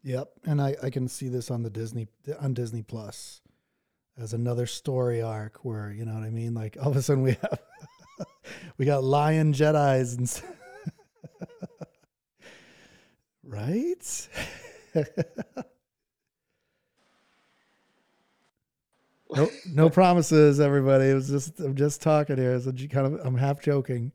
Yep, 0.03 0.28
and 0.44 0.61
I, 0.61 0.76
I 0.82 0.90
can 0.90 1.09
see 1.09 1.28
this 1.28 1.51
on 1.51 1.62
the 1.62 1.70
Disney 1.70 2.07
on 2.38 2.55
Disney 2.55 2.82
Plus 2.82 3.40
as 4.18 4.32
another 4.32 4.66
story 4.66 5.20
arc 5.20 5.64
where 5.64 5.90
you 5.90 6.05
know 6.05 6.14
what 6.14 6.22
I 6.22 6.30
mean. 6.30 6.55
Like 6.55 6.76
all 6.80 6.90
of 6.90 6.97
a 6.97 7.03
sudden 7.03 7.22
we 7.22 7.32
have 7.32 7.59
we 8.78 8.84
got 8.84 9.04
lion 9.04 9.52
Jedi's 9.52 10.14
and 10.14 10.42
right. 13.44 14.28
no, 19.30 19.48
no 19.72 19.90
promises, 19.90 20.61
everybody. 20.61 21.07
It 21.07 21.14
was 21.14 21.28
just 21.28 21.61
I'm 21.61 21.74
just 21.74 22.02
talking 22.02 22.36
here. 22.36 22.59
So 22.61 22.72
you 22.74 22.88
kind 22.88 23.07
of 23.07 23.24
I'm 23.24 23.36
half 23.36 23.61
joking. 23.61 24.12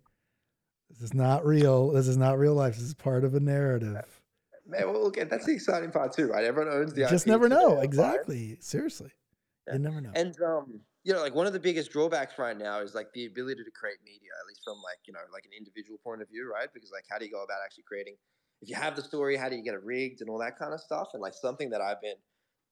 This 0.90 1.02
is 1.02 1.14
not 1.14 1.46
real. 1.46 1.90
This 1.90 2.08
is 2.08 2.18
not 2.18 2.38
real 2.38 2.54
life. 2.54 2.76
This 2.76 2.84
is 2.84 2.94
part 2.94 3.24
of 3.24 3.34
a 3.36 3.40
narrative. 3.40 4.22
Man, 4.68 4.92
well, 4.92 5.04
look, 5.04 5.18
that's 5.30 5.46
the 5.46 5.54
exciting 5.54 5.92
part 5.92 6.14
too, 6.14 6.28
right? 6.28 6.44
Everyone 6.46 6.74
owns 6.74 6.94
the 6.94 7.08
just 7.10 7.28
never 7.28 7.50
know. 7.50 7.80
Exactly. 7.80 8.58
Seriously. 8.60 9.12
Yeah. 9.68 9.74
You 9.74 9.80
never 9.80 10.02
know. 10.02 10.12
And 10.16 10.36
um, 10.42 10.82
you 11.04 11.14
know, 11.14 11.22
like 11.22 11.34
one 11.34 11.48
of 11.48 11.54
the 11.54 11.60
biggest 11.60 11.92
drawbacks 11.92 12.38
right 12.38 12.58
now 12.58 12.80
is 12.80 12.94
like 12.94 13.12
the 13.14 13.26
ability 13.26 13.64
to 13.64 13.72
create 13.72 13.98
media, 14.06 14.30
at 14.40 14.48
least 14.48 14.62
from 14.64 14.78
like 14.84 15.00
you 15.06 15.14
know, 15.14 15.20
like 15.34 15.46
an 15.46 15.52
individual 15.58 15.98
point 16.04 16.22
of 16.22 16.30
view, 16.30 16.50
right? 16.52 16.70
Because 16.74 16.92
like, 16.92 17.06
how 17.10 17.18
do 17.18 17.26
you 17.26 17.32
go 17.32 17.44
about 17.44 17.60
actually 17.66 17.84
creating? 17.84 18.18
If 18.62 18.70
you 18.70 18.76
have 18.76 18.96
the 18.96 19.02
story, 19.02 19.36
how 19.38 19.50
do 19.50 19.56
you 19.56 19.64
get 19.64 19.74
it 19.74 19.84
rigged 19.84 20.22
and 20.22 20.30
all 20.30 20.38
that 20.40 20.58
kind 20.58 20.74
of 20.74 20.80
stuff? 20.80 21.10
And 21.14 21.22
like 21.22 21.34
something 21.34 21.72
that 21.72 21.82
I've 21.82 22.00
been 22.02 22.18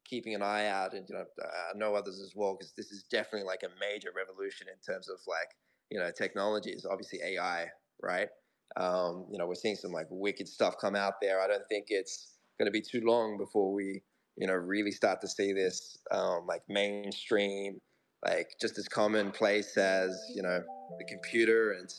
keeping 0.06 0.36
an 0.36 0.44
eye 0.44 0.68
out, 0.68 0.94
and 0.94 1.08
you 1.10 1.16
know, 1.16 1.26
I 1.42 1.78
know 1.78 1.96
others 1.96 2.20
as 2.20 2.34
well, 2.36 2.56
because 2.56 2.74
this 2.74 2.92
is 2.92 3.04
definitely 3.04 3.48
like 3.48 3.64
a 3.64 3.70
major 3.80 4.10
revolution 4.16 4.68
in 4.68 4.80
terms 4.80 5.10
of 5.10 5.20
like 5.28 5.50
you 5.90 6.00
know, 6.00 6.12
technology 6.12 6.70
is 6.72 6.86
obviously 6.86 7.20
AI, 7.24 7.70
right? 8.02 8.30
Um, 8.78 9.26
you 9.32 9.40
know, 9.40 9.48
we're 9.48 9.56
seeing 9.56 9.76
some 9.76 9.92
like 9.92 10.06
wicked 10.12 10.48
stuff 10.48 10.76
come 10.80 10.96
out 10.96 11.16
there. 11.22 11.42
I 11.42 11.48
don't 11.48 11.68
think 11.68 11.88
it's 11.90 12.38
going 12.60 12.68
to 12.68 12.72
be 12.72 12.82
too 12.82 13.02
long 13.04 13.38
before 13.38 13.74
we 13.74 14.04
you 14.38 14.48
know 14.48 14.54
really 14.54 14.92
start 14.92 15.20
to 15.22 15.28
see 15.28 15.52
this 15.54 15.98
um, 16.12 16.46
like 16.48 16.62
mainstream 16.70 17.80
like 18.26 18.50
just 18.60 18.78
as 18.78 18.88
commonplace 18.88 19.78
as 19.78 20.12
you 20.36 20.42
know 20.42 20.62
the 20.98 21.06
computer 21.06 21.74
and 21.74 21.90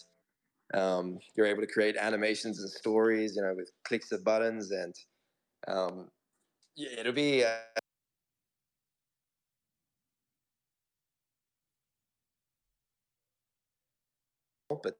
um, 0.74 1.18
you're 1.36 1.46
able 1.46 1.60
to 1.60 1.66
create 1.66 1.96
animations 1.96 2.60
and 2.60 2.70
stories 2.70 3.36
you 3.36 3.42
know 3.42 3.54
with 3.56 3.70
clicks 3.84 4.12
of 4.12 4.22
buttons 4.24 4.70
and 4.70 4.94
um, 5.68 6.08
yeah 6.76 6.88
it'll 6.98 7.12
be 7.12 7.44
uh, 7.44 7.56
but 14.82 14.96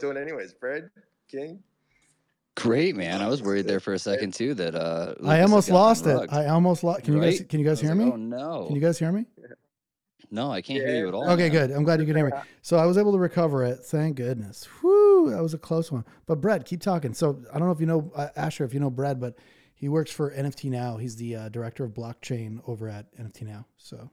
doing 0.00 0.16
anyways 0.16 0.54
fred 0.58 0.90
king 1.28 1.62
Great, 2.56 2.96
man. 2.96 3.20
I 3.20 3.28
was 3.28 3.42
worried 3.42 3.66
there 3.66 3.80
for 3.80 3.92
a 3.92 3.98
second 3.98 4.32
too 4.32 4.54
that 4.54 4.74
uh 4.74 5.14
Lucas 5.18 5.28
I 5.28 5.42
almost 5.42 5.70
lost 5.70 6.06
it. 6.06 6.32
I 6.32 6.46
almost 6.46 6.82
lost. 6.82 7.04
Can 7.04 7.14
you 7.14 7.20
guys? 7.20 7.42
Can 7.46 7.60
you 7.60 7.66
guys 7.66 7.80
hear 7.82 7.90
like, 7.90 7.98
me? 7.98 8.10
Oh 8.12 8.16
no. 8.16 8.64
Can 8.66 8.76
you 8.76 8.80
guys 8.80 8.98
hear 8.98 9.12
me? 9.12 9.26
No, 10.30 10.50
I 10.50 10.62
can't 10.62 10.80
hear 10.80 10.96
you 10.96 11.08
at 11.08 11.14
all. 11.14 11.28
Okay, 11.30 11.50
man. 11.50 11.52
good. 11.52 11.70
I'm 11.70 11.84
glad 11.84 12.00
you 12.00 12.06
can 12.06 12.16
hear 12.16 12.26
me. 12.26 12.32
So 12.62 12.78
I 12.78 12.86
was 12.86 12.96
able 12.96 13.12
to 13.12 13.18
recover 13.18 13.62
it. 13.64 13.80
Thank 13.84 14.16
goodness. 14.16 14.66
Whoo, 14.82 15.30
that 15.30 15.42
was 15.42 15.52
a 15.52 15.58
close 15.58 15.92
one. 15.92 16.04
But 16.24 16.40
Brad, 16.40 16.64
keep 16.64 16.80
talking. 16.80 17.12
So 17.12 17.42
I 17.52 17.58
don't 17.58 17.68
know 17.68 17.72
if 17.72 17.80
you 17.80 17.86
know 17.86 18.10
uh, 18.14 18.28
Ashur, 18.36 18.64
if 18.64 18.72
you 18.72 18.80
know 18.80 18.90
Brad, 18.90 19.20
but 19.20 19.36
he 19.74 19.90
works 19.90 20.10
for 20.10 20.32
NFT 20.32 20.70
Now. 20.70 20.96
He's 20.96 21.16
the 21.16 21.36
uh, 21.36 21.48
director 21.50 21.84
of 21.84 21.92
blockchain 21.92 22.60
over 22.66 22.88
at 22.88 23.14
NFT 23.18 23.42
Now. 23.42 23.66
So 23.76 24.10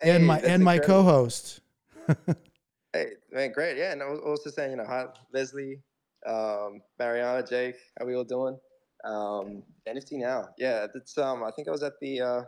and 0.00 0.22
Hey, 0.22 0.26
my 0.26 0.36
that's 0.36 0.48
and 0.48 0.64
my 0.64 0.78
co-host. 0.78 1.60
Hey, 2.92 3.12
man, 3.30 3.52
great. 3.52 3.76
Yeah, 3.76 3.92
and 3.92 4.02
I 4.02 4.06
was 4.06 4.20
also 4.24 4.50
saying, 4.50 4.70
you 4.72 4.76
know, 4.78 4.86
hi, 4.86 5.06
Leslie, 5.32 5.80
um, 6.26 6.80
Mariana, 6.98 7.46
Jake, 7.46 7.76
how 7.98 8.06
we 8.06 8.14
all 8.16 8.24
doing? 8.24 8.58
Um, 9.04 9.62
NFT 9.86 10.12
now. 10.18 10.48
Yeah, 10.58 10.86
it's 10.94 11.16
um, 11.18 11.44
I 11.44 11.50
think 11.50 11.68
I 11.68 11.70
was 11.70 11.82
at 11.82 11.92
the 12.00 12.20
uh, 12.20 12.42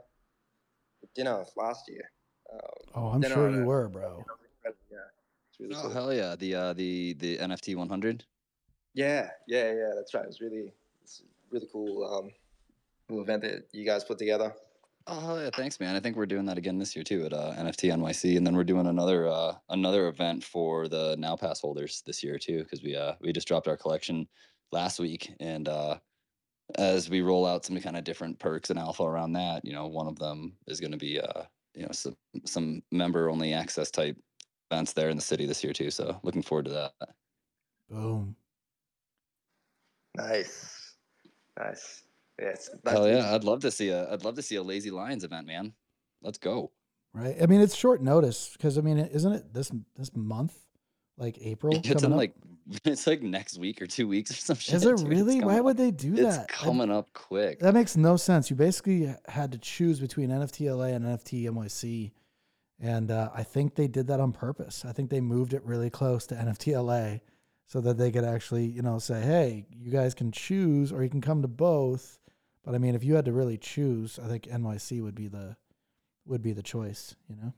dinner 1.14 1.45
last 1.57 1.84
year. 1.88 2.11
Um, 2.53 2.61
Oh, 2.95 3.09
I'm 3.11 3.22
sure 3.22 3.51
you 3.51 3.62
a- 3.62 3.64
were, 3.66 3.88
bro. 3.88 4.24
Yeah, 4.91 4.99
really 5.61 5.74
Oh 5.76 5.82
cool. 5.82 5.91
hell 5.91 6.12
yeah! 6.12 6.34
The 6.36 6.55
uh, 6.55 6.72
the 6.72 7.14
the 7.14 7.38
NFT 7.38 7.76
100. 7.76 8.24
Yeah, 8.95 9.28
yeah, 9.47 9.72
yeah. 9.72 9.91
That's 9.95 10.12
right. 10.14 10.24
It 10.24 10.28
was 10.28 10.41
really, 10.41 10.72
it's 11.03 11.22
really 11.51 11.68
cool, 11.72 12.03
um, 12.05 12.30
cool 13.09 13.22
event 13.22 13.43
that 13.43 13.68
you 13.72 13.84
guys 13.84 14.03
put 14.03 14.18
together. 14.18 14.53
Oh 15.07 15.40
yeah! 15.40 15.51
Thanks, 15.51 15.80
man. 15.80 15.96
I 15.96 16.01
think 16.01 16.16
we're 16.16 16.26
doing 16.26 16.44
that 16.46 16.59
again 16.59 16.78
this 16.78 16.94
year 16.94 17.03
too 17.03 17.24
at 17.24 17.32
uh, 17.32 17.55
NFT 17.57 17.92
NYC, 17.92 18.36
and 18.36 18.46
then 18.46 18.55
we're 18.55 18.64
doing 18.64 18.86
another 18.86 19.28
uh, 19.28 19.55
another 19.70 20.09
event 20.09 20.44
for 20.44 20.88
the 20.88 21.16
Now 21.18 21.36
Pass 21.36 21.61
holders 21.61 22.03
this 22.07 22.22
year 22.22 22.38
too, 22.38 22.62
because 22.62 22.82
we 22.82 22.94
uh, 22.94 23.14
we 23.20 23.32
just 23.32 23.48
dropped 23.48 23.66
our 23.66 23.76
collection 23.76 24.28
last 24.72 25.01
week, 25.01 25.32
and 25.40 25.68
uh, 25.68 25.96
as 26.76 27.09
we 27.11 27.22
roll 27.22 27.46
out 27.46 27.64
some 27.64 27.80
kind 27.80 27.96
of 27.96 28.05
different 28.05 28.38
perks 28.38 28.70
and 28.70 28.78
alpha 28.78 29.03
around 29.03 29.32
that, 29.32 29.64
you 29.64 29.72
know, 29.72 29.86
one 29.86 30.07
of 30.07 30.18
them 30.18 30.53
is 30.66 30.80
going 30.80 30.92
to 30.92 30.98
be 30.98 31.18
uh, 31.18 31.42
you 31.74 31.82
know 31.82 31.92
some 31.92 32.16
some 32.44 32.82
member 32.90 33.30
only 33.30 33.53
access 33.53 33.90
type 33.90 34.16
events 34.70 34.92
there 34.92 35.09
in 35.09 35.16
the 35.16 35.22
city 35.22 35.46
this 35.46 35.64
year 35.64 35.72
too. 35.72 35.90
So 35.90 36.20
looking 36.22 36.42
forward 36.42 36.66
to 36.66 36.72
that. 36.72 36.92
Boom. 37.88 38.36
Nice, 40.16 40.94
nice. 41.59 42.03
Yeah, 42.41 42.55
Hell 42.91 43.09
yeah! 43.09 43.34
I'd 43.34 43.45
love 43.45 43.61
to 43.61 43.70
see 43.70 43.91
a 43.91 44.11
I'd 44.12 44.24
love 44.24 44.36
to 44.36 44.43
see 44.43 44.57
a 44.57 44.62
Lazy 44.62 44.91
Lions 44.91 45.24
event, 45.24 45.47
man. 45.47 45.74
Let's 46.22 46.38
go. 46.38 46.70
Right. 47.12 47.36
I 47.43 47.47
mean, 47.47 47.61
it's 47.61 47.74
short 47.74 48.01
notice 48.03 48.51
because 48.53 48.78
I 48.78 48.80
mean, 48.82 48.99
isn't 48.99 49.32
it 49.32 49.53
this 49.53 49.70
this 49.97 50.11
month, 50.14 50.55
like 51.18 51.38
April? 51.43 51.74
It's 51.84 51.88
coming 51.88 52.12
up? 52.12 52.16
like 52.18 52.34
it's 52.84 53.07
like 53.07 53.20
next 53.22 53.59
week 53.59 53.82
or 53.82 53.86
two 53.86 54.07
weeks 54.07 54.30
or 54.30 54.34
some 54.34 54.57
shit. 54.57 54.76
Is 54.76 54.84
it 54.86 54.97
dude. 54.97 55.09
Really? 55.09 55.41
Why 55.41 55.55
coming 55.55 55.64
would 55.64 55.76
they 55.76 55.91
do 55.91 56.12
It's 56.12 56.36
that? 56.36 56.41
I- 56.51 56.53
coming 56.53 56.91
up 56.91 57.12
quick. 57.12 57.59
that 57.61 57.74
makes 57.74 57.97
no 57.97 58.16
sense. 58.16 58.49
You 58.49 58.57
basically 58.57 59.12
had 59.28 59.51
to 59.53 59.59
choose 59.59 59.99
between 59.99 60.30
NFT 60.30 60.70
LA 60.74 60.95
and 60.95 61.05
NFT 61.05 61.45
NYC, 61.51 62.12
and 62.78 63.11
uh, 63.11 63.30
I 63.34 63.43
think 63.43 63.74
they 63.74 63.88
did 63.88 64.07
that 64.07 64.20
on 64.20 64.32
purpose. 64.32 64.84
I 64.86 64.93
think 64.93 65.11
they 65.11 65.20
moved 65.20 65.53
it 65.53 65.62
really 65.64 65.91
close 65.91 66.26
to 66.28 66.36
NFT 66.36 66.80
LA 66.80 67.18
so 67.66 67.80
that 67.80 67.99
they 67.99 68.11
could 68.12 68.24
actually, 68.24 68.66
you 68.66 68.82
know, 68.82 68.99
say, 69.01 69.20
"Hey, 69.20 69.66
you 69.70 69.91
guys 69.91 70.14
can 70.14 70.30
choose, 70.30 70.93
or 70.93 71.03
you 71.03 71.11
can 71.11 71.20
come 71.20 71.43
to 71.43 71.49
both." 71.49 72.18
But 72.64 72.74
I 72.74 72.78
mean, 72.78 72.94
if 72.94 73.04
you 73.04 73.14
had 73.14 73.24
to 73.24 73.32
really 73.32 73.58
choose, 73.58 74.18
I 74.22 74.28
think 74.28 74.44
NYC 74.44 75.02
would 75.02 75.14
be 75.14 75.28
the 75.28 75.56
would 76.26 76.42
be 76.42 76.52
the 76.52 76.62
choice. 76.62 77.14
You 77.28 77.36
know. 77.36 77.54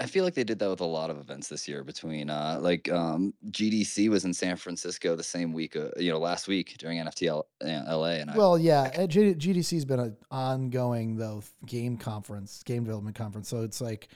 I 0.00 0.06
feel 0.06 0.24
like 0.24 0.34
they 0.34 0.44
did 0.44 0.60
that 0.60 0.70
with 0.70 0.80
a 0.80 0.84
lot 0.84 1.10
of 1.10 1.18
events 1.18 1.48
this 1.48 1.66
year. 1.66 1.82
Between 1.82 2.30
uh, 2.30 2.58
like 2.60 2.88
um, 2.90 3.34
GDC 3.50 4.08
was 4.08 4.24
in 4.24 4.32
San 4.32 4.56
Francisco 4.56 5.16
the 5.16 5.24
same 5.24 5.52
week, 5.52 5.74
uh, 5.74 5.88
you 5.96 6.12
know, 6.12 6.18
last 6.18 6.46
week 6.46 6.76
during 6.78 6.98
NFT 6.98 7.30
uh, 7.32 7.42
LA, 7.62 8.10
and 8.10 8.30
I, 8.30 8.36
Well, 8.36 8.56
yeah, 8.56 8.92
uh, 8.96 9.06
G- 9.08 9.34
GDC's 9.34 9.84
been 9.84 9.98
an 9.98 10.16
ongoing 10.30 11.16
though 11.16 11.42
game 11.66 11.96
conference, 11.96 12.62
game 12.62 12.84
development 12.84 13.16
conference. 13.16 13.48
So 13.48 13.62
it's 13.62 13.80
like 13.80 14.08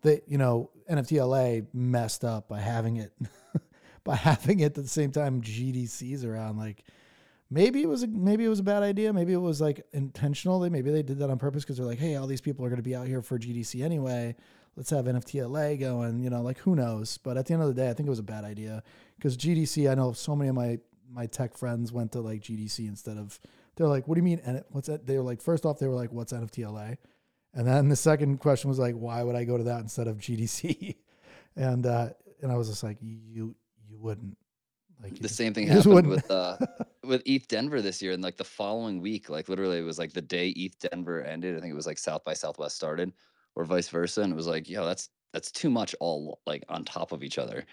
the 0.00 0.22
you 0.26 0.38
know 0.38 0.70
NFTLA 0.90 1.66
messed 1.74 2.24
up 2.24 2.48
by 2.48 2.60
having 2.60 2.96
it 2.96 3.12
by 4.04 4.16
having 4.16 4.60
it 4.60 4.66
at 4.66 4.74
the 4.74 4.88
same 4.88 5.12
time 5.12 5.42
GDC's 5.42 6.24
around. 6.24 6.56
Like 6.56 6.84
maybe 7.50 7.82
it 7.82 7.88
was 7.88 8.02
a, 8.02 8.06
maybe 8.06 8.44
it 8.44 8.48
was 8.48 8.60
a 8.60 8.64
bad 8.64 8.82
idea. 8.82 9.12
Maybe 9.12 9.32
it 9.32 9.38
was 9.38 9.60
like 9.60 9.84
intentional. 9.92 10.60
Maybe 10.68 10.90
they 10.90 11.02
did 11.02 11.18
that 11.18 11.30
on 11.30 11.38
purpose 11.38 11.64
because 11.64 11.76
they're 11.76 11.86
like, 11.86 11.98
hey, 11.98 12.16
all 12.16 12.26
these 12.26 12.40
people 12.40 12.64
are 12.64 12.68
going 12.68 12.78
to 12.78 12.82
be 12.82 12.94
out 12.94 13.06
here 13.06 13.22
for 13.22 13.38
GDC 13.38 13.84
anyway. 13.84 14.34
Let's 14.76 14.90
have 14.90 15.06
NFTLA 15.06 15.80
going. 15.80 16.22
You 16.22 16.30
know, 16.30 16.42
like 16.42 16.58
who 16.58 16.74
knows? 16.74 17.18
But 17.18 17.36
at 17.36 17.46
the 17.46 17.54
end 17.54 17.62
of 17.62 17.68
the 17.68 17.74
day, 17.74 17.88
I 17.88 17.94
think 17.94 18.06
it 18.06 18.10
was 18.10 18.18
a 18.18 18.24
bad 18.24 18.44
idea 18.44 18.82
because 19.16 19.36
GDC. 19.36 19.90
I 19.90 19.94
know 19.94 20.12
so 20.12 20.36
many 20.36 20.50
of 20.50 20.54
my 20.54 20.78
my 21.10 21.26
tech 21.26 21.56
friends 21.56 21.92
went 21.92 22.12
to 22.12 22.20
like 22.20 22.42
GDC 22.42 22.80
instead 22.80 23.16
of. 23.16 23.38
They're 23.76 23.88
like, 23.88 24.08
what 24.08 24.14
do 24.14 24.20
you 24.20 24.24
mean? 24.24 24.40
And 24.44 24.64
what's 24.70 24.88
that? 24.88 25.06
They 25.06 25.18
were 25.18 25.24
like, 25.24 25.42
first 25.42 25.66
off, 25.66 25.78
they 25.78 25.86
were 25.86 25.94
like, 25.94 26.10
what's 26.10 26.32
NFTLA? 26.32 26.96
And 27.52 27.66
then 27.66 27.90
the 27.90 27.96
second 27.96 28.38
question 28.38 28.68
was 28.68 28.78
like, 28.78 28.94
why 28.94 29.22
would 29.22 29.36
I 29.36 29.44
go 29.44 29.58
to 29.58 29.64
that 29.64 29.80
instead 29.80 30.08
of 30.08 30.18
GDC? 30.18 30.96
And 31.58 31.86
uh, 31.86 32.10
and 32.42 32.52
I 32.52 32.56
was 32.56 32.68
just 32.68 32.82
like, 32.82 32.98
you 33.00 33.54
you 33.88 33.96
wouldn't. 33.98 34.36
Like 35.02 35.18
the 35.18 35.28
same 35.28 35.52
thing 35.54 35.66
happened 35.68 36.08
with 36.08 36.30
uh, 36.30 36.56
with 37.04 37.22
ETH 37.26 37.48
Denver 37.48 37.82
this 37.82 38.00
year, 38.00 38.12
and 38.12 38.22
like 38.22 38.36
the 38.36 38.44
following 38.44 39.00
week, 39.00 39.28
like 39.28 39.48
literally, 39.48 39.78
it 39.78 39.82
was 39.82 39.98
like 39.98 40.12
the 40.12 40.22
day 40.22 40.48
ETH 40.50 40.78
Denver 40.78 41.22
ended. 41.22 41.56
I 41.56 41.60
think 41.60 41.72
it 41.72 41.76
was 41.76 41.86
like 41.86 41.98
South 41.98 42.24
by 42.24 42.34
Southwest 42.34 42.76
started, 42.76 43.12
or 43.54 43.64
vice 43.64 43.88
versa, 43.88 44.22
and 44.22 44.32
it 44.32 44.36
was 44.36 44.46
like, 44.46 44.68
yo, 44.68 44.84
that's 44.86 45.10
that's 45.32 45.50
too 45.52 45.68
much 45.70 45.94
all 46.00 46.40
like 46.46 46.64
on 46.68 46.84
top 46.84 47.12
of 47.12 47.22
each 47.22 47.38
other. 47.38 47.64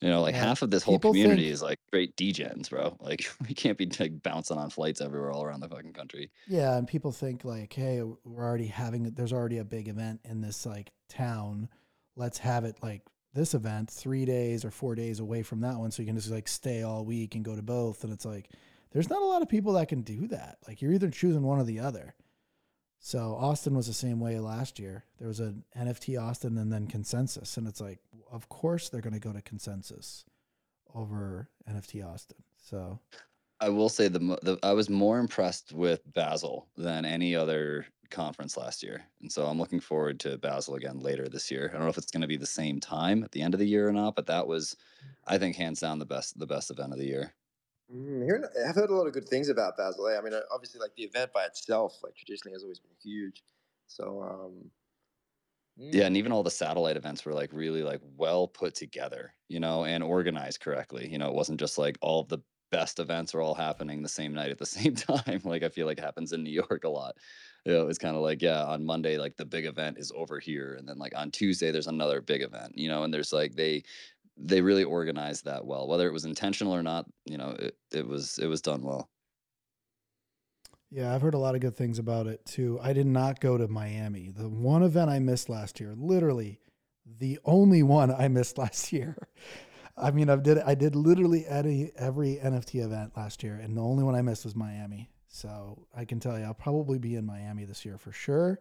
You 0.00 0.08
know, 0.08 0.20
like 0.20 0.34
Yeah, 0.34 0.44
half 0.46 0.62
of 0.62 0.70
this 0.70 0.82
whole 0.82 0.96
people 0.96 1.12
community 1.12 1.42
think- 1.42 1.52
is 1.52 1.62
like 1.62 1.78
great 1.92 2.16
degens, 2.16 2.70
bro. 2.70 2.96
Like 3.00 3.24
we 3.48 3.54
can't 3.54 3.78
be 3.78 3.88
like 4.00 4.22
bouncing 4.22 4.58
on 4.58 4.68
flights 4.70 5.00
everywhere 5.00 5.30
all 5.32 5.44
around 5.44 5.60
the 5.60 5.68
fucking 5.68 5.92
country. 5.92 6.30
Yeah, 6.48 6.76
and 6.76 6.88
people 6.88 7.12
think 7.12 7.44
like, 7.44 7.72
hey, 7.72 8.02
we're 8.02 8.44
already 8.44 8.66
having 8.66 9.04
there's 9.04 9.32
already 9.32 9.58
a 9.58 9.64
big 9.64 9.88
event 9.88 10.20
in 10.24 10.40
this 10.40 10.66
like 10.66 10.90
town. 11.08 11.68
Let's 12.16 12.38
have 12.38 12.64
it 12.64 12.76
like 12.82 13.02
this 13.34 13.54
event 13.54 13.90
three 13.90 14.24
days 14.24 14.64
or 14.64 14.70
four 14.70 14.94
days 14.94 15.20
away 15.20 15.42
from 15.42 15.60
that 15.60 15.78
one, 15.78 15.90
so 15.90 16.02
you 16.02 16.06
can 16.06 16.16
just 16.16 16.30
like 16.30 16.48
stay 16.48 16.82
all 16.82 17.04
week 17.04 17.34
and 17.34 17.44
go 17.44 17.56
to 17.56 17.62
both. 17.62 18.04
And 18.04 18.12
it's 18.12 18.24
like, 18.24 18.50
there's 18.92 19.10
not 19.10 19.22
a 19.22 19.26
lot 19.26 19.42
of 19.42 19.48
people 19.48 19.72
that 19.74 19.88
can 19.88 20.02
do 20.02 20.26
that. 20.28 20.58
Like 20.66 20.82
you're 20.82 20.92
either 20.92 21.10
choosing 21.10 21.42
one 21.42 21.58
or 21.58 21.64
the 21.64 21.80
other. 21.80 22.14
So 22.98 23.34
Austin 23.34 23.74
was 23.74 23.88
the 23.88 23.92
same 23.92 24.20
way 24.20 24.38
last 24.38 24.78
year. 24.78 25.04
There 25.18 25.28
was 25.28 25.40
an 25.40 25.64
NFT 25.76 26.20
Austin 26.20 26.56
and 26.56 26.72
then 26.72 26.86
consensus, 26.86 27.56
and 27.56 27.66
it's 27.66 27.80
like, 27.80 27.98
of 28.30 28.48
course 28.48 28.88
they're 28.88 29.00
going 29.00 29.12
to 29.12 29.18
go 29.18 29.32
to 29.32 29.42
consensus 29.42 30.24
over 30.94 31.48
NFT 31.68 32.06
Austin. 32.06 32.38
So 32.62 33.00
I 33.60 33.70
will 33.70 33.88
say 33.88 34.08
the, 34.08 34.18
the 34.18 34.58
I 34.62 34.72
was 34.72 34.88
more 34.88 35.18
impressed 35.18 35.72
with 35.72 36.00
Basel 36.12 36.68
than 36.76 37.04
any 37.04 37.34
other 37.34 37.86
conference 38.12 38.56
last 38.56 38.82
year, 38.82 39.10
and 39.20 39.32
so 39.32 39.46
I'm 39.46 39.58
looking 39.58 39.80
forward 39.80 40.20
to 40.20 40.38
Basel 40.38 40.76
again 40.76 41.00
later 41.00 41.28
this 41.28 41.50
year. 41.50 41.68
I 41.68 41.72
don't 41.72 41.82
know 41.82 41.88
if 41.88 41.98
it's 41.98 42.10
going 42.12 42.20
to 42.22 42.28
be 42.28 42.36
the 42.36 42.46
same 42.46 42.78
time 42.80 43.24
at 43.24 43.32
the 43.32 43.42
end 43.42 43.54
of 43.54 43.60
the 43.60 43.66
year 43.68 43.88
or 43.88 43.92
not, 43.92 44.14
but 44.16 44.26
that 44.26 44.46
was, 44.46 44.76
I 45.26 45.38
think, 45.38 45.56
hands 45.56 45.80
down 45.80 45.98
the 45.98 46.06
best 46.06 46.38
the 46.38 46.46
best 46.46 46.70
event 46.70 46.92
of 46.92 46.98
the 46.98 47.06
year. 47.06 47.34
Mm, 47.90 48.44
I've 48.66 48.74
heard 48.74 48.90
a 48.90 48.94
lot 48.94 49.06
of 49.06 49.12
good 49.12 49.28
things 49.28 49.48
about 49.48 49.76
Basel. 49.76 50.06
I 50.06 50.20
mean, 50.22 50.32
uh, 50.34 50.42
obviously, 50.50 50.80
like 50.80 50.94
the 50.94 51.04
event 51.04 51.32
by 51.32 51.44
itself, 51.44 52.02
like 52.02 52.14
traditionally, 52.14 52.54
has 52.54 52.62
always 52.62 52.78
been 52.80 52.94
huge. 53.02 53.42
So, 53.86 54.22
um, 54.22 54.70
Yeah, 55.90 56.06
mm, 56.06 56.06
and 56.06 56.16
even 56.16 56.32
all 56.32 56.42
the 56.42 56.50
satellite 56.50 56.96
events 56.96 57.24
were 57.24 57.34
like 57.34 57.52
really 57.52 57.82
like 57.82 58.00
well 58.02 58.48
put 58.48 58.74
together, 58.74 59.34
you 59.48 59.60
know, 59.60 59.84
and 59.84 60.02
organized 60.02 60.60
correctly. 60.60 61.08
You 61.10 61.18
know, 61.18 61.28
it 61.28 61.34
wasn't 61.34 61.60
just 61.60 61.76
like 61.76 61.98
all 62.00 62.24
the 62.24 62.38
best 62.70 62.98
events 62.98 63.34
are 63.34 63.42
all 63.42 63.54
happening 63.54 64.02
the 64.02 64.08
same 64.08 64.32
night 64.32 64.50
at 64.50 64.58
the 64.58 64.66
same 64.78 64.94
time. 64.94 65.40
Like 65.44 65.62
I 65.62 65.68
feel 65.68 65.86
like 65.86 65.98
happens 66.00 66.32
in 66.32 66.42
New 66.42 66.50
York 66.50 66.84
a 66.84 66.88
lot. 66.88 67.18
You 67.64 67.72
know, 67.72 67.86
it's 67.88 67.98
kind 67.98 68.16
of 68.16 68.22
like, 68.22 68.42
yeah, 68.42 68.64
on 68.64 68.84
Monday, 68.84 69.18
like 69.18 69.36
the 69.36 69.44
big 69.44 69.66
event 69.66 69.98
is 69.98 70.12
over 70.16 70.40
here. 70.40 70.74
And 70.78 70.88
then 70.88 70.98
like 70.98 71.16
on 71.16 71.30
Tuesday, 71.30 71.70
there's 71.70 71.86
another 71.86 72.20
big 72.20 72.42
event, 72.42 72.76
you 72.76 72.88
know, 72.88 73.04
and 73.04 73.14
there's 73.14 73.32
like 73.32 73.54
they 73.54 73.84
they 74.36 74.60
really 74.60 74.84
organized 74.84 75.44
that 75.44 75.64
well. 75.64 75.86
Whether 75.86 76.08
it 76.08 76.12
was 76.12 76.24
intentional 76.24 76.74
or 76.74 76.82
not, 76.82 77.06
you 77.24 77.38
know, 77.38 77.50
it, 77.58 77.76
it 77.92 78.06
was 78.06 78.38
it 78.38 78.46
was 78.46 78.62
done 78.62 78.82
well. 78.82 79.08
Yeah, 80.90 81.14
I've 81.14 81.22
heard 81.22 81.34
a 81.34 81.38
lot 81.38 81.54
of 81.54 81.60
good 81.60 81.76
things 81.76 81.98
about 81.98 82.26
it 82.26 82.44
too. 82.44 82.78
I 82.82 82.92
did 82.92 83.06
not 83.06 83.40
go 83.40 83.56
to 83.56 83.68
Miami. 83.68 84.30
The 84.30 84.48
one 84.48 84.82
event 84.82 85.10
I 85.10 85.20
missed 85.20 85.48
last 85.48 85.80
year, 85.80 85.94
literally 85.96 86.60
the 87.18 87.38
only 87.44 87.82
one 87.82 88.10
I 88.10 88.28
missed 88.28 88.58
last 88.58 88.92
year. 88.92 89.16
I 89.96 90.10
mean, 90.10 90.28
I 90.28 90.36
did 90.36 90.58
I 90.58 90.74
did 90.74 90.96
literally 90.96 91.44
every 91.46 91.92
every 91.96 92.36
NFT 92.42 92.84
event 92.84 93.12
last 93.16 93.42
year, 93.42 93.54
and 93.54 93.76
the 93.76 93.82
only 93.82 94.02
one 94.02 94.14
I 94.14 94.22
missed 94.22 94.44
was 94.44 94.56
Miami. 94.56 95.11
So 95.34 95.86
I 95.96 96.04
can 96.04 96.20
tell 96.20 96.38
you, 96.38 96.44
I'll 96.44 96.52
probably 96.54 96.98
be 96.98 97.16
in 97.16 97.24
Miami 97.24 97.64
this 97.64 97.84
year 97.86 97.96
for 97.96 98.12
sure. 98.12 98.60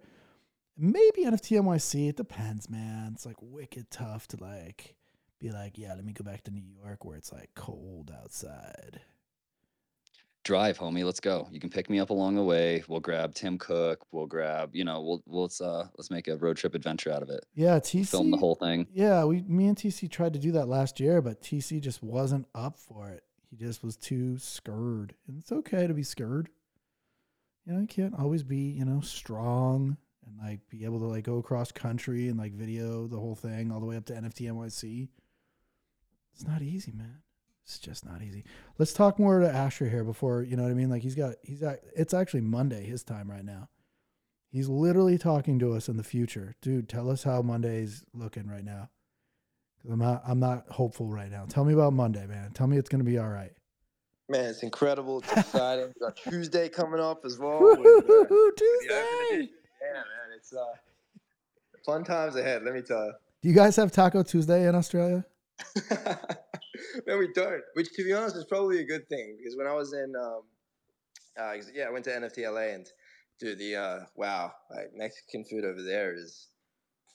Maybe 0.77 1.25
NFT 1.25 1.59
NYC. 1.61 2.09
It 2.09 2.15
depends, 2.15 2.69
man. 2.69 3.11
It's 3.13 3.25
like 3.25 3.35
wicked 3.41 3.91
tough 3.91 4.25
to 4.29 4.37
like 4.41 4.95
be 5.37 5.51
like, 5.51 5.77
yeah, 5.77 5.93
let 5.93 6.05
me 6.05 6.13
go 6.13 6.23
back 6.23 6.43
to 6.45 6.51
New 6.51 6.63
York 6.63 7.03
where 7.03 7.17
it's 7.17 7.31
like 7.33 7.49
cold 7.55 8.09
outside. 8.23 9.01
drive 10.43 10.77
homie 10.79 11.03
let's 11.05 11.19
go 11.19 11.47
you 11.51 11.59
can 11.59 11.69
pick 11.69 11.87
me 11.87 11.99
up 11.99 12.09
along 12.09 12.33
the 12.35 12.43
way 12.43 12.83
we'll 12.87 12.99
grab 12.99 13.31
tim 13.35 13.59
cook 13.59 14.03
we'll 14.11 14.25
grab 14.25 14.71
you 14.73 14.83
know 14.83 14.99
we'll, 14.99 15.21
we'll 15.27 15.43
let's 15.43 15.61
uh 15.61 15.85
let's 15.97 16.09
make 16.09 16.27
a 16.27 16.35
road 16.37 16.57
trip 16.57 16.73
adventure 16.73 17.11
out 17.11 17.21
of 17.21 17.29
it 17.29 17.45
Yeah, 17.53 17.73
We'll 17.73 17.81
TC. 17.81 18.07
film 18.09 18.31
the 18.31 18.37
whole 18.37 18.55
thing 18.55 18.87
Yeah, 18.91 19.23
we 19.25 19.43
me 19.43 19.67
and 19.67 19.77
TC 19.77 20.09
tried 20.09 20.33
to 20.33 20.39
do 20.39 20.51
that 20.53 20.67
last 20.67 20.99
year, 20.99 21.21
but 21.21 21.41
TC 21.43 21.79
just 21.79 22.01
wasn't 22.01 22.47
up 22.55 22.79
for 22.79 23.09
it. 23.09 23.23
He 23.51 23.55
just 23.57 23.83
was 23.83 23.97
too 23.97 24.37
scared. 24.39 25.13
And 25.27 25.37
it's 25.37 25.51
okay 25.51 25.85
to 25.85 25.93
be 25.93 26.03
scared. 26.03 26.49
You 27.65 27.73
know, 27.73 27.81
you 27.81 27.87
can't 27.87 28.17
always 28.17 28.43
be, 28.43 28.57
you 28.57 28.85
know, 28.85 29.01
strong 29.01 29.97
and 30.25 30.37
like 30.37 30.61
be 30.69 30.85
able 30.85 30.99
to 30.99 31.05
like 31.05 31.23
go 31.23 31.37
across 31.37 31.71
country 31.71 32.27
and 32.27 32.37
like 32.37 32.53
video 32.53 33.07
the 33.07 33.19
whole 33.19 33.35
thing 33.35 33.71
all 33.71 33.79
the 33.79 33.85
way 33.85 33.97
up 33.97 34.05
to 34.05 34.13
NFT 34.13 34.51
NYC. 34.51 35.09
It's 36.33 36.47
not 36.47 36.61
easy, 36.61 36.91
man. 36.91 37.21
It's 37.63 37.77
just 37.77 38.05
not 38.05 38.21
easy. 38.21 38.43
Let's 38.77 38.93
talk 38.93 39.19
more 39.19 39.39
to 39.39 39.49
Ashur 39.49 39.89
here 39.89 40.03
before, 40.03 40.41
you 40.41 40.57
know 40.57 40.63
what 40.63 40.71
I 40.71 40.75
mean? 40.75 40.89
Like 40.89 41.03
he's 41.03 41.15
got 41.15 41.35
he's 41.43 41.61
got 41.61 41.77
it's 41.95 42.13
actually 42.13 42.41
Monday 42.41 42.85
his 42.85 43.03
time 43.03 43.29
right 43.29 43.45
now. 43.45 43.69
He's 44.49 44.67
literally 44.67 45.17
talking 45.17 45.59
to 45.59 45.73
us 45.73 45.87
in 45.87 45.97
the 45.97 46.03
future. 46.03 46.55
Dude, 46.61 46.89
tell 46.89 47.09
us 47.09 47.23
how 47.23 47.41
Monday's 47.41 48.03
looking 48.13 48.47
right 48.47 48.65
now. 48.65 48.89
Cause 49.81 49.91
I'm 49.91 49.99
not 49.99 50.23
I'm 50.27 50.39
not 50.39 50.65
hopeful 50.69 51.07
right 51.07 51.31
now. 51.31 51.45
Tell 51.47 51.63
me 51.63 51.73
about 51.73 51.93
Monday, 51.93 52.25
man. 52.25 52.51
Tell 52.53 52.67
me 52.67 52.77
it's 52.77 52.89
gonna 52.89 53.03
be 53.03 53.17
all 53.17 53.29
right. 53.29 53.53
Man, 54.31 54.45
it's 54.45 54.63
incredible. 54.63 55.19
It's 55.19 55.31
exciting. 55.33 55.93
we 55.93 56.05
got 56.07 56.15
Tuesday 56.15 56.69
coming 56.69 56.99
up 56.99 57.23
as 57.25 57.37
well. 57.37 57.59
with, 57.61 57.79
uh, 57.79 57.81
with 57.83 58.07
the 58.07 58.13
open 58.13 58.51
Tuesday. 58.57 59.49
Yeah, 59.81 59.93
man, 59.93 60.35
it's 60.35 60.53
uh, 60.53 60.63
fun 61.85 62.03
times 62.03 62.35
ahead. 62.35 62.63
Let 62.63 62.73
me 62.73 62.81
tell 62.81 63.05
you. 63.05 63.13
Do 63.41 63.49
you 63.49 63.55
guys 63.55 63.75
have 63.75 63.91
Taco 63.91 64.23
Tuesday 64.23 64.67
in 64.67 64.75
Australia? 64.75 65.25
no, 67.07 67.17
we 67.17 67.31
don't. 67.33 67.61
Which, 67.73 67.91
to 67.95 68.03
be 68.03 68.13
honest, 68.13 68.35
is 68.35 68.45
probably 68.45 68.79
a 68.79 68.85
good 68.85 69.07
thing 69.09 69.35
because 69.37 69.57
when 69.57 69.67
I 69.67 69.73
was 69.73 69.93
in, 69.93 70.13
um, 70.15 70.41
uh, 71.39 71.53
yeah, 71.73 71.85
I 71.85 71.91
went 71.91 72.05
to 72.05 72.11
NFTLA 72.11 72.75
and 72.75 72.87
dude, 73.39 73.59
the 73.59 73.75
uh, 73.75 73.99
wow, 74.15 74.53
like 74.69 74.91
Mexican 74.95 75.43
food 75.43 75.65
over 75.65 75.81
there 75.81 76.15
is 76.15 76.47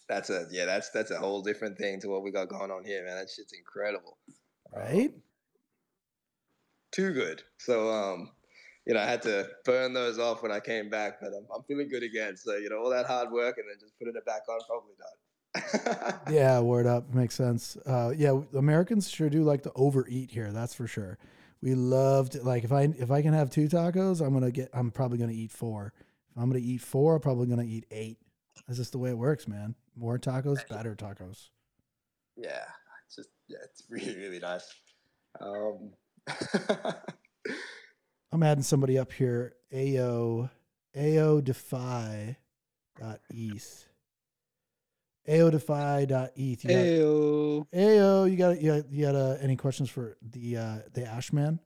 that's 0.09 0.31
a 0.31 0.47
yeah, 0.51 0.65
that's 0.65 0.91
that's 0.91 1.11
a 1.11 1.19
whole 1.19 1.43
different 1.43 1.79
thing 1.79 2.01
to 2.01 2.09
what 2.09 2.23
we 2.23 2.31
got 2.31 2.49
going 2.49 2.71
on 2.71 2.85
here, 2.85 3.05
man. 3.05 3.17
That 3.17 3.31
shit's 3.31 3.53
incredible. 3.53 4.19
Right? 4.75 5.13
Um, 5.15 5.23
too 6.97 7.13
good. 7.13 7.43
So 7.59 7.91
um, 7.91 8.31
you 8.87 8.95
know, 8.95 9.01
I 9.01 9.05
had 9.05 9.23
to 9.23 9.49
burn 9.65 9.93
those 9.93 10.19
off 10.19 10.43
when 10.43 10.51
I 10.51 10.61
came 10.61 10.89
back, 10.89 11.21
but 11.21 11.29
I'm, 11.29 11.47
I'm 11.55 11.63
feeling 11.65 11.89
good 11.89 12.03
again. 12.03 12.37
So 12.37 12.57
you 12.57 12.71
know, 12.71 12.79
all 12.79 12.91
that 12.91 13.07
hard 13.07 13.31
work 13.31 13.59
and 13.59 13.67
then 13.69 13.77
just 13.79 13.99
putting 13.99 14.15
it 14.17 14.25
back 14.25 14.43
on, 14.49 14.59
probably 14.67 14.95
not. 14.99 16.21
yeah, 16.31 16.59
word 16.61 16.87
up 16.87 17.13
makes 17.15 17.35
sense. 17.35 17.77
Uh, 17.87 18.13
yeah, 18.17 18.41
Americans 18.57 19.09
sure 19.09 19.29
do 19.29 19.43
like 19.43 19.63
to 19.63 19.73
overeat 19.75 20.31
here. 20.31 20.53
That's 20.53 20.75
for 20.75 20.87
sure. 20.87 21.19
We 21.63 21.75
loved 21.75 22.43
like 22.43 22.65
if 22.65 22.73
I 22.73 22.83
if 22.99 23.11
I 23.11 23.23
can 23.23 23.35
have 23.35 23.51
two 23.51 23.69
tacos, 23.69 24.25
I'm 24.25 24.33
gonna 24.33 24.51
get. 24.51 24.71
I'm 24.73 24.91
probably 24.91 25.19
gonna 25.19 25.33
eat 25.33 25.51
four. 25.51 25.93
If 26.31 26.43
I'm 26.43 26.49
gonna 26.49 26.63
eat 26.63 26.81
four, 26.81 27.17
I'm 27.17 27.21
probably 27.21 27.47
gonna 27.47 27.65
eat 27.65 27.87
eight. 27.91 28.19
That's 28.67 28.79
just 28.79 28.93
the 28.93 28.99
way 28.99 29.11
it 29.11 29.19
works, 29.19 29.47
man. 29.47 29.75
More 29.97 30.19
tacos, 30.19 30.67
better 30.69 30.95
tacos. 30.95 31.49
Yeah, 32.37 32.65
it's 33.07 33.17
just 33.17 33.31
yeah, 33.49 33.59
it's 33.65 33.85
really 33.91 34.17
really 34.17 34.39
nice. 34.39 34.69
Um, 35.41 35.93
I'm 38.33 38.43
adding 38.43 38.63
somebody 38.63 38.99
up 38.99 39.13
here. 39.13 39.55
AO 39.73 40.51
AO 40.97 41.41
Defy 41.41 42.37
dot 42.99 43.21
ETH. 43.31 43.89
AO 45.29 45.51
Defy 45.51 46.05
dot 46.07 46.31
ETH. 46.37 46.65
You 46.65 46.71
got, 46.71 46.77
Heyo. 46.79 47.67
AO, 47.75 48.25
you 48.25 48.37
got 48.37 48.61
you 48.61 48.73
got, 48.73 48.93
you 48.93 49.05
got 49.05 49.15
uh, 49.15 49.37
any 49.41 49.57
questions 49.57 49.91
for 49.91 50.17
the 50.23 50.57
uh, 50.57 50.79
the 50.95 51.07
Ashman? 51.07 51.61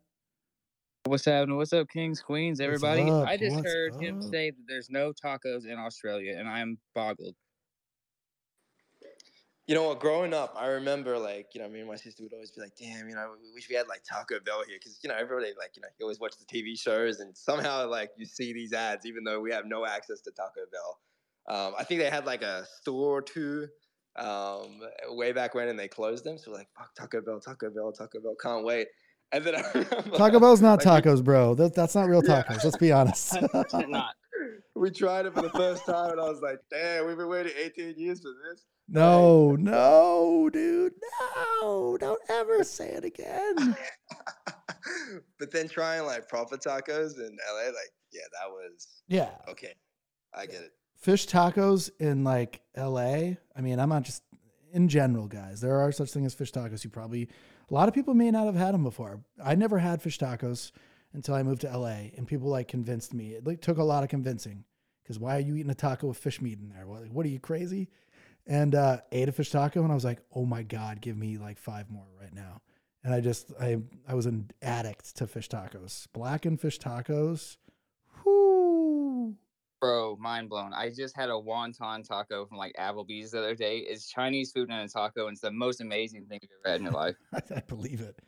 What's 1.05 1.25
happening? 1.25 1.57
What's 1.57 1.73
up, 1.73 1.89
Kings, 1.89 2.21
Queens, 2.21 2.61
everybody? 2.61 3.03
up? 3.03 3.27
I 3.27 3.37
just 3.37 3.57
What's 3.57 3.67
heard 3.67 3.95
him 3.95 4.21
say 4.21 4.51
that 4.51 4.65
there's 4.69 4.91
no 4.91 5.13
tacos 5.13 5.65
in 5.65 5.79
Australia, 5.79 6.37
and 6.39 6.47
I'm 6.49 6.79
boggled. 6.95 7.35
You 9.71 9.77
know 9.77 9.85
what? 9.85 10.01
Growing 10.01 10.35
up, 10.35 10.57
I 10.59 10.67
remember 10.67 11.17
like 11.17 11.55
you 11.55 11.61
know, 11.61 11.69
me 11.69 11.79
and 11.79 11.89
my 11.89 11.95
sister 11.95 12.25
would 12.25 12.33
always 12.33 12.51
be 12.51 12.61
like, 12.61 12.73
"Damn, 12.77 13.09
you 13.09 13.15
know, 13.15 13.35
we 13.41 13.53
wish 13.55 13.69
we 13.69 13.77
had 13.77 13.87
like 13.87 14.03
Taco 14.03 14.41
Bell 14.45 14.65
here," 14.67 14.77
because 14.77 14.99
you 15.05 15.09
know, 15.09 15.15
everybody 15.15 15.53
like 15.57 15.77
you 15.77 15.83
know, 15.83 15.87
you 15.97 16.05
always 16.05 16.19
watch 16.19 16.33
the 16.37 16.45
TV 16.45 16.77
shows, 16.77 17.21
and 17.21 17.37
somehow 17.39 17.87
like 17.89 18.11
you 18.17 18.27
see 18.27 18.53
these 18.53 18.73
ads, 18.73 19.07
even 19.07 19.23
though 19.23 19.39
we 19.39 19.53
have 19.53 19.67
no 19.67 19.87
access 19.87 20.21
to 20.23 20.33
Taco 20.33 20.63
Bell. 20.73 20.99
Um, 21.49 21.75
I 21.79 21.85
think 21.85 22.01
they 22.01 22.11
had 22.11 22.27
like 22.27 22.43
a 22.43 22.67
store 22.81 23.19
or 23.19 23.23
two 23.23 23.69
um, 24.17 24.81
way 25.11 25.31
back 25.31 25.55
when, 25.55 25.69
and 25.69 25.79
they 25.79 25.87
closed 25.87 26.25
them. 26.25 26.37
So 26.37 26.51
we're 26.51 26.57
like, 26.57 26.69
"Fuck 26.77 26.93
Taco 26.97 27.21
Bell, 27.21 27.39
Taco 27.39 27.71
Bell, 27.71 27.93
Taco 27.93 28.19
Bell, 28.19 28.35
can't 28.43 28.65
wait." 28.65 28.89
And 29.31 29.45
then 29.45 29.55
I 29.55 29.63
remember 29.75 30.17
Taco 30.17 30.41
Bell's 30.41 30.61
not 30.61 30.85
like, 30.85 31.05
tacos, 31.05 31.23
bro. 31.23 31.55
That, 31.55 31.77
that's 31.77 31.95
not 31.95 32.09
real 32.09 32.23
Yeah. 32.25 32.43
tacos. 32.43 32.65
Let's 32.65 32.77
be 32.77 32.91
honest. 32.91 33.37
not. 33.89 34.17
we 34.75 34.91
tried 34.91 35.27
it 35.27 35.35
for 35.35 35.43
the 35.43 35.51
first 35.51 35.87
time, 35.87 36.11
and 36.11 36.21
I 36.21 36.25
was 36.25 36.41
like, 36.41 36.59
"Damn, 36.73 37.07
we've 37.07 37.17
been 37.17 37.29
waiting 37.29 37.53
18 37.57 37.95
years 37.99 38.21
for 38.21 38.33
this." 38.51 38.67
No, 38.91 39.57
no, 39.57 40.51
dude, 40.53 40.93
no! 41.63 41.97
Don't 41.99 42.21
ever 42.29 42.65
say 42.65 42.89
it 42.89 43.05
again. 43.05 43.77
but 45.39 45.51
then 45.51 45.69
trying 45.69 46.05
like 46.07 46.29
proper 46.29 46.57
tacos 46.57 47.19
in 47.19 47.37
LA, 47.53 47.67
like 47.67 47.93
yeah, 48.13 48.23
that 48.33 48.51
was 48.51 49.03
Yeah, 49.09 49.31
okay. 49.49 49.75
I 50.35 50.47
get 50.47 50.63
it. 50.63 50.73
fish 50.97 51.27
tacos 51.27 51.91
in 51.99 52.25
like 52.25 52.61
L.A. 52.75 53.39
I 53.57 53.61
mean, 53.61 53.79
I'm 53.79 53.89
not 53.89 54.03
just 54.03 54.23
in 54.73 54.89
general, 54.89 55.27
guys. 55.27 55.61
There 55.61 55.81
are 55.81 55.93
such 55.93 56.11
things 56.11 56.27
as 56.27 56.35
fish 56.35 56.53
tacos. 56.53 56.85
You 56.85 56.91
probably 56.91 57.29
a 57.71 57.75
lot 57.75 57.89
of 57.89 57.95
people 57.95 58.15
may 58.15 58.31
not 58.31 58.47
have 58.47 58.57
had 58.57 58.75
them 58.75 58.83
before. 58.85 59.21
I 59.43 59.55
never 59.55 59.79
had 59.79 60.03
fish 60.03 60.19
tacos 60.19 60.73
until 61.13 61.35
I 61.35 61.43
moved 61.43 61.63
to 61.63 61.71
L.A. 61.71 62.13
and 62.17 62.27
people 62.27 62.49
like 62.49 62.69
convinced 62.69 63.15
me. 63.15 63.35
It 63.35 63.47
like, 63.47 63.61
took 63.61 63.79
a 63.79 63.85
lot 63.85 64.03
of 64.03 64.09
convincing 64.09 64.65
because 65.03 65.19
why 65.19 65.37
are 65.37 65.41
you 65.41 65.57
eating 65.57 65.71
a 65.71 65.75
taco 65.75 66.07
with 66.09 66.19
fish 66.19 66.41
meat 66.41 66.59
in 66.61 66.69
there? 66.69 66.87
What, 66.87 67.09
what 67.11 67.27
are 67.27 67.31
you 67.31 67.41
crazy? 67.41 67.89
And 68.51 68.75
uh, 68.75 68.99
ate 69.13 69.29
a 69.29 69.33
fish 69.33 69.51
taco 69.51 69.85
and 69.85 69.93
I 69.93 69.95
was 69.95 70.05
like, 70.05 70.19
oh 70.35 70.45
my 70.45 70.65
god, 70.65 71.01
give 71.01 71.17
me 71.17 71.39
like 71.39 71.57
five 71.57 71.89
more 71.89 72.09
right 72.21 72.35
now. 72.35 72.61
And 73.05 73.15
I 73.15 73.21
just 73.21 73.53
I 73.61 73.79
I 74.09 74.15
was 74.15 74.27
an 74.27 74.51
addict 74.61 75.17
to 75.19 75.29
fish 75.29 75.49
tacos, 75.49 76.09
blackened 76.13 76.61
fish 76.61 76.81
tacos. 76.81 77.59
Whoo! 78.25 79.37
Bro, 79.81 80.17
mind 80.17 80.49
blown. 80.49 80.75
I 80.75 80.91
just 80.91 81.17
had 81.17 81.31
a 81.31 81.35
wonton 81.35 82.07
taco 82.07 82.45
from 82.45 82.59
like 82.59 82.75
Applebee's 82.77 83.31
the 83.31 83.39
other 83.39 83.55
day. 83.55 83.79
It's 83.79 84.09
Chinese 84.09 84.51
food 84.51 84.69
and 84.69 84.81
a 84.81 84.89
taco, 84.89 85.29
and 85.29 85.35
it's 85.35 85.41
the 85.41 85.53
most 85.53 85.81
amazing 85.81 86.27
thing 86.27 86.41
you've 86.43 86.51
ever 86.65 86.73
had 86.73 86.81
in 86.81 86.87
your 86.87 86.93
life. 86.93 87.15
I 87.33 87.61
believe 87.61 88.01
it. 88.01 88.19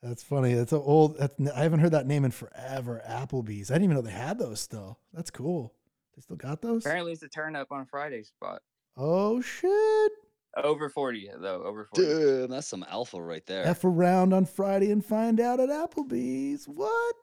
That's 0.00 0.22
funny. 0.22 0.54
That's 0.54 0.72
an 0.72 0.82
old. 0.82 1.18
That's, 1.18 1.34
I 1.56 1.64
haven't 1.64 1.80
heard 1.80 1.90
that 1.90 2.06
name 2.06 2.24
in 2.24 2.30
forever. 2.30 3.02
Applebee's. 3.04 3.72
I 3.72 3.74
didn't 3.74 3.84
even 3.84 3.96
know 3.96 4.02
they 4.02 4.12
had 4.12 4.38
those 4.38 4.60
still. 4.60 5.00
That's 5.12 5.30
cool. 5.30 5.74
They 6.14 6.22
still 6.22 6.36
got 6.36 6.62
those. 6.62 6.86
Apparently, 6.86 7.12
it's 7.12 7.24
a 7.24 7.28
turn 7.28 7.56
up 7.56 7.72
on 7.72 7.84
Friday 7.84 8.22
spot. 8.22 8.62
Oh 8.96 9.40
shit! 9.40 10.12
Over 10.56 10.88
40, 10.88 11.30
though. 11.38 11.62
Over 11.64 11.84
40. 11.94 12.02
Dude, 12.02 12.50
that's 12.50 12.66
some 12.66 12.84
alpha 12.88 13.20
right 13.20 13.44
there. 13.46 13.66
F 13.66 13.84
around 13.84 14.32
on 14.32 14.46
Friday 14.46 14.90
and 14.90 15.04
find 15.04 15.38
out 15.38 15.60
at 15.60 15.68
Applebee's. 15.68 16.66
What? 16.66 17.14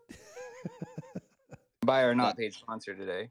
Buy 1.86 2.03
our 2.03 2.15
not 2.15 2.38
paid 2.38 2.53
sponsor 2.53 2.93
today. 2.93 3.30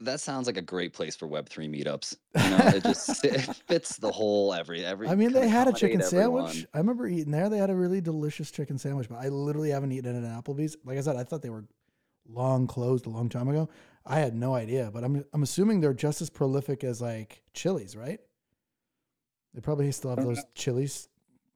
That 0.00 0.20
sounds 0.20 0.46
like 0.46 0.56
a 0.56 0.62
great 0.62 0.92
place 0.92 1.16
for 1.16 1.26
Web 1.26 1.48
three 1.48 1.68
meetups. 1.68 2.16
You 2.38 2.50
know, 2.50 2.58
it 2.68 2.82
just 2.82 3.24
it 3.24 3.40
fits 3.66 3.96
the 3.96 4.12
whole 4.12 4.54
every 4.54 4.84
every. 4.84 5.08
I 5.08 5.14
mean, 5.14 5.32
they 5.32 5.48
had 5.48 5.68
a 5.68 5.72
chicken 5.72 6.02
everyone. 6.02 6.48
sandwich. 6.48 6.66
I 6.74 6.78
remember 6.78 7.06
eating 7.08 7.32
there. 7.32 7.48
They 7.48 7.58
had 7.58 7.70
a 7.70 7.74
really 7.74 8.00
delicious 8.00 8.50
chicken 8.50 8.78
sandwich, 8.78 9.08
but 9.08 9.18
I 9.18 9.28
literally 9.28 9.70
haven't 9.70 9.92
eaten 9.92 10.14
it 10.14 10.26
at 10.28 10.44
Applebee's. 10.44 10.76
Like 10.84 10.98
I 10.98 11.00
said, 11.00 11.16
I 11.16 11.24
thought 11.24 11.42
they 11.42 11.50
were 11.50 11.64
long 12.28 12.66
closed 12.66 13.06
a 13.06 13.10
long 13.10 13.28
time 13.28 13.48
ago. 13.48 13.68
I 14.10 14.20
had 14.20 14.34
no 14.34 14.54
idea, 14.54 14.90
but 14.92 15.04
I'm 15.04 15.24
I'm 15.32 15.42
assuming 15.42 15.80
they're 15.80 15.92
just 15.92 16.22
as 16.22 16.30
prolific 16.30 16.82
as 16.82 17.00
like 17.00 17.42
Chili's, 17.52 17.94
right? 17.94 18.20
They 19.54 19.60
probably 19.60 19.90
still 19.92 20.10
have 20.10 20.24
those 20.24 20.42
Chili's 20.54 21.08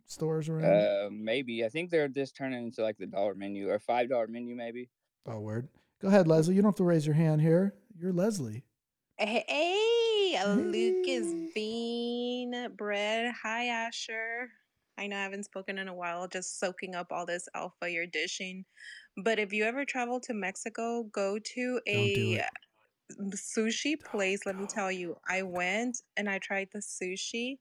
stores 0.07 0.48
around. 0.48 0.64
Uh, 0.64 1.09
maybe. 1.11 1.64
I 1.64 1.68
think 1.68 1.90
they're 1.90 2.09
just 2.09 2.36
turning 2.36 2.64
into 2.64 2.82
like 2.82 2.98
the 2.98 3.07
dollar 3.07 3.34
menu 3.34 3.70
or 3.70 3.78
$5 3.78 4.28
menu, 4.28 4.55
maybe. 4.55 4.88
oh, 5.26 5.40
word. 5.40 5.68
Go 6.00 6.09
ahead, 6.09 6.26
Leslie. 6.26 6.55
You 6.55 6.62
don't 6.62 6.70
have 6.70 6.76
to 6.76 6.84
raise 6.84 7.07
your 7.07 7.14
hand 7.14 7.40
here. 7.40 7.74
You're 7.98 8.12
Leslie. 8.12 8.64
Hey, 9.16 10.36
a 10.36 10.48
Lucas 10.55 11.32
Bean 11.55 12.68
Bread. 12.76 13.32
Hi, 13.42 13.66
Ashur. 13.66 14.48
I 14.98 15.07
know 15.07 15.16
I 15.16 15.22
haven't 15.22 15.44
spoken 15.44 15.78
in 15.78 15.88
a 15.88 15.94
while, 15.94 16.26
just 16.28 16.59
soaking 16.59 16.94
up 16.94 17.12
all 17.12 17.24
this 17.24 17.48
alpha 17.55 17.90
you're 17.90 18.07
dishing. 18.07 18.64
But 19.17 19.39
if 19.39 19.53
you 19.53 19.65
ever 19.65 19.85
travel 19.85 20.21
to 20.21 20.35
Mexico, 20.35 21.05
go 21.13 21.39
to 21.39 21.81
Don't 21.87 22.15
do 22.15 22.41
a 22.41 22.45
sushi 23.37 24.01
place. 24.01 24.41
Let 24.47 24.59
me 24.59 24.67
tell 24.67 24.91
you, 24.91 25.17
I 25.29 25.43
went 25.43 26.03
and 26.17 26.29
I 26.29 26.39
tried 26.39 26.69
the 26.73 26.81
sushi 26.81 27.59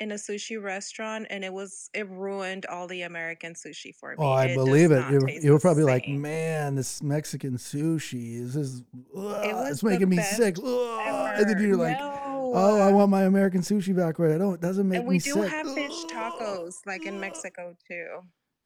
in 0.00 0.12
a 0.12 0.16
sushi 0.16 0.62
restaurant, 0.62 1.26
and 1.30 1.44
it 1.44 1.52
was 1.52 1.88
it 1.94 2.08
ruined 2.08 2.66
all 2.66 2.86
the 2.86 3.02
American 3.02 3.54
sushi 3.54 3.94
for 3.94 4.14
oh, 4.18 4.22
me. 4.22 4.26
Oh, 4.26 4.32
I 4.32 4.46
does 4.48 4.56
believe 4.56 4.90
it. 4.90 5.42
You, 5.42 5.52
were 5.52 5.58
probably 5.58 5.84
like, 5.84 6.06
man, 6.08 6.74
this 6.74 7.02
Mexican 7.02 7.56
sushi 7.56 8.40
is 8.40 8.54
this, 8.54 8.82
ugh, 9.16 9.52
was 9.54 9.70
it's 9.70 9.82
making 9.82 10.08
me 10.08 10.18
sick. 10.18 10.58
And 10.58 11.48
then 11.48 11.62
you're 11.62 11.76
like, 11.76 11.98
no. 11.98 12.52
oh, 12.54 12.80
I 12.80 12.92
want 12.92 13.10
my 13.10 13.22
American 13.22 13.62
sushi 13.62 13.96
back 13.96 14.18
right. 14.18 14.32
I 14.32 14.38
don't. 14.38 14.54
It 14.54 14.60
doesn't 14.60 14.88
make 14.88 15.00
And 15.00 15.08
me 15.08 15.14
we 15.14 15.18
do 15.18 15.32
sick. 15.32 15.50
have 15.50 15.72
fish 15.74 16.04
tacos, 16.12 16.74
like 16.84 17.06
in 17.06 17.18
Mexico 17.18 17.74
too. 17.88 18.06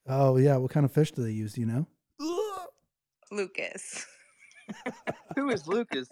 Oh 0.09 0.37
yeah, 0.37 0.57
what 0.57 0.71
kind 0.71 0.85
of 0.85 0.93
fish 0.93 1.13
do 1.13 1.23
they 1.23 1.31
use? 1.31 1.53
Do 1.53 1.61
you 1.61 1.67
know? 1.69 1.87
Lucas. 3.31 4.07
Who 5.37 5.51
is 5.51 5.67
Lucas? 5.67 6.09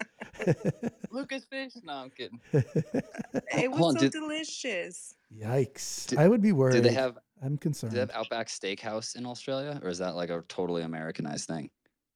Lucas 1.11 1.45
Fish? 1.45 1.73
No, 1.85 1.93
I'm 1.93 2.11
kidding. 2.11 2.41
It 2.53 3.71
was 3.71 3.79
Hold 3.79 3.95
on, 3.95 4.01
so 4.01 4.01
did- 4.01 4.13
delicious. 4.13 5.15
Yikes! 5.37 6.07
Did- 6.09 6.19
I 6.19 6.27
would 6.29 6.43
be 6.43 6.53
worried. 6.53 6.73
Do 6.75 6.81
they 6.81 6.93
have 6.93 7.19
I'm 7.43 7.53
do 7.53 7.59
concerned. 7.59 7.93
they 7.93 8.01
have 8.01 8.11
Outback 8.15 8.49
Steakhouse 8.49 9.15
in 9.17 9.27
Australia, 9.27 9.79
or 9.83 9.91
is 9.91 9.99
that 9.99 10.17
like 10.17 10.31
a 10.31 10.43
totally 10.49 10.83
Americanized 10.83 11.47
thing? 11.47 11.71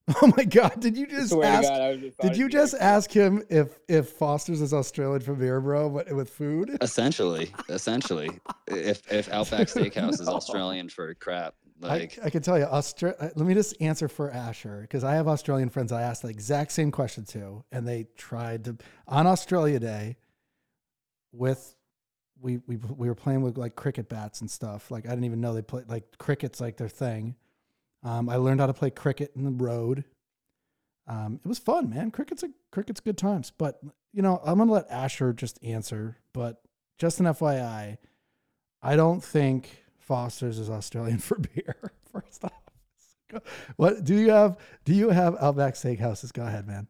oh 0.20 0.32
my 0.36 0.42
god! 0.44 0.80
Did 0.80 0.96
you 0.96 1.06
just 1.06 1.28
Swear 1.30 1.46
ask? 1.46 1.68
God, 1.68 1.80
I 1.80 1.96
just 1.96 2.16
thought 2.16 2.22
Did 2.22 2.30
it'd 2.32 2.38
you 2.38 2.46
be 2.46 2.52
just 2.52 2.72
like- 2.72 2.82
ask 2.82 3.10
him 3.12 3.40
if 3.48 3.78
if 3.88 4.08
Foster's 4.10 4.60
is 4.60 4.74
Australian 4.74 5.20
from 5.20 5.40
here, 5.40 5.60
bro, 5.60 5.88
but 5.90 6.12
with 6.12 6.28
food? 6.28 6.76
Essentially, 6.80 7.52
essentially, 7.68 8.30
if 8.66 9.10
if 9.12 9.28
Outback 9.32 9.68
Steakhouse 9.68 10.20
is 10.20 10.26
Australian 10.26 10.88
for 10.88 11.14
crap, 11.14 11.54
like 11.82 12.18
I, 12.22 12.26
I 12.26 12.30
can 12.30 12.42
tell 12.42 12.58
you, 12.58 12.64
Austra- 12.66 13.16
uh, 13.20 13.30
let 13.34 13.46
me 13.46 13.54
just 13.54 13.74
answer 13.80 14.08
for 14.08 14.30
Ashur 14.30 14.82
because 14.82 15.04
I 15.04 15.14
have 15.14 15.28
Australian 15.28 15.68
friends 15.68 15.92
I 15.92 16.02
asked 16.02 16.22
the 16.22 16.28
exact 16.28 16.72
same 16.72 16.90
question 16.90 17.24
to, 17.26 17.64
and 17.72 17.86
they 17.86 18.06
tried 18.16 18.64
to 18.64 18.76
on 19.06 19.26
Australia 19.26 19.78
Day. 19.78 20.16
With 21.32 21.74
we 22.40 22.58
we 22.66 22.76
we 22.76 23.08
were 23.08 23.14
playing 23.14 23.42
with 23.42 23.56
like 23.56 23.74
cricket 23.74 24.08
bats 24.08 24.40
and 24.40 24.50
stuff. 24.50 24.90
Like 24.90 25.06
I 25.06 25.10
didn't 25.10 25.24
even 25.24 25.40
know 25.40 25.54
they 25.54 25.62
play 25.62 25.82
like 25.88 26.18
cricket's 26.18 26.60
like 26.60 26.76
their 26.76 26.88
thing. 26.88 27.36
Um, 28.02 28.28
I 28.28 28.36
learned 28.36 28.60
how 28.60 28.66
to 28.66 28.74
play 28.74 28.90
cricket 28.90 29.32
in 29.36 29.44
the 29.44 29.50
road. 29.50 30.04
Um, 31.06 31.40
it 31.44 31.48
was 31.48 31.58
fun, 31.58 31.90
man. 31.90 32.10
Cricket's 32.10 32.42
a 32.42 32.50
cricket's 32.70 33.00
good 33.00 33.16
times. 33.18 33.52
But 33.56 33.80
you 34.12 34.22
know, 34.22 34.40
I'm 34.44 34.58
gonna 34.58 34.72
let 34.72 34.90
Ashur 34.90 35.32
just 35.32 35.62
answer. 35.64 36.18
But 36.32 36.60
just 36.98 37.20
an 37.20 37.26
FYI, 37.26 37.98
I 38.82 38.96
don't 38.96 39.22
think 39.22 39.81
Foster's 40.02 40.58
is 40.58 40.68
Australian 40.70 41.18
for 41.28 41.38
beer. 41.38 41.76
First 42.12 42.44
off, 42.44 43.42
what 43.76 44.04
do 44.04 44.14
you 44.14 44.30
have? 44.30 44.58
Do 44.84 44.94
you 44.94 45.08
have 45.08 45.36
Outback 45.40 45.74
Steakhouses? 45.74 46.32
Go 46.32 46.42
ahead, 46.42 46.66
man. 46.66 46.86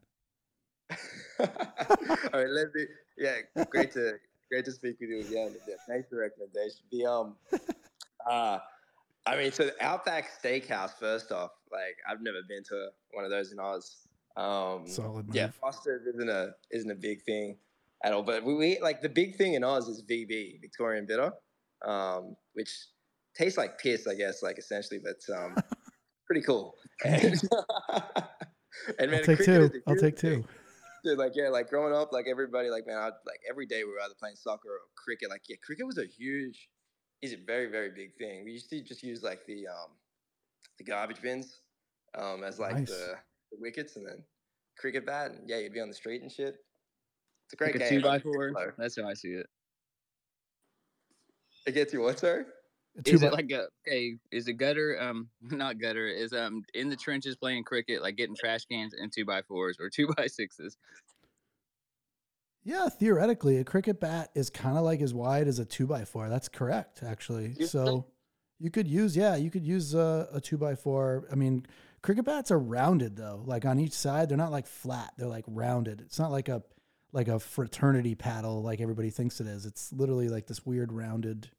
All 1.41 1.47
right, 2.35 2.49
let 2.49 2.75
me. 2.75 2.87
Yeah, 3.17 3.37
great 3.71 3.93
to 3.93 4.15
great 4.51 4.65
to 4.65 4.73
speak 4.73 4.97
with 5.01 5.11
you 5.11 5.21
again. 5.21 5.55
Thanks 5.89 6.09
for 6.09 6.17
the 6.17 6.21
recommendation. 6.23 6.81
The 6.91 7.07
um, 7.07 7.37
uh, 8.29 8.59
I 9.27 9.37
mean, 9.37 9.53
so 9.53 9.67
the 9.67 9.85
Outback 9.85 10.31
Steakhouse. 10.43 10.99
First 10.99 11.31
off, 11.31 11.53
like 11.71 11.97
I've 12.09 12.23
never 12.23 12.39
been 12.49 12.65
to 12.65 12.89
one 13.13 13.25
of 13.25 13.31
those 13.31 13.53
in 13.53 13.61
Oz. 13.61 14.09
Um, 14.37 14.87
Solid 14.87 15.27
yeah. 15.33 15.51
Foster's 15.61 16.07
isn't 16.07 16.29
a 16.29 16.55
isn't 16.73 16.91
a 16.91 16.97
big 16.97 17.23
thing 17.23 17.57
at 18.03 18.13
all. 18.13 18.23
But 18.23 18.45
we, 18.45 18.55
we 18.55 18.81
like 18.81 19.01
the 19.01 19.09
big 19.09 19.37
thing 19.37 19.55
in 19.55 19.63
Oz 19.63 19.89
is 19.89 20.03
VB 20.03 20.61
Victorian 20.61 21.07
Bitter, 21.07 21.33
um, 21.85 22.37
which 22.55 22.71
tastes 23.35 23.59
like 23.59 23.79
piss, 23.79 24.07
I 24.07 24.15
guess, 24.15 24.43
like 24.43 24.59
essentially, 24.59 25.01
but 25.03 25.35
um, 25.37 25.57
pretty 26.27 26.43
cool. 26.43 26.75
And, 27.05 27.41
and 28.99 29.11
man, 29.11 29.21
I'll 29.21 29.27
take 29.27 29.37
cricket 29.37 29.45
two. 29.45 29.63
is 29.63 29.71
a 29.87 29.91
I'll 29.91 29.97
take 29.97 30.17
two. 30.17 30.45
Dude, 31.05 31.19
like 31.19 31.33
yeah, 31.35 31.49
like 31.51 31.69
growing 31.69 31.95
up, 31.95 32.11
like 32.11 32.27
everybody, 32.27 32.71
like 32.71 32.87
man, 32.87 32.97
I 32.97 33.05
like 33.27 33.41
every 33.49 33.67
day 33.67 33.85
we 33.85 33.91
were 33.91 34.01
either 34.03 34.15
playing 34.19 34.37
soccer 34.37 34.69
or 34.69 34.79
cricket. 34.97 35.29
Like 35.29 35.43
yeah, 35.49 35.57
cricket 35.63 35.87
was 35.87 35.99
a 35.99 36.07
huge, 36.07 36.69
is 37.21 37.35
a 37.35 37.37
very 37.47 37.67
very 37.71 37.91
big 37.91 38.15
thing. 38.17 38.45
We 38.45 38.53
used 38.53 38.71
to 38.71 38.81
just 38.83 39.03
use 39.03 39.23
like 39.23 39.45
the 39.47 39.67
um, 39.67 39.91
the 40.79 40.85
garbage 40.85 41.21
bins, 41.21 41.61
um, 42.19 42.43
as 42.45 42.59
like 42.59 42.75
Nice. 42.77 42.89
the, 42.89 43.15
the 43.53 43.59
wickets, 43.61 43.97
and 43.97 44.07
then 44.07 44.25
cricket 44.79 45.05
bat, 45.05 45.33
and 45.33 45.41
yeah, 45.49 45.59
you'd 45.59 45.75
be 45.75 45.81
on 45.81 45.89
the 45.89 45.95
street 45.95 46.23
and 46.23 46.33
shit. 46.33 46.57
It's 47.47 47.53
a 47.53 47.57
great 47.57 47.75
Like 47.75 47.85
a 47.85 47.91
game. 47.91 48.01
two 48.01 48.03
by 48.03 48.15
like, 48.15 48.23
four. 48.23 48.75
That's 48.79 48.97
how 48.97 49.07
I 49.07 49.15
see 49.15 49.29
it. 49.33 49.47
It 51.67 51.73
gets 51.73 51.93
you 51.93 52.01
what, 52.01 52.19
sir? 52.19 52.47
Two 53.05 53.15
Is 53.15 53.23
it 53.23 53.33
like 53.33 53.51
a 53.51 53.69
okay? 53.87 54.17
Is 54.31 54.49
it 54.49 54.55
gutter? 54.55 54.99
Um, 55.01 55.29
not 55.43 55.79
gutter. 55.79 56.09
Is 56.09 56.33
um 56.33 56.63
in 56.75 56.91
the 56.91 56.97
trenches 56.97 57.37
playing 57.37 57.65
cricket, 57.65 58.03
like 58.03 58.17
getting 58.17 58.37
trash 58.37 58.67
cans 58.67 58.93
and 58.95 59.11
two 59.11 59.25
by 59.25 59.43
fours 59.43 59.79
or 59.81 59.89
two 59.95 60.09
by 60.17 60.27
sixes. 60.27 60.77
yeah, 62.65 62.89
theoretically, 62.89 63.57
a 63.57 63.65
cricket 63.65 63.99
bat 63.99 64.31
is 64.35 64.51
kind 64.51 64.77
of 64.77 64.85
like 64.85 65.01
as 65.01 65.15
wide 65.15 65.49
as 65.49 65.59
a 65.59 65.65
two 65.65 65.87
by 65.87 66.05
four. 66.05 66.29
That's 66.29 66.49
correct, 66.49 67.03
actually. 67.03 67.55
So 67.67 68.07
you 68.59 68.71
could 68.71 68.87
use, 68.87 69.17
yeah, 69.17 69.37
you 69.37 69.51
could 69.51 69.67
use 69.67 69.95
a, 69.95 70.29
a 70.33 70.41
two 70.41 70.59
by 70.59 70.75
four. 70.75 71.27
I 71.33 71.35
mean, 71.35 71.67
cricket 72.03 72.27
bats 72.27 72.51
are 72.51 72.59
rounded 72.59 73.17
though. 73.17 73.43
Like 73.47 73.65
on 73.65 73.81
each 73.81 73.95
side, 73.95 74.29
they're 74.29 74.37
not 74.37 74.53
like 74.53 74.67
flat. 74.67 75.15
They're 75.17 75.27
like 75.29 75.45
rounded. 75.49 76.03
It's 76.03 76.19
not 76.19 76.31
like 76.31 76.49
a 76.49 76.63
like 77.13 77.29
a 77.29 77.39
fraternity 77.39 78.15
paddle 78.15 78.63
like 78.63 78.81
everybody 78.81 79.09
thinks 79.11 79.41
it 79.41 79.47
is. 79.47 79.65
It's 79.65 79.93
literally 79.93 80.29
like 80.29 80.47
this 80.47 80.67
weird 80.67 80.93
rounded 80.93 81.51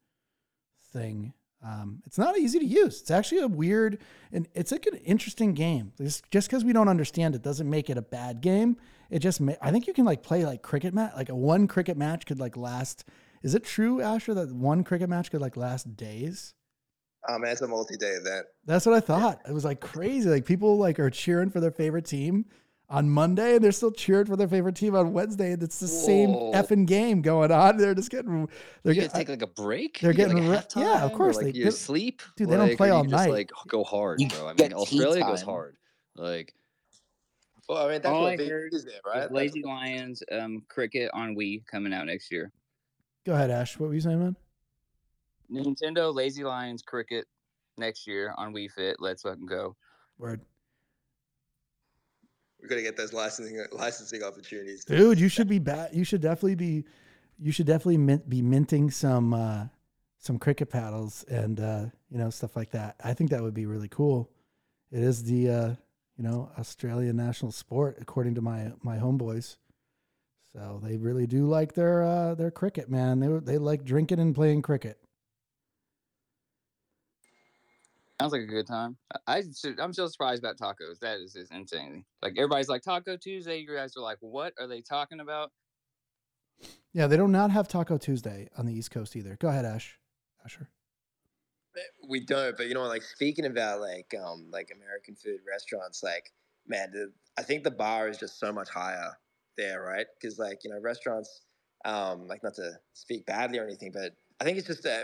thing. 0.94 1.34
Um, 1.66 2.02
it's 2.06 2.18
not 2.18 2.38
easy 2.38 2.60
to 2.60 2.66
use. 2.66 3.02
It's 3.02 3.12
actually 3.12 3.39
a 3.39 3.48
weird 3.48 4.00
and 4.32 4.48
it's 4.54 4.72
like 4.72 4.86
an 4.86 4.98
interesting 4.98 5.54
game. 5.54 5.94
Just 5.98 6.30
just 6.30 6.50
because 6.50 6.66
we 6.66 6.74
don't 6.74 6.89
understand 6.89 7.36
it 7.36 7.41
doesn't 7.41 7.70
make 7.70 7.89
it 7.89 7.98
a 7.98 8.02
bad 8.02 8.41
game. 8.41 8.78
It 9.10 9.20
just 9.20 9.39
ma- 9.39 9.56
I 9.62 9.72
think 9.72 9.88
you 9.88 9.94
can 9.94 10.06
like 10.06 10.24
play 10.24 10.46
like 10.46 10.62
cricket 10.62 10.94
match. 10.94 11.14
Like 11.16 11.30
a 11.30 11.36
one 11.36 11.68
cricket 11.68 11.98
match 11.98 12.26
could 12.26 12.39
like 12.39 12.58
last. 12.58 13.06
Is 13.44 13.56
it 13.56 13.64
true, 13.64 14.02
Ashur, 14.02 14.34
that 14.34 14.54
one 14.54 14.84
cricket 14.84 15.10
match 15.10 15.32
could 15.32 15.41
like 15.41 15.56
last 15.56 15.96
days? 15.96 16.54
Um, 17.30 17.46
it's 17.46 17.62
a 17.62 17.68
multi-day 17.68 18.12
event. 18.12 18.46
That's 18.66 18.86
what 18.86 18.96
I 18.96 19.00
thought. 19.00 19.39
It 19.48 19.54
was 19.54 19.64
like 19.64 19.80
crazy. 19.80 20.30
Like 20.30 20.46
people 20.46 20.78
like 20.78 21.00
are 21.00 21.10
cheering 21.10 21.50
for 21.50 21.62
their 21.62 21.72
favorite 21.72 22.06
team 22.06 22.46
on 22.94 23.10
Monday 23.10 23.56
and 23.56 23.64
they're 23.64 23.72
still 23.72 23.91
cheering 23.91 24.28
for 24.28 24.36
their 24.36 24.48
favorite 24.48 24.76
team 24.76 24.94
on 24.96 25.14
Wednesday. 25.14 25.54
And 25.54 25.64
it's 25.64 25.80
the 25.80 25.88
same 25.88 26.30
effing 26.30 26.86
game 26.86 27.24
going 27.24 27.52
on. 27.52 27.78
They're 27.78 27.96
just 27.96 28.12
getting 28.12 28.48
they're 28.84 28.94
you 28.94 29.02
guys 29.02 29.10
getting 29.12 29.26
take 29.28 29.30
like 29.30 29.41
a 29.41 29.48
break? 29.48 30.00
they're 30.00 30.12
You 30.12 30.18
get, 30.18 30.28
getting 30.30 30.48
like 30.48 30.64
a 30.76 30.80
re- 30.80 30.84
yeah, 30.86 31.04
of 31.04 31.12
course, 31.14 31.38
Like 31.38 31.48
they- 31.48 31.60
you 31.60 31.66
they- 31.66 31.72
sleep, 31.72 32.22
dude, 32.38 32.50
they 32.50 32.56
don't 32.56 32.78
play 32.78 32.91
all 32.91 33.04
you 33.04 33.10
just, 33.10 33.26
night. 33.26 33.32
like 33.32 33.52
go 33.68 33.84
hard, 33.84 34.20
bro. 34.30 34.44
I 34.48 34.54
mean, 34.54 34.56
tea 34.70 34.74
Australia 34.76 35.24
goes 35.24 35.41
hard. 35.41 35.76
Like 36.16 36.54
Well, 37.68 37.80
I 37.88 37.91
mean, 37.91 38.02
that's 38.04 38.06
All 38.14 38.22
what 38.24 38.34
I 38.34 38.38
VB 38.38 38.50
heard 38.50 38.74
is 38.76 38.86
there, 38.86 38.94
Is 38.96 39.02
right? 39.06 39.32
Lazy 39.32 39.64
what- 39.64 39.70
Lions 39.72 40.22
um 40.32 40.64
cricket 40.70 41.10
on 41.16 41.36
Wii 41.36 41.66
coming 41.66 41.94
out 41.94 42.06
next 42.06 42.32
year. 42.32 42.52
Go 43.26 43.34
ahead, 43.34 43.50
Ash. 43.50 43.80
What 43.80 43.88
were 43.88 43.96
you 43.96 44.02
saying, 44.02 44.20
man? 44.20 44.36
Nintendo 45.52 46.14
Lazy 46.14 46.44
Lions 46.44 46.82
cricket 46.84 47.26
next 47.80 48.06
year 48.06 48.34
on 48.38 48.54
Wii 48.54 48.70
Fit. 48.70 48.98
Let's 49.00 49.24
fucking 49.24 49.46
go. 49.48 49.76
Word. 50.20 50.41
We're 52.64 52.70
gonna 52.70 52.82
get 52.82 52.95
those 52.95 53.11
licensing 53.11 53.61
licensing 53.74 54.24
opportunities. 54.24 54.86
Dude, 54.86 55.20
you 55.20 55.28
should 55.28 55.49
be 55.49 55.59
bat. 55.59 55.93
You 55.93 56.05
should 56.05 56.22
definitely 56.22 56.55
be. 56.55 56.86
You 57.38 57.51
should 57.51 57.66
definitely 57.66 57.97
mint, 57.97 58.30
be 58.30 58.41
minting 58.41 58.89
some 58.89 59.34
uh, 59.34 59.66
some 60.18 60.39
cricket 60.39 60.70
paddles 60.70 61.26
and 61.28 61.59
uh, 61.59 61.86
you 62.09 62.18
know 62.18 62.30
stuff 62.30 62.55
like 62.55 62.72
that. 62.72 62.95
I 63.03 63.14
think 63.14 63.32
that 63.32 63.43
would 63.43 63.53
be 63.53 63.66
really 63.66 63.89
cool. 63.89 64.32
It 64.93 65.03
is 65.03 65.26
the 65.26 65.49
uh, 65.49 65.70
you 66.16 66.24
know 66.24 66.51
Australian 66.57 67.18
national 67.18 67.51
sport 67.51 67.97
according 67.99 68.36
to 68.36 68.41
my 68.41 68.72
my 68.82 68.95
homeboys. 68.95 69.57
So 70.53 70.80
they 70.82 70.95
really 70.95 71.28
do 71.28 71.47
like 71.47 71.74
their 71.74 72.03
uh, 72.03 72.34
their 72.36 72.51
cricket, 72.51 72.89
man. 72.89 73.20
They 73.20 73.53
they 73.53 73.57
like 73.57 73.84
drinking 73.84 74.20
and 74.20 74.34
playing 74.34 74.61
cricket. 74.61 74.99
Sounds 78.24 78.32
like 78.32 78.43
a 78.43 78.45
good 78.45 78.67
time. 78.67 78.95
I, 79.28 79.39
I 79.39 79.43
should- 79.53 79.82
I'm 79.82 79.91
still 79.91 80.07
surprised 80.07 80.41
about 80.41 80.57
tacos. 80.57 80.97
That 81.01 81.17
is 81.19 81.34
just 81.34 81.51
insane. 81.51 82.05
Like 82.21 82.36
everybody's 82.38 82.69
like 82.69 82.82
Taco 82.82 83.17
Tuesday. 83.17 83.57
You 83.57 83.76
guys 83.76 83.97
are 83.97 84.01
like, 84.01 84.17
what 84.21 84.53
are 84.57 84.65
they 84.65 84.80
talking 84.80 85.19
about? 85.19 85.51
Yeah, 86.93 87.07
they 87.07 87.17
do 87.17 87.28
not 87.28 87.32
not 87.32 87.51
have 87.51 87.67
Taco 87.67 87.97
Tuesday 87.97 88.47
on 88.57 88.65
the 88.65 88.71
East 88.74 88.91
Coast 88.91 89.17
either. 89.17 89.36
Go 89.41 89.49
ahead, 89.49 89.65
Ash. 89.65 89.99
Ashur. 90.45 90.69
We 92.07 92.21
don't, 92.21 92.55
but 92.55 92.67
you 92.67 92.76
know, 92.76 92.84
like 92.84 93.01
speaking 93.01 93.45
about 93.45 93.82
like 93.82 94.15
um 94.26 94.47
like 94.49 94.71
American 94.74 95.15
food 95.15 95.39
restaurants, 95.45 96.01
like 96.01 96.32
man, 96.65 96.91
the, 96.93 97.11
I 97.38 97.43
think 97.43 97.65
the 97.65 97.71
bar 97.71 98.07
is 98.07 98.17
just 98.17 98.39
so 98.39 98.53
much 98.53 98.69
higher 98.69 99.17
there, 99.57 99.84
right? 99.84 100.05
Because 100.17 100.39
like 100.39 100.63
you 100.63 100.69
know, 100.69 100.80
restaurants, 100.80 101.41
um, 101.84 102.26
like 102.30 102.41
not 102.41 102.53
to 102.53 102.71
speak 102.93 103.26
badly 103.26 103.59
or 103.59 103.65
anything, 103.65 103.91
but 103.93 104.13
I 104.39 104.45
think 104.45 104.57
it's 104.59 104.67
just 104.67 104.86
uh, 104.86 105.01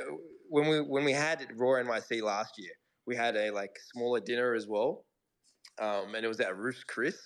when 0.47 0.69
we 0.69 0.79
when 0.79 1.03
we 1.03 1.11
had 1.11 1.45
Roar 1.57 1.83
NYC 1.83 2.21
last 2.21 2.57
year, 2.57 2.71
we 3.09 3.15
had 3.15 3.35
a 3.35 3.49
like 3.49 3.75
smaller 3.91 4.19
dinner 4.19 4.53
as 4.53 4.67
well, 4.67 5.03
um, 5.81 6.13
and 6.15 6.23
it 6.23 6.27
was 6.27 6.39
at 6.39 6.55
Ruth's 6.55 6.83
Chris. 6.83 7.17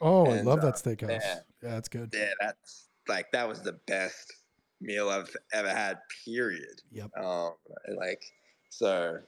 Oh, 0.00 0.26
I 0.26 0.40
love 0.42 0.60
uh, 0.60 0.66
that 0.66 0.74
steakhouse. 0.76 1.10
yeah. 1.10 1.34
Yeah, 1.62 1.70
that's 1.70 1.88
good. 1.88 2.10
Yeah, 2.14 2.30
that's 2.40 2.88
like 3.08 3.26
that 3.32 3.48
was 3.48 3.60
the 3.60 3.72
best 3.88 4.32
meal 4.80 5.08
I've 5.08 5.34
ever 5.52 5.68
had. 5.68 5.98
Period. 6.24 6.80
Yep. 6.92 7.10
Um, 7.20 7.54
like 7.98 8.22
so, 8.70 9.18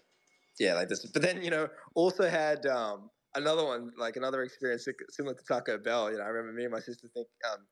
yeah, 0.61 0.75
like 0.75 0.89
this. 0.89 1.05
But 1.05 1.23
then 1.23 1.43
you 1.43 1.51
know, 1.51 1.67
also 1.97 2.29
had 2.31 2.65
um 2.67 3.11
another 3.35 3.65
one, 3.65 3.91
like 3.99 4.17
another 4.17 4.45
experience 4.45 4.87
similar 5.11 5.35
to 5.35 5.45
Taco 5.45 5.79
Bell. 5.79 6.13
You 6.13 6.19
know, 6.19 6.25
I 6.25 6.29
remember 6.29 6.57
me 6.57 6.63
and 6.63 6.73
my 6.73 6.81
sister 6.81 7.09
think 7.13 7.27
um 7.53 7.67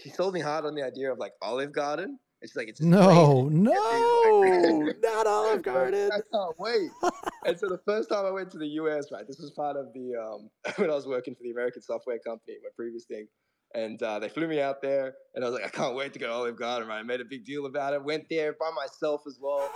she 0.00 0.10
sold 0.10 0.32
me 0.32 0.40
hard 0.40 0.64
on 0.64 0.76
the 0.76 0.84
idea 0.84 1.10
of 1.12 1.18
like 1.18 1.32
Olive 1.42 1.72
Garden. 1.72 2.20
It's 2.44 2.54
like 2.54 2.68
it's 2.68 2.82
No, 2.82 3.46
crazy. 3.46 3.54
no, 3.62 4.92
not 5.02 5.26
Olive 5.26 5.62
Garden. 5.62 6.10
I 6.12 6.20
can't 6.30 6.58
wait. 6.58 6.90
and 7.46 7.58
so 7.58 7.68
the 7.68 7.80
first 7.86 8.10
time 8.10 8.26
I 8.26 8.30
went 8.30 8.50
to 8.50 8.58
the 8.58 8.66
US, 8.82 9.10
right, 9.10 9.26
this 9.26 9.38
was 9.38 9.50
part 9.50 9.76
of 9.78 9.86
the 9.94 10.14
um, 10.14 10.50
when 10.76 10.90
I 10.90 10.94
was 10.94 11.06
working 11.06 11.34
for 11.34 11.42
the 11.42 11.52
American 11.52 11.80
software 11.80 12.18
company, 12.18 12.58
my 12.62 12.68
previous 12.76 13.06
thing, 13.06 13.26
and 13.74 14.00
uh, 14.02 14.18
they 14.18 14.28
flew 14.28 14.46
me 14.46 14.60
out 14.60 14.82
there, 14.82 15.14
and 15.34 15.42
I 15.42 15.48
was 15.48 15.58
like, 15.58 15.66
I 15.66 15.70
can't 15.74 15.96
wait 15.96 16.12
to 16.12 16.18
go 16.18 16.26
to 16.26 16.32
Olive 16.34 16.58
Garden. 16.58 16.86
Right, 16.86 16.98
I 16.98 17.02
made 17.02 17.22
a 17.22 17.24
big 17.24 17.46
deal 17.46 17.64
about 17.64 17.94
it. 17.94 18.04
Went 18.04 18.26
there 18.28 18.52
by 18.60 18.70
myself 18.76 19.22
as 19.26 19.38
well. 19.40 19.70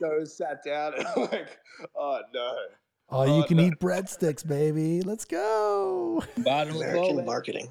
so 0.00 0.24
sat 0.24 0.64
down, 0.66 0.94
and 0.98 1.06
I'm 1.06 1.22
like, 1.30 1.58
oh 1.96 2.20
no. 2.34 2.56
Oh, 3.10 3.22
you 3.24 3.42
Oh, 3.44 3.46
can 3.46 3.56
no. 3.58 3.62
eat 3.66 3.78
breadsticks, 3.78 4.46
baby. 4.46 5.00
Let's 5.02 5.24
go. 5.24 6.24
Bottom 6.38 6.74
American 6.76 7.24
marketing. 7.24 7.68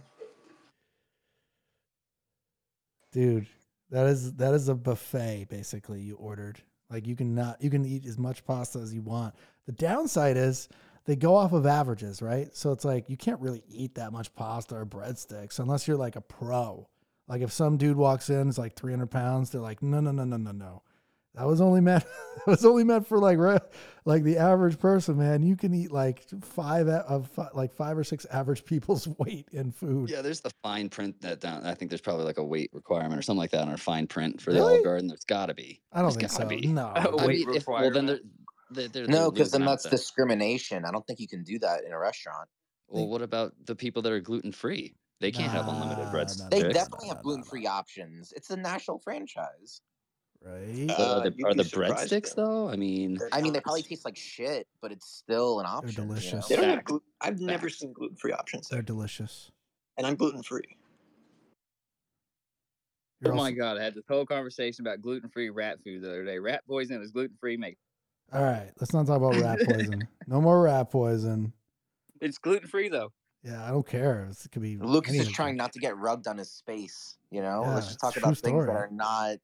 Dude, 3.12 3.48
that 3.90 4.08
is 4.08 4.34
that 4.34 4.54
is 4.54 4.70
a 4.70 4.76
buffet 4.76 5.48
basically 5.50 6.02
you 6.02 6.16
ordered. 6.16 6.62
Like 6.90 7.08
you 7.08 7.16
can 7.16 7.36
not 7.36 7.62
you 7.62 7.70
can 7.70 7.86
eat 7.86 8.06
as 8.06 8.18
much 8.18 8.46
pasta 8.46 8.80
as 8.80 8.94
you 8.94 9.02
want. 9.02 9.36
The 9.66 9.72
downside 9.74 10.38
is 10.38 10.70
they 11.06 11.16
go 11.16 11.36
off 11.36 11.54
of 11.54 11.66
averages, 11.66 12.22
right? 12.22 12.54
So 12.56 12.72
it's 12.72 12.86
like 12.86 13.10
you 13.10 13.18
can't 13.18 13.40
really 13.40 13.64
eat 13.70 13.96
that 13.96 14.12
much 14.12 14.34
pasta 14.36 14.76
or 14.76 14.86
breadsticks 14.86 15.60
unless 15.60 15.88
you're 15.88 15.98
like 15.98 16.16
a 16.16 16.22
pro. 16.22 16.88
Like 17.28 17.42
if 17.42 17.52
some 17.52 17.78
dude 17.78 17.98
walks 17.98 18.30
in, 18.30 18.48
it's 18.48 18.58
like 18.58 18.76
300 18.76 19.08
pounds, 19.08 19.50
they're 19.50 19.62
like, 19.62 19.82
no, 19.82 20.00
no, 20.00 20.12
no, 20.12 20.24
no, 20.24 20.38
no, 20.38 20.52
no. 20.52 20.82
That 21.38 21.46
was 21.46 21.62
only 21.62 21.82
meant. 21.82 22.04
That 22.38 22.48
was 22.48 22.66
only 22.66 22.84
meant 22.84 23.06
for 23.08 23.20
like 23.20 23.38
like 24.06 24.24
the 24.24 24.38
average 24.38 24.80
person, 24.80 25.18
man. 25.18 25.44
You 25.44 25.56
can 25.56 25.74
eat 25.74 25.92
like 25.92 26.24
five 26.42 26.88
of 26.88 27.28
fi- 27.30 27.50
like 27.54 27.74
five 27.74 27.98
or 27.98 28.04
six 28.04 28.26
average 28.26 28.66
people's 28.66 29.08
weight 29.20 29.48
in 29.52 29.72
food. 29.72 30.10
Yeah, 30.10 30.22
there's 30.22 30.42
the 30.42 30.52
fine 30.64 30.90
print 30.90 31.22
that 31.22 31.40
down. 31.40 31.64
I 31.66 31.76
think 31.76 31.90
there's 31.90 32.02
probably 32.02 32.26
like 32.26 32.38
a 32.40 32.44
weight 32.44 32.72
requirement 32.74 33.20
or 33.20 33.22
something 33.22 33.40
like 33.40 33.52
that 33.52 33.62
on 33.62 33.70
our 33.70 33.78
fine 33.78 34.08
print 34.08 34.42
for 34.42 34.52
the 34.52 34.60
Really? 34.60 34.74
Olive 34.74 34.84
Garden. 34.84 35.08
There's 35.08 35.26
got 35.26 35.48
to 35.48 35.54
be. 35.54 35.82
I 35.94 36.02
don't 36.02 36.18
There's 36.18 36.32
think 36.32 36.32
so. 36.32 36.48
be. 36.48 36.68
No, 36.68 36.92
Oh, 36.96 37.20
I 37.20 37.26
weight 37.28 37.48
mean, 37.48 37.56
if, 37.56 37.68
well, 37.68 37.92
then 37.92 38.08
they're, 38.08 38.20
they're, 38.72 38.88
they're 38.88 39.08
No, 39.08 39.30
because 39.30 39.52
then 39.52 39.62
losing 39.62 39.72
out 39.74 39.84
that's 39.84 39.90
discrimination. 39.90 40.86
I 40.86 40.92
don't 40.92 41.06
think 41.06 41.20
you 41.20 41.28
can 41.28 41.44
do 41.44 41.60
that 41.60 41.84
in 41.86 41.92
a 41.92 42.00
restaurant. 42.00 42.50
Well, 42.88 43.08
what 43.08 43.22
about 43.22 43.54
the 43.66 43.76
people 43.76 44.02
that 44.04 44.12
are 44.12 44.20
gluten 44.22 44.52
free? 44.52 44.96
They 45.20 45.32
can't 45.32 45.52
have 45.52 45.68
unlimited 45.68 46.06
Nah, 46.06 46.12
breadsticks. 46.14 46.40
nah, 46.40 46.50
They 46.50 46.62
definitely 46.64 47.08
No, 47.08 47.16
have 47.16 47.18
no, 47.18 47.18
no, 47.18 47.24
gluten 47.24 47.44
free 47.44 47.68
options. 47.68 48.32
It's 48.36 48.50
a 48.50 48.56
national 48.56 49.00
franchise. 49.00 49.82
Right? 50.44 50.88
But 50.88 51.00
are 51.00 51.04
Uh, 51.04 51.20
the, 51.30 51.44
are 51.46 51.54
the 51.54 51.64
breadsticks 51.64 52.36
though. 52.36 52.66
though? 52.68 52.70
I 52.70 52.76
mean, 52.76 53.18
I 53.32 53.42
mean, 53.42 53.54
they 53.54 53.60
probably 53.62 53.84
taste 53.84 54.06
like 54.06 54.18
shit, 54.18 54.68
but 54.82 54.92
it's 54.92 55.08
still 55.10 55.60
an 55.60 55.66
option. 55.66 55.90
you 55.90 55.98
know? 56.08 56.14
delicious. 56.16 56.48
They 56.48 56.56
don't 56.56 56.66
have 56.66 56.76
Facts. 56.76 56.86
gluten. 56.88 57.08
I've 57.22 57.40
never 57.40 57.70
Facts. 57.70 57.80
seen 57.80 57.94
gluten 57.94 58.16
free 58.18 58.32
options 58.34 58.68
They're 58.70 58.82
delicious. 58.82 59.52
and 59.98 60.06
I'm 60.08 60.16
gluten 60.16 60.44
free. 60.44 60.62
You're 63.22 63.34
oh 63.34 63.36
my 63.36 63.52
god, 63.52 63.78
I 63.80 63.84
had 63.84 63.96
this 63.96 64.04
whole 64.08 64.26
conversation 64.28 64.86
about 64.86 65.02
gluten 65.02 65.30
free 65.30 65.50
rat 65.50 65.80
food 65.84 66.04
the 66.04 66.10
other 66.10 66.24
day. 66.24 66.38
Rat 66.38 66.62
poison 66.68 67.02
is 67.02 67.12
gluten 67.12 67.36
free. 67.40 67.58
Make 67.58 67.78
All 68.32 68.44
right, 68.44 68.70
let's 68.80 68.94
not 68.94 69.08
talk 69.08 69.18
about 69.18 69.36
rat 69.42 69.58
poison. 69.66 70.08
No 70.28 70.40
more 70.40 70.62
rat 70.62 70.92
poison. 70.92 71.52
it's 72.22 72.38
gluten 72.38 72.68
free 72.68 72.90
though. 72.90 73.12
Yeah, 73.44 73.64
I 73.66 73.70
don't 73.70 73.88
care. 73.88 74.28
It 74.30 74.52
could 74.52 74.62
be. 74.62 74.78
Lucas 74.78 75.14
is 75.16 75.30
trying 75.32 75.56
not 75.56 75.72
to 75.74 75.80
get 75.80 75.96
rubbed 75.98 76.28
on 76.28 76.38
his 76.38 76.52
space. 76.52 77.18
You 77.32 77.42
know, 77.42 77.62
Yeah, 77.64 77.76
let's 77.76 77.88
just 77.88 78.00
talk 78.00 78.18
about 78.18 78.38
things 78.38 78.66
that 78.66 78.72
are 78.72 78.90
not. 78.92 79.38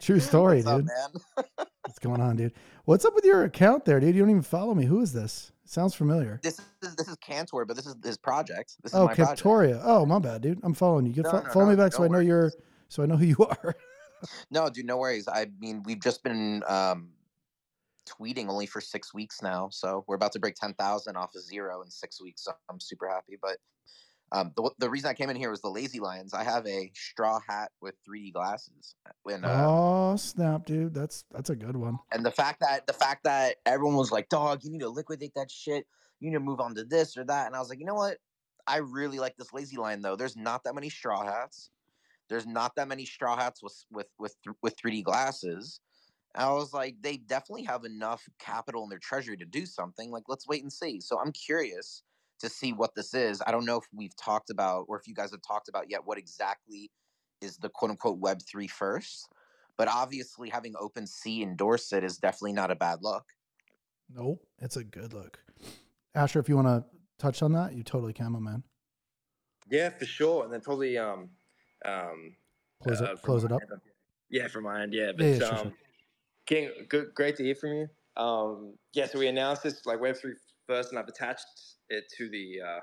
True 0.00 0.20
story, 0.30 0.56
What's 0.58 0.66
up, 0.68 0.78
dude. 0.78 0.86
man? 0.86 1.66
What's 1.86 1.98
going 1.98 2.20
on, 2.20 2.36
dude? 2.36 2.52
What's 2.84 3.04
up 3.04 3.14
with 3.14 3.24
your 3.24 3.44
account 3.44 3.84
there, 3.84 4.00
dude? 4.00 4.14
You 4.14 4.22
don't 4.22 4.30
even 4.30 4.42
follow 4.42 4.74
me. 4.74 4.84
Who 4.86 5.00
is 5.00 5.12
this? 5.12 5.52
Sounds 5.64 5.94
familiar. 5.94 6.40
This 6.42 6.58
is 6.82 6.94
this 6.96 7.08
is 7.08 7.16
Cantor, 7.16 7.64
but 7.64 7.76
this 7.76 7.86
is 7.86 7.96
his 8.04 8.16
project. 8.16 8.76
This 8.82 8.94
Oh. 8.94 9.08
Captoria. 9.08 9.80
Oh, 9.84 10.06
my 10.06 10.18
bad, 10.18 10.42
dude. 10.42 10.60
I'm 10.62 10.74
following 10.74 11.06
you. 11.06 11.12
You 11.12 11.22
No, 11.22 11.30
fo- 11.30 11.42
no, 11.42 11.50
follow 11.50 11.64
no, 11.66 11.70
me 11.72 11.76
back 11.76 11.92
so 11.92 11.98
no 12.00 12.04
I 12.04 12.08
know 12.08 12.18
you're, 12.20 12.52
so 12.88 13.02
I 13.02 13.06
know 13.06 13.16
who 13.16 13.26
you 13.26 13.36
are. 13.62 13.74
No, 14.50 14.68
dude, 14.70 14.86
no 14.86 14.96
worries. 14.96 15.28
I 15.28 15.46
mean, 15.60 15.82
we've 15.84 16.00
just 16.00 16.22
been 16.24 16.62
um, 16.68 17.08
tweeting 18.06 18.48
only 18.48 18.66
for 18.66 18.80
six 18.80 19.12
weeks 19.12 19.42
now, 19.42 19.68
so 19.70 20.04
we're 20.06 20.16
about 20.16 20.32
to 20.32 20.38
break 20.38 20.54
ten 20.54 20.74
thousand 20.74 21.16
off 21.16 21.34
of 21.34 21.42
zero 21.42 21.82
in 21.82 21.90
six 21.90 22.20
weeks. 22.20 22.44
So 22.44 22.52
I'm 22.70 22.80
super 22.80 23.08
happy. 23.08 23.38
But 23.40 23.58
um, 24.32 24.52
the 24.56 24.70
the 24.78 24.90
reason 24.90 25.08
I 25.08 25.14
came 25.14 25.30
in 25.30 25.36
here 25.36 25.50
was 25.50 25.60
the 25.60 25.70
Lazy 25.70 26.00
Lions. 26.00 26.34
I 26.34 26.42
have 26.42 26.66
a 26.66 26.90
straw 26.94 27.38
hat 27.48 27.70
with 27.80 27.94
3D 28.08 28.32
glasses, 28.32 28.96
and 29.30 29.44
uh, 29.44 29.66
oh 29.68 30.16
snap, 30.16 30.66
dude. 30.66 30.94
That's 30.94 31.24
that's 31.32 31.50
a 31.50 31.56
good 31.56 31.76
one. 31.76 31.98
and 32.12 32.24
the 32.24 32.32
fact 32.32 32.60
that 32.60 32.86
the 32.86 32.92
fact 32.92 33.24
that 33.24 33.56
everyone 33.64 33.96
was 33.96 34.10
like, 34.10 34.28
"Dog, 34.28 34.64
you 34.64 34.70
need 34.70 34.80
to 34.80 34.88
liquidate 34.88 35.34
that 35.36 35.50
shit. 35.50 35.86
You 36.18 36.30
need 36.30 36.36
to 36.36 36.40
move 36.40 36.60
on 36.60 36.74
to 36.74 36.84
this 36.84 37.16
or 37.16 37.24
that." 37.24 37.46
And 37.46 37.54
I 37.54 37.60
was 37.60 37.68
like, 37.68 37.78
you 37.78 37.86
know 37.86 37.94
what? 37.94 38.18
I 38.66 38.78
really 38.78 39.18
like 39.20 39.36
this 39.36 39.52
Lazy 39.52 39.76
Lion 39.76 40.02
though. 40.02 40.16
There's 40.16 40.36
not 40.36 40.64
that 40.64 40.74
many 40.74 40.90
straw 40.90 41.24
hats. 41.24 41.70
There's 42.28 42.46
not 42.46 42.74
that 42.76 42.88
many 42.88 43.04
straw 43.04 43.36
hats 43.36 43.62
with 43.62 43.84
with 43.92 44.08
with 44.18 44.34
with 44.60 44.76
3D 44.76 45.04
glasses. 45.04 45.80
And 46.36 46.44
I 46.44 46.52
was 46.52 46.74
like, 46.74 46.96
they 47.00 47.16
definitely 47.16 47.64
have 47.64 47.84
enough 47.84 48.28
capital 48.38 48.82
in 48.84 48.90
their 48.90 48.98
treasury 48.98 49.38
to 49.38 49.46
do 49.46 49.64
something. 49.64 50.10
Like, 50.10 50.24
let's 50.28 50.46
wait 50.46 50.62
and 50.62 50.72
see. 50.72 51.00
So 51.00 51.18
I'm 51.18 51.32
curious 51.32 52.02
to 52.40 52.50
see 52.50 52.74
what 52.74 52.94
this 52.94 53.14
is. 53.14 53.42
I 53.46 53.50
don't 53.50 53.64
know 53.64 53.78
if 53.78 53.86
we've 53.94 54.14
talked 54.16 54.50
about 54.50 54.84
or 54.88 54.98
if 54.98 55.08
you 55.08 55.14
guys 55.14 55.30
have 55.30 55.40
talked 55.40 55.70
about 55.70 55.90
yet 55.90 56.02
what 56.04 56.18
exactly 56.18 56.90
is 57.40 57.56
the 57.56 57.70
quote 57.70 57.90
unquote 57.90 58.18
Web 58.18 58.40
three 58.42 58.66
first. 58.66 59.30
But 59.78 59.88
obviously, 59.88 60.50
having 60.50 60.74
OpenSea 60.74 61.42
endorse 61.42 61.92
it 61.94 62.04
is 62.04 62.18
definitely 62.18 62.52
not 62.52 62.70
a 62.70 62.76
bad 62.76 62.98
look. 63.00 63.24
Nope, 64.14 64.42
it's 64.58 64.76
a 64.76 64.84
good 64.84 65.14
look. 65.14 65.38
Ashur, 66.14 66.38
if 66.38 66.50
you 66.50 66.56
want 66.56 66.68
to 66.68 66.84
touch 67.18 67.42
on 67.42 67.52
that, 67.52 67.74
you 67.74 67.82
totally 67.82 68.12
can, 68.12 68.32
my 68.32 68.38
man. 68.38 68.62
Yeah, 69.70 69.88
for 69.90 70.04
sure. 70.04 70.44
And 70.44 70.52
then 70.52 70.60
probably 70.60 70.98
um 70.98 71.30
um 71.86 72.36
Close 72.82 73.00
uh, 73.00 73.04
it, 73.04 73.08
from 73.20 73.26
close 73.26 73.44
it 73.44 73.52
up. 73.52 73.62
end, 73.62 73.80
Yeah, 74.28 74.48
from 74.48 74.64
my 74.64 74.82
end, 74.82 74.92
yeah. 74.92 75.12
But 75.16 75.24
Yeah, 75.24 75.32
yeah, 75.32 75.38
sure, 75.38 75.48
um 75.48 75.62
sure. 75.62 75.72
King, 76.46 76.70
good 76.88 77.08
great 77.14 77.36
to 77.36 77.44
hear 77.44 77.54
from 77.54 77.72
you. 77.72 77.88
Um 78.16 78.74
yeah, 78.94 79.06
so 79.06 79.18
we 79.18 79.28
announced 79.28 79.62
this 79.62 79.84
like 79.86 80.00
Web 80.00 80.16
three 80.16 80.34
first 80.68 80.90
and 80.90 80.98
I've 80.98 81.08
attached 81.08 81.46
it 81.90 82.04
to 82.18 82.28
the 82.30 82.60
uh 82.66 82.80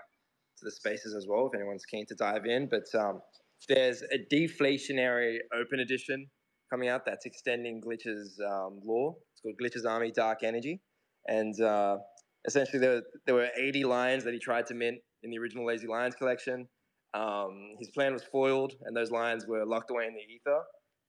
to 0.58 0.66
the 0.66 0.72
spaces 0.72 1.16
as 1.16 1.26
well 1.28 1.50
if 1.52 1.56
anyone's 1.60 1.86
keen 1.86 2.06
to 2.08 2.16
dive 2.16 2.46
in. 2.46 2.70
But 2.70 2.86
um 3.00 3.22
there's 3.68 4.04
a 4.04 4.20
deflationary 4.34 5.38
open 5.54 5.80
edition 5.80 6.28
coming 6.70 6.90
out 6.90 7.06
that's 7.06 7.26
extending 7.26 7.82
Glitch's 7.82 8.40
um, 8.46 8.80
lore. 8.84 9.16
It's 9.34 9.42
called 9.42 9.56
Glitch's 9.62 9.86
Army 9.86 10.12
Dark 10.12 10.44
Energy. 10.44 10.82
And 11.28 11.60
uh, 11.62 11.98
essentially 12.46 12.80
there, 12.80 13.04
there 13.26 13.36
were 13.36 13.50
80 13.58 13.86
lions 13.86 14.24
that 14.24 14.34
he 14.34 14.40
tried 14.40 14.66
to 14.68 14.74
mint 14.74 14.98
in 15.24 15.30
the 15.30 15.38
original 15.38 15.66
Lazy 15.66 15.88
Lions 15.88 16.16
collection. 16.16 16.68
Um, 17.14 17.76
his 17.80 17.90
plan 17.92 18.12
was 18.14 18.24
foiled, 18.24 18.74
and 18.84 18.98
those 18.98 19.12
lions 19.12 19.46
were 19.48 19.66
locked 19.66 19.92
away 19.92 20.08
in 20.08 20.14
the 20.14 20.22
ether. 20.22 20.62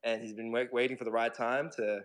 And 0.05 0.21
he's 0.23 0.35
been 0.35 0.53
wait, 0.53 0.69
waiting 0.73 0.99
for 0.99 1.05
the 1.05 1.11
right 1.11 1.35
time 1.35 1.71
to 1.77 2.01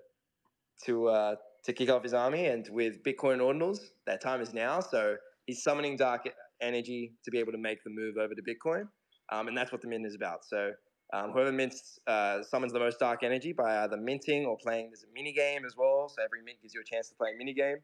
to 0.85 1.07
uh, 1.07 1.35
to 1.65 1.73
kick 1.73 1.89
off 1.89 2.03
his 2.03 2.13
army. 2.13 2.47
And 2.47 2.67
with 2.71 3.03
Bitcoin 3.03 3.39
ordinals, 3.39 3.79
that 4.05 4.21
time 4.21 4.41
is 4.41 4.53
now. 4.53 4.79
So 4.79 5.15
he's 5.45 5.63
summoning 5.63 5.97
dark 5.97 6.29
energy 6.61 7.13
to 7.23 7.31
be 7.31 7.39
able 7.39 7.51
to 7.51 7.57
make 7.57 7.83
the 7.83 7.89
move 7.89 8.17
over 8.17 8.33
to 8.33 8.41
Bitcoin, 8.41 8.83
um, 9.31 9.47
and 9.47 9.57
that's 9.57 9.71
what 9.71 9.81
the 9.81 9.87
mint 9.87 10.05
is 10.05 10.15
about. 10.15 10.45
So 10.45 10.71
um, 11.13 11.31
whoever 11.31 11.51
mints 11.51 11.99
uh, 12.07 12.43
summons 12.43 12.71
the 12.73 12.79
most 12.79 12.99
dark 12.99 13.23
energy 13.23 13.53
by 13.53 13.83
either 13.83 13.97
minting 13.97 14.45
or 14.45 14.57
playing. 14.57 14.89
There's 14.89 15.03
a 15.03 15.13
mini 15.13 15.33
game 15.33 15.65
as 15.65 15.75
well. 15.75 16.07
So 16.09 16.23
every 16.23 16.41
mint 16.43 16.57
gives 16.61 16.73
you 16.73 16.81
a 16.81 16.83
chance 16.83 17.09
to 17.09 17.15
play 17.15 17.29
a 17.33 17.37
mini 17.37 17.53
game. 17.53 17.77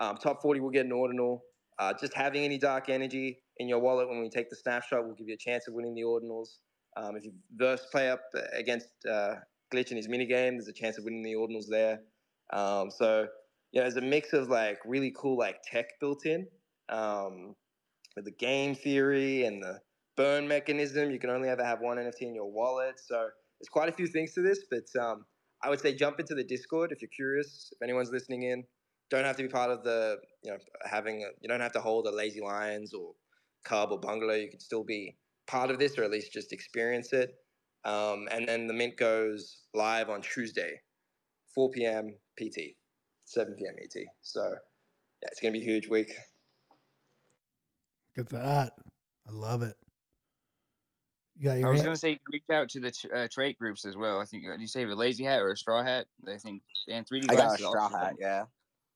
Um, 0.00 0.16
top 0.16 0.40
40 0.40 0.60
will 0.60 0.70
get 0.70 0.86
an 0.86 0.92
ordinal. 0.92 1.42
Uh, 1.78 1.92
just 1.98 2.14
having 2.14 2.44
any 2.44 2.58
dark 2.58 2.88
energy 2.88 3.38
in 3.58 3.68
your 3.68 3.78
wallet 3.78 4.08
when 4.08 4.20
we 4.20 4.28
take 4.28 4.48
the 4.48 4.56
snapshot 4.56 5.06
will 5.06 5.14
give 5.14 5.28
you 5.28 5.34
a 5.34 5.38
chance 5.38 5.68
of 5.68 5.74
winning 5.74 5.94
the 5.94 6.02
ordinals. 6.02 6.58
Um, 6.96 7.16
if 7.16 7.24
you 7.24 7.32
verse 7.56 7.86
play 7.92 8.10
up 8.10 8.22
against 8.52 8.88
uh, 9.10 9.36
Glitch 9.72 9.90
in 9.90 9.96
his 9.96 10.08
mini 10.08 10.26
game, 10.26 10.54
there's 10.54 10.68
a 10.68 10.72
chance 10.72 10.98
of 10.98 11.04
winning 11.04 11.22
the 11.22 11.34
ordinals 11.34 11.66
there. 11.68 12.00
Um, 12.52 12.90
so 12.90 13.26
yeah, 13.72 13.82
there's 13.82 13.96
a 13.96 14.00
mix 14.00 14.32
of 14.32 14.48
like 14.48 14.78
really 14.84 15.12
cool 15.16 15.38
like 15.38 15.62
tech 15.62 16.00
built 16.00 16.26
in 16.26 16.46
um, 16.88 17.54
with 18.16 18.24
the 18.24 18.32
game 18.32 18.74
theory 18.74 19.44
and 19.44 19.62
the 19.62 19.80
burn 20.16 20.48
mechanism. 20.48 21.10
You 21.10 21.18
can 21.18 21.30
only 21.30 21.48
ever 21.48 21.64
have 21.64 21.80
one 21.80 21.96
NFT 21.96 22.22
in 22.22 22.34
your 22.34 22.50
wallet. 22.50 23.00
So 23.00 23.28
there's 23.60 23.68
quite 23.70 23.88
a 23.88 23.92
few 23.92 24.06
things 24.06 24.32
to 24.34 24.42
this, 24.42 24.64
but 24.70 25.00
um, 25.00 25.24
I 25.62 25.68
would 25.68 25.80
say 25.80 25.94
jump 25.94 26.18
into 26.18 26.34
the 26.34 26.44
Discord 26.44 26.92
if 26.92 27.00
you're 27.02 27.10
curious. 27.14 27.72
If 27.72 27.82
anyone's 27.82 28.10
listening 28.10 28.42
in, 28.44 28.64
don't 29.10 29.24
have 29.24 29.36
to 29.36 29.42
be 29.42 29.48
part 29.48 29.70
of 29.70 29.84
the 29.84 30.18
you 30.42 30.50
know 30.50 30.58
having 30.84 31.22
a, 31.22 31.26
you 31.40 31.48
don't 31.48 31.60
have 31.60 31.72
to 31.72 31.80
hold 31.80 32.06
a 32.06 32.10
lazy 32.10 32.40
lions 32.40 32.94
or 32.94 33.12
cub 33.64 33.90
or 33.92 33.98
bungalow 33.98 34.34
you 34.34 34.48
can 34.48 34.60
still 34.60 34.84
be 34.84 35.16
part 35.46 35.70
of 35.70 35.78
this 35.78 35.98
or 35.98 36.04
at 36.04 36.10
least 36.10 36.32
just 36.32 36.52
experience 36.52 37.12
it 37.12 37.34
um, 37.84 38.28
and 38.30 38.48
then 38.48 38.66
the 38.66 38.72
mint 38.72 38.96
goes 38.96 39.64
live 39.74 40.08
on 40.08 40.22
tuesday 40.22 40.80
4 41.54 41.70
p.m 41.70 42.14
pt 42.36 42.76
7 43.24 43.54
p.m 43.56 43.74
et 43.82 43.92
so 44.20 44.42
yeah 45.22 45.28
it's 45.30 45.40
gonna 45.40 45.52
be 45.52 45.60
a 45.60 45.64
huge 45.64 45.88
week 45.88 46.12
Look 48.16 48.26
at 48.26 48.32
that. 48.32 48.72
I 49.28 49.32
love 49.32 49.62
it. 49.62 49.76
You 51.38 51.44
got 51.44 51.64
I 51.64 51.70
was 51.70 51.82
going 51.82 51.94
to 51.94 51.98
say 52.00 52.18
reach 52.32 52.42
out 52.52 52.68
to 52.70 52.80
the 52.80 52.90
tr- 52.90 53.14
uh, 53.14 53.28
trait 53.30 53.58
groups 53.58 53.84
as 53.84 53.96
well. 53.96 54.20
I 54.20 54.24
think 54.24 54.44
uh, 54.46 54.56
you 54.58 54.66
say 54.66 54.82
a 54.82 54.94
lazy 54.94 55.24
hat 55.24 55.40
or 55.40 55.52
a 55.52 55.56
straw 55.56 55.82
hat. 55.82 56.06
I 56.28 56.36
think 56.36 56.62
and 56.88 57.06
3D 57.06 57.24
I 57.24 57.26
got 57.26 57.32
a 57.32 57.36
glasses 57.36 57.66
straw 57.66 57.82
also- 57.84 57.96
hat. 57.96 58.16
Yeah. 58.18 58.44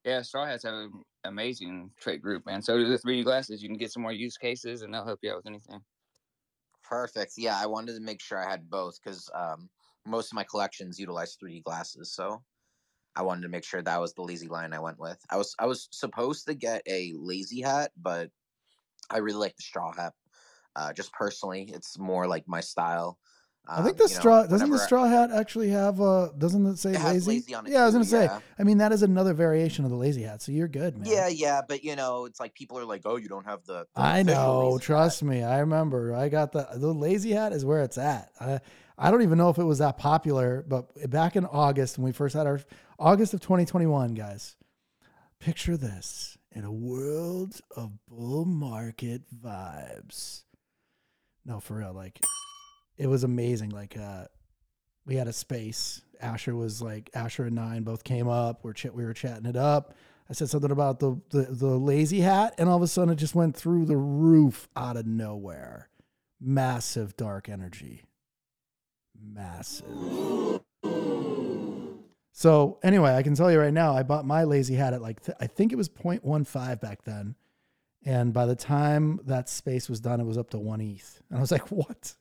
Yeah, 0.05 0.20
straw 0.20 0.44
hats 0.44 0.64
have 0.64 0.74
an 0.74 0.93
amazing 1.24 1.90
trait 1.98 2.20
group, 2.20 2.44
man. 2.44 2.60
So 2.60 2.76
do 2.76 2.86
the 2.86 2.98
3D 2.98 3.24
glasses. 3.24 3.62
You 3.62 3.70
can 3.70 3.78
get 3.78 3.90
some 3.90 4.02
more 4.02 4.12
use 4.12 4.36
cases, 4.36 4.82
and 4.82 4.93
they'll 4.93 5.06
help 5.06 5.20
you 5.22 5.31
out 5.31 5.36
with 5.36 5.47
anything. 5.47 5.81
Perfect. 6.82 7.32
Yeah, 7.39 7.59
I 7.59 7.64
wanted 7.64 7.94
to 7.94 8.01
make 8.01 8.20
sure 8.20 8.36
I 8.36 8.51
had 8.51 8.68
both 8.68 8.98
because 9.02 9.31
um, 9.35 9.70
most 10.06 10.32
of 10.32 10.36
my 10.36 10.44
collections 10.44 10.98
utilize 10.98 11.36
3D 11.43 11.62
glasses, 11.62 12.12
so 12.12 12.43
I 13.16 13.22
wanted 13.22 13.43
to 13.43 13.48
make 13.48 13.64
sure 13.64 13.81
that 13.82 14.01
was 14.01 14.12
the 14.14 14.22
Lazy 14.22 14.48
Lion 14.48 14.72
I 14.72 14.81
went 14.81 14.98
with. 14.98 15.18
I 15.31 15.36
was 15.36 15.55
I 15.59 15.66
was 15.66 15.89
supposed 15.93 16.47
to 16.47 16.55
get 16.55 16.82
a 16.86 17.12
lazy 17.16 17.60
hat, 17.60 17.93
but 17.97 18.31
I 19.10 19.18
really 19.18 19.39
like 19.39 19.56
the 19.56 19.62
straw 19.62 19.93
hat. 19.93 20.14
Uh, 20.76 20.93
just 20.93 21.12
personally, 21.12 21.70
it's 21.72 21.98
more 21.98 22.26
like 22.26 22.44
my 22.48 22.60
style. 22.60 23.18
I 23.68 23.82
think 23.82 23.97
Um, 23.97 23.98
the 23.98 24.09
you 24.09 24.14
know, 24.14 24.20
straw 24.20 24.47
doesn't 24.47 24.70
the 24.70 24.78
straw 24.78 25.06
hat 25.06 25.31
actually 25.31 25.70
have 25.70 26.01
uh 26.01 26.31
doesn't 26.36 26.66
it 26.66 26.78
say 26.78 26.93
It 26.93 27.02
lazy? 27.02 27.26
lazy 27.36 27.55
on 27.55 27.66
it 27.66 27.72
yeah, 27.72 27.82
I 27.82 27.86
was 27.86 27.94
gonna 27.94 28.05
say. 28.05 28.24
yeah. 28.24 28.40
I 28.59 28.62
mean, 28.64 28.78
that 28.78 28.93
is 28.93 29.02
another 29.02 29.32
variation 29.32 29.85
of 29.85 29.90
the 29.90 29.97
lazy 29.97 30.22
hat, 30.22 30.43
so 30.43 30.52
you're 30.52 30.68
good, 30.68 30.98
man. 30.98 31.09
Yeah, 31.09 31.28
yeah, 31.28 31.60
but 31.66 31.82
you 31.82 31.97
know, 31.97 32.26
it's 32.26 32.40
like 32.40 32.55
people 32.55 32.78
are 32.78 32.85
like, 32.85 33.02
"Oh, 33.05 33.16
you 33.16 33.28
don't 33.28 33.47
have 33.47 33.64
the." 33.64 33.86
the 33.94 34.02
I 34.02 34.22
know. 34.22 34.59
lazy 34.60 34.72
hat." 34.74 34.82
Trust 34.82 35.22
me, 35.22 35.43
I 35.43 35.60
remember. 35.60 36.14
I 36.14 36.28
got 36.28 36.52
the 36.52 36.68
the 36.74 36.93
lazy 36.93 37.32
hat 37.32 37.52
is 37.52 37.64
where 37.64 37.82
it's 37.82 37.97
at. 37.98 38.31
I 38.40 38.60
I 38.97 39.11
don't 39.11 39.23
even 39.23 39.39
know 39.39 39.51
if 39.51 39.59
it 39.59 39.65
was 39.65 39.79
that 39.79 39.99
popular, 39.99 40.65
but 40.69 41.11
back 41.11 41.37
in 41.37 41.47
August 41.47 41.99
when 41.99 42.05
we 42.05 42.12
first 42.12 42.35
had 42.37 42.47
our 42.47 42.61
August 42.99 43.35
of 43.35 43.41
2021, 43.41 44.15
guys. 44.15 44.57
Picture 45.41 45.77
this 45.77 46.39
in 46.53 46.65
a 46.65 46.73
world 46.73 47.61
of 47.77 47.93
bull 48.09 48.45
market 48.45 49.23
vibes. 49.35 50.45
No, 51.45 51.61
for 51.61 51.79
real, 51.79 51.93
like 51.93 52.25
it 52.97 53.09
was 53.09 53.25
amazing. 53.25 53.71
Like 53.71 53.97
uh 53.97 54.27
we 55.07 55.16
had 55.16 55.29
a 55.29 55.33
space. 55.33 56.01
Ashur 56.21 56.55
was 56.55 56.81
like 56.81 57.11
Ashur 57.15 57.45
and 57.45 57.55
Nine 57.55 57.83
both 57.83 58.05
came 58.05 58.29
up. 58.29 58.61
We're 58.62 58.73
ch- 58.73 58.87
we 58.87 59.05
were 59.05 59.12
chatting 59.12 59.47
it 59.47 59.57
up. 59.57 59.95
I 60.31 60.33
said 60.33 60.49
something 60.49 60.71
about 60.71 61.01
the, 61.01 61.21
the 61.31 61.43
the 61.51 61.79
lazy 61.79 62.21
hat, 62.21 62.55
and 62.57 62.69
all 62.69 62.77
of 62.77 62.83
a 62.83 62.87
sudden 62.87 63.12
it 63.12 63.16
just 63.16 63.35
went 63.35 63.55
through 63.55 63.85
the 63.85 63.97
roof 63.97 64.69
out 64.75 64.97
of 64.97 65.07
nowhere. 65.07 65.91
Massive 66.41 67.16
dark 67.16 67.49
energy. 67.49 68.05
Massive. 69.33 69.87
So 72.33 72.79
anyway, 72.83 73.15
I 73.15 73.23
can 73.23 73.35
tell 73.35 73.51
you 73.51 73.61
right 73.61 73.73
now, 73.73 73.95
I 73.95 74.03
bought 74.03 74.27
my 74.27 74.45
lazy 74.45 74.75
hat 74.75 74.93
at 74.93 75.01
like 75.01 75.23
th- 75.23 75.39
I 75.41 75.47
think 75.47 75.73
it 75.73 75.77
was 75.77 75.89
0.15 75.89 76.81
back 76.81 77.05
then, 77.05 77.37
and 78.05 78.33
by 78.33 78.45
the 78.47 78.57
time 78.57 79.21
that 79.25 79.49
space 79.49 79.89
was 79.89 80.01
done, 80.01 80.21
it 80.21 80.25
was 80.25 80.37
up 80.37 80.51
to 80.51 80.59
one 80.59 80.81
ETH, 80.81 81.23
and 81.31 81.39
I 81.39 81.41
was 81.41 81.53
like, 81.53 81.69
"What? 81.71 82.15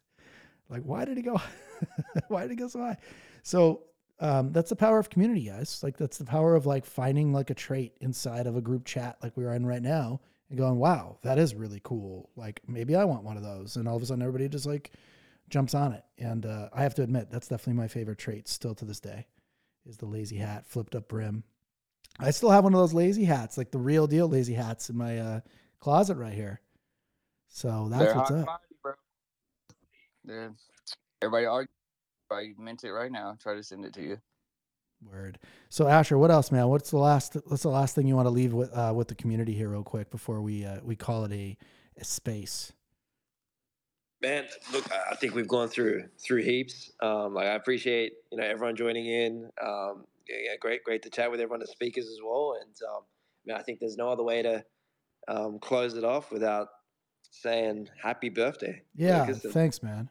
Like, 0.69 0.83
why 0.83 1.05
did 1.05 1.17
it 1.17 1.23
go? 1.23 1.41
why 2.27 2.43
did 2.43 2.51
it 2.51 2.55
go 2.55 2.67
so 2.67 2.79
high?" 2.79 2.97
So 3.41 3.83
um, 4.19 4.51
that's 4.51 4.69
the 4.69 4.75
power 4.75 4.99
of 4.99 5.09
community, 5.09 5.45
guys. 5.45 5.81
Like 5.83 5.97
that's 5.97 6.17
the 6.17 6.25
power 6.25 6.55
of 6.55 6.65
like 6.65 6.85
finding 6.85 7.33
like 7.33 7.49
a 7.49 7.55
trait 7.55 7.93
inside 7.99 8.47
of 8.47 8.55
a 8.55 8.61
group 8.61 8.85
chat 8.85 9.17
like 9.21 9.35
we 9.35 9.43
are 9.45 9.53
in 9.53 9.65
right 9.65 9.81
now 9.81 10.21
and 10.49 10.57
going, 10.57 10.77
wow, 10.77 11.17
that 11.23 11.37
is 11.37 11.55
really 11.55 11.81
cool. 11.83 12.29
Like 12.35 12.61
maybe 12.67 12.95
I 12.95 13.03
want 13.03 13.23
one 13.23 13.37
of 13.37 13.43
those. 13.43 13.75
And 13.75 13.87
all 13.87 13.97
of 13.97 14.03
a 14.03 14.05
sudden 14.05 14.21
everybody 14.21 14.47
just 14.47 14.65
like 14.65 14.91
jumps 15.53 15.73
on 15.73 15.93
it. 15.93 16.03
And 16.17 16.45
uh, 16.45 16.69
I 16.73 16.83
have 16.83 16.95
to 16.95 17.03
admit, 17.03 17.29
that's 17.31 17.47
definitely 17.47 17.81
my 17.81 17.87
favorite 17.87 18.17
trait 18.17 18.47
still 18.47 18.75
to 18.75 18.85
this 18.85 18.99
day 18.99 19.27
is 19.85 19.97
the 19.97 20.05
lazy 20.05 20.37
hat, 20.37 20.65
flipped 20.65 20.95
up 20.95 21.07
brim. 21.07 21.43
I 22.19 22.31
still 22.31 22.49
have 22.49 22.63
one 22.63 22.73
of 22.73 22.79
those 22.79 22.93
lazy 22.93 23.23
hats, 23.23 23.57
like 23.57 23.71
the 23.71 23.79
real 23.79 24.07
deal 24.07 24.27
lazy 24.27 24.53
hats 24.53 24.89
in 24.89 24.97
my 24.97 25.19
uh, 25.19 25.39
closet 25.79 26.17
right 26.17 26.33
here. 26.33 26.59
So 27.47 27.87
that's 27.89 28.05
They're 28.05 28.15
what's 28.15 28.31
up. 28.31 28.45
commodity, 28.45 28.75
bro. 30.25 30.49
Everybody 31.21 31.45
argue. 31.45 31.71
I 32.31 32.53
meant 32.57 32.83
it 32.83 32.91
right 32.91 33.11
now. 33.11 33.37
Try 33.39 33.53
to 33.55 33.63
send 33.63 33.85
it 33.85 33.93
to 33.93 34.01
you. 34.01 34.17
Word. 35.11 35.37
So 35.69 35.87
Ashur, 35.87 36.17
what 36.17 36.31
else, 36.31 36.51
man? 36.51 36.67
What's 36.67 36.89
the 36.89 36.97
last? 36.97 37.37
What's 37.45 37.63
the 37.63 37.69
last 37.69 37.93
thing 37.93 38.07
you 38.07 38.15
want 38.15 38.25
to 38.25 38.31
leave 38.31 38.53
with 38.53 38.75
uh, 38.75 38.93
with 38.95 39.07
the 39.07 39.15
community 39.15 39.53
here, 39.53 39.69
real 39.69 39.83
quick, 39.83 40.09
before 40.09 40.41
we 40.41 40.65
uh, 40.65 40.79
we 40.81 40.95
call 40.95 41.25
it 41.25 41.31
a, 41.31 41.57
a 41.97 42.03
space? 42.03 42.73
Man, 44.23 44.45
look, 44.71 44.89
I 44.91 45.11
I 45.11 45.15
think 45.15 45.35
we've 45.35 45.47
gone 45.47 45.67
through 45.67 46.05
through 46.17 46.43
heaps. 46.43 46.91
Um, 47.01 47.33
like 47.33 47.47
I 47.47 47.55
appreciate 47.55 48.13
you 48.31 48.37
know 48.37 48.45
everyone 48.45 48.75
joining 48.75 49.05
in. 49.05 49.49
Um, 49.61 50.05
yeah, 50.27 50.37
yeah, 50.45 50.55
great, 50.59 50.83
great 50.83 51.03
to 51.03 51.09
chat 51.09 51.29
with 51.29 51.41
everyone, 51.41 51.59
the 51.59 51.67
speakers 51.67 52.05
as 52.05 52.19
well. 52.23 52.55
And 52.61 52.73
um, 52.89 53.03
man, 53.45 53.57
I 53.57 53.63
think 53.63 53.79
there's 53.79 53.97
no 53.97 54.09
other 54.09 54.23
way 54.23 54.41
to 54.41 54.63
um, 55.27 55.59
close 55.59 55.95
it 55.95 56.05
off 56.05 56.31
without 56.31 56.67
saying 57.31 57.89
happy 58.01 58.29
birthday. 58.29 58.81
Yeah, 58.95 59.25
thanks, 59.25 59.83
man. 59.83 60.09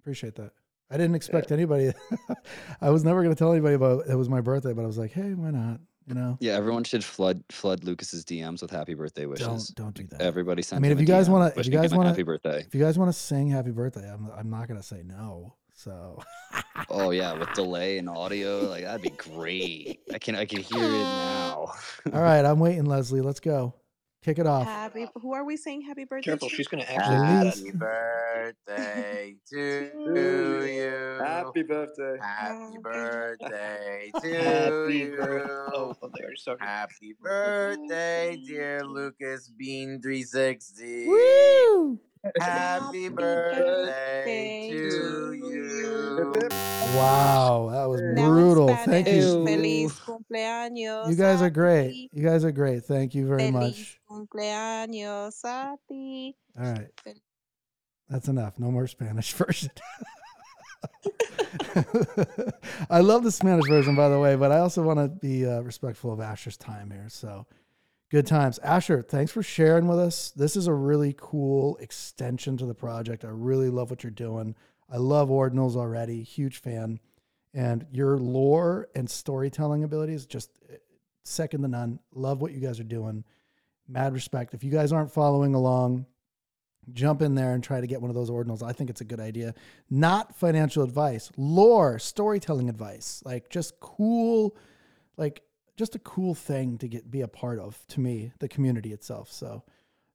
Appreciate 0.00 0.36
that. 0.36 0.52
I 0.90 0.96
didn't 0.96 1.16
expect 1.16 1.52
anybody. 1.52 1.92
I 2.80 2.90
was 2.90 3.04
never 3.04 3.22
going 3.22 3.34
to 3.34 3.38
tell 3.38 3.52
anybody 3.52 3.74
about 3.74 4.06
it 4.08 4.14
was 4.14 4.28
my 4.28 4.40
birthday, 4.40 4.72
but 4.72 4.82
I 4.82 4.86
was 4.86 4.96
like, 4.96 5.12
hey, 5.12 5.34
why 5.34 5.50
not? 5.50 5.80
You 6.08 6.14
know, 6.14 6.38
Yeah, 6.40 6.54
everyone 6.54 6.84
should 6.84 7.04
flood 7.04 7.42
flood 7.50 7.84
Lucas's 7.84 8.24
DMs 8.24 8.62
with 8.62 8.70
happy 8.70 8.94
birthday 8.94 9.26
wishes. 9.26 9.46
don't 9.46 9.74
don't 9.74 9.94
do 9.94 10.06
that. 10.16 10.22
Everybody 10.22 10.62
send. 10.62 10.78
I 10.78 10.80
mean, 10.82 10.92
if 10.92 11.00
you 11.00 11.06
guys 11.06 11.28
DM 11.28 11.32
wanna- 11.32 11.52
if 11.54 11.66
you 11.66 11.72
guys 11.72 11.94
wanna- 11.94 12.08
happy 12.08 12.22
birthday. 12.22 12.60
If 12.66 12.74
you 12.74 12.80
guys 12.80 12.98
want 12.98 13.10
to 13.10 13.18
sing 13.18 13.48
happy 13.50 13.70
birthday, 13.72 14.10
I'm 14.10 14.30
I'm 14.36 14.48
not 14.48 14.68
going 14.68 14.80
to 14.80 14.86
say 14.86 15.02
no. 15.04 15.54
So 15.74 16.18
Oh 16.88 17.10
yeah, 17.20 17.34
with 17.38 17.52
delay 17.52 17.98
and 17.98 18.08
audio, 18.08 18.60
like 18.70 18.84
that'd 18.84 19.02
be 19.02 19.10
great. 19.10 20.00
I 20.12 20.18
can 20.18 20.34
I 20.34 20.46
can 20.46 20.60
hear 20.62 20.82
it 20.82 20.90
now. 20.90 21.72
all 22.12 22.22
right, 22.22 22.44
I'm 22.44 22.58
waiting, 22.58 22.86
Leslie. 22.86 23.20
Let's 23.20 23.40
go. 23.40 23.74
Kick 24.24 24.40
it 24.40 24.46
off. 24.46 24.66
Happy. 24.66 25.06
Who 25.22 25.32
are 25.32 25.44
we 25.44 25.56
saying 25.56 25.82
happy 25.82 26.04
birthday 26.04 26.32
Careful, 26.32 26.48
to? 26.48 26.54
she's 26.54 26.66
gonna 26.66 26.82
actually. 26.82 27.18
Release. 27.18 27.58
Happy 27.58 27.78
birthday 28.66 29.36
to 29.50 30.66
you. 30.66 31.18
Happy 31.24 31.62
birthday. 31.62 32.16
Happy 32.20 32.76
oh, 32.76 32.80
birthday 32.82 34.10
to 34.20 34.34
Happy 34.34 34.70
oh, 34.72 34.88
you. 34.88 35.16
birthday. 35.16 35.52
Oh, 35.72 35.94
oh, 36.02 36.10
they 36.14 36.22
already 36.22 36.36
started. 36.36 36.64
Happy 36.64 37.14
birthday, 37.22 38.42
dear 38.44 38.84
Lucas 38.84 39.50
Bean 39.56 40.00
360. 40.02 41.06
Woo! 41.06 42.00
Happy 42.24 42.40
Happy 42.40 43.08
birthday 43.08 43.60
birthday 43.60 44.70
to 44.70 44.90
to 44.90 45.32
you. 45.34 46.34
Wow, 46.96 47.68
that 47.70 47.84
was 47.84 48.00
brutal. 48.00 48.74
Thank 48.74 49.08
you. 49.08 49.44
Feliz 49.46 49.92
cumpleaños. 50.00 51.08
You 51.08 51.14
guys 51.14 51.42
are 51.42 51.50
great. 51.50 52.10
You 52.12 52.24
guys 52.24 52.44
are 52.44 52.52
great. 52.52 52.84
Thank 52.84 53.14
you 53.14 53.26
very 53.26 53.50
much. 53.50 54.00
cumpleaños 54.10 55.44
a 55.44 55.76
ti. 55.88 56.34
All 56.58 56.72
right. 56.72 56.88
That's 58.08 58.28
enough. 58.28 58.58
No 58.58 58.70
more 58.70 58.86
Spanish 58.86 59.32
version. 59.34 59.70
I 62.90 63.00
love 63.00 63.22
the 63.24 63.32
Spanish 63.32 63.66
version, 63.68 63.94
by 63.94 64.08
the 64.08 64.18
way, 64.18 64.36
but 64.36 64.50
I 64.52 64.58
also 64.58 64.82
want 64.82 64.98
to 64.98 65.08
be 65.08 65.46
uh, 65.46 65.60
respectful 65.60 66.12
of 66.12 66.20
Ashur's 66.20 66.56
time 66.56 66.90
here. 66.90 67.06
So 67.08 67.46
good 68.10 68.26
times. 68.26 68.58
Ashur, 68.60 69.02
thanks 69.02 69.32
for 69.32 69.42
sharing 69.42 69.86
with 69.86 69.98
us. 69.98 70.30
This 70.30 70.56
is 70.56 70.66
a 70.66 70.74
really 70.74 71.14
cool 71.16 71.76
extension 71.78 72.56
to 72.56 72.66
the 72.66 72.74
project. 72.74 73.24
I 73.24 73.28
really 73.28 73.70
love 73.70 73.90
what 73.90 74.02
you're 74.02 74.10
doing. 74.10 74.54
I 74.90 74.96
love 74.96 75.28
Ordinals 75.28 75.76
already. 75.76 76.22
Huge 76.22 76.58
fan. 76.58 77.00
And 77.54 77.86
your 77.90 78.18
lore 78.18 78.88
and 78.94 79.08
storytelling 79.08 79.84
abilities 79.84 80.26
just 80.26 80.50
eh, 80.70 80.76
second 81.24 81.62
to 81.62 81.68
none. 81.68 81.98
Love 82.14 82.40
what 82.40 82.52
you 82.52 82.60
guys 82.60 82.80
are 82.80 82.84
doing. 82.84 83.24
Mad 83.88 84.12
respect. 84.12 84.54
If 84.54 84.64
you 84.64 84.70
guys 84.70 84.92
aren't 84.92 85.12
following 85.12 85.54
along, 85.54 86.06
jump 86.92 87.22
in 87.22 87.34
there 87.34 87.54
and 87.54 87.62
try 87.62 87.80
to 87.80 87.86
get 87.86 88.00
one 88.00 88.10
of 88.10 88.14
those 88.14 88.30
ordinals. 88.30 88.62
I 88.62 88.72
think 88.72 88.90
it's 88.90 89.00
a 89.00 89.04
good 89.04 89.20
idea. 89.20 89.54
Not 89.90 90.36
financial 90.36 90.82
advice, 90.82 91.30
lore, 91.36 91.98
storytelling 91.98 92.68
advice, 92.68 93.22
like 93.24 93.48
just 93.48 93.78
cool, 93.80 94.56
like 95.16 95.42
just 95.78 95.94
a 95.94 95.98
cool 96.00 96.34
thing 96.34 96.76
to 96.78 96.88
get 96.88 97.10
be 97.10 97.22
a 97.22 97.28
part 97.28 97.60
of 97.60 97.78
to 97.88 98.00
me, 98.00 98.32
the 98.40 98.48
community 98.48 98.92
itself. 98.92 99.30
So 99.30 99.62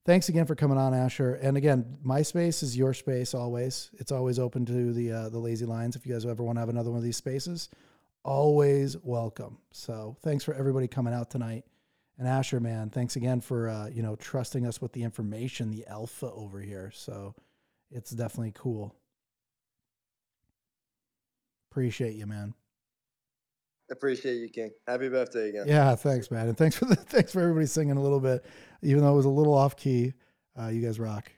thanks 0.05 0.27
again 0.27 0.45
for 0.45 0.55
coming 0.55 0.77
on, 0.77 0.93
Ashur. 0.93 1.35
And 1.35 1.55
again, 1.55 1.97
my 2.03 2.21
space 2.21 2.61
is 2.61 2.77
your 2.77 2.93
space 2.93 3.33
always. 3.33 3.89
It's 3.93 4.11
always 4.11 4.37
open 4.39 4.65
to 4.65 4.93
the 4.93 5.11
uh, 5.11 5.29
the 5.29 5.39
Lazy 5.39 5.65
Lions. 5.65 5.95
If 5.95 6.05
you 6.05 6.13
guys 6.13 6.25
ever 6.25 6.43
want 6.43 6.57
to 6.57 6.59
have 6.59 6.69
another 6.69 6.91
one 6.91 6.97
of 6.97 7.03
these 7.03 7.17
spaces, 7.17 7.69
always 8.23 8.97
welcome. 8.97 9.57
So 9.71 10.17
thanks 10.21 10.43
for 10.43 10.53
everybody 10.53 10.87
coming 10.87 11.13
out 11.13 11.31
tonight. 11.31 11.63
And 12.19 12.27
Ashur, 12.27 12.59
man, 12.59 12.89
thanks 12.89 13.15
again 13.15 13.39
for 13.39 13.69
uh, 13.69 13.87
you 13.87 14.03
know 14.03 14.17
trusting 14.17 14.67
us 14.67 14.81
with 14.81 14.91
the 14.91 15.03
information, 15.03 15.71
the 15.71 15.87
alpha 15.87 16.29
over 16.29 16.59
here. 16.59 16.91
So 16.93 17.35
it's 17.89 18.11
definitely 18.11 18.51
cool. 18.53 18.93
Appreciate 21.71 22.15
you, 22.15 22.27
man. 22.27 22.53
Appreciate 23.93 24.37
you, 24.37 24.49
King. 24.49 24.71
Happy 24.87 25.07
birthday 25.07 25.49
again. 25.49 25.65
Yeah, 25.67 25.93
thanks, 25.95 26.31
man, 26.31 26.47
and 26.47 26.57
thanks 26.57 26.75
for 26.75 26.85
the 26.85 26.95
thanks 26.95 27.31
for 27.31 27.41
everybody 27.41 27.67
singing 27.67 27.95
a 27.95 28.01
little 28.01 28.19
bit, 28.19 28.43
even 28.81 29.03
though 29.03 29.13
it 29.13 29.15
was 29.15 29.25
a 29.25 29.29
little 29.29 29.53
off 29.53 29.77
key. 29.77 30.13
Uh, 30.59 30.67
you 30.67 30.81
guys 30.81 30.99
rock. 30.99 31.31